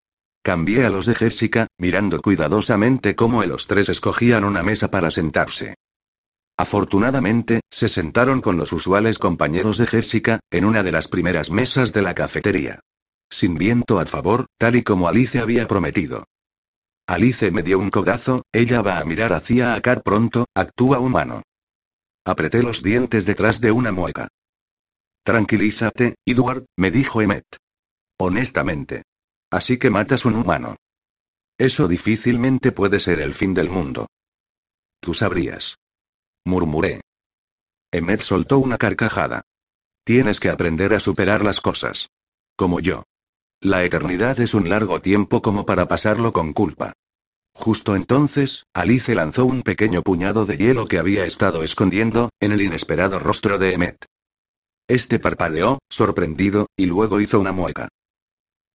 Cambié 0.43 0.87
a 0.87 0.91
los 0.91 1.05
de 1.05 1.15
Jessica, 1.15 1.67
mirando 1.77 2.23
cuidadosamente 2.23 3.15
cómo 3.15 3.45
los 3.45 3.67
tres 3.67 3.91
escogían 3.91 4.45
una 4.45 4.63
mesa 4.63 4.91
para 4.91 5.11
sentarse. 5.11 5.75
Afortunadamente, 6.61 7.63
se 7.71 7.89
sentaron 7.89 8.43
con 8.43 8.59
los 8.59 8.71
usuales 8.75 9.19
compañeros 9.19 9.79
de 9.79 9.87
Jessica, 9.87 10.41
en 10.51 10.67
una 10.67 10.83
de 10.83 10.93
las 10.93 11.09
primeras 11.09 11.51
mesas 11.51 11.95
de 11.95 12.03
la 12.03 12.15
cafetería. 12.15 12.81
Sin 13.31 13.55
viento 13.55 13.99
a 13.99 14.05
favor, 14.05 14.45
tal 14.59 14.77
y 14.77 14.83
como 14.83 15.09
Alice 15.09 15.39
había 15.39 15.67
prometido. 15.67 16.27
Alice 17.07 17.51
me 17.51 17.63
dio 17.63 17.79
un 17.79 17.89
codazo, 17.89 18.43
ella 18.53 18.83
va 18.83 18.99
a 18.99 19.05
mirar 19.07 19.33
hacia 19.33 19.73
acá 19.73 20.03
pronto, 20.03 20.45
actúa 20.55 20.99
humano. 20.99 21.45
Apreté 22.27 22.63
los 22.63 22.83
dientes 22.83 23.25
detrás 23.25 23.63
de 23.63 23.73
una 23.73 23.91
mueca. 23.91 24.29
Tranquilízate, 25.25 26.17
Edward, 26.27 26.67
me 26.77 26.91
dijo 26.91 27.23
Emmet. 27.23 27.47
Honestamente. 28.19 29.05
Así 29.51 29.79
que 29.79 29.89
matas 29.89 30.27
un 30.27 30.37
humano. 30.37 30.77
Eso 31.57 31.89
difícilmente 31.89 32.71
puede 32.71 33.01
ser 33.01 33.23
el 33.23 33.33
fin 33.33 33.55
del 33.55 33.71
mundo. 33.71 34.09
Tú 35.01 35.15
sabrías. 35.15 35.80
Murmuré. 36.45 37.01
Emmet 37.93 38.23
soltó 38.23 38.59
una 38.59 38.79
carcajada. 38.79 39.43
Tienes 40.05 40.41
que 40.41 40.49
aprender 40.49 40.95
a 40.95 41.01
superar 41.01 41.45
las 41.45 41.61
cosas. 41.61 42.09
Como 42.57 42.81
yo. 42.81 43.05
La 43.61 43.85
eternidad 43.85 44.41
es 44.41 44.55
un 44.55 44.69
largo 44.69 45.01
tiempo 45.01 45.43
como 45.43 45.67
para 45.67 45.87
pasarlo 45.87 46.33
con 46.33 46.53
culpa. 46.53 46.95
Justo 47.53 47.95
entonces, 47.95 48.65
Alice 48.73 49.15
lanzó 49.15 49.45
un 49.45 49.63
pequeño 49.63 50.03
puñado 50.03 50.47
de 50.47 50.57
hielo 50.57 50.87
que 50.87 50.99
había 50.99 51.27
estado 51.27 51.63
escondiendo, 51.63 52.31
en 52.41 52.53
el 52.53 52.63
inesperado 52.63 53.19
rostro 53.19 53.59
de 53.59 53.75
Emmet. 53.75 54.07
Este 54.89 55.19
parpadeó, 55.19 55.79
sorprendido, 55.91 56.69
y 56.77 56.87
luego 56.87 57.21
hizo 57.21 57.39
una 57.39 57.53
mueca. 57.53 57.89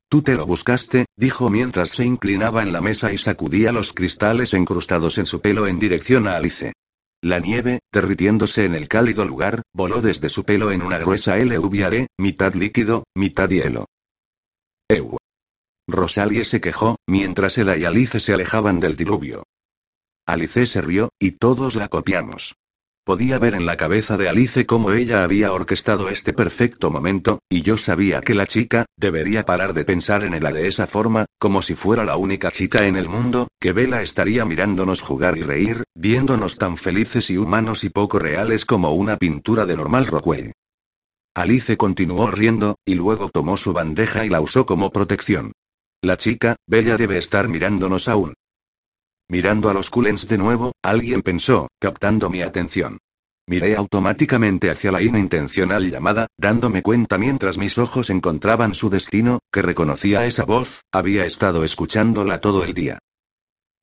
Tú 0.08 0.22
te 0.22 0.36
lo 0.36 0.46
buscaste, 0.46 1.06
dijo 1.18 1.50
mientras 1.50 1.90
se 1.90 2.06
inclinaba 2.06 2.62
en 2.62 2.72
la 2.72 2.82
mesa 2.82 3.12
y 3.12 3.18
sacudía 3.18 3.72
los 3.72 3.92
cristales 3.92 4.54
encrustados 4.54 5.18
en 5.18 5.26
su 5.26 5.42
pelo 5.42 5.68
en 5.68 5.80
dirección 5.80 6.28
a 6.28 6.36
Alice. 6.36 6.74
La 7.26 7.40
nieve, 7.40 7.80
derritiéndose 7.92 8.66
en 8.66 8.76
el 8.76 8.88
cálido 8.88 9.26
lugar, 9.26 9.64
voló 9.74 10.00
desde 10.00 10.30
su 10.30 10.44
pelo 10.44 10.72
en 10.72 10.84
una 10.84 11.00
gruesa 11.00 11.36
LVR, 11.38 12.06
mitad 12.20 12.54
líquido, 12.54 13.06
mitad 13.16 13.50
hielo. 13.50 13.88
Eu. 14.88 15.18
Rosalie 15.88 16.46
se 16.46 16.62
quejó, 16.62 16.98
mientras 17.08 17.58
ella 17.58 17.78
y 17.78 17.84
Alice 17.84 18.20
se 18.20 18.32
alejaban 18.32 18.80
del 18.80 18.96
diluvio. 18.96 19.42
Alice 20.28 20.68
se 20.68 20.82
rió, 20.82 21.10
y 21.20 21.32
todos 21.32 21.74
la 21.74 21.88
copiamos. 21.88 22.54
Podía 23.06 23.38
ver 23.38 23.54
en 23.54 23.68
la 23.68 23.78
cabeza 23.78 24.18
de 24.18 24.28
Alice 24.28 24.66
cómo 24.66 24.92
ella 24.92 25.24
había 25.24 25.54
orquestado 25.54 26.10
este 26.10 26.34
perfecto 26.34 26.90
momento, 26.90 27.38
y 27.48 27.62
yo 27.62 27.78
sabía 27.78 28.22
que 28.22 28.34
la 28.34 28.48
chica, 28.48 28.88
debería 28.98 29.46
parar 29.46 29.76
de 29.76 29.86
pensar 29.86 30.24
en 30.24 30.34
ella 30.34 30.52
de 30.52 30.68
esa 30.68 30.88
forma, 30.88 31.28
como 31.38 31.62
si 31.62 31.76
fuera 31.76 32.04
la 32.04 32.18
única 32.18 32.50
chica 32.50 32.88
en 32.88 32.96
el 32.96 33.08
mundo, 33.08 33.48
que 33.62 33.74
Vela 33.74 34.02
estaría 34.02 34.44
mirándonos 34.44 35.04
jugar 35.04 35.38
y 35.38 35.44
reír, 35.44 35.84
viéndonos 35.94 36.58
tan 36.58 36.78
felices 36.78 37.30
y 37.30 37.38
humanos 37.38 37.84
y 37.84 37.90
poco 37.90 38.18
reales 38.18 38.66
como 38.66 38.92
una 38.94 39.18
pintura 39.18 39.68
de 39.68 39.76
normal 39.76 40.08
Rockwell. 40.08 40.54
Alice 41.36 41.78
continuó 41.78 42.32
riendo, 42.32 42.80
y 42.86 42.96
luego 42.96 43.30
tomó 43.30 43.56
su 43.56 43.72
bandeja 43.72 44.26
y 44.26 44.30
la 44.30 44.42
usó 44.42 44.66
como 44.66 44.90
protección. 44.90 45.52
La 46.02 46.18
chica, 46.18 46.56
Bella 46.66 46.98
debe 46.98 47.20
estar 47.20 47.50
mirándonos 47.50 48.08
aún. 48.08 48.34
Mirando 49.28 49.70
a 49.70 49.74
los 49.74 49.90
Culens 49.90 50.28
de 50.28 50.38
nuevo, 50.38 50.72
alguien 50.84 51.24
pensó, 51.24 51.68
captando 51.80 52.30
mi 52.30 52.42
atención. 52.42 53.00
Miré 53.48 53.76
automáticamente 53.76 54.72
hacia 54.72 54.92
la 54.92 55.02
inintencional 55.02 55.90
llamada, 55.90 56.28
dándome 56.38 56.82
cuenta 56.82 57.18
mientras 57.18 57.58
mis 57.58 57.78
ojos 57.78 58.10
encontraban 58.10 58.74
su 58.74 58.90
destino, 58.90 59.40
que 59.52 59.62
reconocía 59.62 60.26
esa 60.26 60.46
voz, 60.46 60.82
había 60.92 61.26
estado 61.26 61.64
escuchándola 61.64 62.40
todo 62.40 62.64
el 62.64 62.74
día. 62.74 63.00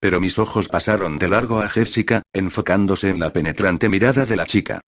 Pero 0.00 0.20
mis 0.20 0.38
ojos 0.38 0.68
pasaron 0.68 1.16
de 1.18 1.28
largo 1.28 1.60
a 1.60 1.68
Jessica, 1.68 2.22
enfocándose 2.32 3.10
en 3.10 3.20
la 3.20 3.32
penetrante 3.32 3.88
mirada 3.88 4.26
de 4.26 4.36
la 4.36 4.46
chica. 4.46 4.80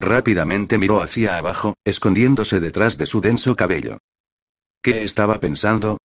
Rápidamente 0.00 0.78
miró 0.78 1.02
hacia 1.02 1.38
abajo, 1.38 1.74
escondiéndose 1.84 2.60
detrás 2.60 2.98
de 2.98 3.06
su 3.06 3.20
denso 3.20 3.56
cabello. 3.56 3.98
¿Qué 4.80 5.02
estaba 5.02 5.40
pensando? 5.40 5.98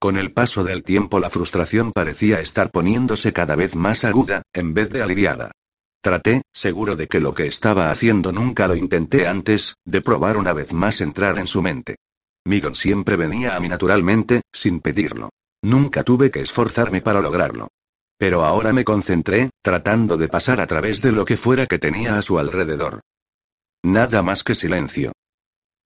Con 0.00 0.16
el 0.16 0.32
paso 0.32 0.64
del 0.64 0.82
tiempo 0.82 1.20
la 1.20 1.28
frustración 1.28 1.92
parecía 1.92 2.40
estar 2.40 2.70
poniéndose 2.70 3.34
cada 3.34 3.54
vez 3.54 3.76
más 3.76 4.02
aguda, 4.04 4.40
en 4.54 4.72
vez 4.72 4.88
de 4.88 5.02
aliviada. 5.02 5.52
Traté, 6.00 6.40
seguro 6.54 6.96
de 6.96 7.06
que 7.06 7.20
lo 7.20 7.34
que 7.34 7.46
estaba 7.46 7.90
haciendo 7.90 8.32
nunca 8.32 8.66
lo 8.66 8.74
intenté 8.74 9.26
antes, 9.26 9.74
de 9.84 10.00
probar 10.00 10.38
una 10.38 10.54
vez 10.54 10.72
más 10.72 11.02
entrar 11.02 11.38
en 11.38 11.46
su 11.46 11.60
mente. 11.60 11.96
Migon 12.46 12.76
siempre 12.76 13.16
venía 13.16 13.54
a 13.54 13.60
mí 13.60 13.68
naturalmente, 13.68 14.40
sin 14.50 14.80
pedirlo. 14.80 15.28
Nunca 15.60 16.02
tuve 16.02 16.30
que 16.30 16.40
esforzarme 16.40 17.02
para 17.02 17.20
lograrlo. 17.20 17.68
Pero 18.16 18.46
ahora 18.46 18.72
me 18.72 18.84
concentré, 18.84 19.50
tratando 19.60 20.16
de 20.16 20.28
pasar 20.28 20.62
a 20.62 20.66
través 20.66 21.02
de 21.02 21.12
lo 21.12 21.26
que 21.26 21.36
fuera 21.36 21.66
que 21.66 21.78
tenía 21.78 22.16
a 22.16 22.22
su 22.22 22.38
alrededor. 22.38 23.00
Nada 23.82 24.22
más 24.22 24.44
que 24.44 24.54
silencio. 24.54 25.12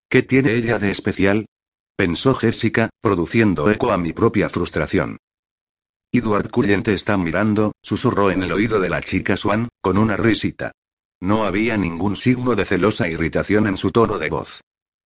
¿Qué 0.09 0.23
tiene 0.23 0.53
ella 0.53 0.79
de 0.79 0.93
especial? 0.93 1.47
Pensó 1.97 2.35
Jessica, 2.35 2.91
produciendo 3.01 3.71
eco 3.71 3.93
a 3.93 3.99
mi 3.99 4.13
propia 4.13 4.49
frustración. 4.49 5.19
Edward 6.13 6.51
Cullen 6.51 6.83
te 6.83 6.93
está 6.93 7.17
mirando, 7.17 7.73
susurró 7.83 8.33
en 8.33 8.43
el 8.43 8.51
oído 8.51 8.81
de 8.81 8.89
la 8.89 9.01
chica 9.01 9.37
Swan, 9.37 9.69
con 9.81 9.99
una 9.99 10.17
risita. 10.17 10.73
No 11.21 11.45
había 11.45 11.77
ningún 11.77 12.17
signo 12.17 12.57
de 12.57 12.65
celosa 12.65 13.09
irritación 13.09 13.69
en 13.69 13.77
su 13.77 13.93
tono 13.93 14.19
de 14.19 14.29
voz. 14.29 14.61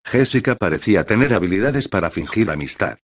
Jessica 0.05 0.55
parecía 0.55 1.05
tener 1.05 1.35
habilidades 1.35 1.89
para 1.89 2.10
fingir 2.10 2.51
amistad. 2.51 2.98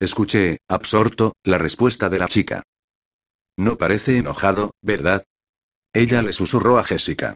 Escuché, 0.00 0.58
absorto, 0.68 1.34
la 1.44 1.58
respuesta 1.58 2.08
de 2.08 2.18
la 2.18 2.26
chica. 2.26 2.64
No 3.56 3.78
parece 3.78 4.18
enojado, 4.18 4.72
¿verdad? 4.82 5.24
Ella 5.92 6.22
le 6.22 6.32
susurró 6.32 6.78
a 6.78 6.84
Jessica. 6.84 7.34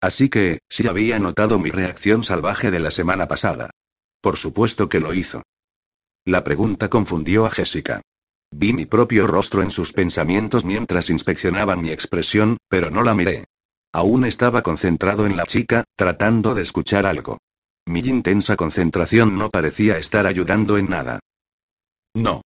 Así 0.00 0.28
que, 0.28 0.58
sí 0.68 0.88
había 0.88 1.18
notado 1.20 1.58
mi 1.60 1.70
reacción 1.70 2.24
salvaje 2.24 2.70
de 2.70 2.80
la 2.80 2.90
semana 2.90 3.28
pasada. 3.28 3.70
Por 4.20 4.36
supuesto 4.36 4.88
que 4.88 5.00
lo 5.00 5.14
hizo. 5.14 5.42
La 6.24 6.44
pregunta 6.44 6.88
confundió 6.88 7.46
a 7.46 7.50
Jessica. 7.50 8.02
Vi 8.52 8.72
mi 8.72 8.84
propio 8.84 9.26
rostro 9.26 9.62
en 9.62 9.70
sus 9.70 9.92
pensamientos 9.92 10.64
mientras 10.64 11.08
inspeccionaban 11.08 11.80
mi 11.80 11.90
expresión, 11.90 12.58
pero 12.68 12.90
no 12.90 13.02
la 13.02 13.14
miré. 13.14 13.46
Aún 13.92 14.24
estaba 14.24 14.62
concentrado 14.62 15.26
en 15.26 15.36
la 15.36 15.46
chica, 15.46 15.84
tratando 15.96 16.54
de 16.54 16.62
escuchar 16.62 17.06
algo. 17.06 17.38
Mi 17.86 18.00
intensa 18.00 18.56
concentración 18.56 19.36
no 19.38 19.50
parecía 19.50 19.98
estar 19.98 20.26
ayudando 20.26 20.78
en 20.78 20.88
nada. 20.88 21.20
No. 22.14 22.42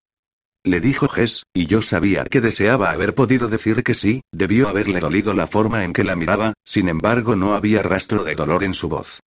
Le 0.66 0.80
dijo 0.80 1.10
Jess, 1.10 1.44
y 1.54 1.66
yo 1.66 1.82
sabía 1.82 2.24
que 2.24 2.40
deseaba 2.40 2.91
haber 2.91 3.14
podido 3.14 3.50
decir 3.50 3.84
que 3.84 3.94
sí, 3.94 4.22
debió 4.32 4.70
haberle 4.70 5.02
dolido 5.02 5.34
la 5.34 5.48
forma 5.48 5.84
en 5.84 5.91
que 5.91 6.06
la 6.06 6.16
miraba, 6.16 6.54
sin 6.64 6.88
embargo 6.88 7.36
no 7.36 7.56
había 7.56 7.84
rastro 7.84 8.24
de 8.24 8.36
dolor 8.36 8.64
en 8.64 8.74
su 8.74 8.88
voz. 8.88 9.20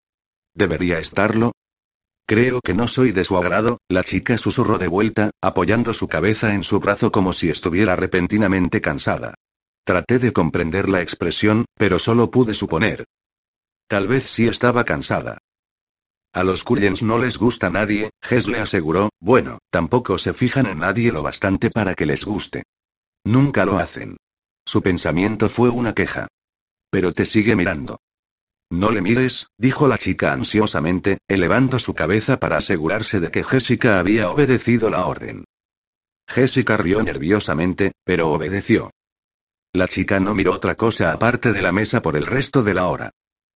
¿Debería 0.54 0.98
estarlo? 0.98 1.52
Creo 2.28 2.60
que 2.60 2.74
no 2.74 2.88
soy 2.88 3.12
de 3.12 3.24
su 3.24 3.36
agrado, 3.36 3.78
la 3.88 4.02
chica 4.02 4.36
susurró 4.36 4.78
de 4.78 4.88
vuelta, 4.88 5.30
apoyando 5.40 5.94
su 5.94 6.08
cabeza 6.08 6.54
en 6.54 6.64
su 6.64 6.80
brazo 6.80 7.12
como 7.12 7.32
si 7.32 7.50
estuviera 7.50 7.94
repentinamente 7.94 8.80
cansada. 8.80 9.34
Traté 9.84 10.18
de 10.18 10.32
comprender 10.32 10.88
la 10.88 11.02
expresión, 11.02 11.66
pero 11.76 12.00
solo 12.00 12.32
pude 12.32 12.54
suponer. 12.54 13.04
Tal 13.86 14.08
vez 14.08 14.24
sí 14.28 14.48
estaba 14.48 14.84
cansada. 14.84 15.38
A 16.32 16.42
los 16.42 16.64
Cullens 16.64 17.04
no 17.04 17.18
les 17.18 17.38
gusta 17.38 17.70
nadie, 17.70 18.10
Ges 18.20 18.48
le 18.48 18.58
aseguró, 18.58 19.10
bueno, 19.20 19.58
tampoco 19.70 20.18
se 20.18 20.34
fijan 20.34 20.66
en 20.66 20.80
nadie 20.80 21.12
lo 21.12 21.22
bastante 21.22 21.70
para 21.70 21.94
que 21.94 22.06
les 22.06 22.24
guste. 22.24 22.64
Nunca 23.24 23.64
lo 23.64 23.78
hacen. 23.78 24.16
Su 24.64 24.82
pensamiento 24.82 25.48
fue 25.48 25.70
una 25.70 25.94
queja. 25.94 26.26
Pero 26.90 27.12
te 27.12 27.24
sigue 27.24 27.54
mirando. 27.54 28.00
No 28.70 28.90
le 28.90 29.00
mires, 29.00 29.46
dijo 29.58 29.86
la 29.86 29.96
chica 29.96 30.32
ansiosamente, 30.32 31.18
elevando 31.28 31.78
su 31.78 31.94
cabeza 31.94 32.38
para 32.40 32.56
asegurarse 32.56 33.20
de 33.20 33.30
que 33.30 33.44
Jessica 33.44 34.00
había 34.00 34.28
obedecido 34.28 34.90
la 34.90 35.06
orden. 35.06 35.44
Jessica 36.28 36.76
rió 36.76 37.02
nerviosamente, 37.02 37.92
pero 38.04 38.30
obedeció. 38.30 38.90
La 39.72 39.86
chica 39.86 40.18
no 40.18 40.34
miró 40.34 40.54
otra 40.54 40.74
cosa 40.74 41.12
aparte 41.12 41.52
de 41.52 41.62
la 41.62 41.70
mesa 41.70 42.02
por 42.02 42.16
el 42.16 42.26
resto 42.26 42.62
de 42.62 42.74
la 42.74 42.88
hora. 42.88 43.10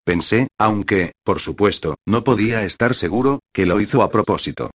Pensé, 0.05 0.49
aunque, 0.59 1.12
por 1.24 1.41
supuesto, 1.41 1.97
no 2.07 2.23
podía 2.24 2.65
estar 2.65 2.95
seguro, 2.95 3.41
que 3.53 3.66
lo 3.66 3.81
hizo 3.81 4.03
a 4.03 4.11
propósito. 4.11 4.70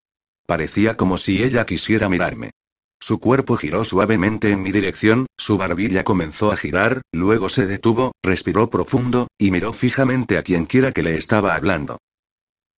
Parecía 0.45 0.98
como 0.98 1.18
si 1.18 1.44
ella 1.44 1.66
quisiera 1.66 2.10
mirarme. 2.10 2.52
Su 3.00 3.20
cuerpo 3.20 3.56
giró 3.58 3.86
suavemente 3.86 4.52
en 4.52 4.62
mi 4.62 4.72
dirección, 4.72 5.28
su 5.38 5.58
barbilla 5.58 6.04
comenzó 6.04 6.52
a 6.52 6.58
girar, 6.58 7.02
luego 7.12 7.50
se 7.50 7.68
detuvo, 7.68 8.14
respiró 8.24 8.70
profundo, 8.70 9.28
y 9.38 9.52
miró 9.52 9.74
fijamente 9.74 10.38
a 10.38 10.44
quien 10.44 10.66
quiera 10.66 10.92
que 10.92 11.04
le 11.04 11.16
estaba 11.16 11.56
hablando. 11.56 12.00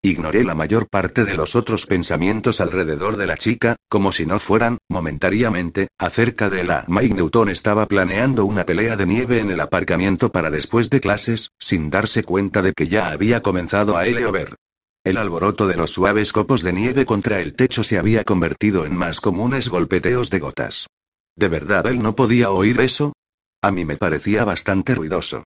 Ignoré 0.03 0.44
la 0.44 0.53
mayor 0.53 0.88
parte 0.88 1.26
de 1.26 1.35
los 1.35 1.56
otros 1.56 1.85
pensamientos 1.85 2.61
alrededor 2.61 3.18
de 3.18 3.26
la 3.26 3.35
chica, 3.35 3.76
como 3.89 4.11
si 4.11 4.26
no 4.26 4.39
fueran, 4.39 4.77
momentáneamente, 4.89 5.88
acerca 5.98 6.49
de 6.49 6.64
la 6.64 6.85
Mike 6.88 7.15
Newton 7.15 7.49
estaba 7.49 7.88
planeando 7.88 8.45
una 8.45 8.65
pelea 8.65 8.95
de 8.95 9.06
nieve 9.07 9.39
en 9.39 9.49
el 9.49 9.60
aparcamiento 9.60 10.31
para 10.31 10.52
después 10.52 10.89
de 10.89 11.02
clases, 11.02 11.49
sin 11.57 11.89
darse 11.89 12.23
cuenta 12.23 12.61
de 12.61 12.73
que 12.73 12.88
ya 12.88 13.10
había 13.10 13.41
comenzado 13.41 13.98
a 13.98 14.03
ver. 14.03 14.56
El 15.07 15.15
alboroto 15.15 15.67
de 15.67 15.77
los 15.77 15.91
suaves 15.91 16.34
copos 16.34 16.61
de 16.63 16.73
nieve 16.73 17.05
contra 17.05 17.39
el 17.39 17.55
techo 17.55 17.81
se 17.81 17.97
había 17.97 18.25
convertido 18.25 18.85
en 18.85 18.93
más 18.93 19.21
comunes 19.21 19.69
golpeteos 19.69 20.29
de 20.29 20.39
gotas. 20.39 20.88
¿De 21.34 21.47
verdad 21.47 21.88
él 21.88 21.99
no 21.99 22.13
podía 22.13 22.51
oír 22.51 22.81
eso? 22.81 23.13
A 23.61 23.71
mí 23.71 23.85
me 23.85 23.95
parecía 23.95 24.43
bastante 24.43 24.95
ruidoso. 24.95 25.45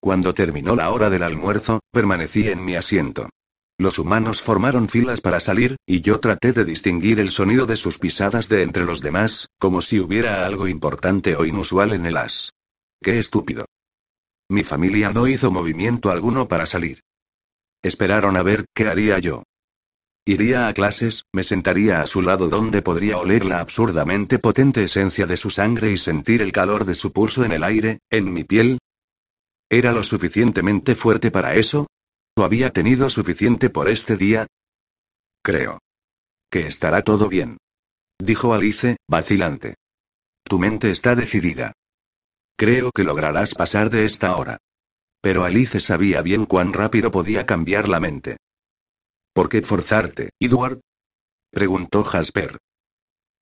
Cuando 0.00 0.32
terminó 0.32 0.76
la 0.76 0.92
hora 0.92 1.10
del 1.10 1.24
almuerzo, 1.24 1.80
permanecí 1.92 2.48
en 2.48 2.64
mi 2.64 2.74
asiento. 2.74 3.28
Los 3.76 3.98
humanos 3.98 4.40
formaron 4.40 4.88
filas 4.88 5.20
para 5.20 5.40
salir, 5.40 5.76
y 5.84 6.00
yo 6.00 6.18
traté 6.18 6.54
de 6.54 6.64
distinguir 6.64 7.20
el 7.20 7.32
sonido 7.32 7.66
de 7.66 7.76
sus 7.76 7.98
pisadas 7.98 8.48
de 8.48 8.62
entre 8.62 8.86
los 8.86 9.02
demás, 9.02 9.48
como 9.58 9.82
si 9.82 10.00
hubiera 10.00 10.46
algo 10.46 10.66
importante 10.66 11.36
o 11.36 11.44
inusual 11.44 11.92
en 11.92 12.06
el 12.06 12.16
as. 12.16 12.54
Qué 13.02 13.18
estúpido. 13.18 13.66
Mi 14.48 14.64
familia 14.64 15.12
no 15.12 15.26
hizo 15.26 15.50
movimiento 15.50 16.10
alguno 16.10 16.48
para 16.48 16.64
salir. 16.64 17.02
Esperaron 17.82 18.36
a 18.36 18.42
ver 18.42 18.66
qué 18.74 18.88
haría 18.88 19.18
yo. 19.18 19.42
Iría 20.26 20.68
a 20.68 20.74
clases, 20.74 21.24
me 21.32 21.42
sentaría 21.42 22.02
a 22.02 22.06
su 22.06 22.20
lado 22.20 22.48
donde 22.48 22.82
podría 22.82 23.18
oler 23.18 23.44
la 23.44 23.60
absurdamente 23.60 24.38
potente 24.38 24.84
esencia 24.84 25.26
de 25.26 25.36
su 25.36 25.50
sangre 25.50 25.90
y 25.90 25.98
sentir 25.98 26.42
el 26.42 26.52
calor 26.52 26.84
de 26.84 26.94
su 26.94 27.12
pulso 27.12 27.44
en 27.44 27.52
el 27.52 27.64
aire, 27.64 28.00
en 28.10 28.32
mi 28.32 28.44
piel. 28.44 28.78
¿Era 29.70 29.92
lo 29.92 30.02
suficientemente 30.02 30.94
fuerte 30.94 31.30
para 31.30 31.54
eso? 31.54 31.86
¿O 32.36 32.44
había 32.44 32.70
tenido 32.70 33.08
suficiente 33.08 33.70
por 33.70 33.88
este 33.88 34.16
día? 34.16 34.46
Creo. 35.42 35.78
Que 36.50 36.66
estará 36.66 37.02
todo 37.02 37.28
bien. 37.28 37.56
Dijo 38.18 38.52
Alice, 38.52 38.96
vacilante. 39.08 39.76
Tu 40.44 40.58
mente 40.58 40.90
está 40.90 41.14
decidida. 41.14 41.72
Creo 42.56 42.90
que 42.90 43.04
lograrás 43.04 43.54
pasar 43.54 43.88
de 43.88 44.04
esta 44.04 44.36
hora. 44.36 44.58
Pero 45.20 45.44
Alice 45.44 45.80
sabía 45.80 46.22
bien 46.22 46.46
cuán 46.46 46.72
rápido 46.72 47.10
podía 47.10 47.46
cambiar 47.46 47.88
la 47.88 48.00
mente. 48.00 48.38
¿Por 49.32 49.48
qué 49.48 49.62
forzarte, 49.62 50.30
Edward? 50.40 50.80
preguntó 51.50 52.04
Jasper. 52.04 52.58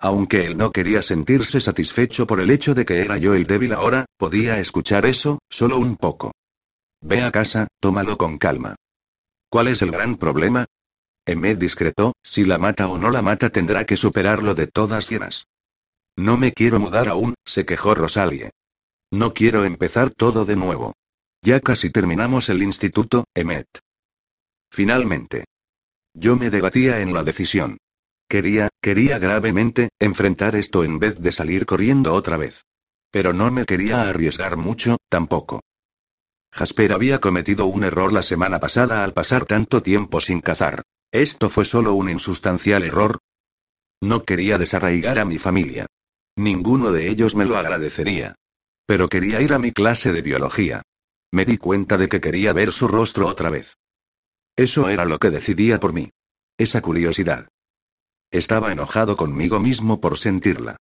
Aunque 0.00 0.44
él 0.46 0.56
no 0.56 0.70
quería 0.70 1.02
sentirse 1.02 1.60
satisfecho 1.60 2.26
por 2.26 2.40
el 2.40 2.50
hecho 2.50 2.74
de 2.74 2.84
que 2.84 3.00
era 3.00 3.16
yo 3.18 3.34
el 3.34 3.46
débil 3.46 3.72
ahora, 3.72 4.06
podía 4.16 4.60
escuchar 4.60 5.06
eso, 5.06 5.40
solo 5.48 5.78
un 5.78 5.96
poco. 5.96 6.32
Ve 7.00 7.22
a 7.22 7.32
casa, 7.32 7.68
tómalo 7.80 8.16
con 8.16 8.38
calma. 8.38 8.76
¿Cuál 9.50 9.68
es 9.68 9.82
el 9.82 9.90
gran 9.90 10.16
problema? 10.16 10.66
Emmet 11.26 11.59
discretó, 11.59 12.14
si 12.22 12.44
la 12.44 12.59
mata 12.59 12.88
o 12.88 12.98
no 12.98 13.10
la 13.10 13.22
mata 13.22 13.50
tendrá 13.50 13.84
que 13.84 13.96
superarlo 13.96 14.55
de 14.55 14.66
todas 14.66 15.10
llenas. 15.10 15.46
No 16.16 16.36
me 16.36 16.52
quiero 16.52 16.80
mudar 16.80 17.09
aún, 17.09 17.34
se 17.44 17.64
quejó 17.64 17.94
Rosalie. 17.94 18.50
No 19.10 19.34
quiero 19.34 19.64
empezar 19.64 20.10
todo 20.10 20.44
de 20.44 20.56
nuevo. 20.56 20.94
Ya 21.43 21.60
casi 21.60 21.90
terminamos 21.90 22.48
el 22.48 22.62
instituto, 22.62 23.24
Emmet. 23.35 23.66
Finalmente. 24.70 25.44
Yo 26.15 26.36
me 26.36 26.51
debatía 26.51 27.01
en 27.01 27.15
la 27.15 27.23
decisión. 27.23 27.78
Quería, 28.28 28.69
quería 28.82 29.19
gravemente, 29.19 29.90
enfrentar 29.98 30.56
esto 30.56 30.85
en 30.85 30.98
vez 30.98 31.19
de 31.19 31.32
salir 31.32 31.65
corriendo 31.65 32.12
otra 32.15 32.36
vez. 32.36 32.65
Pero 33.10 33.32
no 33.32 33.51
me 33.51 33.65
quería 33.65 34.09
arriesgar 34.09 34.56
mucho, 34.56 34.98
tampoco. 35.09 35.60
Jasper 36.52 36.93
había 36.93 37.20
cometido 37.20 37.66
un 37.66 37.85
error 37.85 38.12
la 38.12 38.23
semana 38.23 38.59
pasada 38.59 39.05
al 39.05 39.15
pasar 39.15 39.47
tanto 39.47 39.82
tiempo 39.82 40.20
sin 40.20 40.40
cazar. 40.40 40.82
¿Esto 41.12 41.48
fue 41.48 41.65
solo 41.65 41.94
un 41.94 42.10
insustancial 42.10 42.82
error? 42.82 43.19
No 44.01 44.24
quería 44.24 44.59
desarraigar 44.59 45.19
a 45.19 45.24
mi 45.24 45.39
familia. 45.39 45.86
Ninguno 46.36 46.93
de 46.93 47.09
ellos 47.09 47.35
me 47.35 47.44
lo 47.44 47.56
agradecería. 47.56 48.35
Pero 48.86 49.09
quería 49.09 49.40
ir 49.40 49.52
a 49.52 49.59
mi 49.59 49.73
clase 49.73 50.12
de 50.12 50.23
biología. 50.23 50.82
Me 51.30 51.44
di 51.44 51.59
cuenta 51.59 51.98
de 51.98 52.09
que 52.09 52.20
quería 52.20 52.52
ver 52.52 52.72
su 52.72 52.88
rostro 52.88 53.26
otra 53.26 53.50
vez. 53.50 53.76
Eso 54.56 54.88
era 54.88 55.05
lo 55.05 55.18
que 55.18 55.30
decidía 55.30 55.78
por 55.78 55.92
mí. 55.92 56.10
Esa 56.56 56.80
curiosidad. 56.80 57.48
Estaba 58.30 58.72
enojado 58.72 59.16
conmigo 59.16 59.60
mismo 59.60 60.00
por 60.00 60.18
sentirla. 60.18 60.76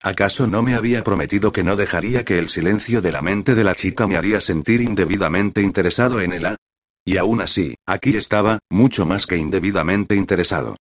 ¿Acaso 0.00 0.48
no 0.48 0.62
me 0.62 0.74
había 0.74 1.04
prometido 1.04 1.52
que 1.52 1.62
no 1.62 1.76
dejaría 1.76 2.24
que 2.24 2.38
el 2.38 2.48
silencio 2.48 3.00
de 3.00 3.12
la 3.12 3.22
mente 3.22 3.54
de 3.54 3.64
la 3.64 3.74
chica 3.74 4.06
me 4.06 4.16
haría 4.16 4.40
sentir 4.40 4.80
indebidamente 4.80 5.62
interesado 5.62 6.20
en 6.20 6.32
ella? 6.32 6.56
Y 7.04 7.16
aún 7.16 7.40
así, 7.40 7.76
aquí 7.86 8.16
estaba, 8.16 8.58
mucho 8.68 9.06
más 9.06 9.26
que 9.26 9.36
indebidamente 9.36 10.16
interesado. 10.16 10.76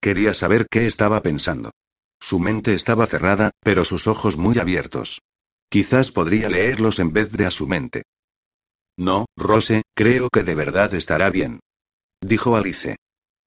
Quería 0.00 0.34
saber 0.34 0.66
qué 0.68 0.86
estaba 0.86 1.22
pensando. 1.22 1.70
Su 2.20 2.40
mente 2.40 2.74
estaba 2.74 3.06
cerrada, 3.06 3.52
pero 3.60 3.84
sus 3.84 4.06
ojos 4.08 4.36
muy 4.36 4.58
abiertos. 4.58 5.20
Quizás 5.68 6.10
podría 6.10 6.48
leerlos 6.48 6.98
en 6.98 7.12
vez 7.12 7.30
de 7.32 7.46
a 7.46 7.50
su 7.50 7.66
mente. 7.66 8.02
No, 8.96 9.26
Rose, 9.36 9.82
creo 9.94 10.28
que 10.28 10.42
de 10.42 10.54
verdad 10.54 10.92
estará 10.94 11.30
bien. 11.30 11.60
Dijo 12.20 12.56
Alice. 12.56 12.96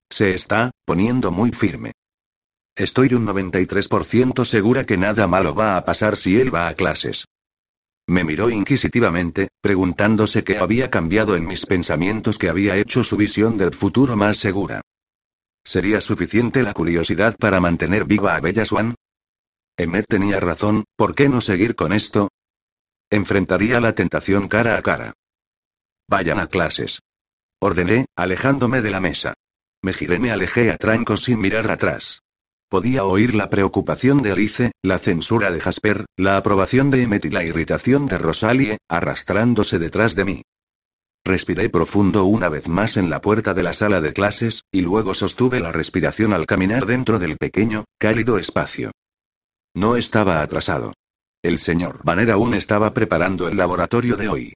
Se 0.10 0.34
está, 0.34 0.72
poniendo 0.86 1.32
muy 1.32 1.52
firme. 1.52 1.92
Estoy 2.76 3.14
un 3.14 3.26
93% 3.26 4.44
segura 4.46 4.86
que 4.86 4.98
nada 4.98 5.28
malo 5.28 5.56
va 5.56 5.78
a 5.78 5.86
pasar 5.86 6.18
si 6.18 6.40
él 6.40 6.54
va 6.54 6.68
a 6.68 6.76
clases. 6.76 7.26
Me 8.08 8.24
miró 8.24 8.50
inquisitivamente, 8.50 9.48
preguntándose 9.62 10.44
qué 10.44 10.58
había 10.58 10.92
cambiado 10.92 11.36
en 11.36 11.48
mis 11.48 11.66
pensamientos 11.66 12.38
que 12.38 12.50
había 12.50 12.78
hecho 12.78 13.04
su 13.04 13.18
visión 13.18 13.58
del 13.58 13.74
futuro 13.74 14.16
más 14.16 14.38
segura. 14.38 14.82
¿Sería 15.64 16.02
suficiente 16.02 16.62
la 16.62 16.74
curiosidad 16.74 17.36
para 17.38 17.60
mantener 17.60 18.06
viva 18.06 18.36
a 18.36 18.42
Bella 18.42 18.66
Swan? 18.66 18.94
Emmet 19.78 20.06
tenía 20.08 20.40
razón, 20.40 20.84
¿por 20.96 21.16
qué 21.16 21.28
no 21.28 21.42
seguir 21.42 21.76
con 21.76 21.94
esto? 21.94 22.30
Enfrentaría 23.10 23.80
la 23.80 23.94
tentación 23.94 24.48
cara 24.48 24.78
a 24.78 24.82
cara. 24.82 25.14
Vayan 26.08 26.40
a 26.40 26.48
clases. 26.48 27.00
Ordené, 27.60 28.06
alejándome 28.16 28.82
de 28.82 28.92
la 28.92 29.00
mesa. 29.00 29.34
Me 29.82 29.94
giré, 29.94 30.20
me 30.20 30.32
alejé 30.32 30.72
a 30.72 30.78
trancos 30.78 31.24
sin 31.24 31.40
mirar 31.40 31.70
atrás. 31.72 32.22
Podía 32.70 33.06
oír 33.06 33.36
la 33.36 33.50
preocupación 33.50 34.20
de 34.20 34.32
Alice, 34.32 34.72
la 34.84 35.00
censura 35.00 35.52
de 35.52 35.62
Jasper, 35.62 36.06
la 36.18 36.38
aprobación 36.38 36.92
de 36.92 37.04
Emmet 37.04 37.26
y 37.26 37.30
la 37.30 37.44
irritación 37.44 38.08
de 38.08 38.18
Rosalie, 38.18 38.78
arrastrándose 38.90 39.80
detrás 39.80 40.16
de 40.16 40.26
mí. 40.26 40.42
Respiré 41.24 41.70
profundo 41.70 42.26
una 42.26 42.50
vez 42.50 42.68
más 42.68 42.98
en 42.98 43.10
la 43.10 43.22
puerta 43.22 43.54
de 43.54 43.64
la 43.64 43.74
sala 43.74 44.02
de 44.02 44.14
clases, 44.14 44.64
y 44.72 44.82
luego 44.82 45.14
sostuve 45.16 45.60
la 45.60 45.72
respiración 45.72 46.34
al 46.34 46.46
caminar 46.46 46.86
dentro 46.86 47.18
del 47.18 47.38
pequeño, 47.38 47.86
cálido 48.00 48.38
espacio. 48.38 48.92
No 49.76 49.96
estaba 49.96 50.42
atrasado. 50.42 50.94
El 51.44 51.60
señor 51.60 52.02
Banner 52.04 52.32
aún 52.32 52.54
estaba 52.54 52.94
preparando 52.94 53.48
el 53.48 53.58
laboratorio 53.58 54.18
de 54.18 54.30
hoy. 54.30 54.54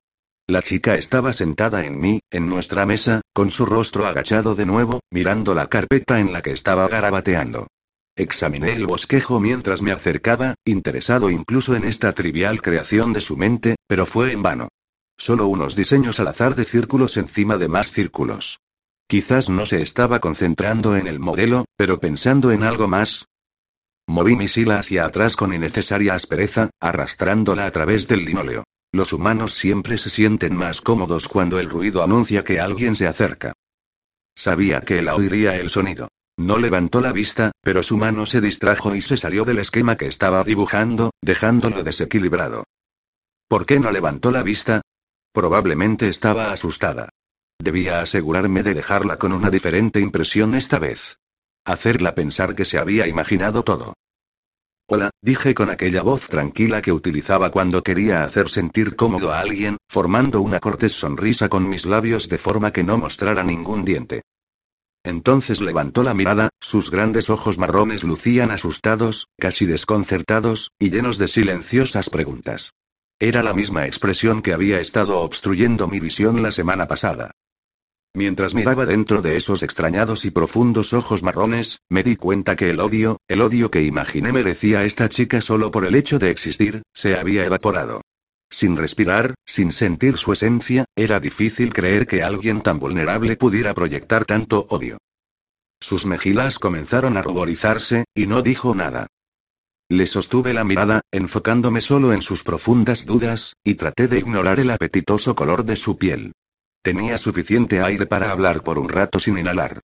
La 0.50 0.64
chica 0.64 0.96
estaba 0.96 1.32
sentada 1.32 1.86
en 1.86 2.00
mí, 2.00 2.22
en 2.32 2.50
nuestra 2.50 2.88
mesa, 2.88 3.22
con 3.34 3.52
su 3.52 3.68
rostro 3.68 4.08
agachado 4.08 4.56
de 4.56 4.66
nuevo, 4.66 5.02
mirando 5.12 5.54
la 5.54 5.68
carpeta 5.68 6.20
en 6.20 6.34
la 6.34 6.42
que 6.42 6.54
estaba 6.54 6.88
garabateando. 6.88 7.68
Examiné 8.16 8.74
el 8.74 8.88
bosquejo 8.88 9.40
mientras 9.40 9.84
me 9.84 9.92
acercaba, 9.92 10.56
interesado 10.66 11.30
incluso 11.30 11.76
en 11.76 11.84
esta 11.84 12.14
trivial 12.14 12.64
creación 12.64 13.14
de 13.14 13.22
su 13.22 13.38
mente, 13.38 13.76
pero 13.88 14.08
fue 14.08 14.32
en 14.32 14.42
vano. 14.42 14.70
Solo 15.20 15.46
unos 15.46 15.76
diseños 15.76 16.20
al 16.20 16.30
azar 16.30 16.56
de 16.56 16.66
círculos 16.66 17.16
encima 17.18 17.60
de 17.60 17.68
más 17.68 17.92
círculos. 17.92 18.58
Quizás 19.08 19.52
no 19.52 19.68
se 19.68 19.84
estaba 19.84 20.20
concentrando 20.20 20.96
en 20.96 21.06
el 21.06 21.20
modelo, 21.20 21.66
pero 21.78 22.00
pensando 22.00 22.52
en 22.52 22.64
algo 22.64 22.88
más. 22.88 23.28
Moví 24.08 24.36
mi 24.36 24.48
sila 24.48 24.80
hacia 24.80 25.06
atrás 25.06 25.36
con 25.36 25.54
innecesaria 25.54 26.16
aspereza, 26.16 26.72
arrastrándola 26.80 27.68
a 27.68 27.72
través 27.72 28.08
del 28.08 28.26
linóleo. 28.26 28.64
Los 28.92 29.14
humanos 29.14 29.54
siempre 29.54 29.98
se 29.98 30.10
sienten 30.10 30.56
más 30.56 30.82
cómodos 30.82 31.28
cuando 31.28 31.60
el 31.60 31.70
ruido 31.70 32.04
anuncia 32.04 32.44
que 32.44 32.60
alguien 32.60 32.96
se 32.96 33.08
acerca. 33.08 33.54
Sabía 34.36 34.82
que 34.82 35.00
él 35.00 35.10
oiría 35.10 35.56
el 35.56 35.70
sonido. 35.70 36.08
No 36.38 36.58
levantó 36.58 37.02
la 37.02 37.12
vista, 37.12 37.52
pero 37.62 37.84
su 37.84 37.98
mano 37.98 38.26
se 38.26 38.40
distrajo 38.42 38.96
y 38.96 39.02
se 39.02 39.18
salió 39.18 39.44
del 39.44 39.60
esquema 39.60 39.98
que 39.98 40.08
estaba 40.08 40.44
dibujando, 40.44 41.12
dejándolo 41.22 41.84
desequilibrado. 41.84 42.64
¿Por 43.48 43.66
qué 43.66 43.80
no 43.80 43.92
levantó 43.92 44.32
la 44.32 44.42
vista? 44.42 44.82
Probablemente 45.34 46.08
estaba 46.08 46.52
asustada. 46.52 47.10
Debía 47.60 48.00
asegurarme 48.00 48.64
de 48.64 48.74
dejarla 48.74 49.18
con 49.18 49.34
una 49.34 49.50
diferente 49.50 50.00
impresión 50.00 50.56
esta 50.56 50.80
vez. 50.80 51.18
Hacerla 51.66 52.16
pensar 52.16 52.56
que 52.56 52.66
se 52.66 52.80
había 52.80 53.06
imaginado 53.08 53.64
todo. 53.64 53.94
Hola, 54.92 55.12
dije 55.22 55.54
con 55.54 55.70
aquella 55.70 56.02
voz 56.02 56.28
tranquila 56.28 56.82
que 56.82 56.92
utilizaba 56.92 57.52
cuando 57.52 57.84
quería 57.84 58.24
hacer 58.24 58.50
sentir 58.50 58.96
cómodo 58.96 59.32
a 59.32 59.40
alguien, 59.40 59.78
formando 59.88 60.42
una 60.42 60.60
cortés 60.60 60.94
sonrisa 60.94 61.48
con 61.48 61.70
mis 61.70 61.86
labios 61.86 62.28
de 62.28 62.40
forma 62.40 62.74
que 62.74 62.84
no 62.84 62.98
mostrara 62.98 63.44
ningún 63.44 63.86
diente. 63.86 64.24
Entonces 65.04 65.62
levantó 65.62 66.02
la 66.02 66.16
mirada, 66.16 66.50
sus 66.60 66.90
grandes 66.90 67.30
ojos 67.30 67.60
marrones 67.60 68.04
lucían 68.04 68.50
asustados, 68.50 69.28
casi 69.38 69.68
desconcertados, 69.68 70.72
y 70.80 70.90
llenos 70.90 71.20
de 71.20 71.28
silenciosas 71.28 72.10
preguntas. 72.10 72.72
Era 73.20 73.44
la 73.44 73.54
misma 73.54 73.86
expresión 73.86 74.42
que 74.42 74.54
había 74.54 74.80
estado 74.80 75.20
obstruyendo 75.20 75.88
mi 75.88 76.00
visión 76.00 76.42
la 76.42 76.52
semana 76.52 76.88
pasada. 76.88 77.36
Mientras 78.14 78.56
miraba 78.56 78.86
dentro 78.86 79.22
de 79.22 79.38
esos 79.38 79.62
extrañados 79.62 80.26
y 80.26 80.32
profundos 80.32 80.94
ojos 80.94 81.22
marrones, 81.22 81.80
me 81.90 82.02
di 82.02 82.16
cuenta 82.16 82.56
que 82.56 82.72
el 82.72 82.80
odio, 82.80 83.18
el 83.28 83.42
odio 83.42 83.70
que 83.70 83.84
imaginé 83.84 84.34
merecía 84.34 84.84
esta 84.84 85.10
chica 85.10 85.42
solo 85.42 85.70
por 85.70 85.86
el 85.86 85.94
hecho 85.94 86.18
de 86.18 86.32
existir, 86.32 86.82
se 86.94 87.16
había 87.16 87.46
evaporado. 87.46 88.02
Sin 88.50 88.78
respirar, 88.78 89.36
sin 89.46 89.72
sentir 89.72 90.18
su 90.18 90.34
esencia, 90.34 90.86
era 90.96 91.20
difícil 91.20 91.72
creer 91.72 92.08
que 92.08 92.24
alguien 92.24 92.62
tan 92.62 92.80
vulnerable 92.80 93.36
pudiera 93.38 93.76
proyectar 93.76 94.26
tanto 94.26 94.66
odio. 94.70 94.98
Sus 95.80 96.08
mejillas 96.08 96.58
comenzaron 96.58 97.16
a 97.16 97.22
ruborizarse, 97.22 98.06
y 98.16 98.26
no 98.26 98.42
dijo 98.42 98.74
nada. 98.74 99.08
Le 99.88 100.08
sostuve 100.08 100.54
la 100.54 100.64
mirada, 100.64 101.02
enfocándome 101.12 101.82
solo 101.82 102.12
en 102.12 102.22
sus 102.22 102.44
profundas 102.44 103.06
dudas, 103.06 103.54
y 103.64 103.76
traté 103.76 104.08
de 104.08 104.18
ignorar 104.18 104.60
el 104.60 104.72
apetitoso 104.72 105.36
color 105.36 105.64
de 105.64 105.76
su 105.76 105.98
piel. 105.98 106.34
Tenía 106.82 107.18
suficiente 107.18 107.82
aire 107.82 108.06
para 108.06 108.32
hablar 108.32 108.64
por 108.64 108.80
un 108.80 108.90
rato 108.90 109.20
sin 109.20 109.38
inhalar. 109.38 109.82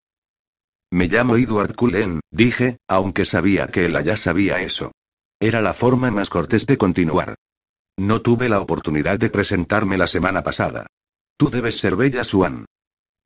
Me 0.92 1.08
llamo 1.08 1.36
Edward 1.36 1.76
Cullen, 1.76 2.22
dije, 2.32 2.78
aunque 2.88 3.26
sabía 3.26 3.68
que 3.68 3.86
él 3.86 4.02
ya 4.04 4.16
sabía 4.16 4.62
eso. 4.62 4.92
Era 5.40 5.62
la 5.62 5.74
forma 5.74 6.10
más 6.12 6.30
cortés 6.30 6.66
de 6.66 6.78
continuar. 6.78 7.36
No 7.98 8.22
tuve 8.22 8.48
la 8.48 8.62
oportunidad 8.62 9.20
de 9.20 9.30
presentarme 9.30 9.98
la 9.98 10.08
semana 10.08 10.44
pasada. 10.44 10.88
Tú 11.38 11.50
debes 11.50 11.78
ser 11.78 11.96
Bella 11.96 12.24
Swan. 12.24 12.66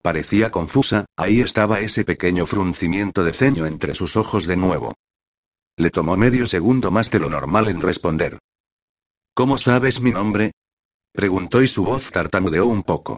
Parecía 0.02 0.50
confusa, 0.50 1.06
ahí 1.16 1.41
estaba 1.41 1.82
ese 1.82 2.06
pequeño 2.06 2.46
fruncimiento 2.46 3.24
de 3.24 3.34
ceño 3.34 3.66
entre 3.66 3.94
sus 3.94 4.16
ojos 4.16 4.48
de 4.48 4.56
nuevo. 4.56 4.96
Le 5.78 5.91
tomó 5.91 6.18
medio 6.18 6.48
segundo 6.48 6.90
más 6.90 7.12
de 7.12 7.20
lo 7.20 7.30
normal 7.30 7.68
en 7.68 7.82
responder. 7.82 8.40
¿Cómo 9.34 9.58
sabes 9.58 10.02
mi 10.02 10.12
nombre? 10.12 10.52
Preguntó 11.14 11.62
y 11.62 11.68
su 11.68 11.84
voz 11.84 12.12
tartamudeó 12.12 12.66
un 12.66 12.84
poco. 12.84 13.18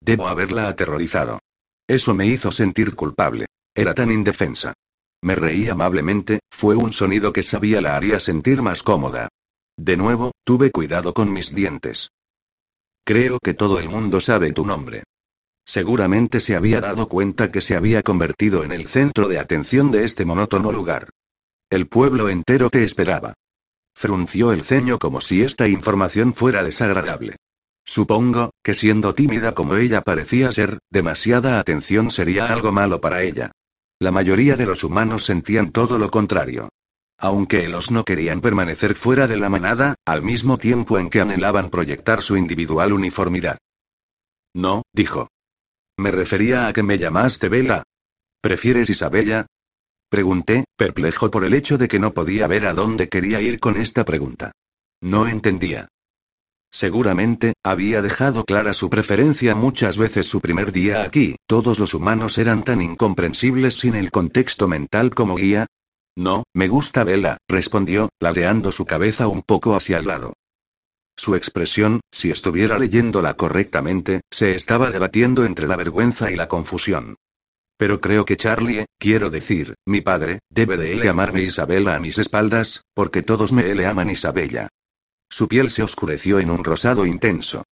Debo 0.00 0.28
haberla 0.28 0.68
aterrorizado. 0.68 1.40
Eso 1.86 2.14
me 2.14 2.26
hizo 2.26 2.50
sentir 2.50 2.94
culpable. 2.94 3.46
Era 3.74 3.94
tan 3.94 4.10
indefensa. 4.10 4.74
Me 5.22 5.34
reí 5.34 5.68
amablemente, 5.68 6.40
fue 6.50 6.76
un 6.76 6.92
sonido 6.92 7.32
que 7.32 7.42
sabía 7.42 7.80
la 7.80 7.96
haría 7.96 8.20
sentir 8.20 8.62
más 8.62 8.82
cómoda. 8.82 9.28
De 9.76 9.96
nuevo, 9.96 10.32
tuve 10.44 10.70
cuidado 10.70 11.12
con 11.12 11.32
mis 11.32 11.54
dientes. 11.54 12.10
Creo 13.04 13.38
que 13.38 13.54
todo 13.54 13.78
el 13.78 13.88
mundo 13.88 14.20
sabe 14.20 14.52
tu 14.52 14.64
nombre. 14.64 15.04
Seguramente 15.66 16.40
se 16.40 16.56
había 16.56 16.80
dado 16.80 17.08
cuenta 17.08 17.52
que 17.52 17.60
se 17.60 17.76
había 17.76 18.02
convertido 18.02 18.64
en 18.64 18.72
el 18.72 18.88
centro 18.88 19.28
de 19.28 19.38
atención 19.38 19.90
de 19.90 20.04
este 20.04 20.24
monótono 20.24 20.72
lugar. 20.72 21.10
El 21.70 21.86
pueblo 21.86 22.28
entero 22.28 22.70
te 22.70 22.82
esperaba. 22.82 23.34
Frunció 23.94 24.52
el 24.52 24.64
ceño 24.64 24.98
como 24.98 25.20
si 25.20 25.42
esta 25.42 25.68
información 25.68 26.34
fuera 26.34 26.64
desagradable. 26.64 27.36
Supongo, 27.90 28.52
que 28.62 28.72
siendo 28.72 29.16
tímida 29.16 29.52
como 29.52 29.74
ella 29.74 30.02
parecía 30.02 30.52
ser, 30.52 30.78
demasiada 30.90 31.58
atención 31.58 32.12
sería 32.12 32.46
algo 32.46 32.70
malo 32.70 33.00
para 33.00 33.24
ella. 33.24 33.50
La 33.98 34.12
mayoría 34.12 34.54
de 34.54 34.64
los 34.64 34.84
humanos 34.84 35.24
sentían 35.24 35.72
todo 35.72 35.98
lo 35.98 36.08
contrario. 36.08 36.68
Aunque 37.18 37.68
los 37.68 37.90
no 37.90 38.04
querían 38.04 38.42
permanecer 38.42 38.94
fuera 38.94 39.26
de 39.26 39.38
la 39.38 39.48
manada, 39.48 39.96
al 40.06 40.22
mismo 40.22 40.56
tiempo 40.56 41.00
en 41.00 41.10
que 41.10 41.20
anhelaban 41.20 41.68
proyectar 41.68 42.22
su 42.22 42.36
individual 42.36 42.92
uniformidad. 42.92 43.58
No, 44.54 44.82
dijo. 44.92 45.26
Me 45.98 46.12
refería 46.12 46.68
a 46.68 46.72
que 46.72 46.84
me 46.84 46.96
llamaste 46.96 47.48
Vela. 47.48 47.82
¿Prefieres 48.40 48.88
Isabella? 48.88 49.46
Pregunté, 50.08 50.62
perplejo 50.76 51.28
por 51.28 51.44
el 51.44 51.54
hecho 51.54 51.76
de 51.76 51.88
que 51.88 51.98
no 51.98 52.14
podía 52.14 52.46
ver 52.46 52.66
a 52.66 52.72
dónde 52.72 53.08
quería 53.08 53.40
ir 53.40 53.58
con 53.58 53.76
esta 53.76 54.04
pregunta. 54.04 54.52
No 55.00 55.26
entendía. 55.26 55.88
Seguramente, 56.72 57.54
había 57.64 58.02
dejado 58.02 58.44
clara 58.44 58.74
su 58.74 58.90
preferencia 58.90 59.54
muchas 59.54 59.98
veces 59.98 60.26
su 60.26 60.40
primer 60.40 60.72
día 60.72 61.02
aquí, 61.02 61.36
todos 61.46 61.78
los 61.78 61.94
humanos 61.94 62.38
eran 62.38 62.64
tan 62.64 62.80
incomprensibles 62.80 63.78
sin 63.78 63.94
el 63.94 64.10
contexto 64.10 64.68
mental 64.68 65.14
como 65.14 65.34
guía, 65.34 65.66
no, 66.16 66.44
me 66.54 66.68
gusta 66.68 67.04
Bella, 67.04 67.38
respondió, 67.48 68.10
ladeando 68.20 68.72
su 68.72 68.84
cabeza 68.84 69.28
un 69.28 69.42
poco 69.42 69.74
hacia 69.74 69.98
el 69.98 70.06
lado. 70.06 70.34
Su 71.16 71.34
expresión, 71.34 72.00
si 72.10 72.30
estuviera 72.30 72.78
leyéndola 72.78 73.34
correctamente, 73.34 74.22
se 74.30 74.54
estaba 74.54 74.90
debatiendo 74.90 75.44
entre 75.44 75.66
la 75.66 75.76
vergüenza 75.76 76.30
y 76.30 76.36
la 76.36 76.48
confusión. 76.48 77.16
Pero 77.76 78.00
creo 78.00 78.24
que 78.24 78.36
Charlie, 78.36 78.86
quiero 78.98 79.30
decir, 79.30 79.74
mi 79.86 80.00
padre, 80.00 80.40
debe 80.50 80.76
de 80.76 80.92
él 80.92 81.02
llamarme 81.02 81.42
Isabela 81.42 81.94
a 81.94 82.00
mis 82.00 82.18
espaldas, 82.18 82.82
porque 82.94 83.22
todos 83.22 83.52
me 83.52 83.74
le 83.74 83.86
aman 83.86 84.10
Isabella. 84.10 84.68
Su 85.30 85.48
piel 85.48 85.70
se 85.70 85.82
oscureció 85.82 86.40
en 86.40 86.50
un 86.50 86.64
rosado 86.64 87.06
intenso. 87.06 87.64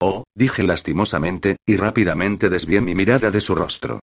Oh, 0.00 0.24
dije 0.34 0.62
lastimosamente, 0.62 1.58
y 1.66 1.76
rápidamente 1.76 2.48
desvié 2.48 2.80
mi 2.80 2.94
mirada 2.94 3.30
de 3.30 3.40
su 3.40 3.54
rostro. 3.54 4.00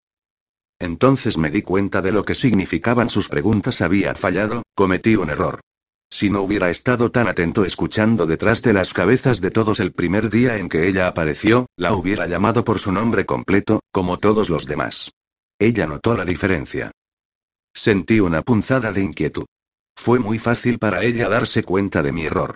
Entonces 0.79 1.37
me 1.37 1.49
di 1.49 1.61
cuenta 1.61 2.01
de 2.01 2.13
lo 2.13 2.23
que 2.23 2.35
significaban 2.35 3.09
sus 3.09 3.27
preguntas. 3.27 3.81
Había 3.81 4.15
fallado, 4.15 4.63
cometí 4.75 5.15
un 5.15 5.29
error. 5.29 5.59
Si 6.11 6.29
no 6.29 6.41
hubiera 6.41 6.69
estado 6.69 7.11
tan 7.11 7.27
atento 7.27 7.65
escuchando 7.65 8.25
detrás 8.25 8.61
de 8.61 8.73
las 8.73 8.93
cabezas 8.93 9.41
de 9.41 9.51
todos 9.51 9.79
el 9.79 9.91
primer 9.91 10.29
día 10.29 10.57
en 10.57 10.69
que 10.69 10.87
ella 10.87 11.07
apareció, 11.07 11.67
la 11.75 11.93
hubiera 11.93 12.27
llamado 12.27 12.63
por 12.63 12.79
su 12.79 12.91
nombre 12.91 13.25
completo, 13.25 13.81
como 13.91 14.17
todos 14.17 14.49
los 14.49 14.65
demás. 14.65 15.11
Ella 15.59 15.85
notó 15.85 16.15
la 16.15 16.23
diferencia. 16.23 16.91
Sentí 17.73 18.19
una 18.19 18.41
punzada 18.41 18.91
de 18.91 19.03
inquietud. 19.03 19.45
Fue 19.99 20.17
muy 20.17 20.39
fácil 20.39 20.80
para 20.80 21.03
ella 21.03 21.27
darse 21.27 21.61
cuenta 21.63 22.01
de 22.01 22.13
mi 22.13 22.23
error. 22.23 22.55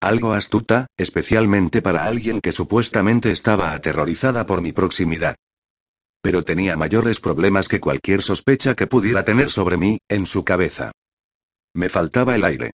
Algo 0.00 0.32
astuta, 0.32 0.86
especialmente 0.96 1.82
para 1.82 2.04
alguien 2.04 2.40
que 2.40 2.52
supuestamente 2.52 3.32
estaba 3.32 3.72
aterrorizada 3.72 4.46
por 4.46 4.62
mi 4.62 4.70
proximidad. 4.70 5.34
Pero 6.22 6.44
tenía 6.44 6.76
mayores 6.76 7.18
problemas 7.18 7.66
que 7.66 7.80
cualquier 7.80 8.22
sospecha 8.22 8.76
que 8.76 8.86
pudiera 8.86 9.24
tener 9.24 9.50
sobre 9.50 9.76
mí, 9.76 9.98
en 10.08 10.24
su 10.26 10.44
cabeza. 10.44 10.92
Me 11.74 11.88
faltaba 11.88 12.36
el 12.36 12.44
aire. 12.44 12.70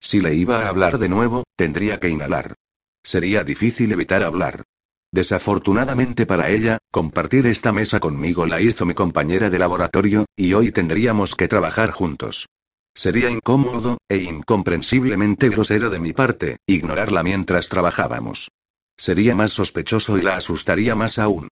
Si 0.00 0.20
le 0.20 0.36
iba 0.36 0.60
a 0.60 0.68
hablar 0.68 0.98
de 0.98 1.08
nuevo, 1.08 1.42
tendría 1.56 1.98
que 1.98 2.10
inhalar. 2.10 2.54
Sería 3.02 3.42
difícil 3.42 3.90
evitar 3.90 4.22
hablar. 4.22 4.62
Desafortunadamente 5.10 6.26
para 6.26 6.48
ella, 6.48 6.78
compartir 6.92 7.46
esta 7.46 7.72
mesa 7.72 7.98
conmigo 7.98 8.46
la 8.46 8.60
hizo 8.60 8.86
mi 8.86 8.94
compañera 8.94 9.50
de 9.50 9.58
laboratorio, 9.58 10.26
y 10.36 10.54
hoy 10.54 10.70
tendríamos 10.70 11.34
que 11.34 11.48
trabajar 11.48 11.90
juntos. 11.90 12.46
Sería 12.94 13.28
incómodo, 13.28 13.98
e 14.08 14.18
incomprensiblemente 14.18 15.48
grosero 15.48 15.90
de 15.90 15.98
mi 15.98 16.12
parte, 16.12 16.58
ignorarla 16.66 17.22
mientras 17.22 17.68
trabajábamos. 17.68 18.50
Sería 18.96 19.34
más 19.34 19.52
sospechoso 19.52 20.16
y 20.16 20.22
la 20.22 20.36
asustaría 20.36 20.94
más 20.94 21.18
aún. 21.18 21.48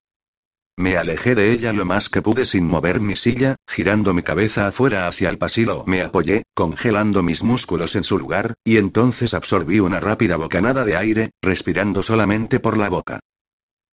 Me 0.76 0.96
alejé 0.96 1.34
de 1.34 1.52
ella 1.52 1.72
lo 1.72 1.84
más 1.84 2.08
que 2.08 2.22
pude 2.22 2.46
sin 2.46 2.64
mover 2.64 3.00
mi 3.00 3.16
silla, 3.16 3.56
girando 3.66 4.14
mi 4.14 4.22
cabeza 4.22 4.66
afuera 4.66 5.08
hacia 5.08 5.28
el 5.28 5.38
pasillo. 5.38 5.84
Me 5.86 6.02
apoyé, 6.02 6.44
congelando 6.54 7.22
mis 7.22 7.42
músculos 7.42 7.96
en 7.96 8.04
su 8.04 8.18
lugar, 8.18 8.54
y 8.64 8.76
entonces 8.76 9.34
absorbí 9.34 9.80
una 9.80 10.00
rápida 10.00 10.36
bocanada 10.36 10.84
de 10.84 10.96
aire, 10.96 11.30
respirando 11.42 12.02
solamente 12.02 12.60
por 12.60 12.76
la 12.76 12.88
boca. 12.88 13.20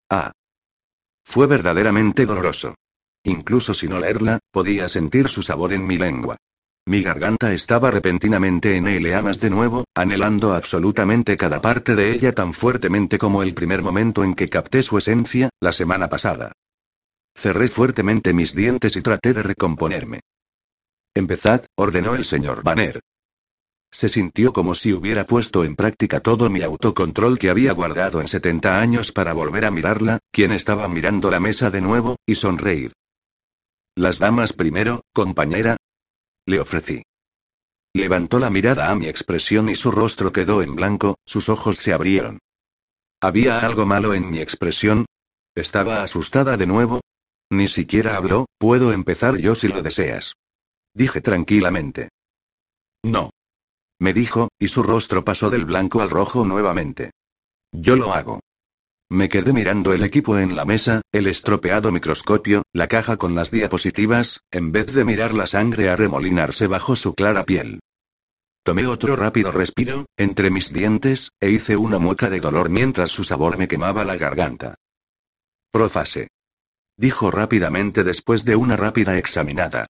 Ah. 0.10 0.32
Fue 1.26 1.48
verdaderamente 1.48 2.26
doloroso. 2.26 2.76
Incluso 3.24 3.74
sin 3.74 3.92
olerla, 3.92 4.40
podía 4.52 4.88
sentir 4.88 5.28
su 5.28 5.42
sabor 5.42 5.74
en 5.74 5.86
mi 5.86 5.98
lengua. 5.98 6.38
Mi 6.88 7.04
garganta 7.04 7.54
estaba 7.54 7.92
repentinamente 7.92 8.78
en 8.78 8.88
eleamas 8.88 9.42
de 9.42 9.50
nuevo, 9.50 9.84
anhelando 9.94 10.54
absolutamente 10.54 11.36
cada 11.36 11.60
parte 11.60 11.96
de 11.96 12.14
ella 12.14 12.34
tan 12.34 12.54
fuertemente 12.54 13.18
como 13.18 13.44
el 13.44 13.54
primer 13.54 13.84
momento 13.84 14.24
en 14.24 14.34
que 14.34 14.48
capté 14.48 14.82
su 14.84 14.98
esencia, 14.98 15.50
la 15.60 15.74
semana 15.74 16.08
pasada. 16.08 16.54
Cerré 17.36 17.68
fuertemente 17.68 18.34
mis 18.34 18.56
dientes 18.56 18.96
y 18.96 19.02
traté 19.02 19.34
de 19.34 19.44
recomponerme. 19.44 20.22
Empezad, 21.14 21.66
ordenó 21.76 22.16
el 22.16 22.24
señor 22.24 22.64
Banner. 22.64 23.02
Se 23.92 24.08
sintió 24.08 24.54
como 24.54 24.74
si 24.74 24.94
hubiera 24.94 25.26
puesto 25.26 25.66
en 25.66 25.76
práctica 25.76 26.22
todo 26.22 26.50
mi 26.50 26.62
autocontrol 26.62 27.38
que 27.38 27.50
había 27.50 27.74
guardado 27.74 28.22
en 28.22 28.30
70 28.30 28.80
años 28.80 29.12
para 29.12 29.34
volver 29.34 29.66
a 29.66 29.72
mirarla, 29.72 30.20
quien 30.32 30.54
estaba 30.54 30.88
mirando 30.88 31.30
la 31.32 31.42
mesa 31.42 31.70
de 31.70 31.82
nuevo, 31.82 32.16
y 32.26 32.36
sonreír. 32.36 32.94
Las 33.94 34.20
damas 34.20 34.54
primero, 34.54 35.02
compañera. 35.12 35.76
Le 36.48 36.62
ofrecí. 36.62 37.04
Levantó 37.94 38.40
la 38.40 38.50
mirada 38.50 38.90
a 38.90 38.96
mi 38.96 39.08
expresión 39.08 39.70
y 39.70 39.76
su 39.76 39.92
rostro 39.92 40.32
quedó 40.32 40.62
en 40.62 40.76
blanco, 40.76 41.20
sus 41.26 41.50
ojos 41.50 41.78
se 41.78 41.92
abrieron. 41.92 42.40
¿Había 43.22 43.60
algo 43.60 43.86
malo 43.86 44.14
en 44.14 44.30
mi 44.30 44.40
expresión? 44.40 45.06
¿Estaba 45.56 46.04
asustada 46.04 46.56
de 46.56 46.66
nuevo? 46.66 47.02
Ni 47.50 47.68
siquiera 47.68 48.16
habló, 48.16 48.46
puedo 48.58 48.94
empezar 48.94 49.38
yo 49.38 49.56
si 49.56 49.68
lo 49.68 49.82
deseas. 49.82 50.36
Dije 50.94 51.20
tranquilamente. 51.20 52.10
No. 53.04 53.32
Me 54.00 54.14
dijo, 54.14 54.50
y 54.58 54.70
su 54.70 54.84
rostro 54.84 55.26
pasó 55.26 55.50
del 55.50 55.66
blanco 55.66 56.02
al 56.02 56.10
rojo 56.10 56.46
nuevamente. 56.46 57.12
Yo 57.74 57.96
lo 57.96 58.14
hago. 58.14 58.40
Me 59.10 59.30
quedé 59.30 59.54
mirando 59.54 59.94
el 59.94 60.04
equipo 60.04 60.38
en 60.38 60.56
la 60.56 60.66
mesa, 60.66 61.02
el 61.12 61.28
estropeado 61.28 61.92
microscopio, 61.92 62.64
la 62.74 62.88
caja 62.88 63.18
con 63.18 63.36
las 63.36 63.52
diapositivas, 63.52 64.42
en 64.52 64.72
vez 64.72 64.94
de 64.94 65.06
mirar 65.06 65.34
la 65.34 65.48
sangre 65.48 65.90
arremolinarse 65.90 66.68
bajo 66.68 66.96
su 66.96 67.16
clara 67.16 67.46
piel. 67.46 67.80
Tomé 68.64 68.86
otro 68.86 69.16
rápido 69.16 69.54
respiro, 69.54 70.08
entre 70.18 70.50
mis 70.50 70.74
dientes, 70.74 71.32
e 71.40 71.50
hice 71.52 71.78
una 71.78 72.00
mueca 72.00 72.30
de 72.30 72.42
dolor 72.42 72.70
mientras 72.70 73.12
su 73.12 73.24
sabor 73.24 73.58
me 73.58 73.70
quemaba 73.70 74.04
la 74.04 74.18
garganta. 74.18 74.76
Profase 75.72 76.28
dijo 76.98 77.30
rápidamente 77.32 78.04
después 78.04 78.44
de 78.44 78.56
una 78.56 78.76
rápida 78.76 79.18
examinada. 79.18 79.86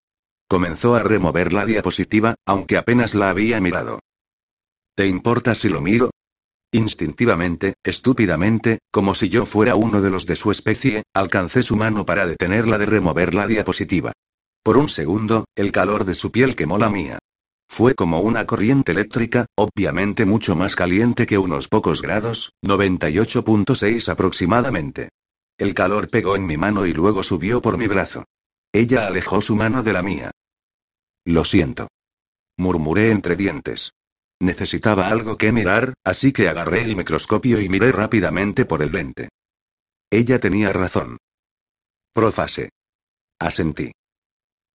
Comenzó 0.46 0.94
a 0.94 1.02
remover 1.02 1.52
la 1.52 1.64
diapositiva, 1.64 2.34
aunque 2.46 2.76
apenas 2.76 3.14
la 3.14 3.30
había 3.30 3.60
mirado. 3.60 4.00
¿Te 4.94 5.06
importa 5.06 5.54
si 5.54 5.68
lo 5.68 5.80
miro? 5.80 6.10
Instintivamente, 6.72 7.74
estúpidamente, 7.82 8.80
como 8.90 9.14
si 9.14 9.30
yo 9.30 9.46
fuera 9.46 9.74
uno 9.74 10.02
de 10.02 10.10
los 10.10 10.26
de 10.26 10.36
su 10.36 10.50
especie, 10.50 11.04
alcancé 11.14 11.62
su 11.62 11.76
mano 11.76 12.04
para 12.04 12.26
detenerla 12.26 12.76
de 12.76 12.86
remover 12.86 13.32
la 13.32 13.46
diapositiva. 13.46 14.12
Por 14.62 14.76
un 14.76 14.90
segundo, 14.90 15.46
el 15.56 15.72
calor 15.72 16.04
de 16.04 16.14
su 16.14 16.30
piel 16.30 16.54
quemó 16.54 16.76
la 16.76 16.90
mía. 16.90 17.18
Fue 17.70 17.94
como 17.94 18.20
una 18.20 18.46
corriente 18.46 18.92
eléctrica, 18.92 19.46
obviamente 19.56 20.26
mucho 20.26 20.56
más 20.56 20.74
caliente 20.74 21.26
que 21.26 21.38
unos 21.38 21.68
pocos 21.68 22.02
grados, 22.02 22.52
98.6 22.62 24.08
aproximadamente. 24.08 25.08
El 25.58 25.74
calor 25.74 26.08
pegó 26.08 26.36
en 26.36 26.46
mi 26.46 26.56
mano 26.56 26.86
y 26.86 26.92
luego 26.92 27.22
subió 27.22 27.62
por 27.62 27.78
mi 27.78 27.86
brazo. 27.86 28.24
Ella 28.72 29.06
alejó 29.06 29.40
su 29.40 29.56
mano 29.56 29.82
de 29.82 29.92
la 29.92 30.02
mía. 30.02 30.30
Lo 31.24 31.44
siento. 31.44 31.88
Murmuré 32.56 33.10
entre 33.10 33.36
dientes. 33.36 33.92
Necesitaba 34.40 35.08
algo 35.08 35.36
que 35.36 35.52
mirar, 35.52 35.94
así 36.04 36.32
que 36.32 36.48
agarré 36.48 36.82
el 36.82 36.96
microscopio 36.96 37.60
y 37.60 37.68
miré 37.68 37.90
rápidamente 37.92 38.64
por 38.64 38.82
el 38.82 38.92
lente. 38.92 39.28
Ella 40.10 40.38
tenía 40.38 40.72
razón. 40.72 41.18
Profase. 42.12 42.70
Asentí. 43.38 43.92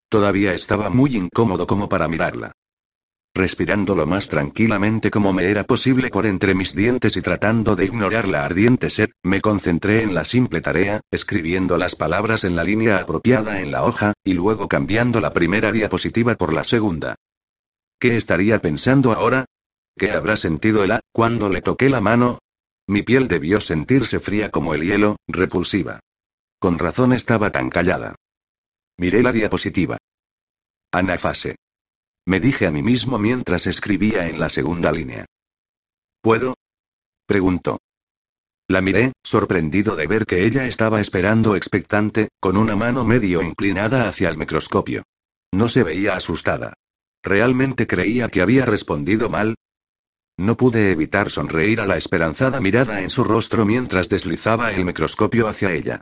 Todavía 0.10 0.54
estaba 0.54 0.90
muy 0.90 1.16
incómodo 1.16 1.66
como 1.66 1.90
para 1.90 2.08
mirarla. 2.08 2.52
Respirando 3.36 3.96
lo 3.96 4.06
más 4.06 4.28
tranquilamente 4.28 5.10
como 5.10 5.34
me 5.34 5.50
era 5.50 5.64
posible 5.64 6.10
por 6.10 6.28
entre 6.28 6.54
mis 6.54 6.76
dientes 6.76 7.18
y 7.18 7.22
tratando 7.24 7.76
de 7.76 7.86
ignorar 7.86 8.28
la 8.28 8.46
ardiente 8.46 8.92
sed, 8.92 9.10
me 9.24 9.42
concentré 9.42 10.04
en 10.04 10.14
la 10.14 10.24
simple 10.24 10.62
tarea, 10.62 11.02
escribiendo 11.10 11.80
las 11.80 11.96
palabras 11.96 12.44
en 12.44 12.56
la 12.56 12.64
línea 12.64 13.00
apropiada 13.00 13.60
en 13.60 13.72
la 13.72 13.86
hoja, 13.86 14.14
y 14.24 14.34
luego 14.34 14.68
cambiando 14.68 15.20
la 15.20 15.34
primera 15.34 15.72
diapositiva 15.72 16.36
por 16.36 16.54
la 16.54 16.64
segunda. 16.64 17.16
¿Qué 18.00 18.18
estaría 18.18 18.60
pensando 18.60 19.14
ahora? 19.14 19.46
¿Qué 19.98 20.12
habrá 20.12 20.38
sentido 20.38 20.84
el 20.84 20.92
A 20.92 21.00
cuando 21.12 21.50
le 21.50 21.62
toqué 21.62 21.90
la 21.90 22.02
mano? 22.02 22.40
Mi 22.88 23.04
piel 23.04 23.28
debió 23.28 23.62
sentirse 23.62 24.20
fría 24.20 24.50
como 24.52 24.74
el 24.74 24.84
hielo, 24.84 25.18
repulsiva. 25.28 26.00
Con 26.60 26.80
razón 26.80 27.14
estaba 27.14 27.52
tan 27.52 27.70
callada. 27.70 28.16
Miré 28.98 29.24
la 29.24 29.32
diapositiva. 29.32 29.98
Anafase. 30.92 31.56
Me 32.26 32.40
dije 32.40 32.68
a 32.68 32.72
mí 32.72 32.82
mismo 32.82 33.18
mientras 33.20 33.68
escribía 33.68 34.28
en 34.28 34.40
la 34.40 34.50
segunda 34.50 34.92
línea. 34.92 35.26
¿Puedo? 36.22 36.56
preguntó. 37.26 37.80
La 38.70 38.82
miré, 38.82 39.12
sorprendido 39.24 39.96
de 39.96 40.08
ver 40.08 40.26
que 40.26 40.46
ella 40.46 40.66
estaba 40.66 41.02
esperando 41.02 41.56
expectante, 41.56 42.30
con 42.40 42.56
una 42.56 42.76
mano 42.76 43.04
medio 43.04 43.42
inclinada 43.42 44.08
hacia 44.08 44.30
el 44.30 44.38
microscopio. 44.38 45.04
No 45.52 45.68
se 45.68 45.84
veía 45.84 46.16
asustada. 46.16 46.74
¿Realmente 47.22 47.88
creía 47.88 48.30
que 48.30 48.42
había 48.42 48.66
respondido 48.66 49.30
mal? 49.30 49.56
No 50.38 50.58
pude 50.58 50.92
evitar 50.92 51.30
sonreír 51.30 51.80
a 51.80 51.86
la 51.86 51.98
esperanzada 51.98 52.60
mirada 52.60 53.02
en 53.02 53.10
su 53.10 53.24
rostro 53.24 53.66
mientras 53.66 54.10
deslizaba 54.10 54.72
el 54.72 54.86
microscopio 54.86 55.48
hacia 55.48 55.72
ella. 55.72 56.02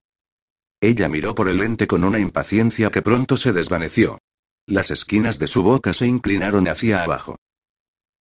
Ella 0.80 1.10
miró 1.10 1.36
por 1.36 1.50
el 1.50 1.58
lente 1.58 1.86
con 1.86 2.04
una 2.04 2.20
impaciencia 2.20 2.90
que 2.90 3.02
pronto 3.02 3.38
se 3.38 3.54
desvaneció. 3.54 4.20
Las 4.66 4.90
esquinas 4.90 5.38
de 5.38 5.48
su 5.48 5.64
boca 5.64 5.94
se 5.94 6.08
inclinaron 6.08 6.68
hacia 6.68 7.04
abajo. 7.04 7.38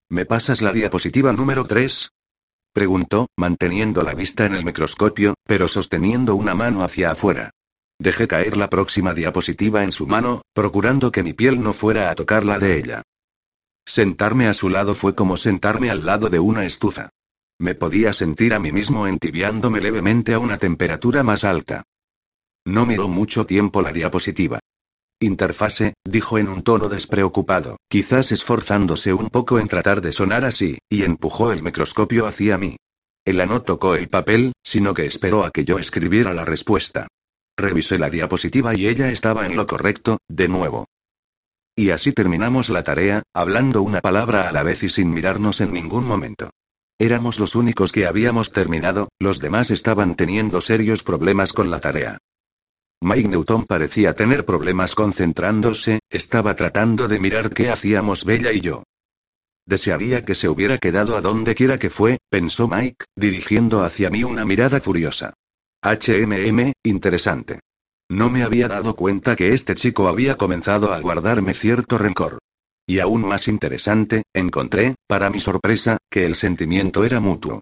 ¿Me 0.08 0.26
pasas 0.26 0.60
la 0.60 0.72
diapositiva 0.72 1.32
número 1.32 1.66
3? 1.66 2.10
Preguntó, 2.72 3.28
manteniendo 3.36 4.02
la 4.02 4.14
vista 4.14 4.46
en 4.46 4.54
el 4.54 4.64
microscopio, 4.64 5.34
pero 5.44 5.68
sosteniendo 5.68 6.34
una 6.34 6.54
mano 6.54 6.82
hacia 6.82 7.12
afuera. 7.12 7.50
Dejé 7.98 8.26
caer 8.26 8.56
la 8.56 8.68
próxima 8.68 9.14
diapositiva 9.14 9.84
en 9.84 9.92
su 9.92 10.06
mano, 10.06 10.42
procurando 10.52 11.12
que 11.12 11.22
mi 11.22 11.32
piel 11.32 11.62
no 11.62 11.72
fuera 11.72 12.10
a 12.10 12.14
tocar 12.14 12.44
la 12.44 12.58
de 12.58 12.78
ella. 12.78 13.02
Sentarme 13.90 14.46
a 14.46 14.54
su 14.54 14.68
lado 14.68 14.94
fue 14.94 15.16
como 15.16 15.36
sentarme 15.36 15.90
al 15.90 16.06
lado 16.06 16.30
de 16.30 16.38
una 16.38 16.64
estufa. 16.64 17.10
Me 17.58 17.74
podía 17.74 18.12
sentir 18.12 18.54
a 18.54 18.60
mí 18.60 18.70
mismo 18.70 19.08
entibiándome 19.08 19.80
levemente 19.80 20.32
a 20.32 20.38
una 20.38 20.58
temperatura 20.58 21.24
más 21.24 21.42
alta. 21.42 21.82
No 22.64 22.86
miró 22.86 23.08
mucho 23.08 23.46
tiempo 23.46 23.82
la 23.82 23.90
diapositiva. 23.90 24.60
Interfase, 25.18 25.94
dijo 26.04 26.38
en 26.38 26.48
un 26.48 26.62
tono 26.62 26.88
despreocupado, 26.88 27.78
quizás 27.88 28.30
esforzándose 28.30 29.12
un 29.12 29.28
poco 29.28 29.58
en 29.58 29.66
tratar 29.66 30.02
de 30.02 30.12
sonar 30.12 30.44
así, 30.44 30.78
y 30.88 31.02
empujó 31.02 31.52
el 31.52 31.64
microscopio 31.64 32.28
hacia 32.28 32.58
mí. 32.58 32.76
Ella 33.24 33.44
no 33.44 33.62
tocó 33.62 33.96
el 33.96 34.08
papel, 34.08 34.52
sino 34.62 34.94
que 34.94 35.06
esperó 35.06 35.42
a 35.42 35.50
que 35.50 35.64
yo 35.64 35.80
escribiera 35.80 36.32
la 36.32 36.44
respuesta. 36.44 37.08
Revisé 37.56 37.98
la 37.98 38.08
diapositiva 38.08 38.72
y 38.76 38.86
ella 38.86 39.10
estaba 39.10 39.46
en 39.46 39.56
lo 39.56 39.66
correcto, 39.66 40.18
de 40.28 40.46
nuevo. 40.46 40.86
Y 41.80 41.92
así 41.92 42.12
terminamos 42.12 42.68
la 42.68 42.82
tarea, 42.82 43.22
hablando 43.32 43.80
una 43.80 44.02
palabra 44.02 44.50
a 44.50 44.52
la 44.52 44.62
vez 44.62 44.82
y 44.82 44.90
sin 44.90 45.08
mirarnos 45.08 45.62
en 45.62 45.72
ningún 45.72 46.04
momento. 46.04 46.50
Éramos 46.98 47.40
los 47.40 47.54
únicos 47.54 47.90
que 47.90 48.04
habíamos 48.04 48.52
terminado, 48.52 49.08
los 49.18 49.40
demás 49.40 49.70
estaban 49.70 50.14
teniendo 50.14 50.60
serios 50.60 51.02
problemas 51.02 51.54
con 51.54 51.70
la 51.70 51.80
tarea. 51.80 52.18
Mike 53.00 53.30
Newton 53.30 53.64
parecía 53.64 54.14
tener 54.14 54.44
problemas 54.44 54.94
concentrándose, 54.94 56.00
estaba 56.10 56.54
tratando 56.54 57.08
de 57.08 57.18
mirar 57.18 57.48
qué 57.48 57.70
hacíamos 57.70 58.26
Bella 58.26 58.52
y 58.52 58.60
yo. 58.60 58.82
Desearía 59.64 60.22
que 60.26 60.34
se 60.34 60.50
hubiera 60.50 60.76
quedado 60.76 61.16
a 61.16 61.22
donde 61.22 61.54
quiera 61.54 61.78
que 61.78 61.88
fue, 61.88 62.18
pensó 62.28 62.68
Mike, 62.68 63.06
dirigiendo 63.16 63.84
hacia 63.84 64.10
mí 64.10 64.22
una 64.22 64.44
mirada 64.44 64.82
furiosa. 64.82 65.32
HMM, 65.80 66.74
interesante. 66.82 67.60
No 68.10 68.28
me 68.28 68.42
había 68.42 68.66
dado 68.66 68.96
cuenta 68.96 69.36
que 69.36 69.54
este 69.54 69.76
chico 69.76 70.08
había 70.08 70.36
comenzado 70.36 70.92
a 70.92 70.98
guardarme 70.98 71.54
cierto 71.54 71.96
rencor. 71.96 72.40
Y 72.84 72.98
aún 72.98 73.24
más 73.24 73.46
interesante, 73.46 74.24
encontré, 74.34 74.96
para 75.06 75.30
mi 75.30 75.38
sorpresa, 75.38 75.96
que 76.10 76.26
el 76.26 76.34
sentimiento 76.34 77.04
era 77.04 77.20
mutuo. 77.20 77.60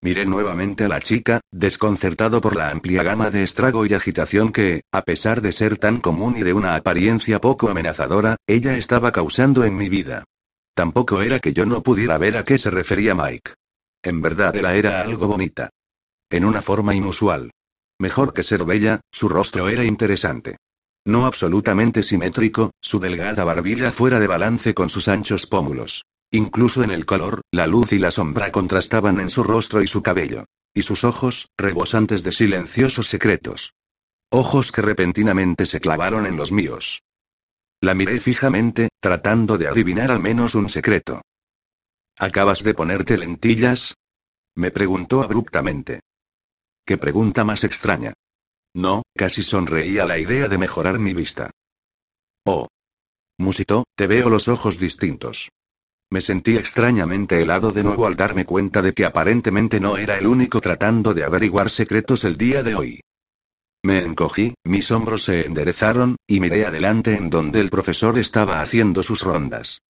Miré 0.00 0.24
nuevamente 0.24 0.84
a 0.84 0.88
la 0.88 1.00
chica, 1.00 1.42
desconcertado 1.52 2.40
por 2.40 2.56
la 2.56 2.70
amplia 2.70 3.02
gama 3.02 3.30
de 3.30 3.42
estrago 3.42 3.84
y 3.84 3.92
agitación 3.92 4.52
que, 4.52 4.80
a 4.90 5.02
pesar 5.02 5.42
de 5.42 5.52
ser 5.52 5.76
tan 5.76 6.00
común 6.00 6.38
y 6.38 6.44
de 6.44 6.54
una 6.54 6.74
apariencia 6.74 7.38
poco 7.38 7.68
amenazadora, 7.68 8.36
ella 8.46 8.74
estaba 8.78 9.12
causando 9.12 9.64
en 9.64 9.76
mi 9.76 9.90
vida. 9.90 10.24
Tampoco 10.74 11.20
era 11.20 11.40
que 11.40 11.52
yo 11.52 11.66
no 11.66 11.82
pudiera 11.82 12.16
ver 12.16 12.38
a 12.38 12.44
qué 12.44 12.56
se 12.56 12.70
refería 12.70 13.14
Mike. 13.14 13.52
En 14.02 14.22
verdad 14.22 14.56
ella 14.56 14.74
era 14.74 15.02
algo 15.02 15.26
bonita. 15.26 15.68
En 16.30 16.46
una 16.46 16.62
forma 16.62 16.94
inusual. 16.94 17.50
Mejor 17.98 18.32
que 18.32 18.42
ser 18.42 18.64
bella, 18.64 19.00
su 19.10 19.28
rostro 19.28 19.68
era 19.68 19.84
interesante. 19.84 20.56
No 21.04 21.26
absolutamente 21.26 22.02
simétrico, 22.02 22.72
su 22.80 23.00
delgada 23.00 23.44
barbilla 23.44 23.90
fuera 23.90 24.20
de 24.20 24.26
balance 24.26 24.74
con 24.74 24.90
sus 24.90 25.08
anchos 25.08 25.46
pómulos. 25.46 26.04
Incluso 26.30 26.82
en 26.82 26.90
el 26.90 27.06
color, 27.06 27.40
la 27.50 27.66
luz 27.66 27.92
y 27.92 27.98
la 27.98 28.10
sombra 28.10 28.52
contrastaban 28.52 29.18
en 29.18 29.30
su 29.30 29.42
rostro 29.42 29.82
y 29.82 29.86
su 29.86 30.02
cabello. 30.02 30.44
Y 30.74 30.82
sus 30.82 31.02
ojos, 31.02 31.48
rebosantes 31.56 32.22
de 32.22 32.32
silenciosos 32.32 33.08
secretos. 33.08 33.72
Ojos 34.30 34.70
que 34.70 34.82
repentinamente 34.82 35.64
se 35.64 35.80
clavaron 35.80 36.26
en 36.26 36.36
los 36.36 36.52
míos. 36.52 37.02
La 37.80 37.94
miré 37.94 38.20
fijamente, 38.20 38.90
tratando 39.00 39.56
de 39.56 39.68
adivinar 39.68 40.10
al 40.10 40.20
menos 40.20 40.54
un 40.54 40.68
secreto. 40.68 41.22
¿Acabas 42.16 42.62
de 42.62 42.74
ponerte 42.74 43.16
lentillas? 43.16 43.94
Me 44.54 44.70
preguntó 44.70 45.22
abruptamente. 45.22 46.00
¿Qué 46.88 46.96
pregunta 46.96 47.44
más 47.44 47.64
extraña? 47.64 48.14
No, 48.74 49.02
casi 49.14 49.42
sonreí 49.42 49.98
a 49.98 50.06
la 50.06 50.16
idea 50.16 50.48
de 50.48 50.56
mejorar 50.56 50.98
mi 50.98 51.12
vista. 51.12 51.50
Oh. 52.46 52.66
Musitó, 53.36 53.84
te 53.94 54.06
veo 54.06 54.30
los 54.30 54.48
ojos 54.48 54.78
distintos. 54.78 55.50
Me 56.10 56.22
sentí 56.22 56.56
extrañamente 56.56 57.42
helado 57.42 57.72
de 57.72 57.84
nuevo 57.84 58.06
al 58.06 58.16
darme 58.16 58.46
cuenta 58.46 58.80
de 58.80 58.94
que 58.94 59.04
aparentemente 59.04 59.80
no 59.80 59.98
era 59.98 60.16
el 60.16 60.26
único 60.26 60.62
tratando 60.62 61.12
de 61.12 61.24
averiguar 61.24 61.68
secretos 61.68 62.24
el 62.24 62.38
día 62.38 62.62
de 62.62 62.74
hoy. 62.74 63.00
Me 63.84 63.98
encogí, 63.98 64.54
mis 64.64 64.90
hombros 64.90 65.24
se 65.24 65.44
enderezaron, 65.44 66.16
y 66.26 66.40
miré 66.40 66.64
adelante 66.64 67.14
en 67.14 67.28
donde 67.28 67.60
el 67.60 67.68
profesor 67.68 68.18
estaba 68.18 68.62
haciendo 68.62 69.02
sus 69.02 69.20
rondas. 69.20 69.82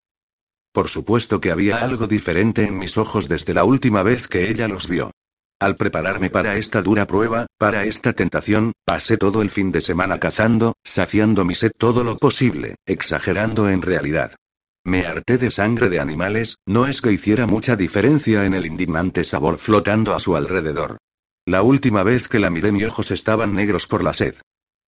Por 0.73 0.89
supuesto 0.89 1.41
que 1.41 1.53
había 1.53 1.79
algo 1.79 2.09
diferente 2.09 2.65
en 2.65 2.77
mis 2.77 2.99
ojos 2.99 3.29
desde 3.29 3.55
la 3.55 3.63
última 3.63 4.03
vez 4.03 4.27
que 4.27 4.51
ella 4.51 4.67
los 4.67 4.89
vio. 4.89 5.13
Al 5.61 5.75
prepararme 5.75 6.31
para 6.31 6.57
esta 6.57 6.83
dura 6.83 7.07
prueba, 7.09 7.47
para 7.59 7.85
esta 7.85 8.13
tentación, 8.13 8.73
pasé 8.85 9.17
todo 9.17 9.43
el 9.43 9.51
fin 9.51 9.73
de 9.73 9.81
semana 9.81 10.21
cazando, 10.21 10.75
saciando 10.85 11.45
mi 11.45 11.57
sed 11.57 11.73
todo 11.77 12.05
lo 12.05 12.17
posible, 12.17 12.77
exagerando 12.87 13.69
en 13.69 13.83
realidad. 13.83 14.37
Me 14.85 15.05
harté 15.05 15.37
de 15.37 15.51
sangre 15.51 15.89
de 15.89 15.99
animales, 15.99 16.59
no 16.65 16.87
es 16.87 17.03
que 17.03 17.13
hiciera 17.13 17.47
mucha 17.49 17.75
diferencia 17.75 18.45
en 18.45 18.55
el 18.55 18.67
indignante 18.67 19.25
sabor 19.25 19.59
flotando 19.59 20.15
a 20.15 20.21
su 20.21 20.37
alrededor. 20.37 20.99
La 21.45 21.63
última 21.63 22.05
vez 22.05 22.29
que 22.29 22.39
la 22.39 22.51
miré 22.51 22.71
mis 22.71 22.87
ojos 22.87 23.11
estaban 23.11 23.55
negros 23.55 23.89
por 23.89 24.05
la 24.05 24.15
sed. 24.15 24.37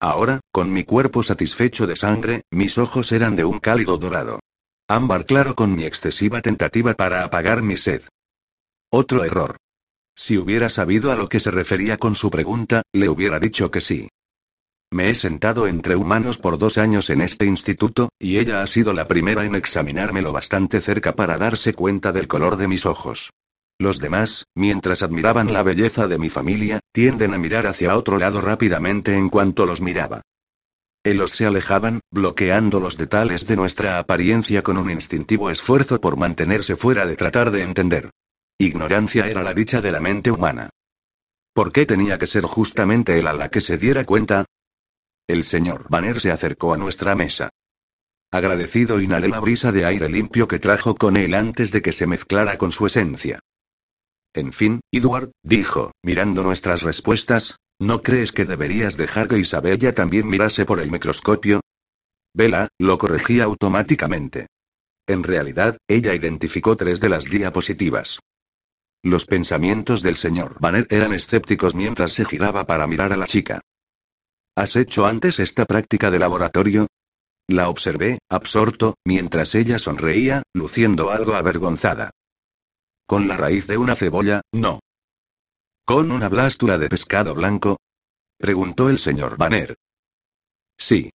Ahora, 0.01 0.41
con 0.53 0.71
mi 0.71 0.85
cuerpo 0.85 1.23
satisfecho 1.23 1.87
de 1.87 1.97
sangre, 1.97 2.43
mis 2.51 2.77
ojos 2.77 3.11
eran 3.13 3.37
de 3.37 3.45
un 3.47 3.59
cálido 3.59 3.97
dorado. 3.97 4.39
Ámbar 4.87 5.25
claro 5.25 5.55
con 5.55 5.75
mi 5.75 5.85
excesiva 5.85 6.43
tentativa 6.43 6.93
para 6.93 7.25
apagar 7.25 7.63
mi 7.63 7.77
sed. 7.77 8.03
Otro 8.91 9.25
error. 9.25 9.57
Si 10.19 10.37
hubiera 10.37 10.69
sabido 10.69 11.13
a 11.13 11.15
lo 11.15 11.29
que 11.29 11.39
se 11.39 11.53
refería 11.53 11.97
con 11.97 12.17
su 12.17 12.29
pregunta, 12.29 12.83
le 12.93 13.09
hubiera 13.09 13.39
dicho 13.39 13.71
que 13.71 13.81
sí. 13.81 14.09
Me 14.91 15.11
he 15.11 15.15
sentado 15.15 15.69
entre 15.69 15.95
humanos 15.95 16.39
por 16.39 16.59
dos 16.59 16.77
años 16.77 17.09
en 17.09 17.21
este 17.21 17.47
instituto, 17.47 18.09
y 18.19 18.39
ella 18.39 18.61
ha 18.61 18.67
sido 18.67 18.93
la 18.93 19.07
primera 19.07 19.45
en 19.45 19.55
examinármelo 19.55 20.33
bastante 20.33 20.81
cerca 20.81 21.15
para 21.15 21.39
darse 21.39 21.73
cuenta 21.73 22.11
del 22.11 22.27
color 22.27 22.57
de 22.57 22.67
mis 22.67 22.85
ojos. 22.85 23.31
Los 23.79 24.01
demás, 24.01 24.45
mientras 24.57 25.05
admiraban 25.05 25.53
la 25.53 25.63
belleza 25.63 26.09
de 26.09 26.19
mi 26.19 26.31
familia, 26.31 26.81
tienden 26.93 27.33
a 27.33 27.39
mirar 27.39 27.69
hacia 27.69 27.97
otro 27.97 28.19
lado 28.19 28.41
rápidamente 28.41 29.15
en 29.15 29.29
cuanto 29.29 29.67
los 29.67 29.81
miraba. 29.81 30.23
Ellos 31.05 31.31
se 31.31 31.47
alejaban, 31.47 32.01
bloqueando 32.11 32.81
los 32.81 32.97
detalles 32.97 33.47
de 33.47 33.55
nuestra 33.55 34.01
apariencia 34.01 34.63
con 34.65 34.79
un 34.79 34.91
instintivo 34.91 35.49
esfuerzo 35.49 36.01
por 36.01 36.17
mantenerse 36.17 36.75
fuera 36.75 37.07
de 37.07 37.15
tratar 37.15 37.53
de 37.53 37.63
entender. 37.63 38.11
Ignorancia 38.61 39.29
era 39.29 39.45
la 39.45 39.55
dicha 39.55 39.81
de 39.81 39.93
la 39.93 40.01
mente 40.01 40.33
humana. 40.33 40.71
¿Por 41.55 41.71
qué 41.71 41.87
tenía 41.87 42.19
que 42.19 42.27
ser 42.27 42.43
justamente 42.43 43.17
él 43.17 43.29
a 43.29 43.33
la 43.33 43.51
que 43.51 43.61
se 43.61 43.79
diera 43.79 44.05
cuenta? 44.05 44.47
El 45.29 45.45
señor 45.45 45.87
Banner 45.89 46.21
se 46.21 46.33
acercó 46.33 46.73
a 46.73 46.77
nuestra 46.77 47.15
mesa. 47.15 47.51
Agradecido 48.33 49.01
inhalé 49.01 49.29
la 49.29 49.39
brisa 49.39 49.71
de 49.71 49.85
aire 49.85 50.09
limpio 50.09 50.49
que 50.49 50.59
trajo 50.59 50.97
con 50.97 51.17
él 51.17 51.35
antes 51.35 51.71
de 51.71 51.83
que 51.83 51.93
se 51.93 52.09
mezclara 52.09 52.59
con 52.59 52.73
su 52.73 52.85
esencia. 52.87 53.39
En 54.35 54.53
fin, 54.53 54.81
Edward, 54.91 55.31
dijo, 55.45 55.93
mirando 56.03 56.43
nuestras 56.43 56.83
respuestas, 56.83 57.61
¿no 57.79 58.03
crees 58.03 58.33
que 58.33 58.45
deberías 58.45 58.97
dejar 58.97 59.29
que 59.29 59.39
Isabella 59.39 59.95
también 59.95 60.27
mirase 60.27 60.65
por 60.65 60.81
el 60.81 60.91
microscopio? 60.91 61.61
Vela, 62.35 62.67
lo 62.79 62.99
corregí 62.99 63.41
automáticamente. 63.41 64.49
En 65.07 65.23
realidad, 65.23 65.79
ella 65.87 66.13
identificó 66.13 66.77
tres 66.77 67.01
de 67.01 67.09
las 67.09 67.25
diapositivas. 67.25 68.19
Los 69.03 69.27
pensamientos 69.27 70.03
del 70.03 70.17
señor 70.17 70.59
Banner 70.61 70.87
eran 70.91 71.15
escépticos 71.15 71.75
mientras 71.75 72.13
se 72.13 72.25
giraba 72.25 72.67
para 72.67 72.87
mirar 72.87 73.13
a 73.13 73.17
la 73.17 73.27
chica. 73.27 73.61
¿Has 74.57 74.75
hecho 74.75 75.07
antes 75.07 75.39
esta 75.39 75.67
práctica 75.67 76.11
de 76.11 76.19
laboratorio? 76.19 76.89
La 77.47 77.69
observé, 77.69 78.19
absorto, 78.29 78.97
mientras 79.05 79.55
ella 79.55 79.79
sonreía, 79.79 80.43
luciendo 80.53 81.11
algo 81.11 81.35
avergonzada. 81.35 82.11
Con 83.07 83.29
la 83.29 83.37
raíz 83.37 83.67
de 83.67 83.79
una 83.79 83.95
cebolla, 83.95 84.43
no. 84.53 84.81
¿Con 85.85 86.11
una 86.11 86.29
blástula 86.29 86.77
de 86.77 86.89
pescado 86.89 87.35
blanco? 87.35 87.79
preguntó 88.37 88.91
el 88.91 88.99
señor 88.99 89.39
Banner. 89.39 89.77
Sí. 90.77 91.11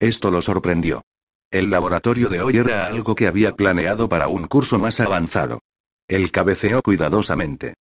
Esto 0.00 0.30
lo 0.30 0.40
sorprendió. 0.40 1.02
El 1.50 1.70
laboratorio 1.70 2.28
de 2.28 2.40
hoy 2.40 2.56
era 2.56 2.86
algo 2.86 3.14
que 3.14 3.28
había 3.28 3.54
planeado 3.54 4.08
para 4.08 4.28
un 4.28 4.48
curso 4.48 4.78
más 4.78 4.98
avanzado. 4.98 5.60
Él 6.08 6.30
cabeceó 6.30 6.82
cuidadosamente. 6.82 7.74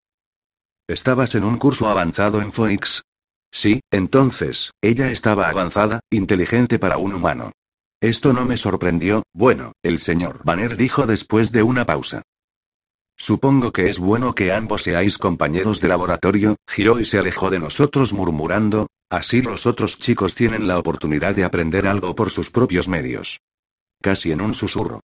¿Estabas 0.88 1.36
en 1.36 1.44
un 1.44 1.58
curso 1.58 1.88
avanzado 1.88 2.42
en 2.42 2.52
Phoenix? 2.52 3.04
Sí, 3.52 3.82
entonces, 3.92 4.72
ella 4.82 5.12
estaba 5.12 5.50
avanzada, 5.50 6.00
inteligente 6.10 6.80
para 6.80 6.98
un 6.98 7.14
humano. 7.14 7.52
Esto 8.02 8.34
no 8.34 8.46
me 8.46 8.58
sorprendió, 8.58 9.24
bueno, 9.34 9.72
el 9.82 10.00
señor 10.00 10.42
Banner 10.44 10.76
dijo 10.76 11.08
después 11.08 11.52
de 11.52 11.64
una 11.64 11.86
pausa. 11.86 12.24
Supongo 13.18 13.72
que 13.72 13.90
es 13.90 13.98
bueno 13.98 14.36
que 14.36 14.52
ambos 14.52 14.84
seáis 14.84 15.18
compañeros 15.18 15.80
de 15.80 15.88
laboratorio, 15.88 16.58
giró 16.68 17.00
y 17.00 17.06
se 17.06 17.18
alejó 17.18 17.50
de 17.50 17.60
nosotros 17.60 18.12
murmurando, 18.12 18.88
así 19.10 19.42
los 19.42 19.66
otros 19.66 19.98
chicos 19.98 20.36
tienen 20.36 20.68
la 20.68 20.78
oportunidad 20.78 21.34
de 21.34 21.46
aprender 21.46 21.88
algo 21.88 22.14
por 22.14 22.30
sus 22.30 22.50
propios 22.50 22.90
medios. 22.90 23.40
Casi 24.02 24.32
en 24.32 24.42
un 24.42 24.54
susurro. 24.54 25.00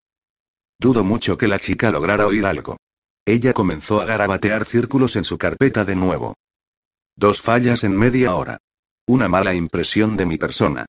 Dudo 0.78 1.04
mucho 1.04 1.38
que 1.38 1.48
la 1.48 1.60
chica 1.60 1.90
lograra 1.90 2.28
oír 2.28 2.46
algo. 2.46 2.78
Ella 3.26 3.54
comenzó 3.54 4.02
a 4.02 4.06
garabatear 4.06 4.66
círculos 4.66 5.16
en 5.16 5.24
su 5.24 5.38
carpeta 5.38 5.86
de 5.86 5.96
nuevo. 5.96 6.36
Dos 7.16 7.42
fallas 7.42 7.84
en 7.84 7.96
media 7.96 8.36
hora. 8.36 8.58
Una 9.06 9.28
mala 9.28 9.54
impresión 9.54 10.18
de 10.18 10.26
mi 10.26 10.38
persona. 10.38 10.86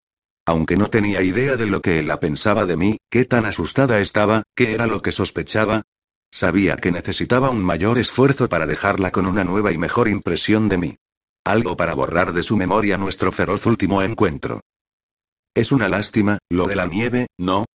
Aunque 0.46 0.76
no 0.76 0.88
tenía 0.88 1.22
idea 1.22 1.56
de 1.56 1.66
lo 1.66 1.80
que 1.82 2.00
ella 2.00 2.18
pensaba 2.18 2.64
de 2.64 2.76
mí, 2.76 2.98
qué 3.10 3.24
tan 3.24 3.44
asustada 3.44 4.00
estaba, 4.00 4.42
qué 4.54 4.72
era 4.72 4.86
lo 4.86 5.02
que 5.02 5.12
sospechaba. 5.12 5.82
Sabía 6.30 6.76
que 6.76 6.90
necesitaba 6.90 7.50
un 7.50 7.62
mayor 7.62 7.98
esfuerzo 7.98 8.48
para 8.48 8.66
dejarla 8.66 9.10
con 9.10 9.26
una 9.26 9.44
nueva 9.44 9.70
y 9.72 9.78
mejor 9.78 10.08
impresión 10.08 10.68
de 10.68 10.78
mí. 10.78 10.96
Algo 11.44 11.76
para 11.76 11.94
borrar 11.94 12.32
de 12.32 12.42
su 12.42 12.56
memoria 12.56 12.96
nuestro 12.96 13.30
feroz 13.30 13.66
último 13.66 14.02
encuentro. 14.02 14.62
Es 15.54 15.70
una 15.70 15.88
lástima, 15.88 16.38
lo 16.48 16.66
de 16.66 16.76
la 16.76 16.86
nieve, 16.86 17.26
¿no? 17.36 17.66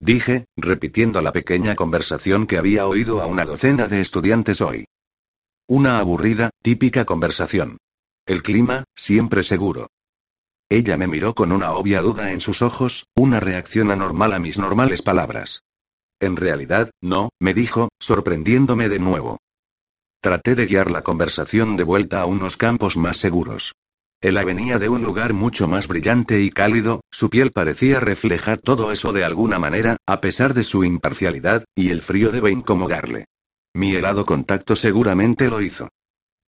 Dije, 0.00 0.46
repitiendo 0.56 1.22
la 1.22 1.32
pequeña 1.32 1.74
conversación 1.74 2.46
que 2.46 2.58
había 2.58 2.86
oído 2.86 3.22
a 3.22 3.26
una 3.26 3.44
docena 3.44 3.88
de 3.88 4.00
estudiantes 4.00 4.60
hoy. 4.60 4.86
Una 5.66 5.98
aburrida, 5.98 6.50
típica 6.62 7.04
conversación. 7.04 7.78
El 8.26 8.42
clima, 8.42 8.84
siempre 8.94 9.42
seguro. 9.42 9.88
Ella 10.68 10.96
me 10.96 11.06
miró 11.06 11.34
con 11.34 11.52
una 11.52 11.72
obvia 11.72 12.00
duda 12.00 12.32
en 12.32 12.40
sus 12.40 12.60
ojos, 12.60 13.06
una 13.14 13.40
reacción 13.40 13.90
anormal 13.90 14.32
a 14.32 14.38
mis 14.38 14.58
normales 14.58 15.00
palabras. 15.02 15.62
En 16.20 16.36
realidad, 16.36 16.90
no, 17.00 17.30
me 17.38 17.54
dijo, 17.54 17.88
sorprendiéndome 18.00 18.88
de 18.88 18.98
nuevo. 18.98 19.38
Traté 20.20 20.54
de 20.54 20.66
guiar 20.66 20.90
la 20.90 21.02
conversación 21.02 21.76
de 21.76 21.84
vuelta 21.84 22.20
a 22.20 22.26
unos 22.26 22.56
campos 22.56 22.96
más 22.96 23.16
seguros. 23.16 23.74
Ella 24.26 24.42
venía 24.42 24.80
de 24.80 24.88
un 24.88 25.04
lugar 25.04 25.34
mucho 25.34 25.68
más 25.68 25.86
brillante 25.86 26.40
y 26.40 26.50
cálido, 26.50 27.00
su 27.12 27.30
piel 27.30 27.52
parecía 27.52 28.00
reflejar 28.00 28.58
todo 28.58 28.90
eso 28.90 29.12
de 29.12 29.22
alguna 29.22 29.60
manera, 29.60 29.98
a 30.04 30.20
pesar 30.20 30.52
de 30.52 30.64
su 30.64 30.82
imparcialidad, 30.82 31.64
y 31.76 31.90
el 31.90 32.02
frío 32.02 32.32
debe 32.32 32.50
incomodarle. 32.50 33.26
Mi 33.72 33.94
helado 33.94 34.26
contacto 34.26 34.74
seguramente 34.74 35.46
lo 35.46 35.62
hizo. 35.62 35.90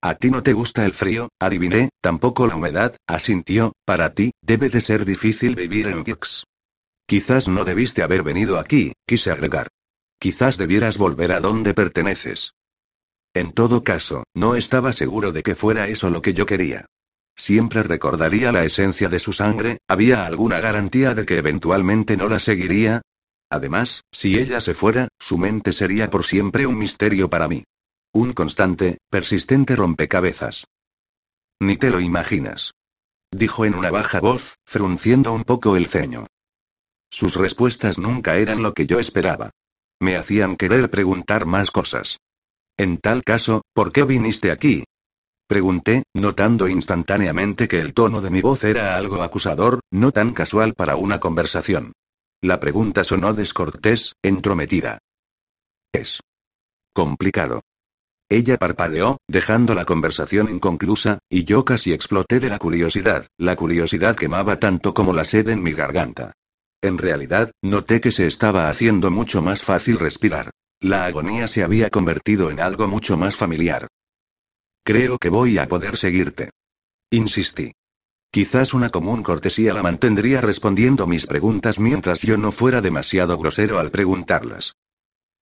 A 0.03 0.17
ti 0.17 0.29
no 0.29 0.43
te 0.43 0.55
gusta 0.55 0.85
el 0.87 0.93
frío, 0.93 1.29
adiviné, 1.39 1.91
tampoco 2.01 2.49
la 2.49 2.57
humedad, 2.57 2.97
asintió, 3.07 3.75
para 3.85 4.13
ti, 4.13 4.33
debe 4.43 4.71
de 4.71 4.81
ser 4.81 5.05
difícil 5.05 5.55
vivir 5.55 5.87
en 5.87 6.03
Vix. 6.03 6.43
Quizás 7.07 7.47
no 7.47 7.65
debiste 7.65 8.03
haber 8.03 8.25
venido 8.25 8.59
aquí, 8.59 8.95
quise 9.07 9.31
agregar. 9.31 9.69
Quizás 10.19 10.59
debieras 10.59 10.99
volver 10.99 11.31
a 11.31 11.39
donde 11.39 11.75
perteneces. 11.75 12.55
En 13.35 13.53
todo 13.53 13.85
caso, 13.85 14.25
no 14.35 14.57
estaba 14.57 14.93
seguro 14.93 15.31
de 15.31 15.45
que 15.45 15.55
fuera 15.55 15.87
eso 15.87 16.11
lo 16.11 16.23
que 16.23 16.35
yo 16.35 16.45
quería. 16.45 16.87
Siempre 17.39 17.85
recordaría 17.85 18.51
la 18.51 18.65
esencia 18.65 19.09
de 19.09 19.21
su 19.21 19.33
sangre, 19.33 19.79
¿había 19.89 20.27
alguna 20.27 20.61
garantía 20.61 21.15
de 21.15 21.25
que 21.25 21.39
eventualmente 21.39 22.17
no 22.17 22.29
la 22.29 22.41
seguiría? 22.41 23.01
Además, 23.49 24.03
si 24.13 24.39
ella 24.39 24.61
se 24.61 24.75
fuera, 24.75 25.09
su 25.21 25.39
mente 25.39 25.73
sería 25.73 26.11
por 26.11 26.25
siempre 26.25 26.67
un 26.67 26.77
misterio 26.77 27.31
para 27.31 27.47
mí. 27.47 27.65
Un 28.13 28.33
constante, 28.33 28.99
persistente 29.09 29.77
rompecabezas. 29.77 30.67
Ni 31.61 31.77
te 31.77 31.91
lo 31.91 32.01
imaginas. 32.01 32.73
Dijo 33.31 33.65
en 33.65 33.75
una 33.75 33.91
baja 33.91 34.21
voz, 34.21 34.57
frunciendo 34.67 35.33
un 35.33 35.45
poco 35.45 35.77
el 35.77 35.87
ceño. 35.87 36.27
Sus 37.11 37.37
respuestas 37.37 37.99
nunca 37.99 38.37
eran 38.37 38.63
lo 38.63 38.75
que 38.75 38.87
yo 38.87 38.99
esperaba. 38.99 39.51
Me 40.01 40.17
hacían 40.17 40.57
querer 40.57 40.91
preguntar 40.91 41.47
más 41.47 41.71
cosas. 41.71 42.19
En 42.77 42.99
tal 42.99 43.23
caso, 43.23 43.63
¿por 43.73 43.93
qué 43.93 44.03
viniste 44.03 44.51
aquí? 44.51 44.85
Pregunté, 45.49 46.03
notando 46.15 46.69
instantáneamente 46.69 47.69
que 47.69 47.81
el 47.81 47.95
tono 47.95 48.21
de 48.21 48.29
mi 48.29 48.43
voz 48.43 48.65
era 48.65 48.99
algo 48.99 49.23
acusador, 49.23 49.81
no 49.91 50.13
tan 50.13 50.35
casual 50.35 50.75
para 50.75 50.97
una 50.97 51.21
conversación. 51.21 51.93
La 52.43 52.61
pregunta 52.61 53.03
sonó 53.03 53.33
descortés, 53.33 54.13
entrometida. 54.23 54.99
Es 55.91 56.21
complicado. 56.93 57.63
Ella 58.29 58.59
parpadeó, 58.59 59.17
dejando 59.27 59.75
la 59.75 59.87
conversación 59.87 60.51
inconclusa, 60.51 61.19
y 61.31 61.45
yo 61.45 61.65
casi 61.65 61.95
exploté 61.95 62.41
de 62.41 62.51
la 62.51 62.59
curiosidad, 62.59 63.27
la 63.39 63.57
curiosidad 63.57 64.17
quemaba 64.17 64.61
tanto 64.61 64.93
como 64.93 65.15
la 65.15 65.25
sed 65.25 65.49
en 65.49 65.63
mi 65.63 65.73
garganta. 65.73 66.35
En 66.83 66.99
realidad, 66.99 67.53
noté 67.63 68.03
que 68.03 68.13
se 68.13 68.27
estaba 68.27 68.69
haciendo 68.69 69.11
mucho 69.11 69.41
más 69.41 69.63
fácil 69.63 69.99
respirar. 69.99 70.51
La 70.81 71.07
agonía 71.07 71.49
se 71.49 71.65
había 71.65 71.89
convertido 71.89 72.51
en 72.51 72.61
algo 72.61 72.87
mucho 72.87 73.17
más 73.17 73.35
familiar. 73.35 73.89
Creo 74.89 75.19
que 75.19 75.29
voy 75.29 75.59
a 75.59 75.69
poder 75.69 75.99
seguirte. 75.99 76.49
Insistí. 77.11 77.75
Quizás 78.33 78.73
una 78.73 78.89
común 78.89 79.23
cortesía 79.23 79.75
la 79.75 79.83
mantendría 79.83 80.41
respondiendo 80.41 81.07
mis 81.07 81.27
preguntas 81.27 81.79
mientras 81.79 82.23
yo 82.23 82.39
no 82.39 82.53
fuera 82.53 82.81
demasiado 82.81 83.37
grosero 83.37 83.81
al 83.81 83.91
preguntarlas. 83.91 84.77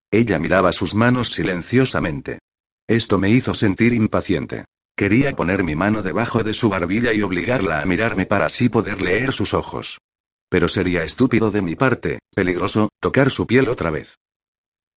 Ella 0.10 0.40
miraba 0.40 0.72
sus 0.72 0.96
manos 0.96 1.32
silenciosamente. 1.32 2.40
Esto 2.88 3.20
me 3.20 3.30
hizo 3.30 3.54
sentir 3.54 3.94
impaciente. 3.94 4.66
Quería 4.98 5.36
poner 5.36 5.64
mi 5.64 5.76
mano 5.76 6.02
debajo 6.02 6.44
de 6.44 6.56
su 6.56 6.70
barbilla 6.70 7.14
y 7.14 7.22
obligarla 7.22 7.82
a 7.82 7.86
mirarme 7.86 8.26
para 8.26 8.48
así 8.48 8.68
poder 8.68 9.00
leer 9.00 9.32
sus 9.32 9.54
ojos. 9.54 10.00
Pero 10.50 10.68
sería 10.70 11.04
estúpido 11.04 11.52
de 11.52 11.62
mi 11.62 11.76
parte, 11.76 12.18
peligroso, 12.34 12.90
tocar 13.00 13.30
su 13.30 13.46
piel 13.46 13.70
otra 13.70 13.92
vez. 13.92 14.18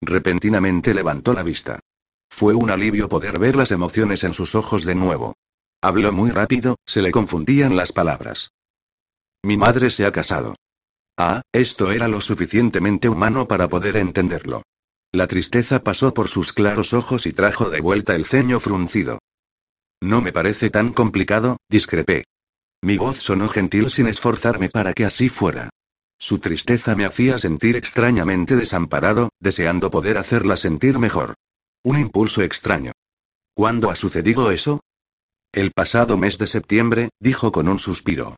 Repentinamente 0.00 0.94
levantó 0.94 1.34
la 1.34 1.42
vista. 1.42 1.80
Fue 2.30 2.54
un 2.54 2.70
alivio 2.70 3.08
poder 3.08 3.38
ver 3.38 3.56
las 3.56 3.70
emociones 3.70 4.24
en 4.24 4.32
sus 4.32 4.54
ojos 4.54 4.84
de 4.84 4.94
nuevo. 4.94 5.34
Habló 5.80 6.12
muy 6.12 6.30
rápido, 6.30 6.76
se 6.86 7.02
le 7.02 7.10
confundían 7.10 7.76
las 7.76 7.92
palabras. 7.92 8.50
Mi 9.42 9.56
madre 9.56 9.90
se 9.90 10.06
ha 10.06 10.12
casado. 10.12 10.56
Ah, 11.16 11.42
esto 11.52 11.90
era 11.90 12.08
lo 12.08 12.20
suficientemente 12.20 13.08
humano 13.08 13.48
para 13.48 13.68
poder 13.68 13.96
entenderlo. 13.96 14.62
La 15.12 15.26
tristeza 15.26 15.82
pasó 15.82 16.12
por 16.12 16.28
sus 16.28 16.52
claros 16.52 16.92
ojos 16.92 17.26
y 17.26 17.32
trajo 17.32 17.70
de 17.70 17.80
vuelta 17.80 18.14
el 18.14 18.26
ceño 18.26 18.60
fruncido. 18.60 19.18
No 20.00 20.20
me 20.20 20.32
parece 20.32 20.70
tan 20.70 20.92
complicado, 20.92 21.56
discrepé. 21.68 22.24
Mi 22.82 22.96
voz 22.98 23.16
sonó 23.16 23.48
gentil 23.48 23.90
sin 23.90 24.06
esforzarme 24.06 24.68
para 24.68 24.92
que 24.92 25.04
así 25.04 25.28
fuera. 25.28 25.70
Su 26.18 26.38
tristeza 26.38 26.94
me 26.94 27.04
hacía 27.04 27.38
sentir 27.38 27.76
extrañamente 27.76 28.54
desamparado, 28.54 29.30
deseando 29.40 29.90
poder 29.90 30.18
hacerla 30.18 30.56
sentir 30.56 30.98
mejor. 30.98 31.34
Un 31.84 31.98
impulso 31.98 32.42
extraño. 32.42 32.92
¿Cuándo 33.54 33.90
ha 33.90 33.96
sucedido 33.96 34.50
eso? 34.50 34.80
El 35.52 35.72
pasado 35.72 36.16
mes 36.16 36.38
de 36.38 36.46
septiembre, 36.46 37.10
dijo 37.20 37.50
con 37.52 37.68
un 37.68 37.78
suspiro. 37.78 38.36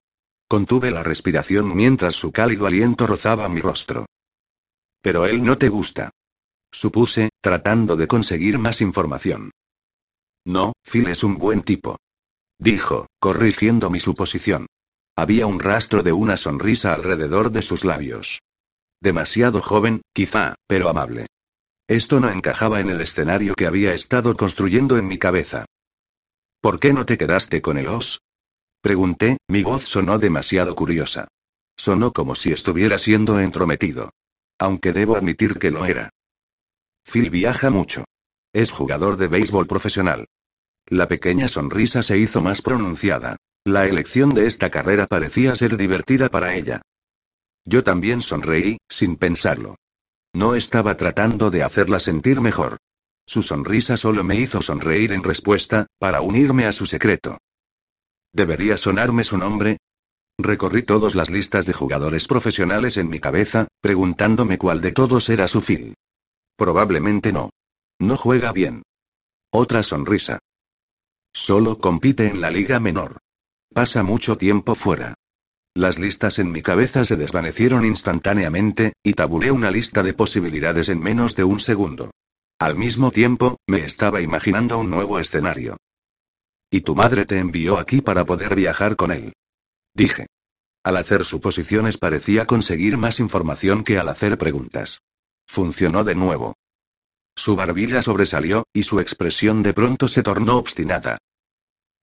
Contuve 0.48 0.90
la 0.90 1.02
respiración 1.02 1.74
mientras 1.74 2.14
su 2.14 2.32
cálido 2.32 2.66
aliento 2.66 3.06
rozaba 3.06 3.48
mi 3.48 3.60
rostro. 3.60 4.06
Pero 5.02 5.26
él 5.26 5.44
no 5.44 5.58
te 5.58 5.68
gusta. 5.68 6.10
Supuse, 6.72 7.30
tratando 7.40 7.96
de 7.96 8.06
conseguir 8.06 8.58
más 8.58 8.80
información. 8.80 9.50
No, 10.44 10.72
Phil 10.82 11.08
es 11.08 11.24
un 11.24 11.38
buen 11.38 11.62
tipo. 11.62 11.98
Dijo, 12.58 13.06
corrigiendo 13.18 13.90
mi 13.90 14.00
suposición. 14.00 14.66
Había 15.16 15.46
un 15.46 15.60
rastro 15.60 16.02
de 16.02 16.12
una 16.12 16.36
sonrisa 16.36 16.94
alrededor 16.94 17.50
de 17.50 17.62
sus 17.62 17.84
labios. 17.84 18.40
Demasiado 19.00 19.60
joven, 19.60 20.02
quizá, 20.12 20.54
pero 20.66 20.88
amable. 20.88 21.26
Esto 21.90 22.20
no 22.20 22.30
encajaba 22.30 22.78
en 22.78 22.88
el 22.88 23.00
escenario 23.00 23.56
que 23.56 23.66
había 23.66 23.92
estado 23.92 24.36
construyendo 24.36 24.96
en 24.96 25.08
mi 25.08 25.18
cabeza. 25.18 25.64
¿Por 26.60 26.78
qué 26.78 26.92
no 26.92 27.04
te 27.04 27.18
quedaste 27.18 27.60
con 27.62 27.78
el 27.78 27.88
os? 27.88 28.20
Pregunté, 28.80 29.38
mi 29.48 29.64
voz 29.64 29.82
sonó 29.86 30.20
demasiado 30.20 30.76
curiosa. 30.76 31.26
Sonó 31.76 32.12
como 32.12 32.36
si 32.36 32.52
estuviera 32.52 32.96
siendo 32.96 33.40
entrometido. 33.40 34.10
Aunque 34.56 34.92
debo 34.92 35.16
admitir 35.16 35.58
que 35.58 35.72
lo 35.72 35.84
era. 35.84 36.10
Phil 37.02 37.28
viaja 37.28 37.70
mucho. 37.70 38.04
Es 38.52 38.70
jugador 38.70 39.16
de 39.16 39.26
béisbol 39.26 39.66
profesional. 39.66 40.28
La 40.86 41.08
pequeña 41.08 41.48
sonrisa 41.48 42.04
se 42.04 42.18
hizo 42.18 42.40
más 42.40 42.62
pronunciada. 42.62 43.36
La 43.64 43.84
elección 43.88 44.30
de 44.30 44.46
esta 44.46 44.70
carrera 44.70 45.08
parecía 45.08 45.56
ser 45.56 45.76
divertida 45.76 46.28
para 46.28 46.54
ella. 46.54 46.82
Yo 47.64 47.82
también 47.82 48.22
sonreí, 48.22 48.78
sin 48.88 49.16
pensarlo. 49.16 49.74
No 50.32 50.54
estaba 50.54 50.96
tratando 50.96 51.50
de 51.50 51.62
hacerla 51.62 52.00
sentir 52.00 52.40
mejor. 52.40 52.78
Su 53.26 53.42
sonrisa 53.42 53.96
solo 53.96 54.24
me 54.24 54.36
hizo 54.36 54.62
sonreír 54.62 55.12
en 55.12 55.22
respuesta, 55.22 55.86
para 55.98 56.20
unirme 56.20 56.66
a 56.66 56.72
su 56.72 56.86
secreto. 56.86 57.38
¿Debería 58.32 58.76
sonarme 58.76 59.24
su 59.24 59.38
nombre? 59.38 59.78
Recorrí 60.38 60.82
todas 60.84 61.14
las 61.14 61.30
listas 61.30 61.66
de 61.66 61.72
jugadores 61.72 62.26
profesionales 62.28 62.96
en 62.96 63.08
mi 63.08 63.20
cabeza, 63.20 63.68
preguntándome 63.80 64.56
cuál 64.56 64.80
de 64.80 64.92
todos 64.92 65.28
era 65.28 65.48
su 65.48 65.60
Phil. 65.60 65.94
Probablemente 66.56 67.32
no. 67.32 67.50
No 67.98 68.16
juega 68.16 68.52
bien. 68.52 68.82
Otra 69.50 69.82
sonrisa. 69.82 70.38
Solo 71.32 71.78
compite 71.78 72.28
en 72.28 72.40
la 72.40 72.50
liga 72.50 72.80
menor. 72.80 73.18
Pasa 73.72 74.02
mucho 74.02 74.36
tiempo 74.36 74.74
fuera. 74.74 75.14
Las 75.74 75.98
listas 75.98 76.38
en 76.38 76.50
mi 76.50 76.62
cabeza 76.62 77.04
se 77.04 77.16
desvanecieron 77.16 77.84
instantáneamente, 77.84 78.94
y 79.04 79.14
tabulé 79.14 79.52
una 79.52 79.70
lista 79.70 80.02
de 80.02 80.14
posibilidades 80.14 80.88
en 80.88 81.00
menos 81.00 81.36
de 81.36 81.44
un 81.44 81.60
segundo. 81.60 82.10
Al 82.58 82.76
mismo 82.76 83.10
tiempo, 83.12 83.56
me 83.66 83.84
estaba 83.84 84.20
imaginando 84.20 84.78
un 84.78 84.90
nuevo 84.90 85.18
escenario. 85.18 85.76
Y 86.70 86.82
tu 86.82 86.94
madre 86.94 87.24
te 87.24 87.38
envió 87.38 87.78
aquí 87.78 88.00
para 88.00 88.24
poder 88.24 88.54
viajar 88.54 88.96
con 88.96 89.12
él. 89.12 89.32
Dije. 89.94 90.26
Al 90.82 90.96
hacer 90.96 91.24
suposiciones 91.24 91.98
parecía 91.98 92.46
conseguir 92.46 92.96
más 92.96 93.20
información 93.20 93.84
que 93.84 93.98
al 93.98 94.08
hacer 94.08 94.38
preguntas. 94.38 95.02
Funcionó 95.46 96.04
de 96.04 96.14
nuevo. 96.14 96.54
Su 97.36 97.54
barbilla 97.54 98.02
sobresalió, 98.02 98.64
y 98.72 98.82
su 98.82 98.98
expresión 98.98 99.62
de 99.62 99.72
pronto 99.72 100.08
se 100.08 100.22
tornó 100.22 100.56
obstinada. 100.56 101.18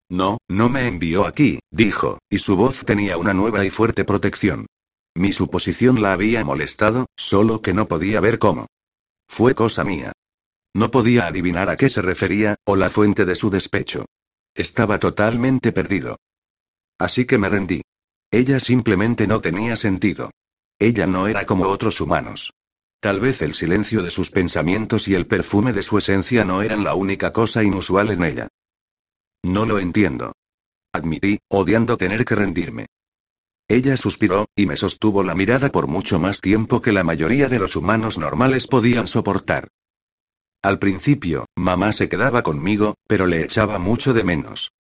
No, 0.10 0.38
no 0.48 0.70
me 0.70 0.88
envió 0.88 1.26
aquí, 1.26 1.60
dijo, 1.72 2.20
y 2.30 2.40
su 2.40 2.56
voz 2.56 2.86
tenía 2.86 3.18
una 3.18 3.34
nueva 3.34 3.66
y 3.66 3.70
fuerte 3.70 4.06
protección. 4.06 4.68
Mi 5.16 5.34
suposición 5.34 6.02
la 6.02 6.14
había 6.14 6.46
molestado, 6.46 7.08
solo 7.18 7.62
que 7.62 7.74
no 7.74 7.88
podía 7.88 8.20
ver 8.20 8.40
cómo. 8.40 8.68
Fue 9.28 9.56
cosa 9.56 9.84
mía. 9.84 10.14
No 10.74 10.92
podía 10.92 11.28
adivinar 11.28 11.70
a 11.70 11.76
qué 11.76 11.90
se 11.90 12.02
refería, 12.02 12.56
o 12.66 12.76
la 12.76 12.90
fuente 12.90 13.26
de 13.26 13.36
su 13.36 13.50
despecho. 13.50 14.06
Estaba 14.54 15.00
totalmente 15.00 15.72
perdido. 15.72 16.18
Así 17.00 17.26
que 17.26 17.38
me 17.38 17.50
rendí. 17.50 17.82
Ella 18.32 18.60
simplemente 18.60 19.28
no 19.28 19.42
tenía 19.42 19.76
sentido. 19.76 20.32
Ella 20.80 21.08
no 21.08 21.28
era 21.28 21.46
como 21.46 21.68
otros 21.68 22.00
humanos. 22.00 22.54
Tal 23.00 23.20
vez 23.20 23.42
el 23.42 23.54
silencio 23.56 24.02
de 24.04 24.12
sus 24.12 24.32
pensamientos 24.32 25.08
y 25.08 25.16
el 25.16 25.28
perfume 25.28 25.74
de 25.74 25.84
su 25.84 25.98
esencia 25.98 26.46
no 26.46 26.62
eran 26.62 26.84
la 26.84 26.96
única 26.96 27.34
cosa 27.34 27.64
inusual 27.64 28.12
en 28.12 28.24
ella. 28.24 28.48
No 29.48 29.66
lo 29.66 29.80
entiendo. 29.80 30.34
Admití, 30.92 31.40
odiando 31.50 31.96
tener 31.96 32.26
que 32.26 32.36
rendirme. 32.36 32.88
Ella 33.70 33.96
suspiró, 33.96 34.48
y 34.58 34.66
me 34.66 34.76
sostuvo 34.76 35.24
la 35.24 35.36
mirada 35.36 35.72
por 35.72 35.88
mucho 35.88 36.20
más 36.20 36.42
tiempo 36.42 36.82
que 36.82 36.92
la 36.92 37.06
mayoría 37.06 37.48
de 37.48 37.58
los 37.58 37.78
humanos 37.78 38.18
normales 38.18 38.68
podían 38.68 39.08
soportar. 39.08 39.70
Al 40.62 40.80
principio, 40.80 41.46
mamá 41.56 41.94
se 41.94 42.10
quedaba 42.10 42.44
conmigo, 42.44 42.96
pero 43.08 43.26
le 43.26 43.42
echaba 43.42 43.80
mucho 43.80 44.14
de 44.14 44.26
menos. 44.26 44.74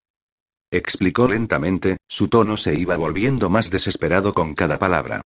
Explicó 0.69 1.29
lentamente, 1.29 1.97
su 2.09 2.27
tono 2.27 2.57
se 2.57 2.77
iba 2.77 2.97
volviendo 2.97 3.49
más 3.49 3.69
desesperado 3.69 4.33
con 4.33 4.53
cada 4.53 4.77
palabra. 4.77 5.21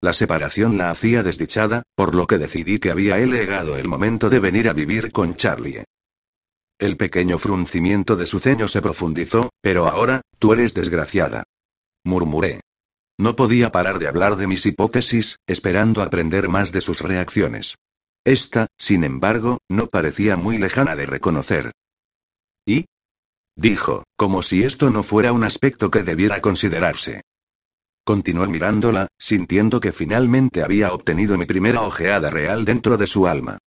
La 0.00 0.12
separación 0.12 0.78
la 0.78 0.92
hacía 0.92 1.24
desdichada, 1.24 1.82
por 1.96 2.14
lo 2.14 2.28
que 2.28 2.38
decidí 2.38 2.78
que 2.78 2.92
había 2.92 3.18
llegado 3.18 3.76
el 3.76 3.88
momento 3.88 4.30
de 4.30 4.38
venir 4.38 4.68
a 4.68 4.74
vivir 4.74 5.10
con 5.10 5.34
Charlie. 5.34 5.82
El 6.78 6.98
pequeño 6.98 7.38
fruncimiento 7.38 8.16
de 8.16 8.26
su 8.26 8.38
ceño 8.38 8.68
se 8.68 8.82
profundizó, 8.82 9.50
pero 9.62 9.86
ahora, 9.86 10.20
tú 10.38 10.52
eres 10.52 10.74
desgraciada. 10.74 11.44
Murmuré. 12.04 12.60
No 13.18 13.34
podía 13.34 13.72
parar 13.72 13.98
de 13.98 14.08
hablar 14.08 14.36
de 14.36 14.46
mis 14.46 14.66
hipótesis, 14.66 15.38
esperando 15.46 16.02
aprender 16.02 16.50
más 16.50 16.72
de 16.72 16.82
sus 16.82 17.00
reacciones. 17.00 17.76
Esta, 18.24 18.66
sin 18.76 19.04
embargo, 19.04 19.58
no 19.70 19.86
parecía 19.86 20.36
muy 20.36 20.58
lejana 20.58 20.96
de 20.96 21.06
reconocer. 21.06 21.72
¿Y? 22.66 22.84
Dijo, 23.56 24.04
como 24.16 24.42
si 24.42 24.64
esto 24.64 24.90
no 24.90 25.02
fuera 25.02 25.32
un 25.32 25.44
aspecto 25.44 25.90
que 25.90 26.02
debiera 26.02 26.42
considerarse. 26.42 27.22
Continué 28.04 28.48
mirándola, 28.48 29.08
sintiendo 29.18 29.80
que 29.80 29.92
finalmente 29.92 30.62
había 30.62 30.92
obtenido 30.92 31.38
mi 31.38 31.46
primera 31.46 31.80
ojeada 31.82 32.28
real 32.28 32.66
dentro 32.66 32.98
de 32.98 33.06
su 33.06 33.26
alma. 33.26 33.58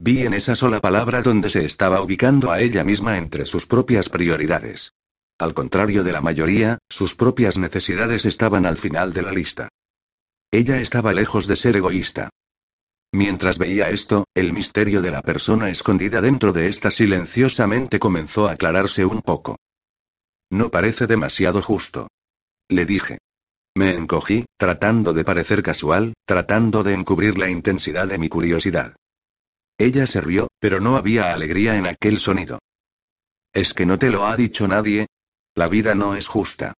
Vi 0.00 0.24
en 0.24 0.34
esa 0.34 0.54
sola 0.54 0.80
palabra 0.80 1.22
donde 1.22 1.50
se 1.50 1.64
estaba 1.64 2.00
ubicando 2.00 2.52
a 2.52 2.60
ella 2.60 2.84
misma 2.84 3.18
entre 3.18 3.46
sus 3.46 3.66
propias 3.66 4.08
prioridades. 4.08 4.92
Al 5.38 5.54
contrario 5.54 6.04
de 6.04 6.12
la 6.12 6.20
mayoría, 6.20 6.78
sus 6.88 7.16
propias 7.16 7.58
necesidades 7.58 8.24
estaban 8.24 8.64
al 8.64 8.78
final 8.78 9.12
de 9.12 9.22
la 9.22 9.32
lista. 9.32 9.68
Ella 10.52 10.80
estaba 10.80 11.12
lejos 11.12 11.46
de 11.48 11.56
ser 11.56 11.76
egoísta. 11.76 12.30
Mientras 13.12 13.58
veía 13.58 13.90
esto, 13.90 14.24
el 14.34 14.52
misterio 14.52 15.02
de 15.02 15.10
la 15.10 15.22
persona 15.22 15.68
escondida 15.68 16.20
dentro 16.20 16.52
de 16.52 16.68
esta 16.68 16.90
silenciosamente 16.90 17.98
comenzó 17.98 18.48
a 18.48 18.52
aclararse 18.52 19.04
un 19.04 19.22
poco. 19.22 19.56
No 20.50 20.70
parece 20.70 21.06
demasiado 21.06 21.60
justo. 21.60 22.08
Le 22.68 22.86
dije. 22.86 23.18
Me 23.74 23.94
encogí, 23.94 24.44
tratando 24.56 25.12
de 25.12 25.24
parecer 25.24 25.62
casual, 25.62 26.14
tratando 26.24 26.82
de 26.82 26.94
encubrir 26.94 27.38
la 27.38 27.50
intensidad 27.50 28.08
de 28.08 28.18
mi 28.18 28.28
curiosidad. 28.28 28.94
Ella 29.78 30.06
se 30.06 30.20
rió, 30.20 30.48
pero 30.58 30.80
no 30.80 30.96
había 30.96 31.32
alegría 31.32 31.76
en 31.76 31.86
aquel 31.86 32.18
sonido. 32.18 32.58
¿Es 33.52 33.72
que 33.72 33.86
no 33.86 33.98
te 33.98 34.10
lo 34.10 34.26
ha 34.26 34.36
dicho 34.36 34.66
nadie? 34.66 35.06
La 35.54 35.68
vida 35.68 35.94
no 35.94 36.16
es 36.16 36.26
justa. 36.26 36.74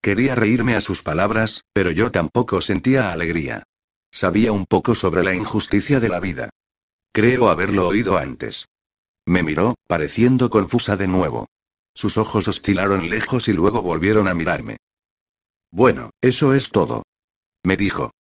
Quería 0.00 0.34
reírme 0.34 0.74
a 0.74 0.80
sus 0.80 1.02
palabras, 1.02 1.64
pero 1.72 1.90
yo 1.90 2.10
tampoco 2.10 2.60
sentía 2.60 3.12
alegría. 3.12 3.64
Sabía 4.10 4.52
un 4.52 4.66
poco 4.66 4.94
sobre 4.94 5.22
la 5.22 5.34
injusticia 5.34 6.00
de 6.00 6.08
la 6.08 6.20
vida. 6.20 6.50
Creo 7.12 7.50
haberlo 7.50 7.88
oído 7.88 8.16
antes. 8.18 8.66
Me 9.26 9.42
miró, 9.42 9.76
pareciendo 9.86 10.50
confusa 10.50 10.96
de 10.96 11.06
nuevo. 11.06 11.46
Sus 11.94 12.16
ojos 12.16 12.48
oscilaron 12.48 13.10
lejos 13.10 13.48
y 13.48 13.52
luego 13.52 13.82
volvieron 13.82 14.28
a 14.28 14.34
mirarme. 14.34 14.78
Bueno, 15.70 16.10
eso 16.20 16.54
es 16.54 16.70
todo. 16.70 17.02
Me 17.64 17.76
dijo. 17.76 18.12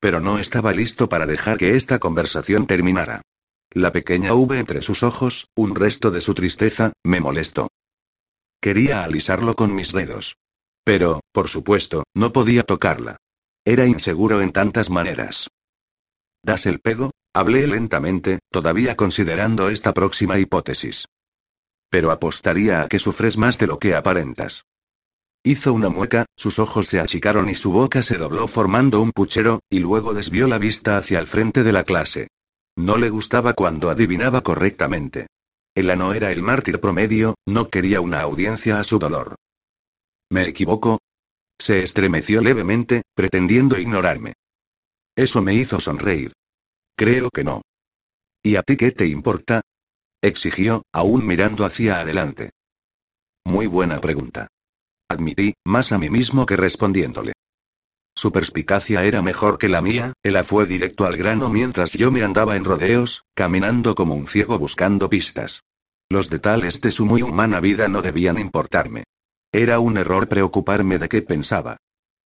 Pero 0.00 0.20
no 0.20 0.38
estaba 0.38 0.72
listo 0.72 1.08
para 1.08 1.26
dejar 1.26 1.58
que 1.58 1.76
esta 1.76 1.98
conversación 1.98 2.66
terminara. 2.66 3.22
La 3.70 3.92
pequeña 3.92 4.34
V 4.34 4.58
entre 4.58 4.80
sus 4.82 5.02
ojos, 5.02 5.48
un 5.54 5.74
resto 5.74 6.10
de 6.10 6.20
su 6.20 6.34
tristeza, 6.34 6.92
me 7.04 7.20
molestó. 7.20 7.68
Quería 8.60 9.04
alisarlo 9.04 9.54
con 9.54 9.74
mis 9.74 9.92
dedos. 9.92 10.36
Pero, 10.84 11.20
por 11.32 11.48
supuesto, 11.48 12.04
no 12.14 12.32
podía 12.32 12.62
tocarla. 12.62 13.18
Era 13.64 13.86
inseguro 13.86 14.40
en 14.40 14.52
tantas 14.52 14.88
maneras. 14.88 15.48
¿Das 16.42 16.64
el 16.66 16.80
pego? 16.80 17.10
Hablé 17.34 17.66
lentamente, 17.66 18.38
todavía 18.50 18.96
considerando 18.96 19.68
esta 19.68 19.92
próxima 19.92 20.38
hipótesis. 20.38 21.06
Pero 21.90 22.10
apostaría 22.10 22.82
a 22.82 22.88
que 22.88 22.98
sufres 22.98 23.36
más 23.36 23.58
de 23.58 23.66
lo 23.66 23.78
que 23.78 23.94
aparentas. 23.94 24.64
Hizo 25.44 25.72
una 25.72 25.88
mueca, 25.88 26.26
sus 26.36 26.58
ojos 26.58 26.86
se 26.86 27.00
achicaron 27.00 27.48
y 27.48 27.54
su 27.54 27.72
boca 27.72 28.02
se 28.02 28.16
dobló 28.16 28.48
formando 28.48 29.00
un 29.00 29.12
puchero, 29.12 29.60
y 29.70 29.78
luego 29.78 30.12
desvió 30.12 30.48
la 30.48 30.58
vista 30.58 30.96
hacia 30.96 31.20
el 31.20 31.26
frente 31.26 31.62
de 31.62 31.72
la 31.72 31.84
clase. 31.84 32.28
No 32.76 32.96
le 32.96 33.10
gustaba 33.10 33.54
cuando 33.54 33.90
adivinaba 33.90 34.42
correctamente. 34.42 35.26
Ella 35.74 35.96
no 35.96 36.12
era 36.12 36.32
el 36.32 36.42
mártir 36.42 36.80
promedio, 36.80 37.34
no 37.46 37.68
quería 37.68 38.00
una 38.00 38.20
audiencia 38.20 38.80
a 38.80 38.84
su 38.84 38.98
dolor. 38.98 39.36
¿Me 40.30 40.48
equivoco? 40.48 40.98
Se 41.58 41.82
estremeció 41.82 42.40
levemente, 42.40 43.02
pretendiendo 43.14 43.78
ignorarme. 43.78 44.34
Eso 45.16 45.42
me 45.42 45.54
hizo 45.54 45.80
sonreír. 45.80 46.32
Creo 46.96 47.30
que 47.30 47.44
no. 47.44 47.62
¿Y 48.42 48.56
a 48.56 48.62
ti 48.62 48.76
qué 48.76 48.92
te 48.92 49.06
importa? 49.06 49.62
exigió, 50.20 50.82
aún 50.92 51.26
mirando 51.26 51.64
hacia 51.64 52.00
adelante. 52.00 52.50
Muy 53.44 53.66
buena 53.66 54.00
pregunta. 54.00 54.48
Admití, 55.08 55.54
más 55.64 55.92
a 55.92 55.98
mí 55.98 56.10
mismo 56.10 56.44
que 56.44 56.56
respondiéndole. 56.56 57.32
Su 58.14 58.30
perspicacia 58.32 59.04
era 59.04 59.22
mejor 59.22 59.58
que 59.58 59.68
la 59.68 59.80
mía, 59.80 60.12
él 60.22 60.36
fue 60.44 60.66
directo 60.66 61.06
al 61.06 61.16
grano 61.16 61.48
mientras 61.48 61.92
yo 61.92 62.10
me 62.10 62.22
andaba 62.22 62.56
en 62.56 62.64
rodeos, 62.64 63.24
caminando 63.34 63.94
como 63.94 64.14
un 64.14 64.26
ciego 64.26 64.58
buscando 64.58 65.08
pistas. 65.08 65.62
Los 66.10 66.28
detalles 66.28 66.80
de 66.80 66.90
su 66.90 67.06
muy 67.06 67.22
humana 67.22 67.60
vida 67.60 67.88
no 67.88 68.02
debían 68.02 68.38
importarme. 68.38 69.04
Era 69.52 69.78
un 69.78 69.96
error 69.96 70.28
preocuparme 70.28 70.98
de 70.98 71.08
qué 71.08 71.22
pensaba. 71.22 71.76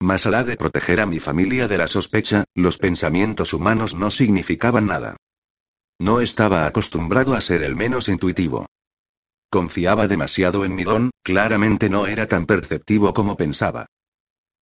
Más 0.01 0.27
allá 0.27 0.43
de 0.43 0.57
proteger 0.57 1.01
a 1.01 1.07
mi 1.07 1.21
familia 1.21 1.69
de 1.69 1.79
la 1.79 1.87
sospecha, 1.87 2.45
los 2.55 2.79
pensamientos 2.79 3.53
humanos 3.53 3.95
no 3.95 4.11
significaban 4.11 4.87
nada. 4.87 5.17
No 6.01 6.21
estaba 6.21 6.67
acostumbrado 6.67 7.35
a 7.35 7.41
ser 7.41 7.63
el 7.63 7.77
menos 7.77 8.09
intuitivo. 8.09 8.67
Confiaba 9.53 10.09
demasiado 10.09 10.65
en 10.65 10.75
mi 10.75 10.83
don, 10.83 11.11
claramente 11.23 11.91
no 11.91 12.07
era 12.07 12.27
tan 12.27 12.47
perceptivo 12.47 13.13
como 13.13 13.37
pensaba. 13.37 13.85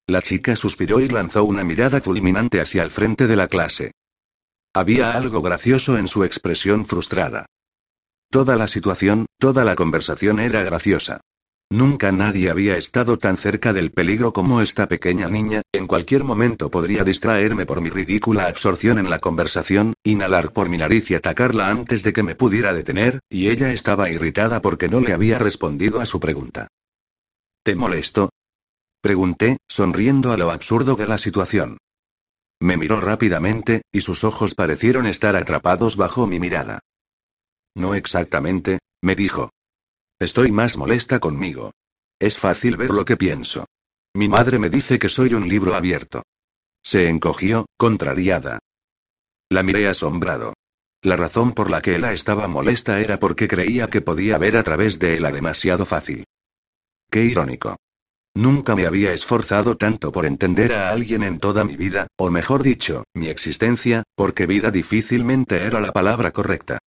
La 0.08 0.20
chica 0.20 0.56
suspiró 0.56 0.98
y 0.98 1.08
lanzó 1.08 1.44
una 1.44 1.62
mirada 1.62 2.00
fulminante 2.00 2.60
hacia 2.60 2.82
el 2.82 2.90
frente 2.90 3.28
de 3.28 3.36
la 3.36 3.46
clase. 3.46 3.92
Había 4.74 5.12
algo 5.12 5.42
gracioso 5.42 5.96
en 5.96 6.08
su 6.08 6.24
expresión 6.24 6.84
frustrada. 6.84 7.46
Toda 8.30 8.56
la 8.56 8.66
situación, 8.66 9.26
toda 9.38 9.64
la 9.64 9.76
conversación 9.76 10.40
era 10.40 10.64
graciosa. 10.64 11.20
Nunca 11.72 12.10
nadie 12.10 12.50
había 12.50 12.76
estado 12.76 13.16
tan 13.16 13.36
cerca 13.36 13.72
del 13.72 13.92
peligro 13.92 14.32
como 14.32 14.60
esta 14.60 14.88
pequeña 14.88 15.28
niña, 15.28 15.62
en 15.72 15.86
cualquier 15.86 16.24
momento 16.24 16.68
podría 16.68 17.04
distraerme 17.04 17.64
por 17.64 17.80
mi 17.80 17.90
ridícula 17.90 18.46
absorción 18.46 18.98
en 18.98 19.08
la 19.08 19.20
conversación, 19.20 19.94
inhalar 20.02 20.52
por 20.52 20.68
mi 20.68 20.78
nariz 20.78 21.08
y 21.12 21.14
atacarla 21.14 21.68
antes 21.68 22.02
de 22.02 22.12
que 22.12 22.24
me 22.24 22.34
pudiera 22.34 22.74
detener, 22.74 23.20
y 23.30 23.50
ella 23.50 23.72
estaba 23.72 24.10
irritada 24.10 24.60
porque 24.60 24.88
no 24.88 25.00
le 25.00 25.12
había 25.12 25.38
respondido 25.38 26.00
a 26.00 26.06
su 26.06 26.18
pregunta. 26.18 26.66
¿Te 27.62 27.76
molesto? 27.76 28.30
Pregunté, 29.00 29.58
sonriendo 29.68 30.32
a 30.32 30.36
lo 30.36 30.50
absurdo 30.50 30.96
de 30.96 31.06
la 31.06 31.18
situación. 31.18 31.78
Me 32.60 32.76
miró 32.76 33.00
rápidamente, 33.00 33.82
y 33.92 34.00
sus 34.00 34.24
ojos 34.24 34.56
parecieron 34.56 35.06
estar 35.06 35.36
atrapados 35.36 35.96
bajo 35.96 36.26
mi 36.26 36.40
mirada. 36.40 36.80
No 37.76 37.94
exactamente, 37.94 38.80
me 39.02 39.14
dijo. 39.14 39.50
Estoy 40.20 40.52
más 40.52 40.76
molesta 40.76 41.18
conmigo. 41.18 41.72
Es 42.18 42.36
fácil 42.36 42.76
ver 42.76 42.90
lo 42.90 43.06
que 43.06 43.16
pienso. 43.16 43.64
Mi 44.14 44.28
madre 44.28 44.58
me 44.58 44.68
dice 44.68 44.98
que 44.98 45.08
soy 45.08 45.32
un 45.32 45.48
libro 45.48 45.74
abierto. 45.74 46.24
Se 46.82 47.08
encogió, 47.08 47.64
contrariada. 47.78 48.58
La 49.48 49.62
miré 49.62 49.88
asombrado. 49.88 50.52
La 51.02 51.16
razón 51.16 51.52
por 51.52 51.70
la 51.70 51.80
que 51.80 51.96
ella 51.96 52.12
estaba 52.12 52.48
molesta 52.48 53.00
era 53.00 53.18
porque 53.18 53.48
creía 53.48 53.88
que 53.88 54.02
podía 54.02 54.36
ver 54.36 54.58
a 54.58 54.62
través 54.62 54.98
de 54.98 55.16
ella 55.16 55.32
demasiado 55.32 55.86
fácil. 55.86 56.24
Qué 57.10 57.24
irónico. 57.24 57.76
Nunca 58.34 58.76
me 58.76 58.86
había 58.86 59.14
esforzado 59.14 59.78
tanto 59.78 60.12
por 60.12 60.26
entender 60.26 60.74
a 60.74 60.90
alguien 60.90 61.22
en 61.22 61.40
toda 61.40 61.64
mi 61.64 61.76
vida, 61.76 62.08
o 62.18 62.30
mejor 62.30 62.62
dicho, 62.62 63.04
mi 63.14 63.28
existencia, 63.28 64.02
porque 64.14 64.46
vida 64.46 64.70
difícilmente 64.70 65.64
era 65.64 65.80
la 65.80 65.92
palabra 65.92 66.30
correcta. 66.30 66.78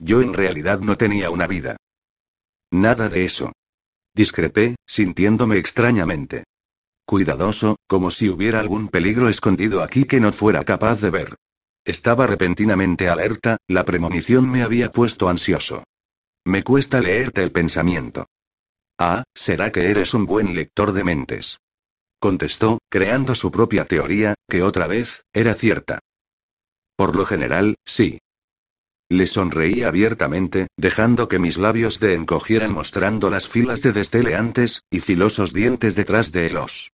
Yo 0.00 0.20
en 0.22 0.34
realidad 0.34 0.80
no 0.80 0.96
tenía 0.96 1.30
una 1.30 1.46
vida. 1.46 1.76
Nada 2.70 3.08
de 3.08 3.24
eso. 3.24 3.52
Discrepé, 4.14 4.76
sintiéndome 4.86 5.58
extrañamente. 5.58 6.44
Cuidadoso, 7.06 7.76
como 7.86 8.10
si 8.10 8.28
hubiera 8.28 8.60
algún 8.60 8.88
peligro 8.88 9.28
escondido 9.28 9.82
aquí 9.82 10.04
que 10.04 10.20
no 10.20 10.32
fuera 10.32 10.64
capaz 10.64 11.00
de 11.00 11.10
ver. 11.10 11.36
Estaba 11.84 12.26
repentinamente 12.26 13.08
alerta, 13.08 13.56
la 13.66 13.84
premonición 13.84 14.48
me 14.50 14.62
había 14.62 14.90
puesto 14.90 15.28
ansioso. 15.28 15.84
Me 16.44 16.62
cuesta 16.62 17.00
leerte 17.00 17.42
el 17.42 17.52
pensamiento. 17.52 18.26
Ah, 18.98 19.24
será 19.34 19.72
que 19.72 19.90
eres 19.90 20.12
un 20.12 20.26
buen 20.26 20.54
lector 20.54 20.92
de 20.92 21.04
mentes. 21.04 21.58
Contestó, 22.18 22.78
creando 22.90 23.34
su 23.34 23.50
propia 23.50 23.84
teoría, 23.84 24.34
que 24.48 24.62
otra 24.62 24.86
vez, 24.86 25.22
era 25.32 25.54
cierta. 25.54 26.00
Por 26.96 27.14
lo 27.14 27.24
general, 27.24 27.76
sí. 27.84 28.18
Le 29.10 29.26
sonreí 29.26 29.84
abiertamente, 29.84 30.66
dejando 30.76 31.28
que 31.28 31.38
mis 31.38 31.56
labios 31.56 31.98
de 31.98 32.14
encogieran 32.14 32.74
mostrando 32.74 33.30
las 33.30 33.48
filas 33.48 33.80
de 33.80 33.92
desteleantes 33.92 34.82
y 34.90 35.00
filosos 35.00 35.54
dientes 35.54 35.94
detrás 35.94 36.30
de 36.30 36.46
ellos. 36.46 36.92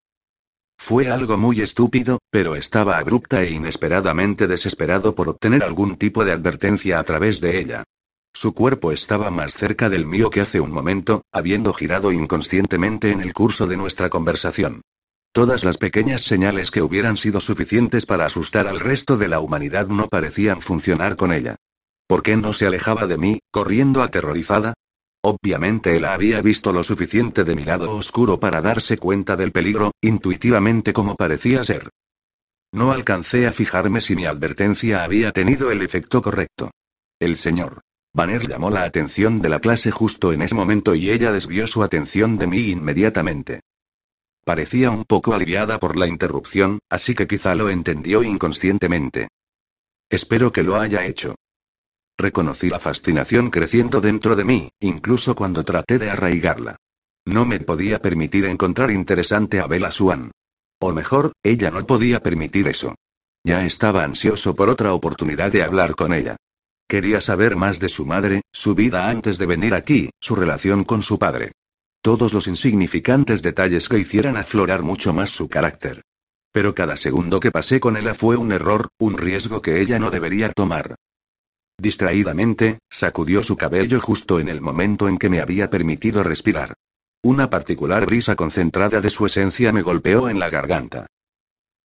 Fue 0.79 1.09
algo 1.09 1.37
muy 1.39 1.61
estúpido, 1.61 2.19
pero 2.31 2.55
estaba 2.57 2.99
abrupta 2.99 3.43
e 3.43 3.51
inesperadamente 3.51 4.47
desesperado 4.47 5.15
por 5.15 5.29
obtener 5.29 5.65
algún 5.65 5.97
tipo 5.97 6.25
de 6.25 6.33
advertencia 6.33 6.99
a 7.01 7.05
través 7.05 7.41
de 7.41 7.59
ella. 7.59 7.85
Su 8.33 8.53
cuerpo 8.53 8.93
estaba 8.93 9.31
más 9.31 9.55
cerca 9.55 9.89
del 9.89 10.07
mío 10.07 10.31
que 10.31 10.41
hace 10.41 10.61
un 10.61 10.71
momento, 10.71 11.23
habiendo 11.33 11.73
girado 11.73 12.13
inconscientemente 12.13 13.11
en 13.11 13.21
el 13.23 13.33
curso 13.33 13.67
de 13.67 13.77
nuestra 13.77 14.09
conversación. 14.09 14.83
Todas 15.33 15.65
las 15.65 15.79
pequeñas 15.79 16.23
señales 16.23 16.71
que 16.71 16.83
hubieran 16.83 17.17
sido 17.17 17.41
suficientes 17.41 18.07
para 18.07 18.27
asustar 18.27 18.69
al 18.69 18.79
resto 18.79 19.17
de 19.17 19.29
la 19.29 19.41
humanidad 19.41 19.89
no 19.89 20.09
parecían 20.09 20.63
funcionar 20.63 21.17
con 21.17 21.33
ella. 21.33 21.57
¿Por 22.07 22.23
qué 22.23 22.37
no 22.37 22.53
se 22.53 22.67
alejaba 22.67 23.07
de 23.07 23.17
mí, 23.17 23.41
corriendo 23.51 24.03
aterrorizada? 24.03 24.75
Obviamente 25.23 25.97
él 25.97 26.05
había 26.05 26.43
visto 26.43 26.73
lo 26.73 26.83
suficiente 26.83 27.45
de 27.45 27.55
mi 27.55 27.65
lado 27.65 27.97
oscuro 27.97 28.39
para 28.39 28.61
darse 28.61 28.99
cuenta 28.99 29.37
del 29.37 29.53
peligro, 29.53 29.93
intuitivamente 30.03 30.93
como 30.93 31.17
parecía 31.17 31.65
ser. 31.65 31.89
No 32.73 32.93
alcancé 32.93 33.47
a 33.47 33.53
fijarme 33.53 34.01
si 34.01 34.17
mi 34.17 34.27
advertencia 34.27 35.03
había 35.03 35.33
tenido 35.33 35.71
el 35.71 35.81
efecto 35.81 36.21
correcto. 36.21 36.71
El 37.19 37.37
señor 37.37 37.81
Banner 38.13 38.47
llamó 38.47 38.71
la 38.71 38.85
atención 38.85 39.41
de 39.41 39.49
la 39.49 39.59
clase 39.61 39.91
justo 39.91 40.33
en 40.33 40.43
ese 40.43 40.55
momento 40.55 40.95
y 40.95 41.11
ella 41.11 41.33
desvió 41.33 41.67
su 41.67 41.83
atención 41.83 42.39
de 42.39 42.47
mí 42.47 42.71
inmediatamente. 42.71 43.61
Parecía 44.45 44.91
un 44.91 45.05
poco 45.05 45.35
aliviada 45.35 45.81
por 45.81 45.97
la 45.97 46.07
interrupción, 46.07 46.79
así 46.91 47.15
que 47.15 47.27
quizá 47.27 47.55
lo 47.55 47.71
entendió 47.71 48.23
inconscientemente. 48.23 49.29
Espero 50.11 50.53
que 50.53 50.63
lo 50.63 50.77
haya 50.77 51.07
hecho. 51.07 51.35
Reconocí 52.17 52.69
la 52.69 52.79
fascinación 52.79 53.51
creciendo 53.51 54.01
dentro 54.01 54.37
de 54.37 54.45
mí, 54.45 54.71
incluso 54.81 55.35
cuando 55.35 55.65
traté 55.65 55.99
de 55.99 56.11
arraigarla. 56.11 56.77
No 57.27 57.45
me 57.45 57.59
podía 57.61 58.01
permitir 58.01 58.45
encontrar 58.45 58.91
interesante 58.91 59.59
a 59.61 59.67
Bella 59.67 59.91
Swan. 59.91 60.31
O 60.81 60.93
mejor, 60.93 61.33
ella 61.43 61.71
no 61.71 61.87
podía 61.87 62.21
permitir 62.21 62.69
eso. 62.69 62.95
Ya 63.45 63.65
estaba 63.67 64.05
ansioso 64.05 64.55
por 64.55 64.69
otra 64.69 64.93
oportunidad 64.93 65.51
de 65.51 65.63
hablar 65.63 65.97
con 65.97 66.13
ella. 66.13 66.37
Quería 66.89 67.21
saber 67.21 67.57
más 67.57 67.81
de 67.81 67.89
su 67.89 68.07
madre, 68.07 68.43
su 68.53 68.75
vida 68.75 69.09
antes 69.09 69.39
de 69.39 69.47
venir 69.47 69.75
aquí, 69.75 70.11
su 70.21 70.37
relación 70.37 70.85
con 70.85 71.03
su 71.03 71.19
padre. 71.19 71.53
Todos 72.03 72.35
los 72.35 72.47
insignificantes 72.47 73.43
detalles 73.43 73.89
que 73.89 73.99
hicieran 73.99 74.37
aflorar 74.37 74.83
mucho 74.83 75.15
más 75.15 75.31
su 75.31 75.49
carácter. 75.49 76.03
Pero 76.53 76.75
cada 76.75 76.97
segundo 76.97 77.41
que 77.41 77.51
pasé 77.51 77.81
con 77.81 77.97
ella 77.97 78.15
fue 78.15 78.37
un 78.37 78.53
error, 78.53 78.89
un 78.99 79.17
riesgo 79.17 79.63
que 79.63 79.81
ella 79.81 79.99
no 79.99 80.11
debería 80.11 80.53
tomar. 80.53 80.95
Distraídamente, 81.79 82.79
sacudió 82.91 83.43
su 83.43 83.57
cabello 83.57 84.01
justo 84.01 84.39
en 84.39 84.49
el 84.49 84.61
momento 84.61 85.09
en 85.09 85.19
que 85.19 85.29
me 85.29 85.41
había 85.41 85.71
permitido 85.71 86.23
respirar. 86.23 86.75
Una 87.23 87.51
particular 87.51 88.07
brisa 88.07 88.37
concentrada 88.37 89.01
de 89.01 89.09
su 89.09 89.27
esencia 89.27 89.73
me 89.73 89.83
golpeó 89.83 90.29
en 90.29 90.39
la 90.39 90.51
garganta. 90.51 91.07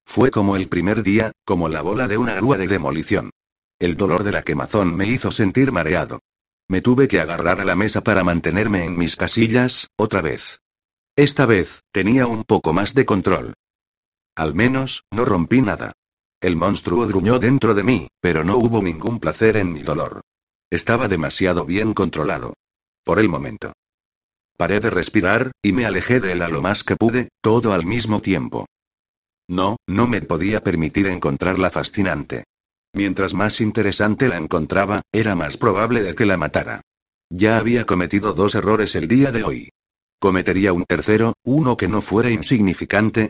Fue 0.05 0.31
como 0.31 0.55
el 0.55 0.67
primer 0.67 1.03
día, 1.03 1.31
como 1.45 1.69
la 1.69 1.81
bola 1.81 2.07
de 2.07 2.17
una 2.17 2.35
grúa 2.35 2.57
de 2.57 2.67
demolición. 2.67 3.29
El 3.79 3.95
dolor 3.95 4.23
de 4.23 4.31
la 4.31 4.43
quemazón 4.43 4.95
me 4.95 5.07
hizo 5.07 5.31
sentir 5.31 5.71
mareado. 5.71 6.19
Me 6.67 6.81
tuve 6.81 7.07
que 7.07 7.19
agarrar 7.19 7.61
a 7.61 7.65
la 7.65 7.75
mesa 7.75 8.01
para 8.01 8.23
mantenerme 8.23 8.83
en 8.83 8.97
mis 8.97 9.15
casillas, 9.15 9.87
otra 9.95 10.21
vez. 10.21 10.59
Esta 11.15 11.45
vez, 11.45 11.81
tenía 11.91 12.27
un 12.27 12.43
poco 12.43 12.73
más 12.73 12.93
de 12.93 13.05
control. 13.05 13.53
Al 14.35 14.53
menos, 14.53 15.03
no 15.11 15.25
rompí 15.25 15.61
nada. 15.61 15.93
El 16.41 16.55
monstruo 16.55 17.05
gruñó 17.05 17.37
dentro 17.37 17.73
de 17.73 17.83
mí, 17.83 18.07
pero 18.21 18.45
no 18.45 18.57
hubo 18.57 18.81
ningún 18.81 19.19
placer 19.19 19.57
en 19.57 19.73
mi 19.73 19.83
dolor. 19.83 20.21
Estaba 20.69 21.07
demasiado 21.07 21.65
bien 21.65 21.93
controlado. 21.93 22.53
Por 23.03 23.19
el 23.19 23.27
momento. 23.27 23.73
Paré 24.55 24.79
de 24.79 24.89
respirar, 24.89 25.51
y 25.61 25.73
me 25.73 25.85
alejé 25.85 26.19
de 26.19 26.33
él 26.33 26.41
a 26.41 26.47
lo 26.47 26.61
más 26.61 26.83
que 26.83 26.95
pude, 26.95 27.29
todo 27.41 27.73
al 27.73 27.85
mismo 27.85 28.21
tiempo. 28.21 28.67
No, 29.49 29.77
no 29.87 30.07
me 30.07 30.21
podía 30.21 30.61
permitir 30.61 31.07
encontrarla 31.07 31.71
fascinante. 31.71 32.45
Mientras 32.93 33.33
más 33.33 33.61
interesante 33.61 34.27
la 34.27 34.37
encontraba, 34.37 35.01
era 35.11 35.35
más 35.35 35.57
probable 35.57 36.03
de 36.03 36.15
que 36.15 36.25
la 36.25 36.37
matara. 36.37 36.81
Ya 37.29 37.57
había 37.57 37.85
cometido 37.85 38.33
dos 38.33 38.55
errores 38.55 38.95
el 38.95 39.07
día 39.07 39.31
de 39.31 39.43
hoy. 39.43 39.69
Cometería 40.19 40.73
un 40.73 40.85
tercero, 40.85 41.33
uno 41.43 41.77
que 41.77 41.87
no 41.87 42.01
fuera 42.01 42.29
insignificante, 42.29 43.29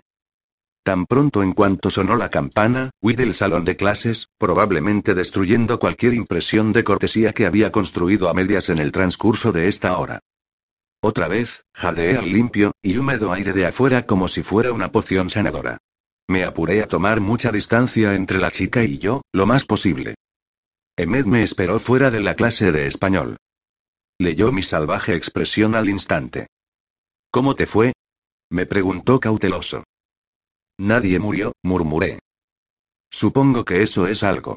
Tan 0.83 1.05
pronto 1.05 1.43
en 1.43 1.53
cuanto 1.53 1.89
sonó 1.89 2.15
la 2.15 2.29
campana, 2.29 2.91
huí 3.01 3.15
del 3.15 3.33
salón 3.33 3.65
de 3.65 3.75
clases, 3.75 4.27
probablemente 4.37 5.13
destruyendo 5.13 5.79
cualquier 5.79 6.13
impresión 6.13 6.71
de 6.71 6.83
cortesía 6.83 7.33
que 7.33 7.45
había 7.45 7.71
construido 7.71 8.29
a 8.29 8.33
medias 8.33 8.69
en 8.69 8.79
el 8.79 8.91
transcurso 8.91 9.51
de 9.51 9.67
esta 9.67 9.97
hora. 9.97 10.19
Otra 11.01 11.27
vez, 11.27 11.63
jadeé 11.73 12.17
al 12.17 12.31
limpio 12.31 12.73
y 12.81 12.97
húmedo 12.97 13.31
aire 13.31 13.53
de 13.53 13.65
afuera 13.65 14.05
como 14.05 14.27
si 14.27 14.43
fuera 14.43 14.73
una 14.73 14.91
poción 14.91 15.29
sanadora. 15.29 15.77
Me 16.27 16.43
apuré 16.43 16.81
a 16.81 16.87
tomar 16.87 17.21
mucha 17.21 17.51
distancia 17.51 18.15
entre 18.15 18.37
la 18.37 18.51
chica 18.51 18.83
y 18.83 18.97
yo, 18.97 19.21
lo 19.31 19.45
más 19.45 19.65
posible. 19.65 20.15
Emed 20.97 21.25
me 21.25 21.43
esperó 21.43 21.79
fuera 21.79 22.11
de 22.11 22.19
la 22.19 22.35
clase 22.35 22.71
de 22.71 22.85
español. 22.85 23.37
Leyó 24.19 24.51
mi 24.51 24.63
salvaje 24.63 25.15
expresión 25.15 25.73
al 25.75 25.89
instante. 25.89 26.47
¿Cómo 27.31 27.55
te 27.55 27.65
fue? 27.65 27.93
me 28.51 28.65
preguntó 28.65 29.19
cauteloso. 29.19 29.85
Nadie 30.79 31.19
murió, 31.19 31.51
murmuré. 31.61 32.19
Supongo 33.11 33.65
que 33.65 33.83
eso 33.83 34.07
es 34.07 34.23
algo. 34.23 34.55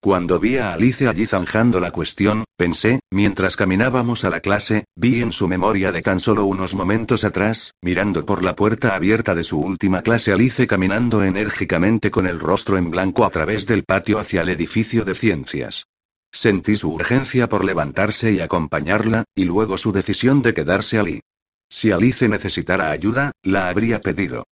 Cuando 0.00 0.38
vi 0.38 0.58
a 0.58 0.72
Alice 0.72 1.08
allí 1.08 1.26
zanjando 1.26 1.80
la 1.80 1.90
cuestión, 1.90 2.44
pensé, 2.56 3.00
mientras 3.10 3.56
caminábamos 3.56 4.24
a 4.24 4.30
la 4.30 4.38
clase, 4.38 4.84
vi 4.94 5.20
en 5.20 5.32
su 5.32 5.48
memoria 5.48 5.90
de 5.90 6.00
tan 6.00 6.20
solo 6.20 6.44
unos 6.44 6.74
momentos 6.74 7.24
atrás, 7.24 7.72
mirando 7.82 8.24
por 8.24 8.44
la 8.44 8.54
puerta 8.54 8.94
abierta 8.94 9.34
de 9.34 9.42
su 9.42 9.58
última 9.58 10.02
clase 10.02 10.32
Alice 10.32 10.64
caminando 10.68 11.24
enérgicamente 11.24 12.08
con 12.12 12.28
el 12.28 12.38
rostro 12.38 12.78
en 12.78 12.92
blanco 12.92 13.24
a 13.24 13.30
través 13.30 13.66
del 13.66 13.82
patio 13.82 14.20
hacia 14.20 14.42
el 14.42 14.50
edificio 14.50 15.04
de 15.04 15.16
ciencias. 15.16 15.86
Sentí 16.30 16.76
su 16.76 16.92
urgencia 16.92 17.48
por 17.48 17.64
levantarse 17.64 18.30
y 18.30 18.40
acompañarla, 18.40 19.24
y 19.34 19.42
luego 19.44 19.76
su 19.76 19.90
decisión 19.90 20.40
de 20.40 20.54
quedarse 20.54 21.00
allí. 21.00 21.20
Si 21.68 21.90
Alice 21.90 22.28
necesitara 22.28 22.92
ayuda, 22.92 23.32
la 23.42 23.68
habría 23.68 24.00
pedido. 24.00 24.44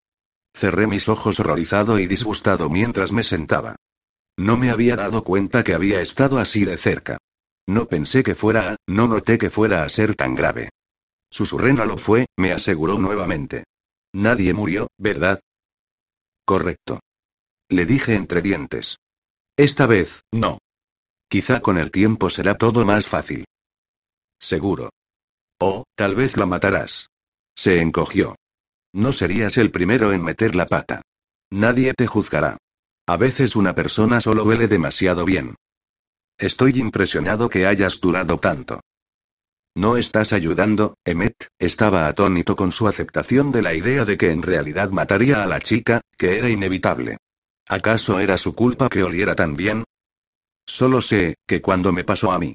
Cerré 0.54 0.86
mis 0.86 1.08
ojos 1.08 1.40
horrorizado 1.40 1.98
y 1.98 2.06
disgustado 2.06 2.68
mientras 2.68 3.12
me 3.12 3.24
sentaba. 3.24 3.76
No 4.36 4.56
me 4.56 4.70
había 4.70 4.96
dado 4.96 5.24
cuenta 5.24 5.62
que 5.62 5.74
había 5.74 6.00
estado 6.00 6.38
así 6.38 6.64
de 6.64 6.76
cerca. 6.76 7.18
No 7.66 7.86
pensé 7.86 8.22
que 8.22 8.34
fuera 8.34 8.72
a, 8.72 8.76
no 8.86 9.08
noté 9.08 9.38
que 9.38 9.50
fuera 9.50 9.84
a 9.84 9.88
ser 9.88 10.14
tan 10.14 10.34
grave. 10.34 10.70
Susurré 11.30 11.72
lo 11.72 11.96
fue, 11.96 12.26
me 12.36 12.52
aseguró 12.52 12.98
nuevamente. 12.98 13.64
Nadie 14.12 14.52
murió, 14.52 14.88
¿verdad? 14.98 15.40
Correcto. 16.44 17.00
Le 17.70 17.86
dije 17.86 18.14
entre 18.14 18.42
dientes. 18.42 18.98
Esta 19.56 19.86
vez, 19.86 20.22
no. 20.32 20.58
Quizá 21.28 21.60
con 21.60 21.78
el 21.78 21.90
tiempo 21.90 22.28
será 22.28 22.56
todo 22.56 22.84
más 22.84 23.06
fácil. 23.06 23.46
Seguro. 24.38 24.90
O, 25.58 25.84
tal 25.94 26.14
vez 26.14 26.36
la 26.36 26.44
matarás. 26.44 27.08
Se 27.54 27.80
encogió. 27.80 28.34
No 28.92 29.12
serías 29.12 29.56
el 29.56 29.70
primero 29.70 30.12
en 30.12 30.22
meter 30.22 30.54
la 30.54 30.66
pata. 30.66 31.02
Nadie 31.50 31.94
te 31.94 32.06
juzgará. 32.06 32.58
A 33.06 33.16
veces 33.16 33.56
una 33.56 33.74
persona 33.74 34.20
solo 34.20 34.44
huele 34.44 34.68
demasiado 34.68 35.24
bien. 35.24 35.56
Estoy 36.38 36.78
impresionado 36.78 37.48
que 37.48 37.66
hayas 37.66 38.00
durado 38.00 38.38
tanto. 38.38 38.80
No 39.74 39.96
estás 39.96 40.32
ayudando, 40.32 40.98
Emmet, 41.04 41.48
estaba 41.58 42.06
atónito 42.06 42.56
con 42.56 42.72
su 42.72 42.88
aceptación 42.88 43.52
de 43.52 43.62
la 43.62 43.74
idea 43.74 44.04
de 44.04 44.18
que 44.18 44.30
en 44.30 44.42
realidad 44.42 44.90
mataría 44.90 45.42
a 45.42 45.46
la 45.46 45.60
chica, 45.60 46.02
que 46.18 46.38
era 46.38 46.50
inevitable. 46.50 47.16
¿Acaso 47.66 48.18
era 48.18 48.36
su 48.36 48.54
culpa 48.54 48.90
que 48.90 49.02
oliera 49.02 49.34
tan 49.34 49.56
bien? 49.56 49.84
Solo 50.66 51.00
sé, 51.00 51.36
que 51.46 51.62
cuando 51.62 51.92
me 51.92 52.04
pasó 52.04 52.32
a 52.32 52.38
mí, 52.38 52.54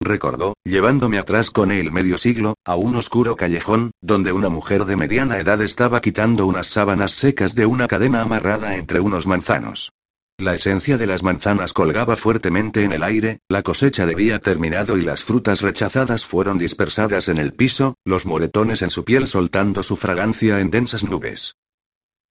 recordó, 0.00 0.54
llevándome 0.64 1.18
atrás 1.18 1.50
con 1.50 1.70
él 1.70 1.92
medio 1.92 2.18
siglo, 2.18 2.54
a 2.64 2.76
un 2.76 2.96
oscuro 2.96 3.36
callejón, 3.36 3.92
donde 4.00 4.32
una 4.32 4.48
mujer 4.48 4.84
de 4.84 4.96
mediana 4.96 5.38
edad 5.38 5.60
estaba 5.62 6.00
quitando 6.00 6.46
unas 6.46 6.66
sábanas 6.66 7.12
secas 7.12 7.54
de 7.54 7.66
una 7.66 7.88
cadena 7.88 8.22
amarrada 8.22 8.76
entre 8.76 9.00
unos 9.00 9.26
manzanos. 9.26 9.90
La 10.38 10.54
esencia 10.54 10.98
de 10.98 11.06
las 11.06 11.22
manzanas 11.22 11.72
colgaba 11.72 12.14
fuertemente 12.14 12.84
en 12.84 12.92
el 12.92 13.02
aire, 13.02 13.40
la 13.48 13.62
cosecha 13.62 14.04
debía 14.04 14.38
terminado 14.38 14.98
y 14.98 15.02
las 15.02 15.24
frutas 15.24 15.62
rechazadas 15.62 16.26
fueron 16.26 16.58
dispersadas 16.58 17.28
en 17.28 17.38
el 17.38 17.54
piso, 17.54 17.94
los 18.04 18.26
moretones 18.26 18.82
en 18.82 18.90
su 18.90 19.02
piel 19.02 19.28
soltando 19.28 19.82
su 19.82 19.96
fragancia 19.96 20.60
en 20.60 20.70
densas 20.70 21.04
nubes. 21.04 21.54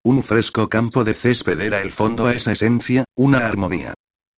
Un 0.04 0.22
fresco 0.22 0.70
campo 0.70 1.04
de 1.04 1.16
césped 1.16 1.60
era 1.60 1.82
el 1.82 1.92
fondo 1.92 2.28
a 2.28 2.34
esa 2.34 2.52
esencia, 2.52 3.06
una 3.16 3.48
armonía. 3.48 3.96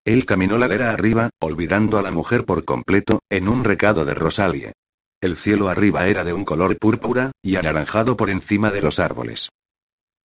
Él 0.07 0.25
caminó 0.25 0.57
ladera 0.57 0.91
arriba, 0.91 1.31
olvidando 1.41 1.97
a 1.97 2.01
la 2.01 2.11
mujer 2.11 2.45
por 2.45 2.63
completo, 2.63 3.19
en 3.29 3.49
un 3.49 3.65
recado 3.65 4.05
de 4.05 4.13
Rosalie. 4.13 4.71
El 5.19 5.35
cielo 5.35 5.67
arriba 5.67 6.07
era 6.07 6.23
de 6.23 6.31
un 6.31 6.45
color 6.45 6.77
púrpura, 6.77 7.33
y 7.41 7.57
anaranjado 7.57 8.15
por 8.15 8.29
encima 8.29 8.71
de 8.71 8.81
los 8.81 8.99
árboles. 8.99 9.49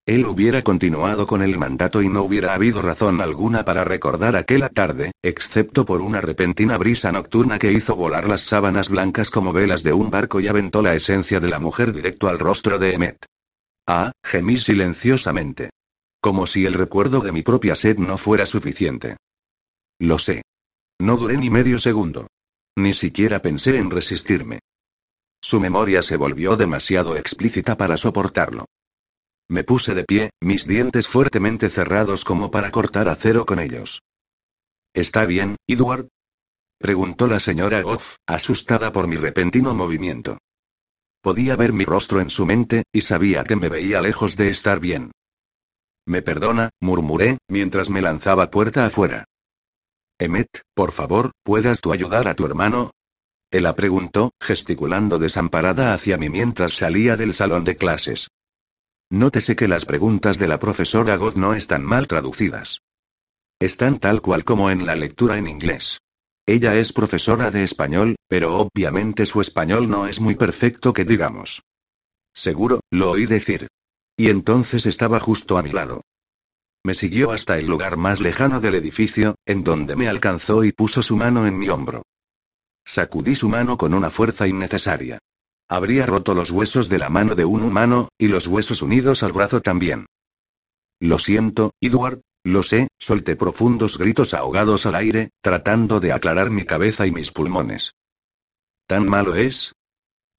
Él 0.07 0.25
hubiera 0.27 0.63
continuado 0.63 1.27
con 1.27 1.43
el 1.43 1.59
mandato 1.59 2.01
y 2.01 2.09
no 2.09 2.23
hubiera 2.23 2.55
habido 2.55 2.81
razón 2.81 3.21
alguna 3.21 3.65
para 3.65 3.83
recordar 3.83 4.37
aquella 4.37 4.69
tarde, 4.69 5.11
excepto 5.21 5.85
por 5.85 6.01
una 6.01 6.21
repentina 6.21 6.79
brisa 6.79 7.11
nocturna 7.11 7.59
que 7.59 7.73
hizo 7.73 7.97
volar 7.97 8.29
las 8.29 8.43
sábanas 8.43 8.89
blancas 8.89 9.31
como 9.31 9.53
velas 9.53 9.83
de 9.83 9.93
un 9.93 10.11
barco 10.11 10.39
y 10.39 10.47
aventó 10.47 10.81
la 10.81 10.95
esencia 10.95 11.41
de 11.41 11.49
la 11.49 11.59
mujer 11.59 11.93
directo 11.93 12.29
al 12.29 12.39
rostro 12.39 12.79
de 12.79 12.95
Emmet. 12.95 13.27
Ah, 13.89 14.13
gemí 14.23 14.59
silenciosamente. 14.59 15.71
Como 16.21 16.47
si 16.47 16.67
el 16.67 16.75
recuerdo 16.75 17.19
de 17.19 17.33
mi 17.33 17.43
propia 17.43 17.75
sed 17.75 17.99
no 17.99 18.17
fuera 18.17 18.47
suficiente. 18.47 19.17
Lo 19.99 20.19
sé. 20.19 20.43
No 21.01 21.17
duré 21.17 21.37
ni 21.37 21.51
medio 21.51 21.79
segundo. 21.79 22.29
Ni 22.77 22.93
siquiera 22.93 23.43
pensé 23.43 23.79
en 23.79 23.91
resistirme. 23.91 24.61
Su 25.41 25.61
memoria 25.61 26.03
se 26.03 26.17
volvió 26.17 26.57
demasiado 26.57 27.17
explícita 27.17 27.77
para 27.77 27.97
soportarlo. 27.97 28.67
Me 29.49 29.65
puse 29.65 29.95
de 29.95 30.05
pie, 30.05 30.31
mis 30.41 30.67
dientes 30.67 31.09
fuertemente 31.09 31.69
cerrados 31.69 32.25
como 32.25 32.51
para 32.51 32.71
cortar 32.71 33.09
acero 33.09 33.45
con 33.45 33.59
ellos. 33.59 34.03
¿Está 34.95 35.27
bien, 35.27 35.57
Edward? 35.67 36.09
Preguntó 36.79 37.27
la 37.27 37.41
señora 37.41 37.83
Goff, 37.83 38.17
asustada 38.27 38.93
por 38.93 39.07
mi 39.07 39.17
repentino 39.17 39.75
movimiento. 39.75 40.39
Podía 41.21 41.55
ver 41.57 41.73
mi 41.73 41.85
rostro 41.85 42.21
en 42.21 42.31
su 42.31 42.47
mente, 42.47 42.85
y 42.93 43.03
sabía 43.03 43.45
que 43.45 43.57
me 43.57 43.69
veía 43.69 44.01
lejos 44.01 44.37
de 44.37 44.49
estar 44.49 44.81
bien. 44.81 45.13
Me 46.07 46.23
perdona, 46.23 46.71
murmuré, 46.81 47.39
mientras 47.49 47.91
me 47.91 48.03
lanzaba 48.03 48.51
puerta 48.51 48.87
afuera. 48.87 49.25
Emmet, 50.23 50.63
por 50.75 50.93
favor, 50.93 51.33
¿puedas 51.43 51.81
tú 51.81 51.93
ayudar 51.93 52.29
a 52.29 52.35
tu 52.35 52.47
hermano? 52.47 52.93
Ella 53.51 53.75
preguntó, 53.75 54.31
gesticulando 54.41 55.19
desamparada 55.19 55.93
hacia 55.95 56.17
mí 56.17 56.31
mientras 56.31 56.75
salía 56.75 57.17
del 57.17 57.35
salón 57.35 57.65
de 57.65 57.77
clases. 57.77 58.29
Nótese 59.11 59.57
que 59.57 59.67
las 59.67 59.85
preguntas 59.85 60.39
de 60.39 60.47
la 60.47 60.61
profesora 60.61 61.17
Goth 61.17 61.35
no 61.35 61.55
están 61.55 61.85
mal 61.85 62.07
traducidas. 62.07 62.83
Están 63.59 63.99
tal 63.99 64.23
cual 64.23 64.45
como 64.45 64.71
en 64.71 64.87
la 64.87 64.95
lectura 64.95 65.39
en 65.39 65.49
inglés. 65.49 65.99
Ella 66.47 66.77
es 66.77 66.93
profesora 66.93 67.51
de 67.51 67.65
español, 67.65 68.15
pero 68.29 68.57
obviamente 68.57 69.27
su 69.27 69.41
español 69.41 69.91
no 69.91 70.07
es 70.07 70.21
muy 70.21 70.37
perfecto 70.37 70.93
que 70.93 71.05
digamos. 71.05 71.63
Seguro, 72.33 72.81
lo 72.91 73.11
oí 73.11 73.27
decir. 73.27 73.67
Y 74.17 74.31
entonces 74.31 74.87
estaba 74.87 75.19
justo 75.19 75.59
a 75.59 75.63
mi 75.63 75.71
lado. 75.71 76.03
Me 76.85 76.95
siguió 76.95 77.31
hasta 77.31 77.59
el 77.59 77.67
lugar 77.67 77.97
más 77.97 78.21
lejano 78.21 78.61
del 78.61 78.75
edificio, 78.75 79.37
en 79.47 79.63
donde 79.63 79.95
me 79.95 80.09
alcanzó 80.09 80.65
y 80.65 80.73
puso 80.73 81.03
su 81.03 81.17
mano 81.17 81.47
en 81.47 81.57
mi 81.57 81.69
hombro. 81.69 82.03
Sacudí 82.85 83.37
su 83.37 83.49
mano 83.49 83.77
con 83.77 83.95
una 83.95 84.11
fuerza 84.11 84.49
innecesaria. 84.49 85.19
Habría 85.69 86.07
roto 86.07 86.35
los 86.35 86.51
huesos 86.51 86.89
de 86.89 86.99
la 86.99 87.09
mano 87.09 87.37
de 87.37 87.45
un 87.45 87.63
humano, 87.63 88.09
y 88.19 88.27
los 88.27 88.49
huesos 88.49 88.83
unidos 88.83 89.23
al 89.23 89.33
brazo 89.33 89.63
también. 89.63 90.07
Lo 90.99 91.21
siento, 91.21 91.73
Edward, 91.81 92.21
lo 92.43 92.65
sé, 92.65 92.89
solté 92.99 93.37
profundos 93.37 93.97
gritos 93.97 94.35
ahogados 94.35 94.85
al 94.85 94.97
aire, 94.97 95.31
tratando 95.41 96.01
de 96.01 96.13
aclarar 96.13 96.51
mi 96.51 96.65
cabeza 96.65 97.07
y 97.07 97.13
mis 97.13 97.31
pulmones. 97.31 97.93
¿Tan 98.89 99.07
malo 99.07 99.37
es? 99.37 99.73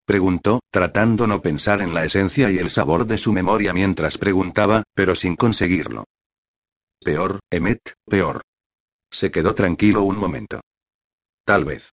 Preguntó, 0.05 0.59
tratando 0.69 1.25
no 1.27 1.41
pensar 1.41 1.81
en 1.81 1.93
la 1.93 2.03
esencia 2.03 2.51
y 2.51 2.57
el 2.57 2.69
sabor 2.69 3.07
de 3.07 3.17
su 3.17 3.31
memoria 3.31 3.71
mientras 3.71 4.17
preguntaba, 4.17 4.83
pero 4.93 5.15
sin 5.15 5.37
conseguirlo. 5.37 6.03
Peor, 7.03 7.39
Emmet, 7.51 7.93
peor. 8.05 8.41
Se 9.11 9.29
quedó 9.29 9.53
tranquilo 9.53 10.03
un 10.03 10.17
momento. 10.17 10.61
Tal 11.45 11.65
vez. 11.65 11.91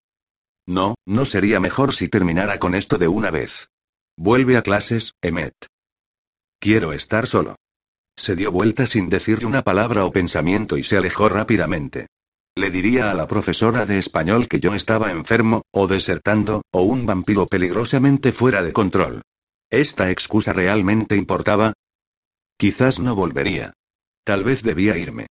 No, 0.66 0.94
no 1.06 1.24
sería 1.24 1.60
mejor 1.60 1.94
si 1.94 2.08
terminara 2.08 2.58
con 2.58 2.74
esto 2.74 2.96
de 2.96 3.08
una 3.08 3.30
vez. 3.30 3.68
Vuelve 4.16 4.56
a 4.56 4.62
clases, 4.62 5.12
Emmet. 5.20 5.54
Quiero 6.60 6.92
estar 6.92 7.26
solo. 7.26 7.56
Se 8.16 8.36
dio 8.36 8.52
vuelta 8.52 8.86
sin 8.86 9.08
decirle 9.08 9.46
una 9.46 9.62
palabra 9.62 10.04
o 10.04 10.12
pensamiento 10.12 10.76
y 10.76 10.84
se 10.84 10.96
alejó 10.96 11.28
rápidamente. 11.28 12.06
Le 12.56 12.70
diría 12.70 13.10
a 13.10 13.14
la 13.14 13.26
profesora 13.26 13.86
de 13.86 13.98
español 13.98 14.46
que 14.46 14.60
yo 14.60 14.74
estaba 14.74 15.10
enfermo, 15.10 15.62
o 15.72 15.86
desertando, 15.86 16.62
o 16.72 16.82
un 16.82 17.06
vampiro 17.06 17.46
peligrosamente 17.46 18.32
fuera 18.32 18.62
de 18.62 18.72
control. 18.72 19.22
¿Esta 19.70 20.10
excusa 20.10 20.52
realmente 20.52 21.16
importaba? 21.16 21.72
Quizás 22.58 22.98
no 23.00 23.14
volvería. 23.14 23.72
Tal 24.30 24.44
vez 24.44 24.62
debía 24.62 24.96
irme. 24.96 25.26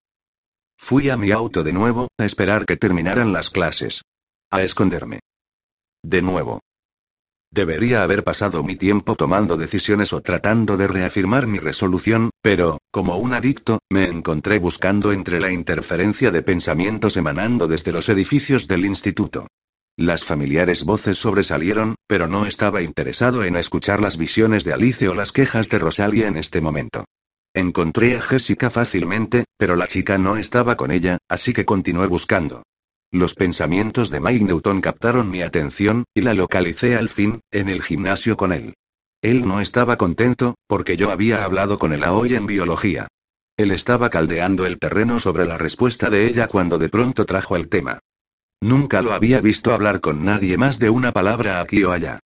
Fui 0.77 1.09
a 1.09 1.17
mi 1.17 1.31
auto 1.31 1.63
de 1.63 1.73
nuevo, 1.73 2.09
a 2.19 2.25
esperar 2.25 2.67
que 2.67 2.77
terminaran 2.77 3.33
las 3.33 3.49
clases. 3.49 4.03
A 4.51 4.65
esconderme. 4.65 5.21
De 6.03 6.21
nuevo. 6.21 6.59
Debería 7.53 8.03
haber 8.03 8.25
pasado 8.25 8.65
mi 8.65 8.75
tiempo 8.75 9.15
tomando 9.15 9.57
decisiones 9.57 10.13
o 10.13 10.21
tratando 10.21 10.77
de 10.77 10.89
reafirmar 10.89 11.47
mi 11.47 11.61
resolución, 11.61 12.31
pero, 12.43 12.79
como 12.91 13.19
un 13.19 13.35
adicto, 13.35 13.79
me 13.89 14.07
encontré 14.07 14.59
buscando 14.59 15.13
entre 15.13 15.39
la 15.39 15.53
interferencia 15.53 16.33
de 16.33 16.43
pensamientos 16.43 17.17
emanando 17.17 17.69
desde 17.69 17.93
los 17.93 18.09
edificios 18.09 18.67
del 18.67 18.85
instituto. 18.85 19.47
Las 19.97 20.25
familiares 20.25 20.83
voces 20.83 21.19
sobresalieron, 21.19 21.95
pero 22.09 22.27
no 22.27 22.47
estaba 22.47 22.83
interesado 22.83 23.45
en 23.45 23.55
escuchar 23.55 24.01
las 24.01 24.17
visiones 24.17 24.65
de 24.65 24.73
Alice 24.73 25.09
o 25.09 25.15
las 25.15 25.31
quejas 25.31 25.69
de 25.69 25.79
Rosalia 25.79 26.27
en 26.27 26.37
este 26.37 26.61
momento. 26.61 27.05
Encontré 27.59 28.17
a 28.17 28.21
Jessica 28.21 28.71
fácilmente, 28.71 29.45
pero 29.57 29.75
la 29.75 29.89
chica 29.89 30.17
no 30.17 30.37
estaba 30.37 30.77
con 30.77 30.93
ella, 30.93 31.19
así 31.29 31.53
que 31.53 31.65
continué 31.65 32.07
buscando. 32.07 32.63
Los 33.11 33.35
pensamientos 33.35 34.11
de 34.11 34.21
Mike 34.21 34.45
Newton 34.45 34.81
captaron 34.81 35.29
mi 35.29 35.43
atención, 35.43 36.05
y 36.15 36.21
la 36.21 36.35
localicé 36.35 36.95
al 36.95 37.09
fin, 37.09 37.41
en 37.51 37.69
el 37.69 37.83
gimnasio 37.83 38.37
con 38.37 38.53
él. 38.53 38.75
Él 39.23 39.43
no 39.45 39.61
estaba 39.61 39.97
contento, 39.97 40.55
porque 40.69 40.97
yo 40.97 41.11
había 41.11 41.43
hablado 41.43 41.81
con 41.81 41.93
él 41.93 42.05
hoy 42.05 42.37
en 42.37 42.47
biología. 42.47 43.09
Él 43.57 43.73
estaba 43.73 44.09
caldeando 44.09 44.65
el 44.65 44.79
terreno 44.79 45.19
sobre 45.19 45.45
la 45.45 45.59
respuesta 45.59 46.11
de 46.11 46.29
ella 46.29 46.47
cuando 46.47 46.79
de 46.79 46.89
pronto 46.89 47.27
trajo 47.27 47.57
el 47.57 47.69
tema. 47.69 47.99
Nunca 48.61 49.03
lo 49.03 49.13
había 49.13 49.41
visto 49.41 49.75
hablar 49.75 50.01
con 50.01 50.25
nadie 50.25 50.57
más 50.57 50.79
de 50.79 50.91
una 50.91 51.11
palabra 51.11 51.61
aquí 51.61 51.83
o 51.83 51.91
allá. 51.91 52.21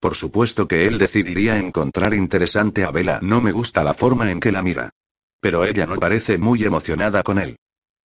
Por 0.00 0.14
supuesto 0.14 0.68
que 0.68 0.86
él 0.86 0.98
decidiría 0.98 1.58
encontrar 1.58 2.14
interesante 2.14 2.84
a 2.84 2.90
Bella. 2.90 3.18
No 3.20 3.40
me 3.40 3.52
gusta 3.52 3.82
la 3.82 3.94
forma 3.94 4.30
en 4.30 4.38
que 4.40 4.52
la 4.52 4.62
mira. 4.62 4.90
Pero 5.40 5.64
ella 5.64 5.86
no 5.86 5.96
parece 5.96 6.38
muy 6.38 6.64
emocionada 6.64 7.22
con 7.22 7.38
él. 7.38 7.56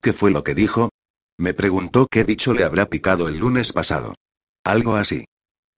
¿Qué 0.02 0.14
fue 0.14 0.32
lo 0.32 0.44
que 0.44 0.56
dijo? 0.56 0.90
Me 1.38 1.54
preguntó 1.54 2.08
qué 2.10 2.24
dicho 2.24 2.54
le 2.54 2.64
habrá 2.64 2.88
picado 2.88 3.28
el 3.28 3.38
lunes 3.38 3.74
pasado. 3.74 4.16
Algo 4.64 4.96
así. 4.96 5.26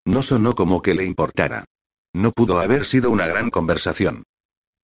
No 0.05 0.21
sonó 0.21 0.55
como 0.55 0.81
que 0.81 0.93
le 0.93 1.05
importara. 1.05 1.65
No 2.13 2.31
pudo 2.31 2.59
haber 2.59 2.85
sido 2.85 3.11
una 3.11 3.27
gran 3.27 3.49
conversación. 3.49 4.23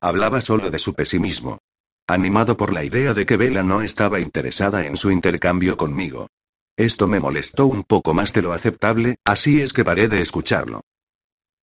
Hablaba 0.02 0.41
solo 0.41 0.70
de 0.70 0.80
su 0.80 0.94
pesimismo. 0.94 1.60
Animado 2.08 2.58
por 2.58 2.74
la 2.74 2.84
idea 2.84 3.14
de 3.14 3.26
que 3.26 3.38
Vela 3.38 3.64
no 3.64 3.82
estaba 3.82 4.20
interesada 4.20 4.86
en 4.86 4.98
su 4.98 5.12
intercambio 5.12 5.78
conmigo. 5.78 6.28
Esto 6.76 7.08
me 7.08 7.20
molestó 7.20 7.68
un 7.68 7.84
poco 7.84 8.14
más 8.14 8.34
de 8.34 8.41
lo 8.41 8.53
aceptable, 8.53 9.16
así 9.24 9.62
es 9.62 9.72
que 9.72 9.84
paré 9.84 10.08
de 10.08 10.22
escucharlo. 10.22 10.82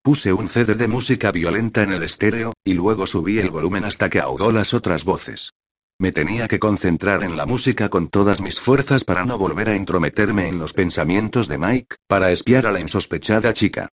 Puse 0.03 0.33
un 0.33 0.49
CD 0.49 0.75
de 0.75 0.89
música 0.89 1.33
violenta 1.33 1.83
en 1.83 1.93
el 1.93 2.03
estéreo, 2.03 2.55
y 2.65 2.75
luego 2.75 3.07
subí 3.07 3.39
el 3.39 3.51
volumen 3.51 3.85
hasta 3.85 4.09
que 4.09 4.21
ahogó 4.21 4.53
las 4.53 4.73
otras 4.73 5.05
voces. 5.05 5.53
Me 6.01 6.13
tenía 6.13 6.47
que 6.47 6.61
concentrar 6.61 7.25
en 7.25 7.37
la 7.37 7.45
música 7.45 7.89
con 7.89 8.09
todas 8.09 8.41
mis 8.41 8.61
fuerzas 8.61 9.03
para 9.03 9.25
no 9.25 9.37
volver 9.37 9.69
a 9.69 9.75
entrometerme 9.75 10.47
en 10.47 10.59
los 10.59 10.73
pensamientos 10.73 11.49
de 11.49 11.59
Mike, 11.59 11.97
para 12.07 12.31
espiar 12.31 12.67
a 12.67 12.73
la 12.73 12.81
insospechada 12.81 13.53
chica. 13.53 13.89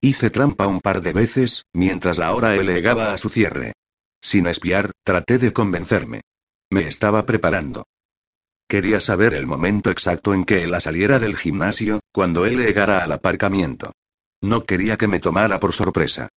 Hice 0.00 0.30
trampa 0.30 0.68
un 0.68 0.80
par 0.80 1.02
de 1.02 1.12
veces, 1.12 1.66
mientras 1.74 2.18
la 2.18 2.32
hora 2.34 2.56
llegaba 2.56 3.12
a 3.12 3.18
su 3.18 3.28
cierre. 3.28 3.72
Sin 4.22 4.46
espiar, 4.46 4.92
traté 5.04 5.38
de 5.38 5.52
convencerme. 5.52 6.20
Me 6.70 6.86
estaba 6.86 7.26
preparando. 7.26 7.84
Quería 8.68 9.00
saber 9.00 9.34
el 9.34 9.46
momento 9.46 9.90
exacto 9.90 10.32
en 10.32 10.44
que 10.44 10.62
ella 10.64 10.78
saliera 10.78 11.18
del 11.18 11.36
gimnasio, 11.36 11.98
cuando 12.12 12.46
él 12.46 12.56
llegara 12.56 13.02
al 13.02 13.10
aparcamiento. 13.10 13.92
No 14.42 14.64
quería 14.64 14.96
que 14.96 15.08
me 15.08 15.20
tomara 15.20 15.60
por 15.60 15.72
sorpresa. 15.72 16.28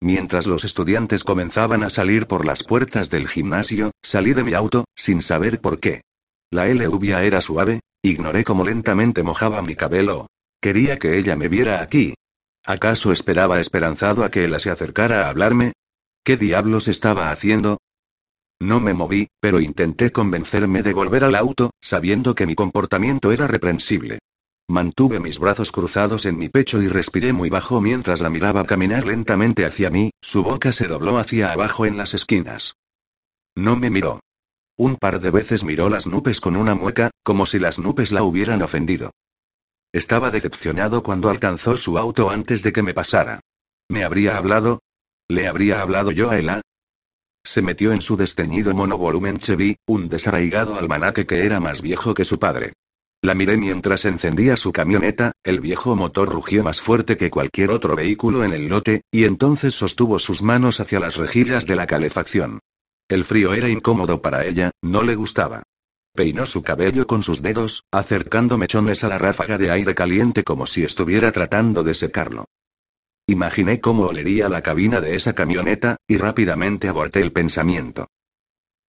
Mientras 0.00 0.46
los 0.46 0.64
estudiantes 0.64 1.24
comenzaban 1.24 1.84
a 1.84 1.90
salir 1.90 2.26
por 2.26 2.46
las 2.46 2.64
puertas 2.64 3.10
del 3.10 3.28
gimnasio, 3.28 3.92
salí 4.02 4.32
de 4.32 4.44
mi 4.44 4.54
auto, 4.54 4.84
sin 4.96 5.20
saber 5.20 5.60
por 5.60 5.78
qué. 5.78 6.02
La 6.50 6.66
lluvia 6.68 7.22
era 7.22 7.40
suave, 7.40 7.80
ignoré 8.02 8.42
cómo 8.44 8.64
lentamente 8.64 9.22
mojaba 9.22 9.62
mi 9.62 9.76
cabello. 9.76 10.26
Quería 10.60 10.98
que 10.98 11.18
ella 11.18 11.36
me 11.36 11.48
viera 11.48 11.82
aquí. 11.82 12.14
¿Acaso 12.64 13.12
esperaba 13.12 13.60
esperanzado 13.60 14.24
a 14.24 14.30
que 14.30 14.44
ella 14.44 14.58
se 14.58 14.70
acercara 14.70 15.26
a 15.26 15.28
hablarme? 15.30 15.72
¿Qué 16.24 16.36
diablos 16.36 16.88
estaba 16.88 17.30
haciendo? 17.30 17.78
No 18.60 18.80
me 18.80 18.92
moví, 18.92 19.28
pero 19.40 19.60
intenté 19.60 20.12
convencerme 20.12 20.82
de 20.82 20.92
volver 20.92 21.24
al 21.24 21.34
auto, 21.34 21.70
sabiendo 21.80 22.34
que 22.34 22.46
mi 22.46 22.54
comportamiento 22.54 23.32
era 23.32 23.46
reprensible. 23.46 24.18
Mantuve 24.70 25.18
mis 25.18 25.40
brazos 25.40 25.72
cruzados 25.72 26.26
en 26.26 26.38
mi 26.38 26.48
pecho 26.48 26.80
y 26.80 26.86
respiré 26.86 27.32
muy 27.32 27.50
bajo 27.50 27.80
mientras 27.80 28.20
la 28.20 28.30
miraba 28.30 28.64
caminar 28.64 29.04
lentamente 29.04 29.66
hacia 29.66 29.90
mí, 29.90 30.12
su 30.22 30.44
boca 30.44 30.70
se 30.70 30.86
dobló 30.86 31.18
hacia 31.18 31.50
abajo 31.50 31.86
en 31.86 31.96
las 31.96 32.14
esquinas. 32.14 32.76
No 33.56 33.74
me 33.74 33.90
miró. 33.90 34.20
Un 34.76 34.94
par 34.94 35.18
de 35.18 35.32
veces 35.32 35.64
miró 35.64 35.90
las 35.90 36.06
nubes 36.06 36.40
con 36.40 36.54
una 36.54 36.76
mueca, 36.76 37.10
como 37.24 37.46
si 37.46 37.58
las 37.58 37.80
nubes 37.80 38.12
la 38.12 38.22
hubieran 38.22 38.62
ofendido. 38.62 39.10
Estaba 39.92 40.30
decepcionado 40.30 41.02
cuando 41.02 41.30
alcanzó 41.30 41.76
su 41.76 41.98
auto 41.98 42.30
antes 42.30 42.62
de 42.62 42.72
que 42.72 42.84
me 42.84 42.94
pasara. 42.94 43.40
¿Me 43.88 44.04
habría 44.04 44.36
hablado? 44.36 44.84
¿Le 45.26 45.48
habría 45.48 45.82
hablado 45.82 46.12
yo 46.12 46.30
a 46.30 46.38
Ela? 46.38 46.60
Se 47.42 47.60
metió 47.60 47.92
en 47.92 48.02
su 48.02 48.16
desteñido 48.16 48.72
monovolumen 48.72 49.38
Chevy, 49.38 49.78
un 49.88 50.08
desarraigado 50.08 50.78
almanaque 50.78 51.26
que 51.26 51.44
era 51.44 51.58
más 51.58 51.82
viejo 51.82 52.14
que 52.14 52.24
su 52.24 52.38
padre. 52.38 52.74
La 53.22 53.34
miré 53.34 53.58
mientras 53.58 54.06
encendía 54.06 54.56
su 54.56 54.72
camioneta, 54.72 55.32
el 55.44 55.60
viejo 55.60 55.94
motor 55.94 56.30
rugió 56.30 56.64
más 56.64 56.80
fuerte 56.80 57.18
que 57.18 57.28
cualquier 57.28 57.70
otro 57.70 57.94
vehículo 57.94 58.44
en 58.44 58.54
el 58.54 58.68
lote, 58.68 59.02
y 59.10 59.24
entonces 59.24 59.74
sostuvo 59.74 60.18
sus 60.18 60.40
manos 60.40 60.80
hacia 60.80 61.00
las 61.00 61.16
rejillas 61.16 61.66
de 61.66 61.76
la 61.76 61.86
calefacción. 61.86 62.60
El 63.08 63.24
frío 63.24 63.52
era 63.52 63.68
incómodo 63.68 64.22
para 64.22 64.46
ella, 64.46 64.70
no 64.82 65.02
le 65.02 65.16
gustaba. 65.16 65.64
Peinó 66.14 66.46
su 66.46 66.62
cabello 66.62 67.06
con 67.06 67.22
sus 67.22 67.42
dedos, 67.42 67.84
acercando 67.92 68.56
mechones 68.56 69.04
a 69.04 69.08
la 69.08 69.18
ráfaga 69.18 69.58
de 69.58 69.70
aire 69.70 69.94
caliente 69.94 70.42
como 70.42 70.66
si 70.66 70.82
estuviera 70.82 71.30
tratando 71.30 71.82
de 71.82 71.94
secarlo. 71.94 72.46
Imaginé 73.26 73.80
cómo 73.80 74.06
olería 74.06 74.48
la 74.48 74.62
cabina 74.62 75.00
de 75.00 75.14
esa 75.14 75.34
camioneta, 75.34 75.96
y 76.08 76.16
rápidamente 76.16 76.88
aborté 76.88 77.20
el 77.20 77.32
pensamiento. 77.32 78.08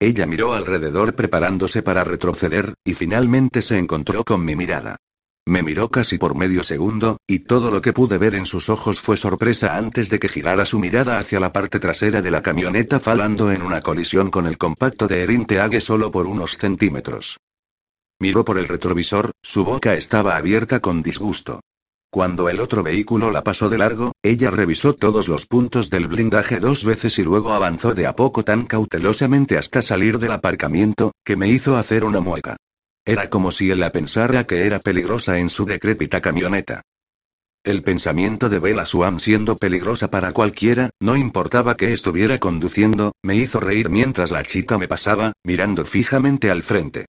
Ella 0.02 0.26
miró 0.26 0.56
alrededor 0.56 1.14
preparándose 1.14 1.84
para 1.84 2.04
retroceder, 2.04 2.74
y 2.84 2.96
finalmente 2.96 3.62
se 3.62 3.78
encontró 3.78 4.24
con 4.24 4.44
mi 4.44 4.56
mirada. 4.56 4.98
Me 5.46 5.62
miró 5.62 5.90
casi 5.90 6.18
por 6.18 6.34
medio 6.34 6.64
segundo, 6.64 7.18
y 7.28 7.40
todo 7.42 7.70
lo 7.70 7.84
que 7.84 7.94
pude 7.94 8.18
ver 8.18 8.34
en 8.34 8.48
sus 8.48 8.70
ojos 8.70 9.00
fue 9.00 9.16
sorpresa 9.16 9.78
antes 9.78 10.10
de 10.10 10.18
que 10.18 10.28
girara 10.28 10.66
su 10.66 10.80
mirada 10.80 11.20
hacia 11.20 11.40
la 11.40 11.54
parte 11.54 11.80
trasera 11.80 12.24
de 12.24 12.32
la 12.32 12.42
camioneta 12.42 13.00
falando 13.00 13.52
en 13.52 13.62
una 13.62 13.82
colisión 13.82 14.32
con 14.32 14.48
el 14.48 14.58
compacto 14.58 15.08
de 15.08 15.22
Erin 15.22 15.46
Teague 15.46 15.82
solo 15.82 16.10
por 16.10 16.26
unos 16.26 16.58
centímetros. 16.58 17.38
Miró 18.20 18.44
por 18.44 18.58
el 18.58 18.68
retrovisor, 18.68 19.30
su 19.44 19.64
boca 19.64 19.94
estaba 19.94 20.36
abierta 20.36 20.80
con 20.80 21.04
disgusto. 21.04 21.60
Cuando 22.12 22.50
el 22.50 22.60
otro 22.60 22.84
vehículo 22.84 23.32
la 23.32 23.42
pasó 23.42 23.70
de 23.70 23.78
largo, 23.78 24.12
ella 24.22 24.52
revisó 24.52 24.94
todos 24.96 25.30
los 25.30 25.46
puntos 25.46 25.90
del 25.90 26.10
blindaje 26.10 26.60
dos 26.60 26.84
veces 26.84 27.18
y 27.18 27.24
luego 27.24 27.54
avanzó 27.54 27.94
de 27.94 28.06
a 28.06 28.18
poco 28.18 28.44
tan 28.44 28.66
cautelosamente 28.66 29.58
hasta 29.58 29.82
salir 29.82 30.20
del 30.20 30.34
aparcamiento, 30.34 31.14
que 31.24 31.38
me 31.38 31.48
hizo 31.48 31.78
hacer 31.78 32.04
una 32.04 32.20
mueca. 32.20 32.58
Era 33.06 33.30
como 33.30 33.54
si 33.54 33.72
él 33.72 33.80
la 33.80 33.94
pensara 33.94 34.46
que 34.46 34.66
era 34.66 34.80
peligrosa 34.80 35.40
en 35.40 35.50
su 35.50 35.64
decrépita 35.64 36.20
camioneta. 36.20 36.82
El 37.64 37.82
pensamiento 37.82 38.50
de 38.50 38.60
Bella 38.60 38.86
Swan 38.86 39.22
siendo 39.22 39.56
peligrosa 39.56 40.10
para 40.10 40.34
cualquiera, 40.34 40.90
no 41.00 41.16
importaba 41.16 41.78
que 41.78 41.94
estuviera 41.94 42.40
conduciendo, 42.40 43.14
me 43.24 43.36
hizo 43.38 43.62
reír 43.62 43.90
mientras 43.90 44.32
la 44.32 44.44
chica 44.44 44.78
me 44.78 44.90
pasaba, 44.90 45.32
mirando 45.46 45.86
fijamente 45.86 46.52
al 46.52 46.64
frente. 46.64 47.06